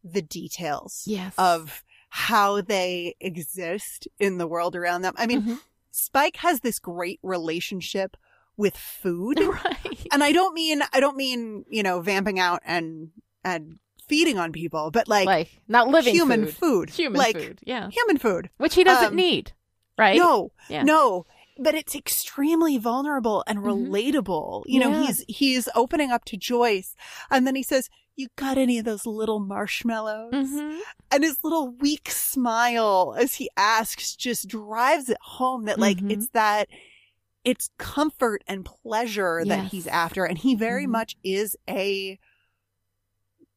the 0.02 0.22
details 0.22 1.04
Yes. 1.06 1.34
of 1.38 1.84
how 2.10 2.60
they 2.60 3.14
exist 3.20 4.06
in 4.18 4.38
the 4.38 4.46
world 4.46 4.76
around 4.76 5.02
them. 5.02 5.14
I 5.16 5.26
mean, 5.26 5.42
Mhm. 5.42 5.60
Spike 5.92 6.36
has 6.36 6.60
this 6.60 6.78
great 6.78 7.18
relationship 7.22 8.16
with 8.56 8.76
food. 8.76 9.38
right. 9.64 10.06
and 10.12 10.22
I 10.22 10.32
don't 10.32 10.52
mean, 10.54 10.82
I 10.92 11.00
don't 11.00 11.16
mean, 11.16 11.64
you 11.70 11.82
know, 11.82 12.00
vamping 12.00 12.38
out 12.38 12.60
and, 12.64 13.10
and 13.44 13.78
feeding 14.08 14.38
on 14.38 14.52
people, 14.52 14.90
but 14.90 15.08
like, 15.08 15.26
Like, 15.26 15.60
not 15.68 15.88
living 15.88 16.12
human 16.14 16.46
food. 16.46 16.54
food. 16.54 16.90
Human 16.90 17.18
like, 17.18 17.36
food. 17.36 17.60
Yeah. 17.62 17.88
Human 17.90 18.18
food. 18.18 18.50
Which 18.58 18.74
he 18.74 18.84
doesn't 18.84 19.10
Um, 19.10 19.16
need. 19.16 19.52
Right? 19.96 20.16
No, 20.18 20.50
Yeah. 20.68 20.82
no. 20.82 21.26
But 21.62 21.74
it's 21.74 21.94
extremely 21.94 22.78
vulnerable 22.78 23.44
and 23.46 23.58
Mhm. 23.58 23.64
relatable. 23.90 24.62
You 24.66 24.80
know, 24.80 24.90
Yeah. 24.90 25.06
he's 25.06 25.24
he's 25.28 25.68
opening 25.74 26.10
up 26.10 26.24
to 26.26 26.36
Joyce, 26.36 26.94
and 27.30 27.46
then 27.46 27.54
he 27.54 27.62
says, 27.62 27.90
"You 28.16 28.28
got 28.36 28.56
any 28.58 28.78
of 28.78 28.84
those 28.86 29.04
little 29.06 29.40
marshmallows?" 29.40 30.32
Mhm. 30.32 30.80
And 31.10 31.22
his 31.24 31.44
little 31.44 31.68
weak 31.68 32.10
smile 32.10 33.14
as 33.18 33.34
he 33.34 33.50
asks 33.56 34.16
just 34.16 34.48
drives 34.48 35.08
it 35.08 35.18
home 35.20 35.64
that 35.66 35.78
like 35.78 35.98
Mhm. 35.98 36.12
it's 36.12 36.28
that 36.30 36.68
it's 37.44 37.70
comfort 37.78 38.42
and 38.46 38.64
pleasure 38.64 39.42
that 39.46 39.62
Yes. 39.64 39.70
he's 39.72 39.86
after, 39.86 40.24
and 40.24 40.38
he 40.38 40.54
very 40.54 40.86
Mhm. 40.86 40.90
much 40.90 41.16
is 41.24 41.56
a 41.68 42.18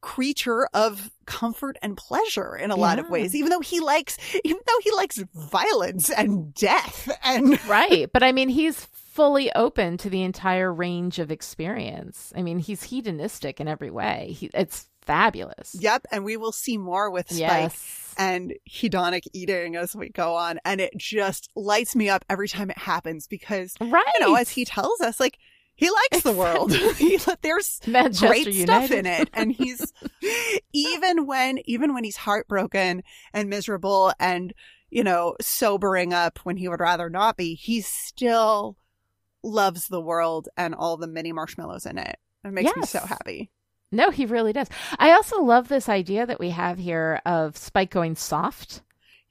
creature 0.04 0.68
of 0.74 1.10
comfort 1.26 1.78
and 1.82 1.96
pleasure 1.98 2.56
in 2.56 2.70
a 2.70 2.76
lot 2.76 3.00
of 3.00 3.10
ways 3.10 3.34
even 3.34 3.50
though 3.50 3.62
he 3.62 3.80
likes 3.80 4.18
even 4.44 4.60
though 4.68 4.80
he 4.84 4.92
likes 4.92 5.18
violence 5.34 6.10
and 6.10 6.54
death 6.54 7.10
and 7.24 7.58
right. 7.68 8.12
But 8.12 8.22
I 8.22 8.32
mean, 8.34 8.50
he's 8.50 8.84
fully 8.86 9.52
open 9.54 9.98
to 9.98 10.10
the 10.10 10.22
entire 10.24 10.74
range 10.74 11.20
of 11.20 11.32
experience. 11.32 12.34
I 12.36 12.42
mean, 12.42 12.60
he's 12.60 12.84
hedonistic 12.84 13.62
in 13.62 13.68
every 13.68 13.92
way. 13.92 14.36
He, 14.38 14.50
it's 14.54 14.88
fabulous. 15.04 15.76
yep 15.80 16.06
and 16.12 16.24
we 16.24 16.38
will 16.38 16.54
see 16.54 16.78
more 16.78 17.10
with 17.12 17.28
spike 17.30 17.40
Yes. 17.74 18.16
and 18.18 18.54
hedonic 18.70 19.24
eating 19.34 19.76
as 19.76 19.94
we 19.94 20.08
go 20.10 20.34
on 20.36 20.60
and 20.64 20.80
it 20.80 20.94
just 20.98 21.50
lights 21.58 21.94
me 21.94 22.08
up 22.10 22.24
every 22.30 22.48
time 22.48 22.70
it 22.70 22.78
happens 22.78 23.28
because 23.28 23.74
Right. 23.82 24.04
you 24.18 24.26
know 24.26 24.36
as 24.36 24.50
he 24.50 24.64
tells 24.64 25.02
us 25.02 25.20
like 25.20 25.38
he 25.84 25.90
likes 25.90 26.24
the 26.24 26.32
world 26.32 26.74
he, 26.98 27.20
there's 27.42 27.80
Manchester 27.86 28.28
great 28.28 28.48
United. 28.48 28.66
stuff 28.66 28.92
in 28.92 29.06
it 29.06 29.30
and 29.34 29.52
he's 29.52 29.94
even 30.74 31.26
when 31.26 31.60
even 31.66 31.94
when 31.94 32.04
he's 32.04 32.18
heartbroken 32.18 33.04
and 33.34 33.50
miserable 33.50 34.14
and 34.20 34.54
you 34.94 35.04
know, 35.04 35.36
sobering 35.42 36.14
up 36.14 36.38
when 36.44 36.56
he 36.56 36.68
would 36.68 36.80
rather 36.80 37.10
not 37.10 37.36
be, 37.36 37.56
he 37.56 37.82
still 37.82 38.78
loves 39.42 39.88
the 39.88 40.00
world 40.00 40.50
and 40.56 40.76
all 40.76 40.98
the 40.98 41.08
mini 41.08 41.34
marshmallows 41.34 41.88
in 41.88 41.98
it. 41.98 42.18
It 42.46 42.54
makes 42.54 42.76
me 42.76 42.86
so 42.86 43.00
happy. 43.00 43.50
No, 43.92 44.12
he 44.12 44.28
really 44.28 44.54
does. 44.54 44.70
I 45.00 45.12
also 45.12 45.42
love 45.42 45.68
this 45.68 45.90
idea 45.90 46.28
that 46.28 46.40
we 46.40 46.52
have 46.52 46.78
here 46.78 47.22
of 47.26 47.58
Spike 47.58 47.90
going 47.90 48.16
soft. 48.16 48.84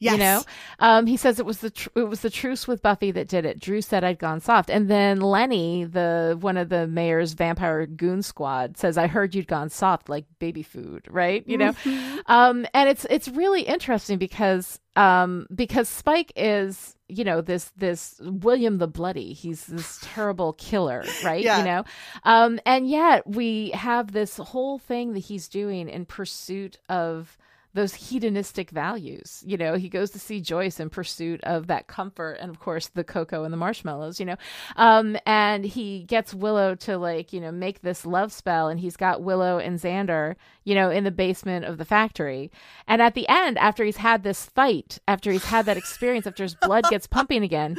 Yes. 0.02 0.12
You 0.14 0.18
know, 0.18 0.42
um, 0.80 1.06
he 1.06 1.16
says 1.16 1.38
it 1.38 1.46
was 1.46 1.58
the 1.58 1.70
tr- 1.70 1.88
it 1.94 2.08
was 2.08 2.20
the 2.20 2.30
truce 2.30 2.66
with 2.66 2.82
Buffy 2.82 3.10
that 3.12 3.28
did 3.28 3.44
it. 3.44 3.60
Dru 3.60 3.80
said 3.80 4.02
I'd 4.02 4.18
gone 4.18 4.40
soft, 4.40 4.68
and 4.68 4.90
then 4.90 5.20
Lenny, 5.20 5.84
the 5.84 6.36
one 6.40 6.56
of 6.56 6.68
the 6.68 6.86
mayor's 6.88 7.34
vampire 7.34 7.86
goon 7.86 8.22
squad, 8.22 8.76
says 8.76 8.98
I 8.98 9.06
heard 9.06 9.34
you'd 9.34 9.46
gone 9.46 9.70
soft 9.70 10.08
like 10.08 10.24
baby 10.40 10.62
food, 10.64 11.06
right? 11.08 11.44
You 11.46 11.58
know, 11.58 11.72
Mm-hmm. 11.72 12.18
um, 12.26 12.66
and 12.74 12.88
it's 12.88 13.06
it's 13.10 13.28
really 13.28 13.62
interesting 13.62 14.18
because 14.18 14.80
um, 14.96 15.46
because 15.54 15.88
Spike 15.88 16.32
is 16.36 16.96
you 17.08 17.22
know 17.24 17.40
this 17.40 17.70
this 17.76 18.20
William 18.22 18.78
the 18.78 18.88
Bloody. 18.88 19.32
He's 19.34 19.66
this 19.66 19.98
terrible 20.02 20.52
killer, 20.54 21.04
right? 21.24 21.42
Yeah. 21.44 21.58
You 21.58 21.64
know, 21.64 21.84
um, 22.24 22.58
and 22.66 22.88
yet 22.88 23.26
we 23.26 23.70
have 23.70 24.10
this 24.12 24.36
whole 24.36 24.78
thing 24.78 25.12
that 25.12 25.20
he's 25.20 25.48
doing 25.48 25.88
in 25.88 26.06
pursuit 26.06 26.78
of 26.88 27.38
those 27.74 27.94
hedonistic 27.94 28.70
values. 28.70 29.43
You 29.47 29.57
know, 29.57 29.74
he 29.74 29.89
goes 29.89 30.11
to 30.11 30.19
see 30.19 30.40
Joyce 30.40 30.78
in 30.78 30.90
pursuit 30.90 31.40
of 31.44 31.66
that 31.69 31.86
comfort 31.86 32.39
and 32.40 32.51
of 32.51 32.61
course 32.61 32.89
the 32.89 33.05
cocoa 33.05 33.44
and 33.44 33.53
the 33.53 33.59
marshmallows, 33.59 34.20
you 34.20 34.27
know. 34.27 34.36
Um 34.77 35.16
and 35.27 35.65
he 35.65 36.05
gets 36.05 36.35
Willow 36.35 36.74
to 36.77 36.99
like, 36.99 37.32
you 37.32 37.40
know, 37.40 37.53
make 37.53 37.82
this 37.82 38.05
love 38.05 38.32
spell 38.32 38.69
and 38.69 38.81
he's 38.81 38.97
got 38.97 39.23
Willow 39.23 39.59
and 39.59 39.78
Xander, 39.78 40.36
you 40.65 40.74
know, 40.74 40.90
in 40.90 41.05
the 41.05 41.11
basement 41.11 41.65
of 41.65 41.78
the 41.78 41.85
factory. 41.85 42.51
And 42.86 43.01
at 43.01 43.15
the 43.15 43.28
end 43.28 43.59
after 43.59 43.85
he's 43.85 43.97
had 43.97 44.23
this 44.23 44.47
fight, 44.47 44.99
after 45.09 45.32
he's 45.32 45.44
had 45.44 45.66
that 45.66 45.77
experience, 45.77 46.27
after 46.27 46.43
his 46.43 46.55
blood 46.55 46.85
gets 46.90 47.07
pumping 47.07 47.43
again, 47.43 47.77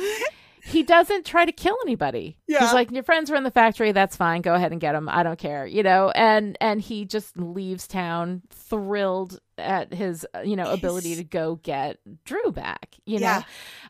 he 0.65 0.81
doesn't 0.83 1.25
try 1.25 1.45
to 1.45 1.51
kill 1.51 1.75
anybody. 1.85 2.37
Yeah. 2.47 2.61
He's 2.61 2.73
like, 2.73 2.89
your 2.91 3.03
friends 3.03 3.29
were 3.29 3.35
in 3.35 3.43
the 3.43 3.51
factory. 3.51 3.91
That's 3.91 4.15
fine. 4.15 4.41
Go 4.41 4.53
ahead 4.53 4.71
and 4.71 4.79
get 4.79 4.93
them. 4.93 5.09
I 5.09 5.23
don't 5.23 5.37
care. 5.39 5.65
You 5.65 5.83
know, 5.83 6.09
and 6.15 6.57
and 6.61 6.79
he 6.81 7.05
just 7.05 7.35
leaves 7.37 7.87
town 7.87 8.41
thrilled 8.49 9.39
at 9.57 9.93
his 9.93 10.25
uh, 10.35 10.39
you 10.41 10.55
know 10.55 10.71
ability 10.71 11.09
He's- 11.09 11.19
to 11.19 11.23
go 11.25 11.55
get 11.63 11.97
Dru 12.25 12.51
back. 12.51 12.95
You 13.05 13.19
Yeah. 13.19 13.43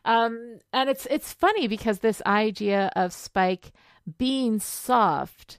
know, 0.04 0.12
um, 0.12 0.58
and 0.72 0.90
it's 0.90 1.06
it's 1.10 1.32
funny 1.32 1.68
because 1.68 2.00
this 2.00 2.20
idea 2.26 2.90
of 2.96 3.12
Spike 3.12 3.72
being 4.18 4.58
soft 4.60 5.58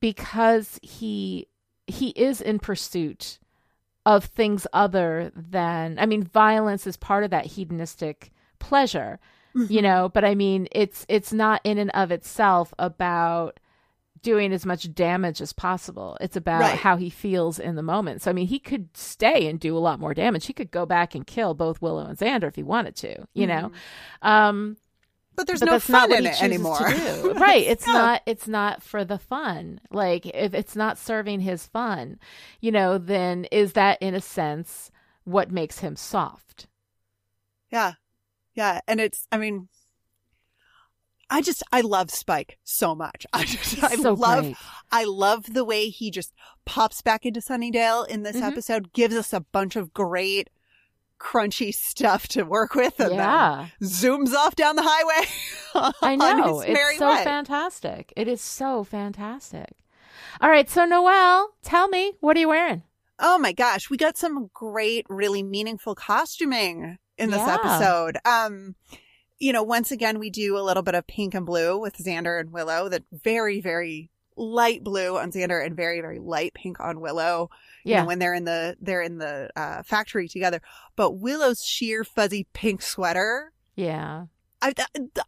because 0.00 0.78
he 0.82 1.48
he 1.86 2.08
is 2.10 2.40
in 2.40 2.58
pursuit 2.58 3.38
of 4.06 4.24
things 4.26 4.66
other 4.72 5.32
than 5.34 5.98
I 5.98 6.06
mean 6.06 6.22
violence 6.24 6.86
is 6.86 6.96
part 6.96 7.24
of 7.24 7.30
that 7.30 7.46
hedonistic 7.46 8.30
pleasure 8.58 9.18
Mm-hmm. 9.56 9.72
you 9.72 9.82
know 9.82 10.08
but 10.12 10.24
i 10.24 10.34
mean 10.34 10.66
it's 10.72 11.06
it's 11.08 11.32
not 11.32 11.60
in 11.62 11.78
and 11.78 11.90
of 11.92 12.10
itself 12.10 12.74
about 12.78 13.60
doing 14.22 14.52
as 14.52 14.66
much 14.66 14.92
damage 14.94 15.40
as 15.40 15.52
possible 15.52 16.16
it's 16.20 16.34
about 16.36 16.60
Right. 16.62 16.78
how 16.78 16.96
he 16.96 17.08
feels 17.10 17.58
in 17.60 17.76
the 17.76 17.82
moment 17.82 18.20
so 18.22 18.30
i 18.30 18.34
mean 18.34 18.46
he 18.48 18.58
could 18.58 18.88
stay 18.96 19.46
and 19.48 19.60
do 19.60 19.76
a 19.76 19.78
lot 19.78 20.00
more 20.00 20.12
damage 20.14 20.46
he 20.46 20.52
could 20.52 20.70
go 20.72 20.86
back 20.86 21.14
and 21.14 21.24
kill 21.26 21.54
both 21.54 21.80
willow 21.80 22.04
and 22.06 22.18
xander 22.18 22.44
if 22.48 22.56
he 22.56 22.62
wanted 22.64 22.96
to 22.96 23.26
you 23.32 23.46
know 23.46 23.70
um 24.22 24.76
But 25.36 25.46
there's 25.46 25.60
but 25.60 25.66
no 25.66 25.72
that's 25.72 25.86
fun 25.86 26.10
not 26.10 26.18
in 26.18 26.26
it 26.26 26.42
anymore. 26.42 26.78
right 27.34 27.64
it's 27.64 27.86
No. 27.86 27.92
not 27.92 28.22
it's 28.26 28.48
not 28.48 28.82
for 28.82 29.04
the 29.04 29.18
fun 29.18 29.80
like 29.92 30.26
if 30.26 30.52
it's 30.54 30.74
not 30.74 30.98
serving 30.98 31.40
his 31.40 31.66
fun 31.66 32.18
you 32.60 32.72
know 32.72 32.98
then 32.98 33.44
is 33.52 33.74
that 33.74 34.00
in 34.02 34.14
a 34.16 34.20
sense 34.20 34.90
what 35.24 35.52
makes 35.52 35.78
him 35.78 35.94
soft 35.96 36.66
Yeah. 37.70 37.92
Yeah. 38.54 38.80
And 38.86 39.00
it's, 39.00 39.26
I 39.32 39.36
mean, 39.38 39.68
I 41.30 41.40
just, 41.42 41.62
I 41.72 41.80
love 41.80 42.10
Spike 42.10 42.58
so 42.64 42.94
much. 42.94 43.26
I 43.32 43.44
just, 43.44 43.82
I 43.82 43.96
so 43.96 44.12
love, 44.14 44.44
great. 44.44 44.56
I 44.92 45.04
love 45.04 45.52
the 45.52 45.64
way 45.64 45.88
he 45.88 46.10
just 46.10 46.32
pops 46.64 47.02
back 47.02 47.24
into 47.26 47.40
Sunnydale 47.40 48.06
in 48.06 48.22
this 48.22 48.36
Mhm. 48.36 48.42
episode, 48.42 48.92
gives 48.92 49.16
us 49.16 49.32
a 49.32 49.40
bunch 49.40 49.74
of 49.76 49.92
great, 49.94 50.50
crunchy 51.18 51.72
stuff 51.74 52.28
to 52.28 52.42
work 52.42 52.74
with, 52.74 53.00
and 53.00 53.14
yeah 53.14 53.68
then 53.80 53.88
zooms 53.88 54.34
off 54.34 54.54
down 54.56 54.76
the 54.76 54.82
highway. 54.84 55.92
I 56.02 56.16
know. 56.16 56.60
It's 56.60 56.98
so 56.98 57.14
way. 57.14 57.24
fantastic. 57.24 58.12
It 58.16 58.28
is 58.28 58.40
so 58.42 58.84
fantastic. 58.84 59.72
All 60.40 60.50
right. 60.50 60.68
So, 60.68 60.84
Noelle, 60.84 61.54
tell 61.62 61.88
me, 61.88 62.12
what 62.20 62.36
are 62.36 62.40
you 62.40 62.48
wearing? 62.48 62.82
Oh 63.18 63.38
my 63.38 63.52
gosh, 63.52 63.88
we 63.90 63.96
got 63.96 64.16
some 64.18 64.50
great, 64.52 65.06
really 65.08 65.42
meaningful 65.42 65.94
costuming 65.94 66.98
in 67.18 67.30
this 67.30 67.38
Yeah. 67.40 67.54
episode. 67.54 68.18
Um, 68.24 68.74
you 69.38 69.52
know, 69.52 69.62
once 69.62 69.90
again, 69.90 70.18
we 70.18 70.30
do 70.30 70.56
a 70.56 70.62
little 70.62 70.82
bit 70.82 70.94
of 70.94 71.06
pink 71.06 71.34
and 71.34 71.44
blue 71.46 71.78
with 71.78 71.96
Xander 71.96 72.40
and 72.40 72.50
Willow. 72.52 72.88
That 72.88 73.02
very, 73.12 73.60
very 73.60 74.10
light 74.36 74.82
blue 74.82 75.16
on 75.18 75.30
Xander 75.32 75.64
and 75.64 75.76
very, 75.76 76.00
very 76.00 76.18
light 76.18 76.54
pink 76.54 76.80
on 76.80 77.00
Willow. 77.00 77.50
You 77.84 77.92
Yeah. 77.92 78.00
know, 78.00 78.06
when 78.06 78.18
they're 78.18 78.34
in 78.34 78.44
the 78.44 78.76
they're 78.80 79.02
in 79.02 79.18
the 79.18 79.50
uh, 79.56 79.82
factory 79.82 80.28
together. 80.28 80.60
But 80.96 81.12
Willow's 81.12 81.64
sheer 81.64 82.04
fuzzy 82.04 82.46
pink 82.52 82.82
sweater. 82.82 83.52
yeah. 83.76 84.26
I 84.62 84.72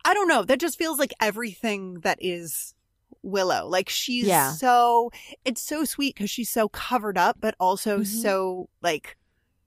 I 0.05 0.15
don't 0.15 0.29
know. 0.29 0.45
That 0.45 0.61
just 0.61 0.79
feels 0.79 0.99
like 0.99 1.13
everything 1.21 2.01
that 2.01 2.17
is 2.23 2.75
Willow. 3.23 3.67
Like 3.69 3.89
she's 3.91 4.25
Yeah. 4.27 4.53
so 4.53 5.11
it's 5.45 5.61
so 5.61 5.85
sweet 5.85 6.15
because 6.15 6.31
she's 6.31 6.49
so 6.49 6.69
covered 6.71 7.19
up, 7.19 7.37
but 7.39 7.55
also 7.61 7.99
Mhm. 7.99 8.07
so 8.07 8.69
like 8.83 9.19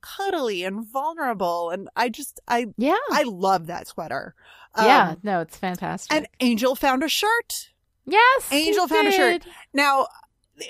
cuddly 0.02 0.64
and 0.64 0.86
vulnerable. 0.86 1.70
And 1.70 1.90
I 1.96 2.10
just 2.10 2.40
I 2.48 2.68
Yeah. 2.78 2.96
I 3.12 3.24
love 3.24 3.68
that 3.68 3.88
sweater. 3.88 4.36
yeah. 4.78 5.10
Um, 5.12 5.18
No, 5.24 5.42
it's 5.42 5.58
fantastic. 5.58 6.16
and 6.16 6.28
Angel 6.40 6.76
found 6.76 7.04
a 7.04 7.10
shirt. 7.10 7.70
yes. 8.06 8.48
Angel 8.52 8.88
found 8.88 9.08
a 9.08 9.12
shirt. 9.12 9.44
Now, 9.74 10.08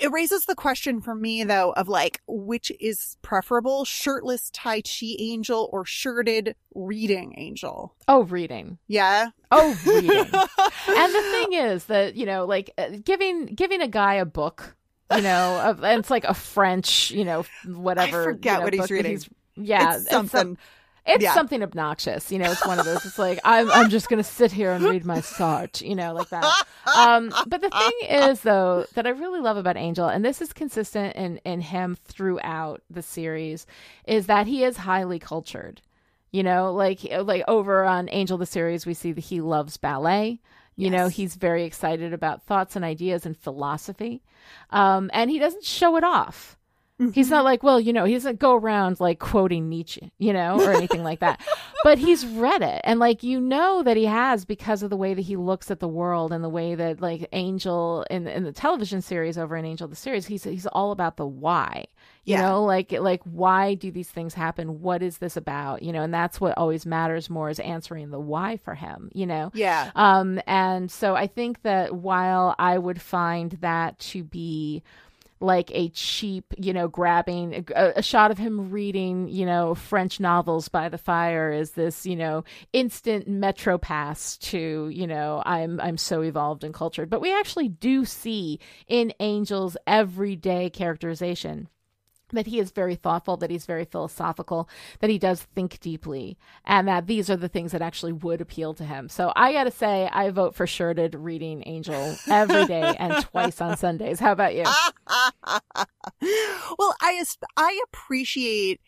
it 0.00 0.12
raises 0.12 0.44
the 0.44 0.54
question 0.54 1.00
for 1.00 1.16
me 1.16 1.42
though 1.42 1.72
of 1.72 1.88
like 1.88 2.20
which 2.28 2.70
is 2.80 3.16
preferable, 3.22 3.84
shirtless 3.84 4.48
Tai 4.52 4.82
Chi 4.82 5.16
Angel 5.18 5.68
or 5.72 5.84
shirted 5.84 6.54
reading 6.76 7.34
Angel? 7.36 7.96
Oh, 8.06 8.22
reading. 8.22 8.78
Yeah. 8.86 9.30
Oh, 9.50 9.76
reading. 9.84 10.10
and 10.20 11.14
the 11.14 11.22
thing 11.32 11.52
is 11.54 11.86
that 11.86 12.14
you 12.14 12.24
know 12.24 12.44
like 12.46 12.70
uh, 12.78 12.90
giving 13.04 13.46
giving 13.46 13.80
a 13.80 13.88
guy 13.88 14.14
a 14.14 14.24
book 14.24 14.76
you 15.14 15.22
know 15.22 15.60
of, 15.60 15.82
and 15.84 15.98
it's 16.00 16.10
like 16.10 16.24
a 16.24 16.34
french 16.34 17.10
you 17.10 17.24
know 17.24 17.44
whatever 17.66 18.24
forget 18.24 18.52
you 18.54 18.58
know, 18.58 18.64
what 18.64 18.74
he's 18.74 18.90
reading. 18.90 19.20
yeah 19.56 19.96
it's 19.96 20.08
something. 20.10 20.40
some- 20.40 20.58
it's 21.06 21.24
yeah. 21.24 21.34
something 21.34 21.62
obnoxious 21.62 22.30
you 22.30 22.38
know 22.38 22.50
it's 22.50 22.64
one 22.66 22.78
of 22.78 22.84
those 22.84 23.04
it's 23.06 23.18
like 23.18 23.38
i'm 23.44 23.70
i'm 23.70 23.88
just 23.88 24.08
gonna 24.08 24.22
sit 24.22 24.52
here 24.52 24.70
and 24.72 24.84
read 24.84 25.04
my 25.04 25.18
Sartre 25.20 25.86
you 25.86 25.94
know 25.94 26.12
like 26.12 26.28
that 26.28 26.44
um 26.94 27.32
but 27.46 27.60
the 27.60 27.70
thing 27.70 28.08
is 28.08 28.42
though 28.42 28.84
that 28.94 29.06
i 29.06 29.10
really 29.10 29.40
love 29.40 29.56
about 29.56 29.76
angel 29.76 30.06
and 30.06 30.24
this 30.24 30.42
is 30.42 30.52
consistent 30.52 31.16
in 31.16 31.38
in 31.38 31.60
him 31.60 31.96
throughout 32.04 32.82
the 32.90 33.02
series 33.02 33.66
is 34.06 34.26
that 34.26 34.46
he 34.46 34.62
is 34.62 34.76
highly 34.76 35.18
cultured 35.18 35.80
you 36.32 36.42
know 36.42 36.72
like 36.72 37.00
like 37.22 37.42
over 37.48 37.84
on 37.84 38.08
angel 38.12 38.36
the 38.36 38.46
series 38.46 38.84
we 38.86 38.94
see 38.94 39.12
that 39.12 39.24
he 39.24 39.40
loves 39.40 39.76
ballet 39.78 40.38
you 40.80 40.90
know 40.90 41.08
he's 41.08 41.34
very 41.34 41.64
excited 41.64 42.12
about 42.12 42.42
thoughts 42.44 42.76
and 42.76 42.84
ideas 42.84 43.26
and 43.26 43.36
philosophy. 43.36 44.22
Um 44.70 45.10
and 45.12 45.30
he 45.30 45.38
doesn't 45.38 45.64
show 45.64 45.96
it 45.96 46.04
off 46.04 46.56
He's 47.14 47.30
not 47.30 47.44
like, 47.44 47.62
well, 47.62 47.80
you 47.80 47.92
know, 47.92 48.04
he 48.04 48.12
doesn't 48.12 48.38
go 48.38 48.54
around 48.54 49.00
like 49.00 49.18
quoting 49.18 49.68
Nietzsche, 49.68 50.12
you 50.18 50.32
know, 50.34 50.60
or 50.60 50.72
anything 50.72 51.02
like 51.02 51.20
that. 51.20 51.40
But 51.82 51.96
he's 51.96 52.26
read 52.26 52.60
it. 52.60 52.82
And 52.84 53.00
like, 53.00 53.22
you 53.22 53.40
know 53.40 53.82
that 53.82 53.96
he 53.96 54.04
has 54.04 54.44
because 54.44 54.82
of 54.82 54.90
the 54.90 54.98
way 54.98 55.14
that 55.14 55.22
he 55.22 55.36
looks 55.36 55.70
at 55.70 55.80
the 55.80 55.88
world 55.88 56.30
and 56.30 56.44
the 56.44 56.48
way 56.50 56.74
that 56.74 57.00
like 57.00 57.26
Angel 57.32 58.04
in, 58.10 58.26
in 58.28 58.44
the 58.44 58.52
television 58.52 59.00
series 59.00 59.38
over 59.38 59.56
in 59.56 59.64
Angel 59.64 59.88
the 59.88 59.96
series, 59.96 60.26
he's, 60.26 60.44
he's 60.44 60.66
all 60.66 60.92
about 60.92 61.16
the 61.16 61.26
why, 61.26 61.86
you 62.24 62.34
Yeah. 62.34 62.42
know, 62.50 62.64
like, 62.64 62.92
like 62.92 63.22
why 63.24 63.72
do 63.72 63.90
these 63.90 64.10
things 64.10 64.34
happen? 64.34 64.82
What 64.82 65.02
is 65.02 65.16
this 65.16 65.38
about? 65.38 65.82
You 65.82 65.92
know, 65.94 66.02
and 66.02 66.12
that's 66.12 66.38
what 66.38 66.58
always 66.58 66.84
matters 66.84 67.30
more 67.30 67.48
is 67.48 67.60
answering 67.60 68.10
the 68.10 68.20
why 68.20 68.58
for 68.58 68.74
him, 68.74 69.10
you 69.14 69.24
know? 69.24 69.50
Yeah. 69.54 69.90
Um, 69.96 70.38
and 70.46 70.90
so 70.90 71.14
I 71.16 71.28
think 71.28 71.62
that 71.62 71.94
while 71.94 72.54
I 72.58 72.76
would 72.76 73.00
find 73.00 73.52
that 73.62 73.98
to 74.10 74.22
be 74.22 74.82
like 75.40 75.70
a 75.72 75.88
cheap, 75.90 76.52
you 76.58 76.72
know, 76.72 76.86
grabbing 76.88 77.64
a, 77.74 77.92
a 77.96 78.02
shot 78.02 78.30
of 78.30 78.38
him 78.38 78.70
reading, 78.70 79.28
you 79.28 79.46
know, 79.46 79.74
French 79.74 80.20
novels 80.20 80.68
by 80.68 80.88
the 80.88 80.98
fire 80.98 81.50
is 81.50 81.72
this, 81.72 82.04
you 82.04 82.16
know, 82.16 82.44
instant 82.72 83.26
metro 83.26 83.78
pass 83.78 84.36
to, 84.38 84.88
you 84.88 85.06
know, 85.06 85.42
I'm 85.44 85.80
I'm 85.80 85.96
so 85.96 86.22
evolved 86.22 86.62
and 86.62 86.74
cultured. 86.74 87.08
But 87.08 87.20
we 87.20 87.34
actually 87.34 87.68
do 87.68 88.04
see 88.04 88.60
in 88.86 89.12
Angel's 89.18 89.76
everyday 89.86 90.70
characterization 90.70 91.68
that 92.32 92.46
he 92.46 92.58
is 92.58 92.70
very 92.70 92.94
thoughtful, 92.94 93.36
that 93.38 93.50
he's 93.50 93.66
very 93.66 93.84
philosophical, 93.84 94.68
that 95.00 95.10
he 95.10 95.18
does 95.18 95.42
think 95.42 95.80
deeply, 95.80 96.38
and 96.64 96.88
that 96.88 97.06
these 97.06 97.28
are 97.30 97.36
the 97.36 97.48
things 97.48 97.72
that 97.72 97.82
actually 97.82 98.12
would 98.12 98.40
appeal 98.40 98.74
to 98.74 98.84
him. 98.84 99.08
So 99.08 99.32
I 99.36 99.52
got 99.52 99.64
to 99.64 99.70
say, 99.70 100.08
I 100.12 100.30
vote 100.30 100.54
for 100.54 100.66
shirted 100.66 101.14
reading 101.14 101.62
Angel 101.66 102.16
every 102.28 102.66
day 102.66 102.94
and 102.98 103.24
twice 103.30 103.60
on 103.60 103.76
Sundays. 103.76 104.20
How 104.20 104.32
about 104.32 104.54
you? 104.54 104.64
well, 106.22 106.94
I 107.00 107.24
I 107.56 107.80
appreciate 107.92 108.80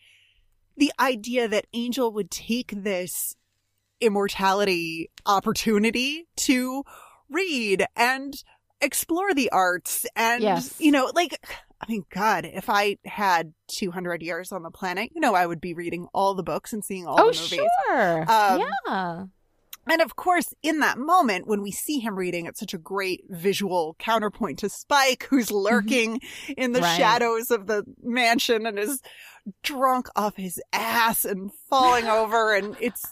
the 0.77 0.93
idea 0.99 1.49
that 1.49 1.67
Angel 1.73 2.13
would 2.13 2.31
take 2.31 2.73
this 2.75 3.37
immortality 4.01 5.11
opportunity 5.27 6.27
to 6.37 6.83
read 7.31 7.87
and 7.95 8.35
explore 8.81 9.33
the 9.33 9.49
arts 9.51 10.05
and 10.17 10.43
Yes. 10.43 10.75
you 10.81 10.91
know 10.91 11.11
like 11.15 11.39
I 11.83 11.87
mean 11.91 12.05
god 12.11 12.45
if 12.45 12.71
I 12.71 12.97
had 13.05 13.53
200 13.79 14.23
years 14.23 14.53
on 14.53 14.63
the 14.63 14.71
planet 14.71 15.11
you 15.15 15.21
know 15.21 15.35
I 15.35 15.47
would 15.47 15.61
be 15.61 15.75
reading 15.75 16.07
all 16.15 16.35
the 16.35 16.43
books 16.43 16.73
and 16.73 16.85
seeing 16.85 17.07
all 17.07 17.21
oh, 17.21 17.31
the 17.33 17.39
movies 17.41 17.49
sure. 17.89 18.21
Um, 18.31 18.61
yeah. 18.87 19.25
and 19.89 20.01
of 20.01 20.15
course, 20.15 20.55
in 20.63 20.79
that 20.79 20.97
moment, 20.97 21.49
when 21.49 21.61
we 21.61 21.73
see 21.73 21.99
him 21.99 22.15
reading, 22.17 22.47
it's 22.47 22.61
such 22.61 22.73
a 22.73 22.79
great 22.79 23.25
visual 23.29 23.97
counterpoint 23.99 24.61
to 24.61 24.69
Spike, 24.69 25.27
who's 25.29 25.51
lurking 25.51 26.21
in 26.57 26.71
the 26.71 26.79
Mm-hmm. 26.79 26.85
Right. 26.85 26.97
shadows 26.97 27.51
of 27.51 27.67
the 27.67 27.83
mansion 28.01 28.65
and 28.65 28.79
is 28.79 29.03
drunk 29.65 30.07
off 30.15 30.37
his 30.37 30.61
ass 30.73 31.25
and 31.25 31.51
falling 31.69 32.07
over. 32.21 32.55
And 32.55 32.77
it's 32.81 33.05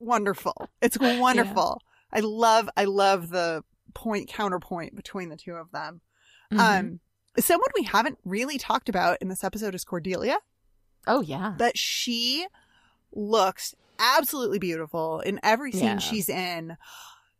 wonderful. 0.00 0.70
It's 0.80 0.98
wonderful. 0.98 1.82
I 2.12 2.20
love, 2.20 2.70
I 2.78 2.84
love 2.84 3.28
the 3.28 3.62
point 3.94 4.28
counterpoint 4.28 4.96
between 4.96 5.28
the 5.28 5.36
two 5.36 5.54
of 5.54 5.70
them. 5.72 6.00
Mhm. 6.50 6.58
Um, 6.80 7.00
someone 7.38 7.68
we 7.76 7.84
haven't 7.84 8.18
really 8.24 8.58
talked 8.58 8.88
about 8.88 9.18
in 9.20 9.28
this 9.28 9.44
episode 9.44 9.74
is 9.74 9.84
Cordelia 9.84 10.38
oh, 11.08 11.20
yeah. 11.20 11.54
But 11.56 11.78
she 11.78 12.46
looks 13.12 13.74
absolutely 13.98 14.58
beautiful 14.58 15.20
in 15.20 15.38
every 15.42 15.70
scene 15.72 15.84
Yeah. 15.84 15.98
she's 15.98 16.28
in. 16.28 16.76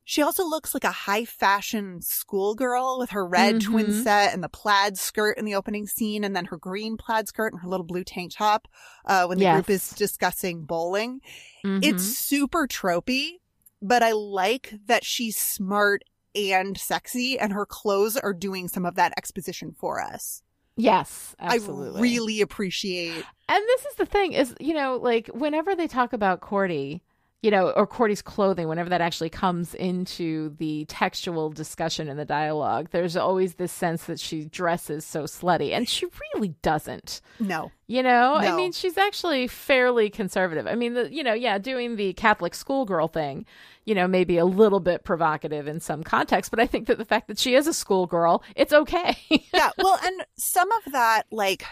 She 0.04 0.22
also 0.22 0.44
looks 0.46 0.72
like 0.72 0.84
a 0.84 0.92
high 0.92 1.24
fashion 1.24 2.00
schoolgirl 2.00 2.96
with 3.00 3.10
her 3.10 3.26
red 3.26 3.60
twin 3.60 3.86
Mhm. 3.86 4.04
set 4.04 4.32
and 4.32 4.42
the 4.44 4.48
plaid 4.48 4.96
skirt 4.98 5.36
in 5.36 5.44
the 5.44 5.56
opening 5.56 5.88
scene, 5.88 6.22
and 6.22 6.36
then 6.36 6.44
her 6.44 6.56
green 6.56 6.96
plaid 6.96 7.26
skirt 7.26 7.52
and 7.52 7.60
her 7.62 7.68
little 7.68 7.84
blue 7.84 8.04
tank 8.04 8.32
top 8.36 8.68
uh, 9.04 9.26
when 9.26 9.38
the 9.38 9.50
group 9.52 9.68
is 9.68 9.90
discussing 9.90 10.62
bowling. 10.64 11.20
Mhm. 11.64 11.84
It's 11.84 12.04
super 12.04 12.68
tropey, 12.68 13.40
but 13.82 14.04
I 14.04 14.12
like 14.12 14.74
that 14.86 15.04
she's 15.04 15.36
smart 15.36 16.04
and 16.36 16.76
sexy, 16.78 17.38
and 17.38 17.52
her 17.52 17.66
clothes 17.66 18.16
are 18.16 18.34
doing 18.34 18.68
some 18.68 18.84
of 18.84 18.94
that 18.96 19.14
exposition 19.16 19.74
for 19.78 20.00
us. 20.00 20.42
yes, 20.76 21.34
absolutely. 21.40 22.00
I 22.00 22.02
really 22.02 22.40
appreciate. 22.40 23.24
And 23.48 23.64
this 23.64 23.86
is 23.86 23.94
the 23.94 24.06
thing 24.06 24.32
is, 24.32 24.54
you 24.60 24.74
know, 24.74 24.96
like 24.96 25.28
whenever 25.28 25.74
they 25.74 25.86
talk 25.86 26.12
about 26.12 26.40
Cordy, 26.40 27.02
you 27.42 27.50
know, 27.50 27.70
or 27.70 27.86
Cordy's 27.86 28.22
clothing, 28.22 28.66
whenever 28.66 28.88
that 28.90 29.00
actually 29.00 29.28
comes 29.28 29.74
into 29.74 30.54
the 30.58 30.84
textual 30.86 31.50
discussion 31.50 32.08
in 32.08 32.16
the 32.16 32.24
dialogue, 32.24 32.88
there's 32.90 33.16
always 33.16 33.54
this 33.54 33.72
sense 33.72 34.04
that 34.04 34.18
she 34.18 34.46
dresses 34.46 35.04
so 35.04 35.24
slutty, 35.24 35.72
and 35.72 35.88
she 35.88 36.06
really 36.34 36.54
doesn't. 36.62 37.20
No, 37.38 37.70
You 37.86 38.02
know, 38.02 38.34
I 38.34 38.56
mean, 38.56 38.72
she's 38.72 38.96
actually 38.96 39.46
fairly 39.46 40.10
conservative. 40.10 40.66
I 40.66 40.74
mean, 40.74 40.94
the, 40.94 41.12
you 41.12 41.22
know, 41.22 41.34
yeah, 41.34 41.58
doing 41.58 41.96
the 41.96 42.14
Catholic 42.14 42.54
schoolgirl 42.54 43.08
thing, 43.08 43.44
you 43.84 43.94
know, 43.94 44.08
maybe 44.08 44.38
a 44.38 44.46
little 44.46 44.80
bit 44.80 45.04
provocative 45.04 45.68
in 45.68 45.78
some 45.78 46.02
context, 46.02 46.50
but 46.50 46.58
I 46.58 46.66
think 46.66 46.86
that 46.88 46.98
the 46.98 47.04
fact 47.04 47.28
that 47.28 47.38
she 47.38 47.54
is 47.54 47.66
a 47.66 47.74
schoolgirl, 47.74 48.42
it's 48.56 48.72
okay. 48.72 49.16
yeah 49.56 49.70
well 49.78 49.98
and 50.02 50.24
some 50.36 50.70
of 50.72 50.92
that 50.92 51.26
like 51.30 51.64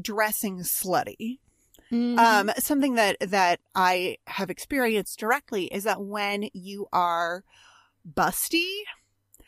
dressing 0.00 0.58
slutty 0.60 1.38
Mm-hmm. 1.92 2.18
um 2.18 2.50
something 2.58 2.94
that 2.94 3.16
that 3.20 3.60
i 3.74 4.16
have 4.26 4.50
experienced 4.50 5.18
directly 5.18 5.66
is 5.66 5.84
that 5.84 6.02
when 6.02 6.48
you 6.52 6.86
are 6.92 7.44
busty 8.10 8.68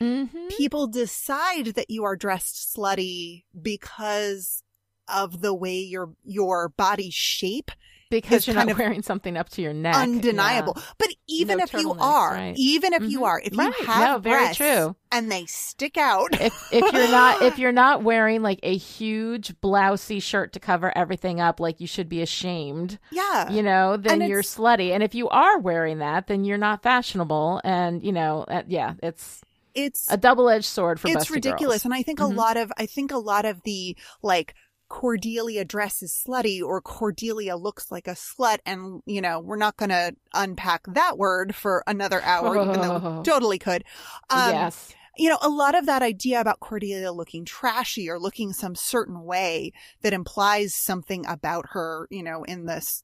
Mhm. 0.01 0.51
people 0.51 0.87
decide 0.87 1.69
that 1.69 1.91
you 1.91 2.05
are 2.05 2.17
dressed 2.17 2.75
slutty 2.77 3.45
because 3.61 4.63
of 5.09 5.41
the 5.41 5.55
way 5.55 5.79
your 5.79 6.13
your 6.25 6.69
body 6.69 7.11
shape 7.11 7.71
because 8.11 8.47
you're 8.47 8.55
not 8.57 8.70
of 8.70 8.78
wearing 8.78 9.03
something 9.03 9.37
up 9.37 9.49
to 9.51 9.62
your 9.62 9.73
neck. 9.73 9.95
undeniable 9.97 10.73
Yeah. 10.77 10.83
but 10.99 11.09
even 11.28 11.59
No 11.59 11.65
if 11.65 11.73
you 11.74 11.93
are 11.99 12.33
right. 12.33 12.55
even 12.57 12.93
if 12.93 13.03
you 13.05 13.20
Mhm. 13.20 13.24
are 13.27 13.41
if 13.45 13.57
Right. 13.57 13.73
you 13.81 13.87
have 13.87 14.01
No, 14.12 14.19
very 14.19 14.45
breasts 14.45 14.57
true. 14.59 14.97
and 15.12 15.31
they 15.31 15.45
stick 15.47 15.97
out 15.97 16.41
if 16.41 16.55
if 16.73 16.93
you're 16.93 17.09
not 17.11 17.43
if 17.43 17.59
you're 17.59 17.73
not 17.73 18.03
wearing 18.03 18.43
like 18.43 18.61
a 18.62 18.77
huge 18.77 19.55
blousey 19.61 20.23
shirt 20.23 20.53
to 20.55 20.61
cover 20.61 20.97
everything 20.97 21.41
up 21.41 21.61
like 21.61 21.81
you 21.81 21.87
should 21.87 22.09
be 22.09 22.23
ashamed 22.23 22.99
yeah 23.11 23.51
you 23.51 23.62
know 23.62 23.97
then 23.97 24.23
And 24.23 24.31
you're 24.31 24.43
slutty 24.43 24.93
and 24.93 25.03
if 25.03 25.15
you 25.15 25.28
are 25.28 25.59
wearing 25.59 25.99
that 25.99 26.27
then 26.27 26.45
you're 26.45 26.59
not 26.59 26.83
fashionable 26.83 27.61
and 27.65 28.03
you 28.05 28.12
know 28.12 28.45
uh, 28.49 28.62
yeah 28.66 28.95
it's 29.03 29.41
it's 29.74 30.11
a 30.11 30.16
double-edged 30.16 30.65
sword 30.65 30.99
for 30.99 31.09
it's 31.09 31.27
busty 31.27 31.35
ridiculous 31.35 31.83
girls. 31.83 31.85
and 31.85 31.93
i 31.95 32.03
think 32.03 32.19
Mhm. 32.19 32.31
a 32.33 32.35
lot 32.35 32.57
of 32.57 32.73
i 32.78 32.87
think 32.87 33.12
a 33.12 33.19
lot 33.19 33.45
of 33.45 33.62
the 33.65 33.95
like 34.23 34.55
cordelia 34.89 35.65
dresses 35.65 36.13
slutty 36.27 36.63
or 36.63 36.81
cordelia 36.81 37.57
looks 37.57 37.91
like 37.91 38.07
a 38.07 38.13
slut 38.13 38.59
and 38.65 39.03
you 39.07 39.21
know 39.21 39.41
we're 39.41 39.57
not 39.57 39.77
going 39.77 39.89
to 39.89 40.15
unpack 40.35 40.83
that 40.87 41.19
word 41.19 41.55
for 41.55 41.83
another 41.87 42.23
hour 42.23 42.57
even 42.57 42.81
though 42.81 42.99
we 43.19 43.23
totally 43.25 43.59
could 43.59 43.83
um 44.31 44.51
yes 44.51 44.95
you 45.19 45.29
know 45.29 45.39
a 45.43 45.49
lot 45.49 45.75
of 45.75 45.87
that 45.87 46.03
idea 46.03 46.41
about 46.41 46.61
cordelia 46.61 47.11
looking 47.11 47.45
trashy 47.45 48.09
or 48.09 48.19
looking 48.19 48.53
some 48.53 48.75
certain 48.77 49.25
way 49.25 49.73
that 50.03 50.13
implies 50.13 50.75
something 50.75 51.27
about 51.27 51.67
her 51.71 52.07
you 52.11 52.23
know 52.23 52.45
in 52.45 52.67
this 52.67 53.03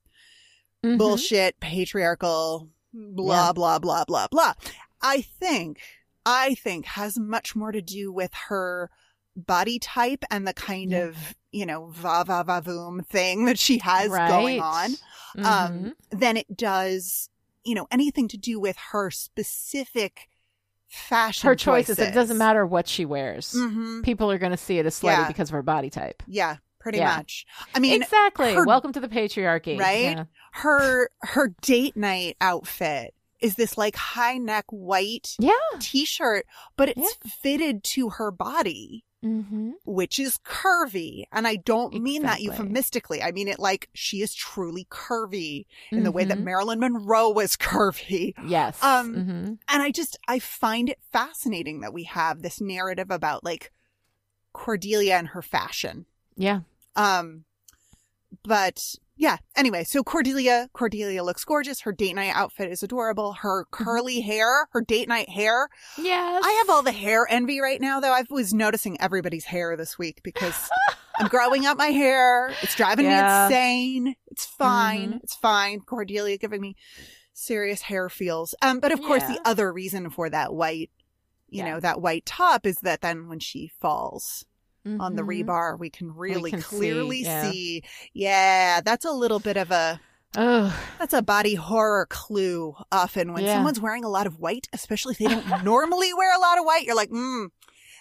Mhm. 0.85 0.99
bullshit 0.99 1.61
patriarchal 1.61 2.69
blah 2.93 3.47
Yeah. 3.49 3.53
blah 3.53 3.79
blah 3.79 4.05
blah 4.05 4.27
blah 4.29 4.53
i 5.01 5.21
think 5.21 5.79
i 6.27 6.55
think 6.57 6.87
has 6.87 7.17
much 7.19 7.55
more 7.55 7.71
to 7.73 7.81
do 7.81 8.13
with 8.13 8.33
her 8.49 8.91
body 9.37 9.79
type 9.79 10.25
and 10.31 10.47
the 10.47 10.53
kind 10.53 10.91
Yeah. 10.91 11.05
of 11.05 11.35
you 11.53 11.65
know 11.66 11.87
va 11.91 12.24
va 12.27 12.43
va 12.45 12.61
voom 12.62 13.05
thing 13.07 13.45
that 13.45 13.59
she 13.59 13.79
has 13.79 14.09
going 14.09 14.61
on 14.61 14.91
Mhm. 15.37 15.45
um 15.45 15.95
than 16.11 16.37
it 16.37 16.57
does 16.57 17.29
you 17.65 17.74
know 17.74 17.87
anything 17.91 18.29
to 18.29 18.37
do 18.37 18.59
with 18.61 18.77
her 18.93 19.11
specific 19.11 20.29
fashion 20.89 21.47
her 21.49 21.55
choices. 21.55 21.99
it 21.99 22.12
doesn't 22.12 22.37
matter 22.39 22.66
what 22.66 22.87
she 22.87 23.05
wears 23.05 23.53
hmm 23.53 24.03
people 24.03 24.31
are 24.31 24.39
going 24.39 24.53
to 24.53 24.59
see 24.59 24.79
it 24.79 24.85
as 24.87 24.99
slutty 25.01 25.05
Yeah. 25.23 25.29
because 25.29 25.49
of 25.49 25.53
her 25.55 25.62
body 25.62 25.89
type 25.91 26.23
yeah 26.27 26.57
pretty 26.79 26.99
Yeah. 26.99 27.16
much 27.16 27.47
i 27.74 27.79
mean 27.79 28.03
exactly 28.03 28.53
her- 28.55 28.66
welcome 28.66 28.93
to 28.93 29.01
the 29.01 29.09
patriarchy 29.09 29.79
Right? 29.79 30.16
Yeah. 30.16 30.24
her 30.53 31.09
her 31.20 31.55
date 31.62 31.97
night 31.97 32.37
outfit 32.41 33.15
is 33.41 33.55
this 33.57 33.79
like 33.79 33.97
high 33.97 34.39
neck 34.39 34.66
white 34.70 35.35
yeah. 35.41 35.53
t-shirt, 35.81 36.47
but 36.77 36.89
it's 36.91 37.16
fitted 37.43 37.83
to 37.83 38.11
her 38.11 38.31
body, 38.31 39.05
Mm-hmm. 39.24 39.70
which 39.85 40.19
is 40.19 40.39
curvy. 40.39 41.24
And 41.31 41.47
I 41.47 41.55
don't 41.57 41.94
mean 42.03 42.23
that 42.23 42.40
euphemistically. 42.40 43.23
I 43.23 43.31
mean 43.31 43.47
it 43.47 43.61
like 43.61 43.89
she 43.94 44.20
is 44.20 44.35
truly 44.35 44.85
curvy 44.90 45.66
in 45.93 46.03
the 46.03 46.11
way 46.11 46.24
that 46.24 46.39
Mhm. 46.39 46.43
Marilyn 46.43 46.81
Monroe 46.81 47.31
was 47.31 47.57
curvy. 47.57 48.35
Yes. 48.44 48.82
Um, 48.82 49.15
Mhm. 49.15 49.59
And 49.69 49.82
I 49.82 49.90
just, 49.93 50.19
I 50.27 50.40
find 50.40 50.89
it 50.89 50.99
fascinating 51.12 51.81
that 51.82 51.93
we 51.93 52.03
have 52.05 52.43
this 52.43 52.61
narrative 52.61 53.11
about 53.12 53.44
like 53.44 53.70
Cordelia 54.53 55.15
and 55.15 55.28
her 55.28 55.43
fashion. 55.43 56.07
Yeah. 56.36 56.61
Um, 56.97 57.44
but 58.43 58.97
yeah, 59.17 59.37
anyway, 59.57 59.85
so 59.85 60.03
Cordelia, 60.03 60.69
Cordelia 60.73 61.23
looks 61.23 61.45
gorgeous. 61.45 61.81
Her 61.83 61.93
date 61.93 62.15
night 62.15 62.33
outfit 62.35 62.71
is 62.71 62.83
adorable. 62.83 63.35
Her 63.35 63.65
Mm-hmm. 63.65 63.85
curly 63.85 64.21
hair, 64.21 64.67
her 64.73 64.81
date 64.81 65.09
night 65.09 65.29
hair. 65.29 65.69
Yes. 65.99 66.43
I 66.45 66.51
have 66.53 66.71
all 66.71 66.83
the 66.83 66.93
hair 66.93 67.27
envy 67.29 67.61
right 67.61 67.81
now, 67.81 68.01
though. 68.01 68.13
I 68.13 68.25
was 68.31 68.53
noticing 68.53 69.01
everybody's 69.01 69.45
hair 69.45 69.77
this 69.77 69.99
week 69.99 70.21
because 70.25 70.69
I'm 71.19 71.29
growing 71.29 71.67
up 71.67 71.77
my 71.79 71.89
hair. 71.89 72.53
It's 72.63 72.75
driving 72.75 73.05
Yeah. 73.07 73.49
me 73.49 73.55
insane. 73.55 74.15
It's 74.31 74.47
fine. 74.47 75.13
Mhm. 75.15 75.23
It's 75.23 75.35
fine. 75.37 75.81
Cordelia 75.81 76.39
giving 76.39 76.61
me 76.61 76.75
serious 77.35 77.83
hair 77.83 78.09
feels. 78.09 78.55
Um, 78.63 78.81
but 78.81 78.93
of 78.93 79.01
course, 79.03 79.23
Yeah. 79.23 79.35
the 79.35 79.49
other 79.49 79.73
reason 79.73 80.11
for 80.11 80.29
that 80.31 80.53
white, 80.55 80.91
you 81.49 81.59
Yeah. 81.65 81.73
know, 81.75 81.81
that 81.81 82.01
white 82.01 82.25
top 82.27 82.67
is 82.67 82.77
that 82.83 83.01
then 83.03 83.29
when 83.29 83.41
she 83.41 83.71
falls 83.81 84.45
on 84.85 85.15
the 85.17 85.23
Mhm. 85.23 85.45
rebar, 85.47 85.79
we 85.79 85.91
can 85.91 86.15
really 86.15 86.51
can 86.51 86.61
see, 86.61 86.67
clearly 86.77 87.23
yeah. 87.23 87.51
see. 87.51 87.83
Yeah, 88.13 88.81
that's 88.81 89.05
a 89.05 89.13
little 89.13 89.39
bit 89.39 89.57
of 89.57 89.71
a 89.71 90.01
Ugh. 90.37 90.73
that's 90.99 91.13
a 91.13 91.23
body 91.23 91.55
horror 91.55 92.07
clue. 92.11 92.75
Often 92.91 93.33
when 93.33 93.45
Yeah. 93.45 93.55
someone's 93.55 93.81
wearing 93.81 94.05
a 94.05 94.09
lot 94.09 94.27
of 94.27 94.39
white, 94.41 94.67
especially 94.73 95.13
if 95.13 95.19
they 95.19 95.27
don't 95.27 95.45
normally 95.65 96.13
wear 96.15 96.35
a 96.37 96.41
lot 96.41 96.59
of 96.59 96.65
white, 96.65 96.85
you're 96.85 96.97
like, 96.97 97.11
mm, 97.11 97.49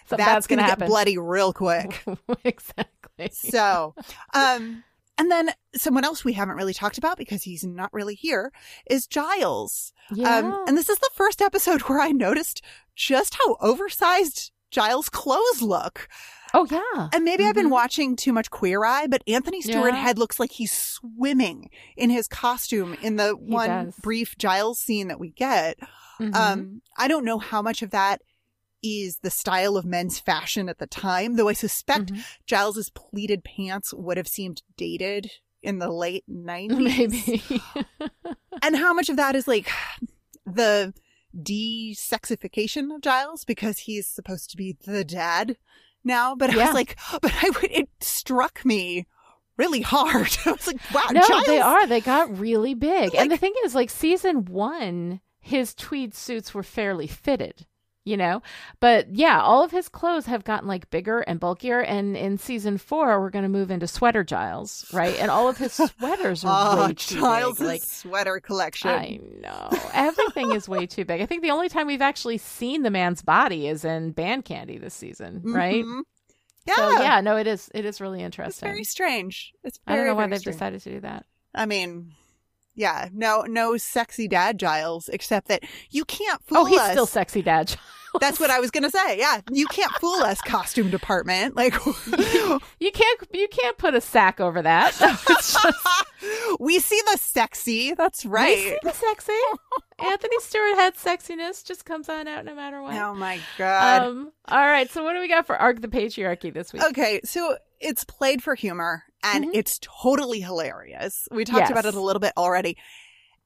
So 0.06 0.16
that's 0.16 0.46
gonna, 0.46 0.62
gonna, 0.62 0.76
get 0.76 0.88
bloody 0.88 1.18
real 1.18 1.52
quick. 1.52 2.02
exactly. 2.44 3.30
so, 3.32 3.94
um, 4.34 4.82
and 5.18 5.30
then 5.30 5.50
someone 5.76 6.04
else 6.04 6.24
we 6.24 6.32
haven't 6.32 6.56
really 6.56 6.74
talked 6.74 6.98
about 6.98 7.16
because 7.18 7.42
he's 7.44 7.62
not 7.62 7.92
really 7.92 8.14
here 8.16 8.50
is 8.90 9.06
Giles. 9.06 9.92
Yeah. 10.12 10.38
Um, 10.38 10.64
and 10.66 10.76
this 10.76 10.88
is 10.88 10.98
the 10.98 11.10
first 11.14 11.40
episode 11.40 11.82
where 11.82 12.00
I 12.00 12.10
noticed 12.10 12.62
just 12.96 13.34
how 13.34 13.56
oversized 13.60 14.50
Giles' 14.70 15.08
clothes 15.10 15.60
look. 15.62 16.08
Oh 16.54 16.66
yeah. 16.70 17.08
And 17.12 17.24
maybe 17.24 17.44
I've 17.44 17.54
been 17.54 17.66
Mhm. 17.68 17.70
watching 17.72 18.16
too 18.16 18.32
much 18.32 18.50
Queer 18.50 18.84
Eye, 18.84 19.06
but 19.06 19.22
Anthony 19.26 19.60
Stewart 19.62 19.94
Yeah. 19.94 20.02
Head 20.02 20.18
looks 20.18 20.38
like 20.40 20.52
he's 20.52 20.72
swimming 20.72 21.70
in 21.96 22.10
his 22.10 22.28
costume 22.28 22.94
in 23.02 23.16
the 23.16 23.28
He 23.36 23.52
one 23.52 23.68
does. 23.86 23.96
brief 23.96 24.36
Giles 24.38 24.78
scene 24.80 25.08
that 25.08 25.18
we 25.20 25.30
get. 25.30 25.78
Mhm. 26.20 26.34
Um, 26.34 26.82
I 26.96 27.08
don't 27.08 27.24
know 27.24 27.38
how 27.38 27.62
much 27.62 27.82
of 27.82 27.90
that 27.90 28.22
is 28.82 29.18
the 29.22 29.30
style 29.30 29.76
of 29.76 29.84
men's 29.84 30.18
fashion 30.18 30.68
at 30.68 30.78
the 30.78 30.86
time, 30.86 31.36
though 31.36 31.48
I 31.48 31.52
suspect 31.52 32.12
Mhm. 32.12 32.24
Giles's 32.46 32.90
pleated 32.90 33.44
pants 33.44 33.94
would 33.94 34.16
have 34.16 34.26
seemed 34.28 34.62
dated 34.76 35.30
in 35.62 35.78
the 35.78 35.88
late 35.90 36.24
90s. 36.28 36.68
Maybe. 37.48 37.62
And 38.62 38.76
how 38.76 38.92
much 38.92 39.08
of 39.08 39.16
that 39.16 39.36
is 39.36 39.46
like 39.46 39.68
the 40.44 40.92
de-sexification 41.40 42.94
of 42.94 43.00
Giles 43.00 43.44
because 43.44 43.78
he's 43.80 44.06
supposed 44.06 44.50
to 44.50 44.56
be 44.56 44.76
the 44.84 45.04
dad 45.04 45.56
now? 46.04 46.34
But 46.34 46.50
I 46.50 46.64
was 46.66 46.74
like, 46.74 46.96
but 47.22 47.32
I 47.42 47.50
would, 47.50 47.70
it 47.70 47.88
struck 48.00 48.64
me 48.64 49.06
really 49.56 49.80
hard. 49.82 50.36
I 50.46 50.52
was 50.52 50.66
like, 50.66 50.80
wow, 50.94 51.06
no, 51.12 51.26
Giles. 51.26 51.46
they 51.46 51.60
are. 51.60 51.86
They 51.86 52.00
got 52.00 52.38
really 52.38 52.74
big. 52.74 53.14
and 53.14 53.30
the 53.30 53.36
thing 53.36 53.54
is, 53.64 53.74
like 53.74 53.90
season 53.90 54.44
one, 54.46 55.20
his 55.40 55.74
tweed 55.74 56.14
suits 56.14 56.54
were 56.54 56.62
fairly 56.62 57.06
fitted, 57.06 57.66
you 58.04 58.16
know? 58.16 58.42
But 58.80 59.14
yeah, 59.14 59.40
all 59.40 59.62
of 59.64 59.70
his 59.70 59.88
clothes 59.88 60.26
have 60.26 60.44
gotten 60.44 60.68
like 60.68 60.90
bigger 60.90 61.20
and 61.20 61.38
bulkier. 61.38 61.80
And 61.80 62.16
in 62.16 62.38
season 62.38 62.78
four, 62.78 63.20
we're 63.20 63.30
going 63.30 63.44
to 63.44 63.48
move 63.48 63.70
into 63.70 63.86
sweater 63.86 64.24
Giles, 64.24 64.84
right? 64.92 65.16
And 65.18 65.30
all 65.30 65.48
of 65.48 65.56
his 65.58 65.72
sweaters 65.98 66.44
are 66.44 66.76
Oh, 66.78 66.86
way 66.88 66.94
too 66.94 67.20
Giles' 67.20 67.58
big. 67.58 67.66
Like, 67.66 67.82
sweater 67.82 68.40
collection. 68.40 68.90
I 68.90 69.18
know. 69.40 69.68
Everything 69.92 70.52
is 70.52 70.68
way 70.68 70.86
too 70.86 71.04
big. 71.04 71.20
I 71.20 71.26
think 71.26 71.42
the 71.42 71.50
only 71.50 71.68
time 71.68 71.86
we've 71.86 72.02
actually 72.02 72.38
seen 72.38 72.82
the 72.82 72.90
man's 72.90 73.22
body 73.22 73.66
is 73.68 73.84
in 73.84 74.12
Band 74.12 74.44
Candy 74.44 74.78
this 74.78 74.94
season, 74.94 75.40
right? 75.44 75.84
Mhm. 75.84 76.02
Yeah. 76.66 76.76
So 76.76 76.90
yeah, 77.02 77.20
no, 77.20 77.36
it 77.36 77.46
is. 77.48 77.70
It 77.74 77.84
is 77.84 78.00
really 78.00 78.20
It's 78.20 78.26
interesting. 78.26 78.68
very 78.68 78.84
strange. 78.84 79.52
It's 79.64 79.80
I 79.86 79.96
don't 79.96 80.06
know 80.06 80.14
why 80.14 80.28
they've 80.28 80.38
strange. 80.38 80.56
decided 80.56 80.80
to 80.82 80.90
do 80.92 81.00
that. 81.00 81.26
I 81.54 81.66
mean, 81.66 82.12
yeah, 82.74 83.08
no, 83.12 83.42
no 83.42 83.76
sexy 83.76 84.28
dad 84.28 84.58
Giles, 84.58 85.08
except 85.08 85.48
that 85.48 85.64
you 85.90 86.04
can't 86.04 86.42
fool 86.44 86.58
us. 86.58 86.62
Oh, 86.62 86.66
he's 86.66 86.78
us. 86.80 86.90
still 86.92 87.06
sexy 87.06 87.42
dad. 87.42 87.68
Giles. 87.68 87.80
That's 88.20 88.38
what 88.38 88.50
I 88.50 88.60
was 88.60 88.70
gonna 88.70 88.90
say. 88.90 89.18
Yeah, 89.18 89.40
you 89.50 89.66
can't 89.66 89.92
fool 89.92 90.20
us, 90.22 90.40
costume 90.42 90.90
department. 90.90 91.56
Like, 91.56 91.74
You 92.78 92.92
can't 92.92 93.20
you 93.32 93.48
can't 93.48 93.78
put 93.78 93.94
a 93.94 94.00
sack 94.00 94.40
over 94.40 94.60
that. 94.62 94.92
Just 95.28 95.58
we 96.60 96.78
see 96.78 97.00
the 97.10 97.18
sexy. 97.18 97.94
That's 97.94 98.26
right. 98.26 98.56
we 98.56 98.62
see 98.62 98.78
the 98.82 98.92
sexy. 98.92 99.32
Anthony 99.98 100.36
Stewart 100.40 100.74
Head 100.74 100.94
sexiness, 100.94 101.64
just 101.64 101.84
comes 101.84 102.08
on 102.08 102.28
out 102.28 102.44
no 102.44 102.54
matter 102.54 102.82
what. 102.82 102.94
Oh 102.94 103.14
my 103.14 103.38
god. 103.56 104.02
Um 104.02 104.32
all 104.48 104.66
right, 104.66 104.90
so 104.90 105.02
what 105.04 105.14
do 105.14 105.20
we 105.20 105.28
got 105.28 105.46
for 105.46 105.56
Arc 105.56 105.80
the 105.80 105.88
Patriarchy 105.88 106.52
this 106.52 106.72
week? 106.72 106.84
Okay, 106.84 107.20
so 107.24 107.56
it's 107.82 108.04
played 108.04 108.42
for 108.42 108.54
humor 108.54 109.04
and 109.22 109.44
Mhm. 109.46 109.50
it's 109.54 109.78
totally 109.80 110.40
hilarious. 110.40 111.28
We 111.30 111.44
talked 111.44 111.60
Yes. 111.60 111.70
about 111.70 111.84
it 111.86 111.94
a 111.94 112.00
little 112.00 112.20
bit 112.20 112.32
already. 112.36 112.76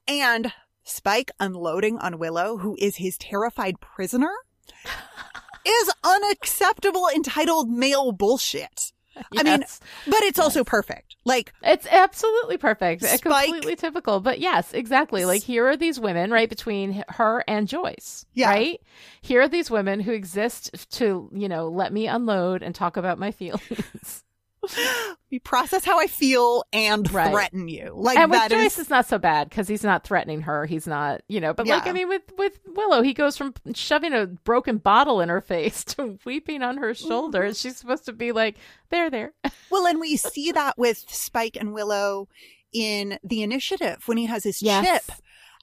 And 0.07 0.53
Spike 0.83 1.31
unloading 1.39 1.97
on 1.99 2.17
Willow, 2.19 2.57
who 2.57 2.75
is 2.79 2.95
his 2.97 3.17
terrified 3.17 3.79
prisoner, 3.81 4.31
is 5.65 5.91
unacceptable 6.03 7.09
entitled 7.13 7.69
male 7.69 8.11
bullshit. 8.11 8.93
I 9.35 9.41
mean, 9.41 9.63
but 10.05 10.21
it's 10.21 10.37
also 10.37 10.63
perfect. 10.63 11.15
Like, 11.25 11.51
It's 11.63 11.87
absolutely 11.87 12.57
perfect. 12.57 13.01
Spike- 13.03 13.21
Completely 13.47 13.75
typical. 13.75 14.19
But 14.19 14.39
yes, 14.39 14.71
exactly. 14.73 15.25
Like 15.25 15.41
here 15.41 15.67
are 15.67 15.75
these 15.75 15.99
women, 15.99 16.29
right, 16.29 16.47
between 16.47 17.03
her 17.09 17.43
and 17.47 17.67
Joyce. 17.67 18.25
Yeah. 18.35 18.49
Right? 18.51 18.79
Here 19.21 19.41
are 19.41 19.47
these 19.47 19.71
women 19.71 19.99
who 20.01 20.11
exist 20.11 20.91
to, 20.91 21.29
you 21.33 21.49
know, 21.49 21.67
let 21.67 21.91
me 21.91 22.05
unload 22.07 22.61
and 22.61 22.75
talk 22.75 22.95
about 22.95 23.17
my 23.17 23.31
feelings. 23.41 24.23
we 25.31 25.39
process 25.39 25.85
how 25.85 25.99
I 25.99 26.07
feel 26.07 26.63
and 26.73 27.09
Right. 27.11 27.31
threaten 27.31 27.67
you. 27.67 27.91
Like 27.95 28.17
and 28.17 28.29
with 28.31 28.39
that 28.39 28.51
Joyce, 28.51 28.73
is 28.73 28.79
it's 28.79 28.89
not 28.89 29.05
so 29.05 29.17
bad 29.17 29.49
because 29.49 29.67
he's 29.67 29.83
not 29.83 30.03
threatening 30.03 30.41
her. 30.41 30.65
He's 30.65 30.87
not, 30.87 31.21
you 31.27 31.39
know. 31.39 31.53
But 31.53 31.67
like, 31.67 31.87
I 31.87 31.91
mean, 31.91 32.07
with 32.09 32.23
with 32.37 32.59
Willow, 32.67 33.01
he 33.01 33.13
goes 33.13 33.37
from 33.37 33.53
shoving 33.73 34.13
a 34.13 34.25
broken 34.27 34.77
bottle 34.77 35.21
in 35.21 35.29
her 35.29 35.41
face 35.41 35.83
to 35.95 36.17
weeping 36.25 36.63
on 36.63 36.77
her 36.77 36.93
shoulder. 36.93 37.43
and 37.43 37.55
She's 37.55 37.77
supposed 37.77 38.05
to 38.05 38.13
be 38.13 38.31
like, 38.31 38.57
"There, 38.89 39.09
there." 39.09 39.33
well, 39.71 39.85
and 39.87 39.99
we 39.99 40.17
see 40.17 40.51
that 40.51 40.77
with 40.77 40.97
Spike 41.07 41.57
and 41.59 41.73
Willow 41.73 42.27
in 42.73 43.17
the 43.23 43.43
initiative 43.43 44.03
when 44.07 44.17
he 44.17 44.25
has 44.25 44.43
his 44.43 44.61
Yes. 44.61 44.85
chip 45.07 45.17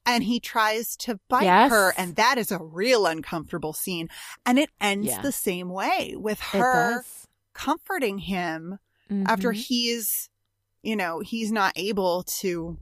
and 0.07 0.25
he 0.25 0.39
tries 0.41 0.97
to 0.97 1.19
bite 1.29 1.45
Yes. 1.45 1.71
her, 1.71 1.95
and 1.97 2.17
that 2.17 2.37
is 2.39 2.51
a 2.53 2.59
real 2.59 3.07
uncomfortable 3.07 3.73
scene. 3.73 4.09
And 4.45 4.59
it 4.59 4.71
ends 4.81 5.07
Yeah. 5.09 5.21
the 5.23 5.33
same 5.33 5.69
way 5.71 6.15
with 6.17 6.41
her 6.41 7.03
comforting 7.55 8.19
him 8.19 8.79
after 9.27 9.53
Mhm. 9.53 9.57
he's, 9.57 10.29
you 10.83 10.97
know, 10.97 11.21
he's 11.21 11.53
not 11.53 11.73
able 11.77 12.23
to 12.41 12.79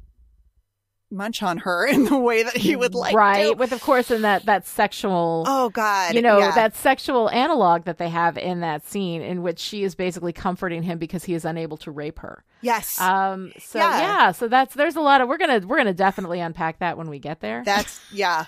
munch 1.10 1.42
on 1.42 1.58
her 1.58 1.86
in 1.94 2.04
the 2.04 2.16
way 2.16 2.42
that 2.42 2.56
he 2.56 2.74
would 2.74 2.94
like 2.94 3.14
right 3.14 3.50
to. 3.50 3.54
with, 3.54 3.70
of 3.72 3.82
course, 3.82 4.10
in 4.10 4.22
that 4.22 4.46
that 4.46 4.66
sexual. 4.66 5.44
Oh 5.46 5.68
God! 5.68 6.14
you 6.14 6.22
know 6.22 6.38
yeah. 6.38 6.52
that 6.52 6.74
sexual 6.74 7.28
analog 7.30 7.84
that 7.84 7.98
they 7.98 8.08
have 8.08 8.38
in 8.38 8.60
that 8.60 8.86
scene 8.86 9.20
in 9.20 9.42
which 9.42 9.58
she 9.58 9.82
is 9.84 9.94
basically 9.94 10.32
comforting 10.32 10.82
him 10.82 10.96
because 10.98 11.24
he 11.24 11.34
is 11.34 11.44
unable 11.44 11.76
to 11.78 11.90
rape 11.90 12.18
her 12.20 12.44
yes, 12.62 12.98
um 13.00 13.52
so 13.58 13.78
Yeah. 13.78 13.98
yeah. 14.00 14.32
so 14.32 14.48
that's 14.48 14.74
there's 14.74 14.96
a 14.96 15.00
lot 15.02 15.20
of 15.20 15.28
we're 15.28 15.36
gonna 15.36 15.60
we're 15.66 15.76
gonna 15.76 15.92
definitely 15.92 16.40
unpack 16.40 16.78
that 16.78 16.96
when 16.96 17.10
we 17.10 17.18
get 17.18 17.40
there 17.40 17.62
that's 17.64 18.00
yeah. 18.10 18.46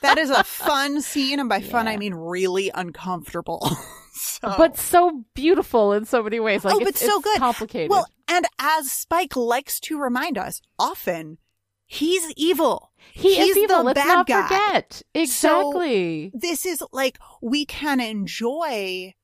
That 0.00 0.18
is 0.18 0.30
a 0.30 0.44
fun 0.44 1.00
scene, 1.02 1.40
and 1.40 1.48
by 1.48 1.60
fun 1.60 1.86
Yeah. 1.86 1.92
I 1.92 1.96
mean 1.96 2.14
really 2.14 2.70
uncomfortable. 2.74 3.60
so. 4.14 4.54
but 4.56 4.76
so 4.76 5.24
beautiful 5.34 5.92
in 5.92 6.04
so 6.04 6.22
many 6.22 6.38
ways 6.40 6.64
like 6.64 6.74
Oh, 6.74 6.78
it's, 6.78 6.86
but 6.86 6.96
so 6.96 7.16
it's 7.16 7.24
good. 7.24 7.38
complicated 7.38 7.90
Well, 7.90 8.06
and 8.28 8.46
as 8.58 8.90
Spike 8.92 9.36
likes 9.36 9.80
to 9.80 9.98
remind 9.98 10.38
us, 10.38 10.60
often 10.78 11.38
he's 11.86 12.32
evil. 12.36 12.92
he 13.12 13.34
he's 13.36 13.50
is 13.56 13.64
evil 13.64 13.78
the 13.78 13.82
let's 13.84 14.00
bad 14.00 14.06
not 14.14 14.26
guy. 14.26 14.42
forget 14.48 15.02
exactly 15.14 16.30
This 16.34 16.64
is 16.66 16.82
like 16.92 17.18
we 17.42 17.64
can 17.66 18.00
enjoy 18.00 19.14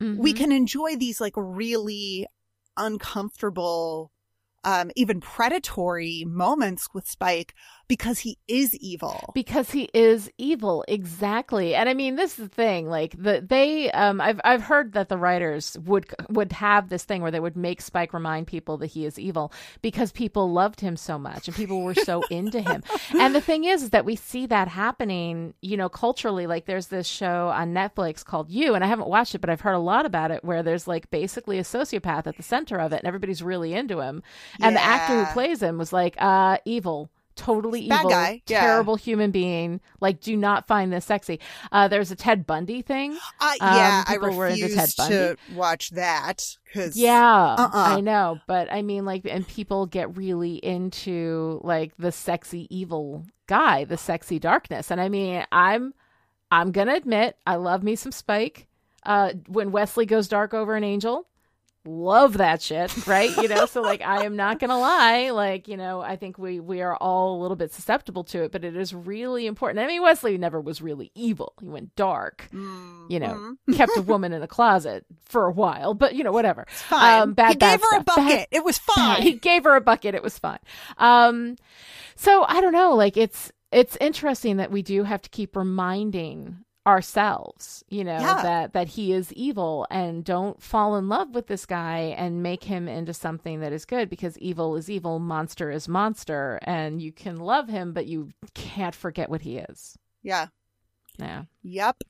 we 0.00 0.32
Mhm. 0.34 0.36
can 0.36 0.52
enjoy 0.52 0.96
these 0.96 1.20
like 1.20 1.32
really 1.36 2.26
uncomfortable 2.76 4.10
um 4.64 4.90
even 4.96 5.20
predatory 5.20 6.24
moments 6.26 6.88
with 6.94 7.06
Spike 7.06 7.54
because 7.88 8.18
he 8.18 8.38
is 8.48 8.74
evil. 8.76 9.32
because 9.34 9.70
he 9.70 9.88
is 9.94 10.30
evil 10.38 10.84
exactly. 10.88 11.74
And 11.74 11.88
i 11.88 11.94
mean 11.94 12.16
this 12.16 12.38
is 12.38 12.48
the 12.48 12.54
thing 12.54 12.88
like 12.88 13.14
the 13.20 13.44
they 13.46 13.90
um 13.92 14.20
i've 14.20 14.40
i've 14.44 14.62
heard 14.62 14.92
that 14.92 15.08
the 15.08 15.16
writers 15.18 15.76
would 15.84 16.06
would 16.28 16.52
have 16.52 16.88
this 16.88 17.04
thing 17.04 17.22
where 17.22 17.30
they 17.30 17.40
would 17.40 17.56
make 17.56 17.80
spike 17.80 18.12
remind 18.12 18.46
people 18.46 18.78
that 18.78 18.86
he 18.86 19.04
is 19.04 19.18
evil 19.18 19.52
because 19.82 20.12
people 20.12 20.50
loved 20.52 20.80
him 20.80 20.96
so 20.96 21.18
much 21.18 21.48
and 21.48 21.56
people 21.56 21.82
were 21.82 21.94
so 21.94 22.22
into 22.30 22.60
him. 22.60 22.82
And 23.18 23.34
the 23.34 23.40
thing 23.40 23.64
is, 23.64 23.82
is 23.84 23.90
that 23.90 24.04
we 24.04 24.16
see 24.16 24.46
that 24.46 24.68
happening 24.68 25.54
you 25.60 25.76
know 25.76 25.88
culturally. 25.88 26.46
Like 26.46 26.66
there's 26.66 26.88
this 26.88 27.06
show 27.06 27.48
on 27.48 27.74
netflix 27.74 28.24
called 28.24 28.50
you 28.50 28.74
and 28.74 28.84
i 28.84 28.86
haven't 28.86 29.08
watched 29.08 29.34
it 29.34 29.40
but 29.40 29.50
i've 29.50 29.60
heard 29.60 29.74
a 29.74 29.78
lot 29.78 30.06
about 30.06 30.30
it 30.30 30.44
where 30.44 30.62
there's 30.62 30.86
like 30.86 31.10
basically 31.10 31.58
a 31.58 31.62
sociopath 31.62 32.26
at 32.26 32.36
the 32.36 32.42
center 32.42 32.78
of 32.78 32.92
it 32.92 32.98
and 33.00 33.06
everybody's 33.06 33.42
really 33.42 33.74
into 33.74 34.00
him. 34.00 34.22
And 34.60 34.76
the 34.76 34.82
actor 34.82 35.24
who 35.24 35.32
plays 35.32 35.62
him 35.62 35.78
was 35.78 35.92
like 35.92 36.16
uh 36.18 36.58
evil 36.64 37.10
totally 37.36 37.88
Bad 37.88 37.98
evil 38.00 38.10
guy, 38.10 38.42
yeah. 38.46 38.60
terrible 38.60 38.96
human 38.96 39.30
being 39.30 39.80
like 40.00 40.20
do 40.20 40.36
not 40.36 40.66
find 40.66 40.92
this 40.92 41.04
sexy 41.04 41.40
uh 41.72 41.88
there's 41.88 42.10
a 42.10 42.16
ted 42.16 42.46
bundy 42.46 42.82
thing 42.82 43.16
Uh, 43.40 43.52
yeah, 43.60 44.04
Um, 44.06 44.12
I 44.12 44.12
people 44.14 44.36
were 44.36 44.46
into 44.48 44.60
Ted 44.68 44.70
refuse 44.76 44.94
Bundy. 44.96 45.14
to 45.14 45.36
watch 45.54 45.90
that 45.90 46.42
cuz 46.72 46.96
yeah 46.96 47.54
Uh-uh. 47.58 47.70
i 47.74 48.00
know 48.00 48.38
but 48.46 48.72
i 48.72 48.82
mean 48.82 49.04
like 49.04 49.24
and 49.24 49.46
people 49.46 49.86
get 49.86 50.16
really 50.16 50.54
into 50.56 51.60
like 51.64 51.92
the 51.98 52.12
sexy 52.12 52.66
evil 52.74 53.24
guy 53.46 53.84
the 53.84 53.96
sexy 53.96 54.38
darkness 54.38 54.90
and 54.90 55.00
i 55.00 55.08
mean 55.08 55.44
i'm 55.52 55.92
i'm 56.50 56.72
gonna 56.72 56.94
admit 56.94 57.36
i 57.46 57.56
love 57.56 57.82
me 57.82 57.94
some 57.96 58.12
spike 58.12 58.66
uh 59.04 59.32
when 59.48 59.70
wesley 59.72 60.06
goes 60.06 60.28
dark 60.28 60.54
over 60.54 60.74
an 60.76 60.84
angel 60.84 61.26
love 61.86 62.38
that 62.38 62.62
shit 62.62 63.06
right 63.06 63.36
you 63.36 63.46
know 63.48 63.66
so 63.66 63.82
like 63.82 64.00
i 64.00 64.24
am 64.24 64.36
not 64.36 64.58
gonna 64.58 64.78
lie 64.78 65.30
like 65.30 65.68
you 65.68 65.76
know 65.76 66.00
i 66.00 66.16
think 66.16 66.38
we 66.38 66.58
we 66.58 66.80
are 66.80 66.96
all 66.96 67.38
a 67.38 67.40
little 67.42 67.56
bit 67.56 67.72
susceptible 67.72 68.24
to 68.24 68.42
it 68.44 68.52
but 68.52 68.64
it 68.64 68.74
is 68.74 68.94
really 68.94 69.46
important 69.46 69.78
i 69.78 69.86
mean 69.86 70.02
wesley 70.02 70.38
never 70.38 70.60
was 70.60 70.80
really 70.80 71.10
evil 71.14 71.52
he 71.60 71.68
went 71.68 71.94
dark 71.94 72.48
Mm, 72.52 73.10
you 73.10 73.20
know, 73.20 73.54
mhm. 73.68 73.76
kept 73.76 73.92
a 73.96 74.02
woman 74.14 74.32
in 74.32 74.42
a 74.42 74.46
closet 74.46 75.04
for 75.24 75.46
a 75.46 75.50
while, 75.52 75.92
but 75.92 76.14
you 76.14 76.24
know, 76.24 76.32
whatever. 76.32 76.66
fine. 76.70 77.22
Um, 77.22 77.32
bad, 77.34 77.50
he 77.50 77.56
bad 77.56 77.80
gave 77.80 77.82
her 77.82 77.98
a 77.98 78.02
stuff. 78.02 78.16
Bad- 78.16 78.28
bucket. 78.28 78.48
it 78.50 78.64
was 78.64 78.78
fine. 78.94 79.20
He 79.22 79.32
gave 79.34 79.64
her 79.64 79.76
a 79.76 79.80
bucket. 79.82 80.14
It 80.14 80.22
was 80.22 80.38
fine. 80.38 80.58
Um, 80.98 81.56
so 82.16 82.44
I 82.48 82.60
don't 82.62 82.72
know. 82.72 82.94
Like 82.94 83.16
it's 83.18 83.52
it's 83.72 83.96
interesting 84.00 84.56
that 84.56 84.70
we 84.70 84.80
do 84.82 85.02
have 85.02 85.20
to 85.22 85.28
keep 85.30 85.54
reminding 85.56 86.63
ourselves, 86.86 87.82
you 87.88 88.04
know, 88.04 88.18
Yeah. 88.18 88.42
that 88.42 88.72
that 88.74 88.88
he 88.88 89.12
is 89.12 89.32
evil 89.32 89.86
and 89.90 90.24
don't 90.24 90.62
fall 90.62 90.96
in 90.96 91.08
love 91.08 91.34
with 91.34 91.46
this 91.46 91.66
guy 91.66 92.14
and 92.16 92.42
make 92.42 92.64
him 92.64 92.88
into 92.88 93.14
something 93.14 93.60
that 93.60 93.72
is 93.72 93.84
good 93.84 94.08
because 94.10 94.36
evil 94.38 94.76
is 94.76 94.90
evil, 94.90 95.18
monster 95.18 95.70
is 95.70 95.88
monster, 95.88 96.58
and 96.62 97.00
you 97.02 97.12
can 97.12 97.36
love 97.36 97.68
him, 97.68 97.92
but 97.92 98.06
you 98.06 98.30
can't 98.54 98.94
forget 98.94 99.28
what 99.30 99.42
he 99.42 99.58
is. 99.58 99.96
yeah. 100.22 100.46
Yeah. 101.18 101.44
Yep. 101.62 102.02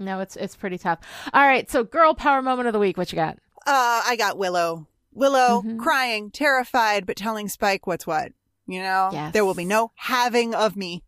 No, 0.00 0.18
it's 0.20 0.34
it's 0.36 0.56
pretty 0.56 0.78
tough. 0.78 0.98
All 1.32 1.46
right, 1.46 1.70
so 1.70 1.84
girl 1.84 2.12
power 2.14 2.42
moment 2.42 2.66
of 2.66 2.72
the 2.72 2.78
week. 2.80 2.96
What 2.96 3.12
you 3.12 3.16
got? 3.16 3.38
Uh, 3.66 4.02
I 4.04 4.16
got 4.18 4.36
Willow. 4.36 4.88
Willow 5.12 5.62
Mhm. 5.62 5.78
crying, 5.78 6.30
terrified, 6.30 7.06
but 7.06 7.16
telling 7.16 7.48
Spike 7.48 7.86
what's 7.86 8.06
what. 8.06 8.32
You 8.66 8.82
know, 8.82 9.10
Yes. 9.12 9.32
there 9.32 9.44
will 9.44 9.54
be 9.54 9.64
no 9.64 9.92
having 9.94 10.54
of 10.56 10.74
me 10.76 11.04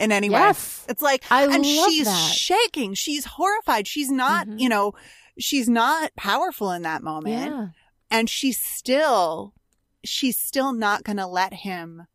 in 0.00 0.10
any 0.12 0.28
Yes. 0.28 0.80
way. 0.86 0.92
It's 0.92 1.02
like, 1.02 1.24
I 1.30 1.44
and 1.54 1.64
she's 1.64 2.06
that. 2.06 2.32
shaking. 2.32 2.94
She's 2.94 3.24
horrified. 3.24 3.86
She's 3.86 4.10
not, 4.10 4.46
Mhm. 4.48 4.58
you 4.60 4.68
know, 4.68 4.94
she's 5.38 5.68
not 5.68 6.14
powerful 6.16 6.70
in 6.72 6.82
that 6.82 7.02
moment. 7.02 7.34
Yeah. 7.52 7.66
And 8.10 8.28
she's 8.28 8.58
still 8.58 9.54
she's 10.02 10.38
still 10.38 10.72
not 10.72 11.04
going 11.04 11.18
to 11.18 11.26
let 11.26 11.52
him, 11.52 12.06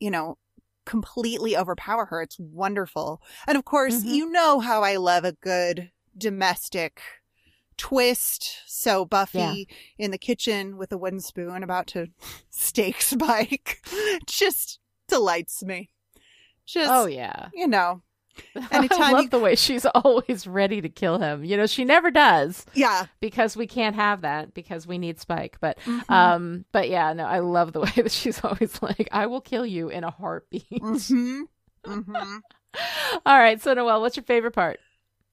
you 0.00 0.10
know, 0.10 0.36
completely 0.84 1.56
overpower 1.56 2.06
her. 2.06 2.20
It's 2.20 2.40
wonderful. 2.40 3.22
And 3.46 3.56
of 3.56 3.64
course, 3.64 4.02
Mhm. 4.02 4.14
you 4.14 4.30
know 4.30 4.58
how 4.58 4.82
I 4.82 4.96
love 4.96 5.24
a 5.24 5.30
good 5.30 5.92
domestic 6.18 7.00
twist. 7.76 8.58
So 8.66 9.04
Buffy 9.04 9.38
Yeah. 9.68 9.76
in 9.98 10.10
the 10.10 10.18
kitchen 10.18 10.76
with 10.76 10.90
a 10.92 10.98
wooden 10.98 11.20
spoon 11.20 11.62
about 11.62 11.86
to 11.88 12.08
stake 12.50 13.00
Spike 13.00 13.80
just 14.26 14.80
delights 15.08 15.62
me. 15.62 15.90
Just, 16.66 16.90
Oh 16.90 17.06
yeah. 17.06 17.48
you 17.54 17.66
know, 17.68 18.02
I 18.72 18.88
love 19.12 19.22
you- 19.24 19.28
the 19.28 19.38
way 19.38 19.54
she's 19.54 19.84
always 19.94 20.46
ready 20.46 20.80
to 20.80 20.88
kill 20.88 21.18
him. 21.18 21.44
You 21.44 21.56
know, 21.56 21.66
she 21.66 21.84
never 21.84 22.10
does 22.10 22.64
yeah. 22.74 23.06
because 23.20 23.56
we 23.56 23.66
can't 23.66 23.96
have 23.96 24.22
that 24.22 24.54
because 24.54 24.86
we 24.86 24.98
need 24.98 25.20
Spike. 25.20 25.58
But 25.60 25.78
Mhm. 25.84 26.10
um 26.10 26.64
but 26.72 26.88
yeah, 26.88 27.12
no, 27.12 27.24
I 27.24 27.38
love 27.40 27.72
the 27.72 27.80
way 27.86 27.92
that 27.96 28.10
she's 28.12 28.42
always 28.42 28.80
like, 28.82 29.08
I 29.12 29.26
will 29.26 29.40
kill 29.40 29.66
you 29.66 29.88
in 29.88 30.04
a 30.04 30.10
heartbeat. 30.10 30.66
hmm 30.82 31.42
hmm 31.84 32.36
All 33.26 33.38
right, 33.38 33.60
so 33.60 33.72
Noelle, 33.74 34.00
what's 34.00 34.16
your 34.16 34.24
favorite 34.24 34.52
part? 34.54 34.80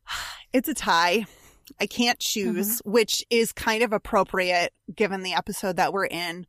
It's 0.53 0.67
a 0.67 0.73
tie. 0.73 1.25
I 1.79 1.85
can't 1.85 2.19
choose, 2.19 2.79
which 2.83 3.23
is 3.29 3.53
kind 3.53 3.83
of 3.83 3.93
appropriate 3.93 4.73
given 4.93 5.23
the 5.23 5.31
episode 5.33 5.77
that 5.77 5.93
we're 5.93 6.07
in, 6.07 6.45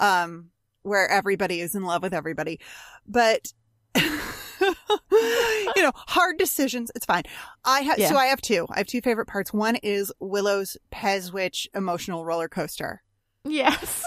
um, 0.00 0.50
where 0.82 1.08
everybody 1.08 1.62
is 1.62 1.74
in 1.74 1.82
love 1.84 2.02
with 2.02 2.12
everybody. 2.12 2.60
But, 3.06 3.50
you 5.10 5.82
know, 5.82 5.92
hard 5.94 6.38
decisions. 6.38 6.90
It's 6.94 7.06
fine. 7.06 7.22
I 7.64 7.80
have, 7.80 7.98
Yeah. 7.98 8.08
so 8.08 8.16
I 8.16 8.26
have 8.26 8.40
two. 8.40 8.66
I 8.70 8.78
have 8.78 8.86
two 8.86 9.00
favorite 9.00 9.26
parts. 9.26 9.52
One 9.52 9.76
is 9.76 10.12
Willow's 10.20 10.76
Pez 10.92 11.32
witch 11.32 11.68
emotional 11.74 12.24
roller 12.24 12.48
coaster. 12.48 13.02
Yes. 13.44 14.04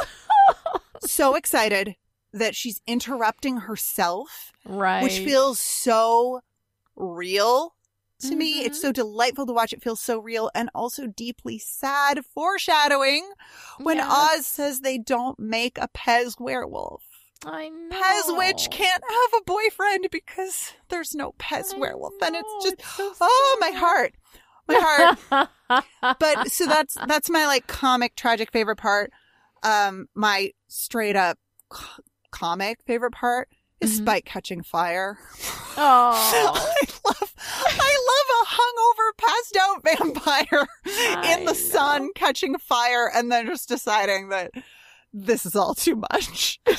so 1.02 1.36
excited 1.36 1.96
that 2.34 2.56
she's 2.56 2.82
interrupting 2.88 3.58
herself 3.58 4.52
right. 4.66 5.04
which 5.04 5.20
feels 5.20 5.60
so 5.60 6.42
real 6.96 7.76
to 8.20 8.36
me. 8.36 8.60
Mm-hmm. 8.60 8.68
It's 8.68 8.82
so 8.82 8.92
delightful 8.92 9.46
to 9.48 9.54
watch. 9.54 9.74
It 9.74 9.84
feels 9.84 10.00
so 10.00 10.20
real 10.20 10.52
and 10.54 10.70
also 10.76 11.08
deeply 11.08 11.60
sad 11.60 12.24
foreshadowing 12.34 13.30
when 13.80 13.98
Yes. 13.98 14.38
Oz 14.40 14.48
says 14.48 14.80
they 14.82 14.98
don't 14.98 15.40
make 15.40 15.78
a 15.78 15.90
Pez 15.90 16.40
werewolf. 16.40 17.04
I 17.46 17.70
know. 17.70 18.00
Pez 18.02 18.38
witch 18.38 18.68
can't 18.72 19.04
have 19.04 19.42
a 19.42 19.44
boyfriend 19.46 20.08
because 20.12 20.74
there's 20.90 21.16
no 21.16 21.34
Pez 21.40 21.74
I 21.74 21.78
werewolf. 21.78 22.14
And 22.22 22.36
it's 22.36 22.54
just, 22.64 22.76
it's 22.80 22.98
so 22.98 23.14
oh, 23.22 23.58
my 23.60 23.72
heart. 23.72 24.14
My 24.68 25.16
heart. 25.30 25.86
but 26.20 26.52
so 26.52 26.66
that's, 26.66 26.96
that's 27.08 27.30
my 27.30 27.46
like 27.46 27.68
comic 27.68 28.16
tragic 28.16 28.52
favorite 28.52 28.78
part. 28.78 29.12
Um, 29.64 30.08
my 30.16 30.52
straight 30.68 31.16
up 31.16 31.38
c- 31.74 31.86
comic 32.32 32.80
favorite 32.86 33.12
part 33.14 33.50
is 33.80 33.92
Mhm. 34.00 34.04
Spike 34.04 34.26
catching 34.26 34.62
fire. 34.64 35.18
Oh. 35.78 36.14
I 36.78 36.86
love, 37.06 37.34
I 37.66 37.98
love 38.12 38.30
a 38.42 38.46
hungover, 38.46 39.18
passed 39.18 39.58
out 39.60 39.84
vampire 39.84 40.68
in 41.40 41.46
the 41.46 41.56
sun 41.56 42.10
catching 42.14 42.58
fire, 42.60 43.10
and 43.14 43.32
then 43.32 43.48
just 43.48 43.68
deciding 43.70 44.30
that 44.30 44.52
this 45.14 45.46
is 45.46 45.56
all 45.56 45.74
too 45.74 45.96
much. 46.12 46.60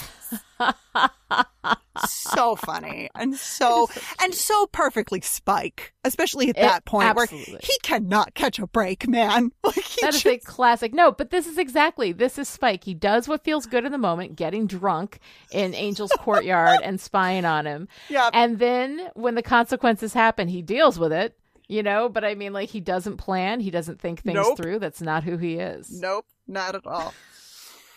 so 2.07 2.57
funny 2.57 3.09
and 3.15 3.35
so 3.37 3.89
and 4.21 4.35
so 4.35 4.67
perfectly 4.69 5.21
Spike, 5.21 5.93
especially 6.05 6.49
at 6.49 6.57
It- 6.57 6.61
that 6.63 6.85
point 6.85 7.15
where 7.15 7.27
he 7.27 7.79
cannot 7.83 8.35
catch 8.35 8.59
a 8.59 8.67
break, 8.67 9.07
man. 9.09 9.51
Like 9.65 9.75
he 9.77 9.99
That 10.03 10.15
is 10.15 10.23
just, 10.23 10.27
a 10.27 10.39
classic. 10.39 10.95
No, 10.95 11.13
but 11.13 11.31
this 11.31 11.47
is 11.47 11.59
exactly 11.59 12.13
this 12.13 12.39
is 12.39 12.49
Spike. 12.49 12.85
He 12.85 12.95
does 12.95 13.29
what 13.29 13.45
feels 13.45 13.67
good 13.67 13.85
in 13.85 13.93
the 13.93 13.99
moment, 13.99 14.37
getting 14.37 14.67
drunk 14.67 15.19
in 15.51 15.75
Angel's 15.75 16.13
courtyard 16.19 16.81
and 16.83 17.01
spying 17.01 17.45
on 17.45 17.67
him. 17.67 17.89
yeah, 18.09 18.31
And 18.33 18.59
then 18.59 19.11
when 19.15 19.35
the 19.35 19.43
consequences 19.43 20.13
happen, 20.15 20.49
he 20.49 20.63
deals 20.63 20.99
with 20.99 21.13
it. 21.13 21.37
You 21.69 21.83
know, 21.83 22.09
but 22.11 22.23
I 22.25 22.35
mean, 22.35 22.53
like 22.53 22.69
he 22.69 22.81
doesn't 22.81 23.17
plan, 23.17 23.61
he 23.61 23.71
doesn't 23.71 23.99
think 24.01 24.21
things 24.23 24.35
Nope. 24.37 24.57
through. 24.59 24.79
That's 24.81 25.01
not 25.01 25.25
who 25.25 25.39
he 25.39 25.55
is. 25.57 25.91
nope, 25.91 26.27
not 26.47 26.75
at 26.75 26.87
all. 26.87 27.15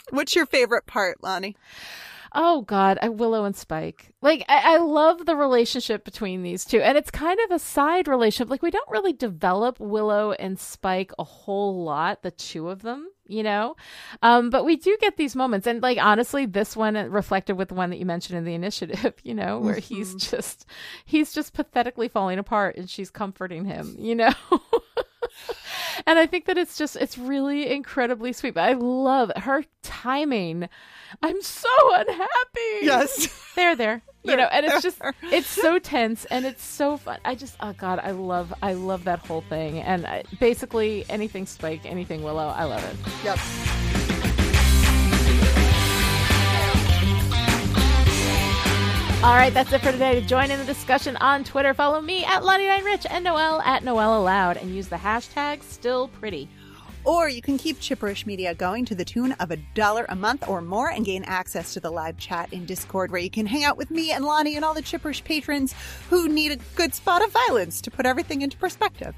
What's 0.10 0.36
your 0.36 0.46
favorite 0.46 0.86
part, 0.86 1.24
Lani? 1.24 1.56
Oh 2.38 2.64
God, 2.64 3.00
I 3.02 3.08
Willow 3.08 3.46
and 3.46 3.56
Spike. 3.56 4.12
Like 4.22 4.44
I, 4.50 4.76
I 4.76 4.78
love 4.78 5.26
the 5.26 5.38
relationship 5.38 6.04
between 6.04 6.44
these 6.44 6.66
two, 6.66 6.82
and 6.82 6.98
it's 6.98 7.10
kind 7.10 7.40
of 7.40 7.52
a 7.52 7.60
side 7.60 8.10
relationship. 8.10 8.50
Like 8.50 8.62
we 8.62 8.72
don't 8.72 8.90
really 8.90 9.14
develop 9.14 9.80
Willow 9.80 10.34
and 10.34 10.60
Spike 10.60 11.14
a 11.18 11.24
whole 11.24 11.86
lot, 11.86 12.24
the 12.24 12.32
two 12.32 12.68
of 12.70 12.82
them, 12.82 13.08
you 13.26 13.42
know. 13.42 13.78
Um, 14.22 14.50
but 14.50 14.66
we 14.66 14.76
do 14.76 14.98
get 15.00 15.16
these 15.16 15.34
moments, 15.34 15.66
and 15.66 15.82
like 15.82 15.98
honestly, 15.98 16.46
this 16.46 16.76
one 16.76 16.96
reflected 17.10 17.54
with 17.54 17.70
the 17.70 17.76
one 17.76 17.90
that 17.92 18.00
you 18.00 18.06
mentioned 18.06 18.38
in 18.38 18.44
the 18.44 18.54
initiative, 18.54 19.16
you 19.24 19.34
know, 19.34 19.60
where 19.60 19.76
he's 19.76 20.14
just 20.16 20.66
he's 21.06 21.32
just 21.32 21.54
pathetically 21.54 22.10
falling 22.10 22.38
apart, 22.38 22.76
and 22.76 22.90
she's 22.90 23.10
comforting 23.10 23.64
him, 23.64 23.96
you 23.98 24.14
know. 24.14 24.34
and 26.08 26.20
I 26.20 26.26
think 26.26 26.46
that 26.46 26.58
it's 26.58 26.78
just 26.78 26.96
it's 26.96 27.18
really 27.18 27.72
incredibly 27.72 28.34
sweet. 28.34 28.54
But 28.54 28.64
I 28.70 28.74
love 28.74 29.32
her 29.38 29.64
timing. 29.84 30.68
I'm 31.22 31.42
so 31.42 31.70
unhappy. 31.94 32.82
Yes. 32.82 33.42
There, 33.56 33.74
there. 33.74 34.02
You 34.24 34.36
know, 34.36 34.50
and 34.52 34.66
it's 34.66 34.82
just 34.82 35.00
it's 35.24 35.48
so 35.48 35.80
tense 35.80 36.26
and 36.26 36.46
it's 36.46 36.62
so 36.62 36.98
fun. 36.98 37.20
I 37.24 37.36
just 37.36 37.56
oh 37.62 37.72
god, 37.72 38.02
I 38.04 38.12
love 38.12 38.54
I 38.62 38.74
love 38.74 39.06
that 39.06 39.20
whole 39.20 39.46
thing. 39.48 39.80
And 39.80 40.06
I, 40.06 40.24
basically 40.42 41.06
anything 41.08 41.46
Spike, 41.46 41.86
anything 41.86 42.22
Willow, 42.22 42.48
I 42.50 42.66
love 42.66 42.84
it. 42.84 42.98
Yep. 43.24 44.15
All 49.26 49.34
right, 49.34 49.52
that's 49.52 49.74
it 49.74 49.82
for 49.82 49.92
today. 49.92 50.22
To 50.22 50.22
join 50.22 50.52
in 50.52 50.60
the 50.60 50.66
discussion 50.66 51.18
on 51.18 51.44
Twitter, 51.44 51.74
follow 51.74 52.00
me 52.00 52.24
at 52.26 52.44
LaniDianeRich 52.44 53.08
and 53.10 53.24
Noelle 53.24 53.60
at 53.62 53.84
Noelle 53.84 54.22
Aloud 54.22 54.58
and 54.58 54.70
use 54.70 54.88
the 54.88 54.98
hashtag 54.98 55.64
still 55.64 56.10
pretty. 56.10 56.48
Or 57.06 57.28
you 57.28 57.42
can 57.42 57.58
keep 57.58 57.80
Chipperish 57.80 58.28
Media 58.28 58.54
going 58.54 58.86
to 58.86 58.94
the 58.94 59.04
tune 59.04 59.32
of 59.40 59.50
a 59.50 59.58
dollar 59.74 60.06
a 60.10 60.16
month 60.16 60.48
or 60.48 60.62
more 60.62 60.92
and 60.92 61.04
gain 61.04 61.24
access 61.24 61.74
to 61.74 61.80
the 61.80 61.90
live 61.90 62.20
chat 62.20 62.54
in 62.54 62.68
Discord 62.68 63.10
where 63.10 63.20
you 63.20 63.32
can 63.32 63.48
hang 63.48 63.64
out 63.64 63.78
with 63.78 63.90
me 63.90 64.12
and 64.12 64.24
Lani 64.24 64.58
and 64.58 64.64
all 64.64 64.76
the 64.76 64.84
Chipperish 64.84 65.24
patrons 65.24 65.74
who 66.12 66.30
need 66.30 66.52
a 66.52 66.58
good 66.76 66.94
spot 66.94 67.24
of 67.24 67.32
violence 67.32 67.82
to 67.82 67.90
put 67.90 68.06
everything 68.06 68.44
into 68.44 68.58
perspective. 68.58 69.16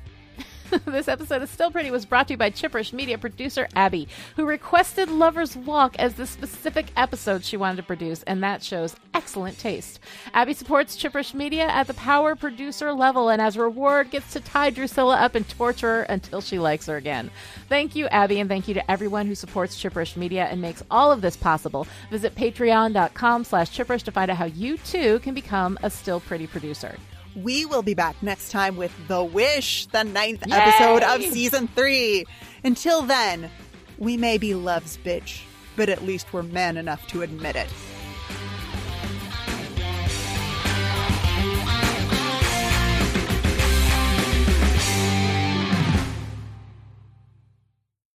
this 0.86 1.08
episode 1.08 1.42
of 1.42 1.50
Still 1.50 1.72
Pretty 1.72 1.92
was 1.92 2.06
brought 2.06 2.28
to 2.28 2.34
you 2.34 2.38
by 2.38 2.52
Chipperish 2.52 2.94
media 2.94 3.18
producer 3.18 3.68
Abby, 3.76 4.08
who 4.36 4.46
requested 4.46 5.10
Lover's 5.10 5.56
Walk 5.56 5.96
as 5.98 6.14
the 6.14 6.28
specific 6.28 6.88
episode 6.96 7.44
she 7.44 7.58
wanted 7.58 7.78
to 7.78 7.84
produce, 7.84 8.24
and 8.24 8.44
that 8.44 8.64
shows 8.64 8.96
excellent 9.14 9.58
taste. 9.58 10.00
Abby 10.34 10.54
supports 10.54 10.96
Chipperish 10.96 11.34
media 11.34 11.66
at 11.66 11.88
the 11.88 11.94
power 11.96 12.36
producer 12.36 12.94
level, 12.94 13.30
and 13.30 13.42
as 13.42 13.56
a 13.56 13.62
reward, 13.62 14.12
gets 14.12 14.34
to 14.34 14.40
tie 14.40 14.70
Drusilla 14.70 15.18
up 15.18 15.36
and 15.36 15.48
torture 15.50 15.88
her 15.88 16.04
until 16.04 16.42
she 16.42 16.60
likes 16.60 16.86
her 16.86 16.98
again. 16.98 17.32
Thank 17.70 17.96
you, 17.96 18.08
Abby, 18.08 18.40
and 18.40 18.50
thank 18.50 18.68
you 18.68 18.74
to 18.74 18.92
everyone 18.92 19.28
who 19.28 19.36
supports 19.36 19.82
Chipperish 19.82 20.16
media 20.16 20.46
and 20.46 20.62
makes 20.62 20.84
all 20.92 21.12
of 21.12 21.22
this 21.22 21.38
possible. 21.38 21.88
Visit 22.12 22.36
patreon.com 22.36 23.44
slash 23.44 23.72
chipperish 23.72 24.04
to 24.04 24.12
find 24.12 24.32
out 24.32 24.38
how 24.38 24.46
you 24.46 24.78
too 24.78 25.20
can 25.20 25.34
become 25.34 25.78
a 25.84 25.90
Still 25.90 26.20
Pretty 26.20 26.48
producer. 26.48 26.96
We 27.38 27.66
will 27.66 27.84
be 27.84 27.94
back 27.94 28.16
next 28.24 28.50
time 28.50 28.78
with 28.78 28.92
The 29.08 29.24
Wish, 29.24 29.86
the 29.88 30.04
ninth 30.04 30.44
Yay! 30.48 30.56
episode 30.56 31.04
of 31.04 31.22
season 31.22 31.68
three. 31.68 32.26
Until 32.64 33.04
then, 33.04 33.52
we 34.00 34.18
may 34.18 34.40
be 34.40 34.56
love's 34.56 34.98
bitch, 34.98 35.44
but 35.76 35.88
at 35.88 36.04
least 36.04 36.34
we're 36.34 36.42
man 36.42 36.78
enough 36.78 37.06
to 37.10 37.22
admit 37.22 37.56
it. 37.56 37.70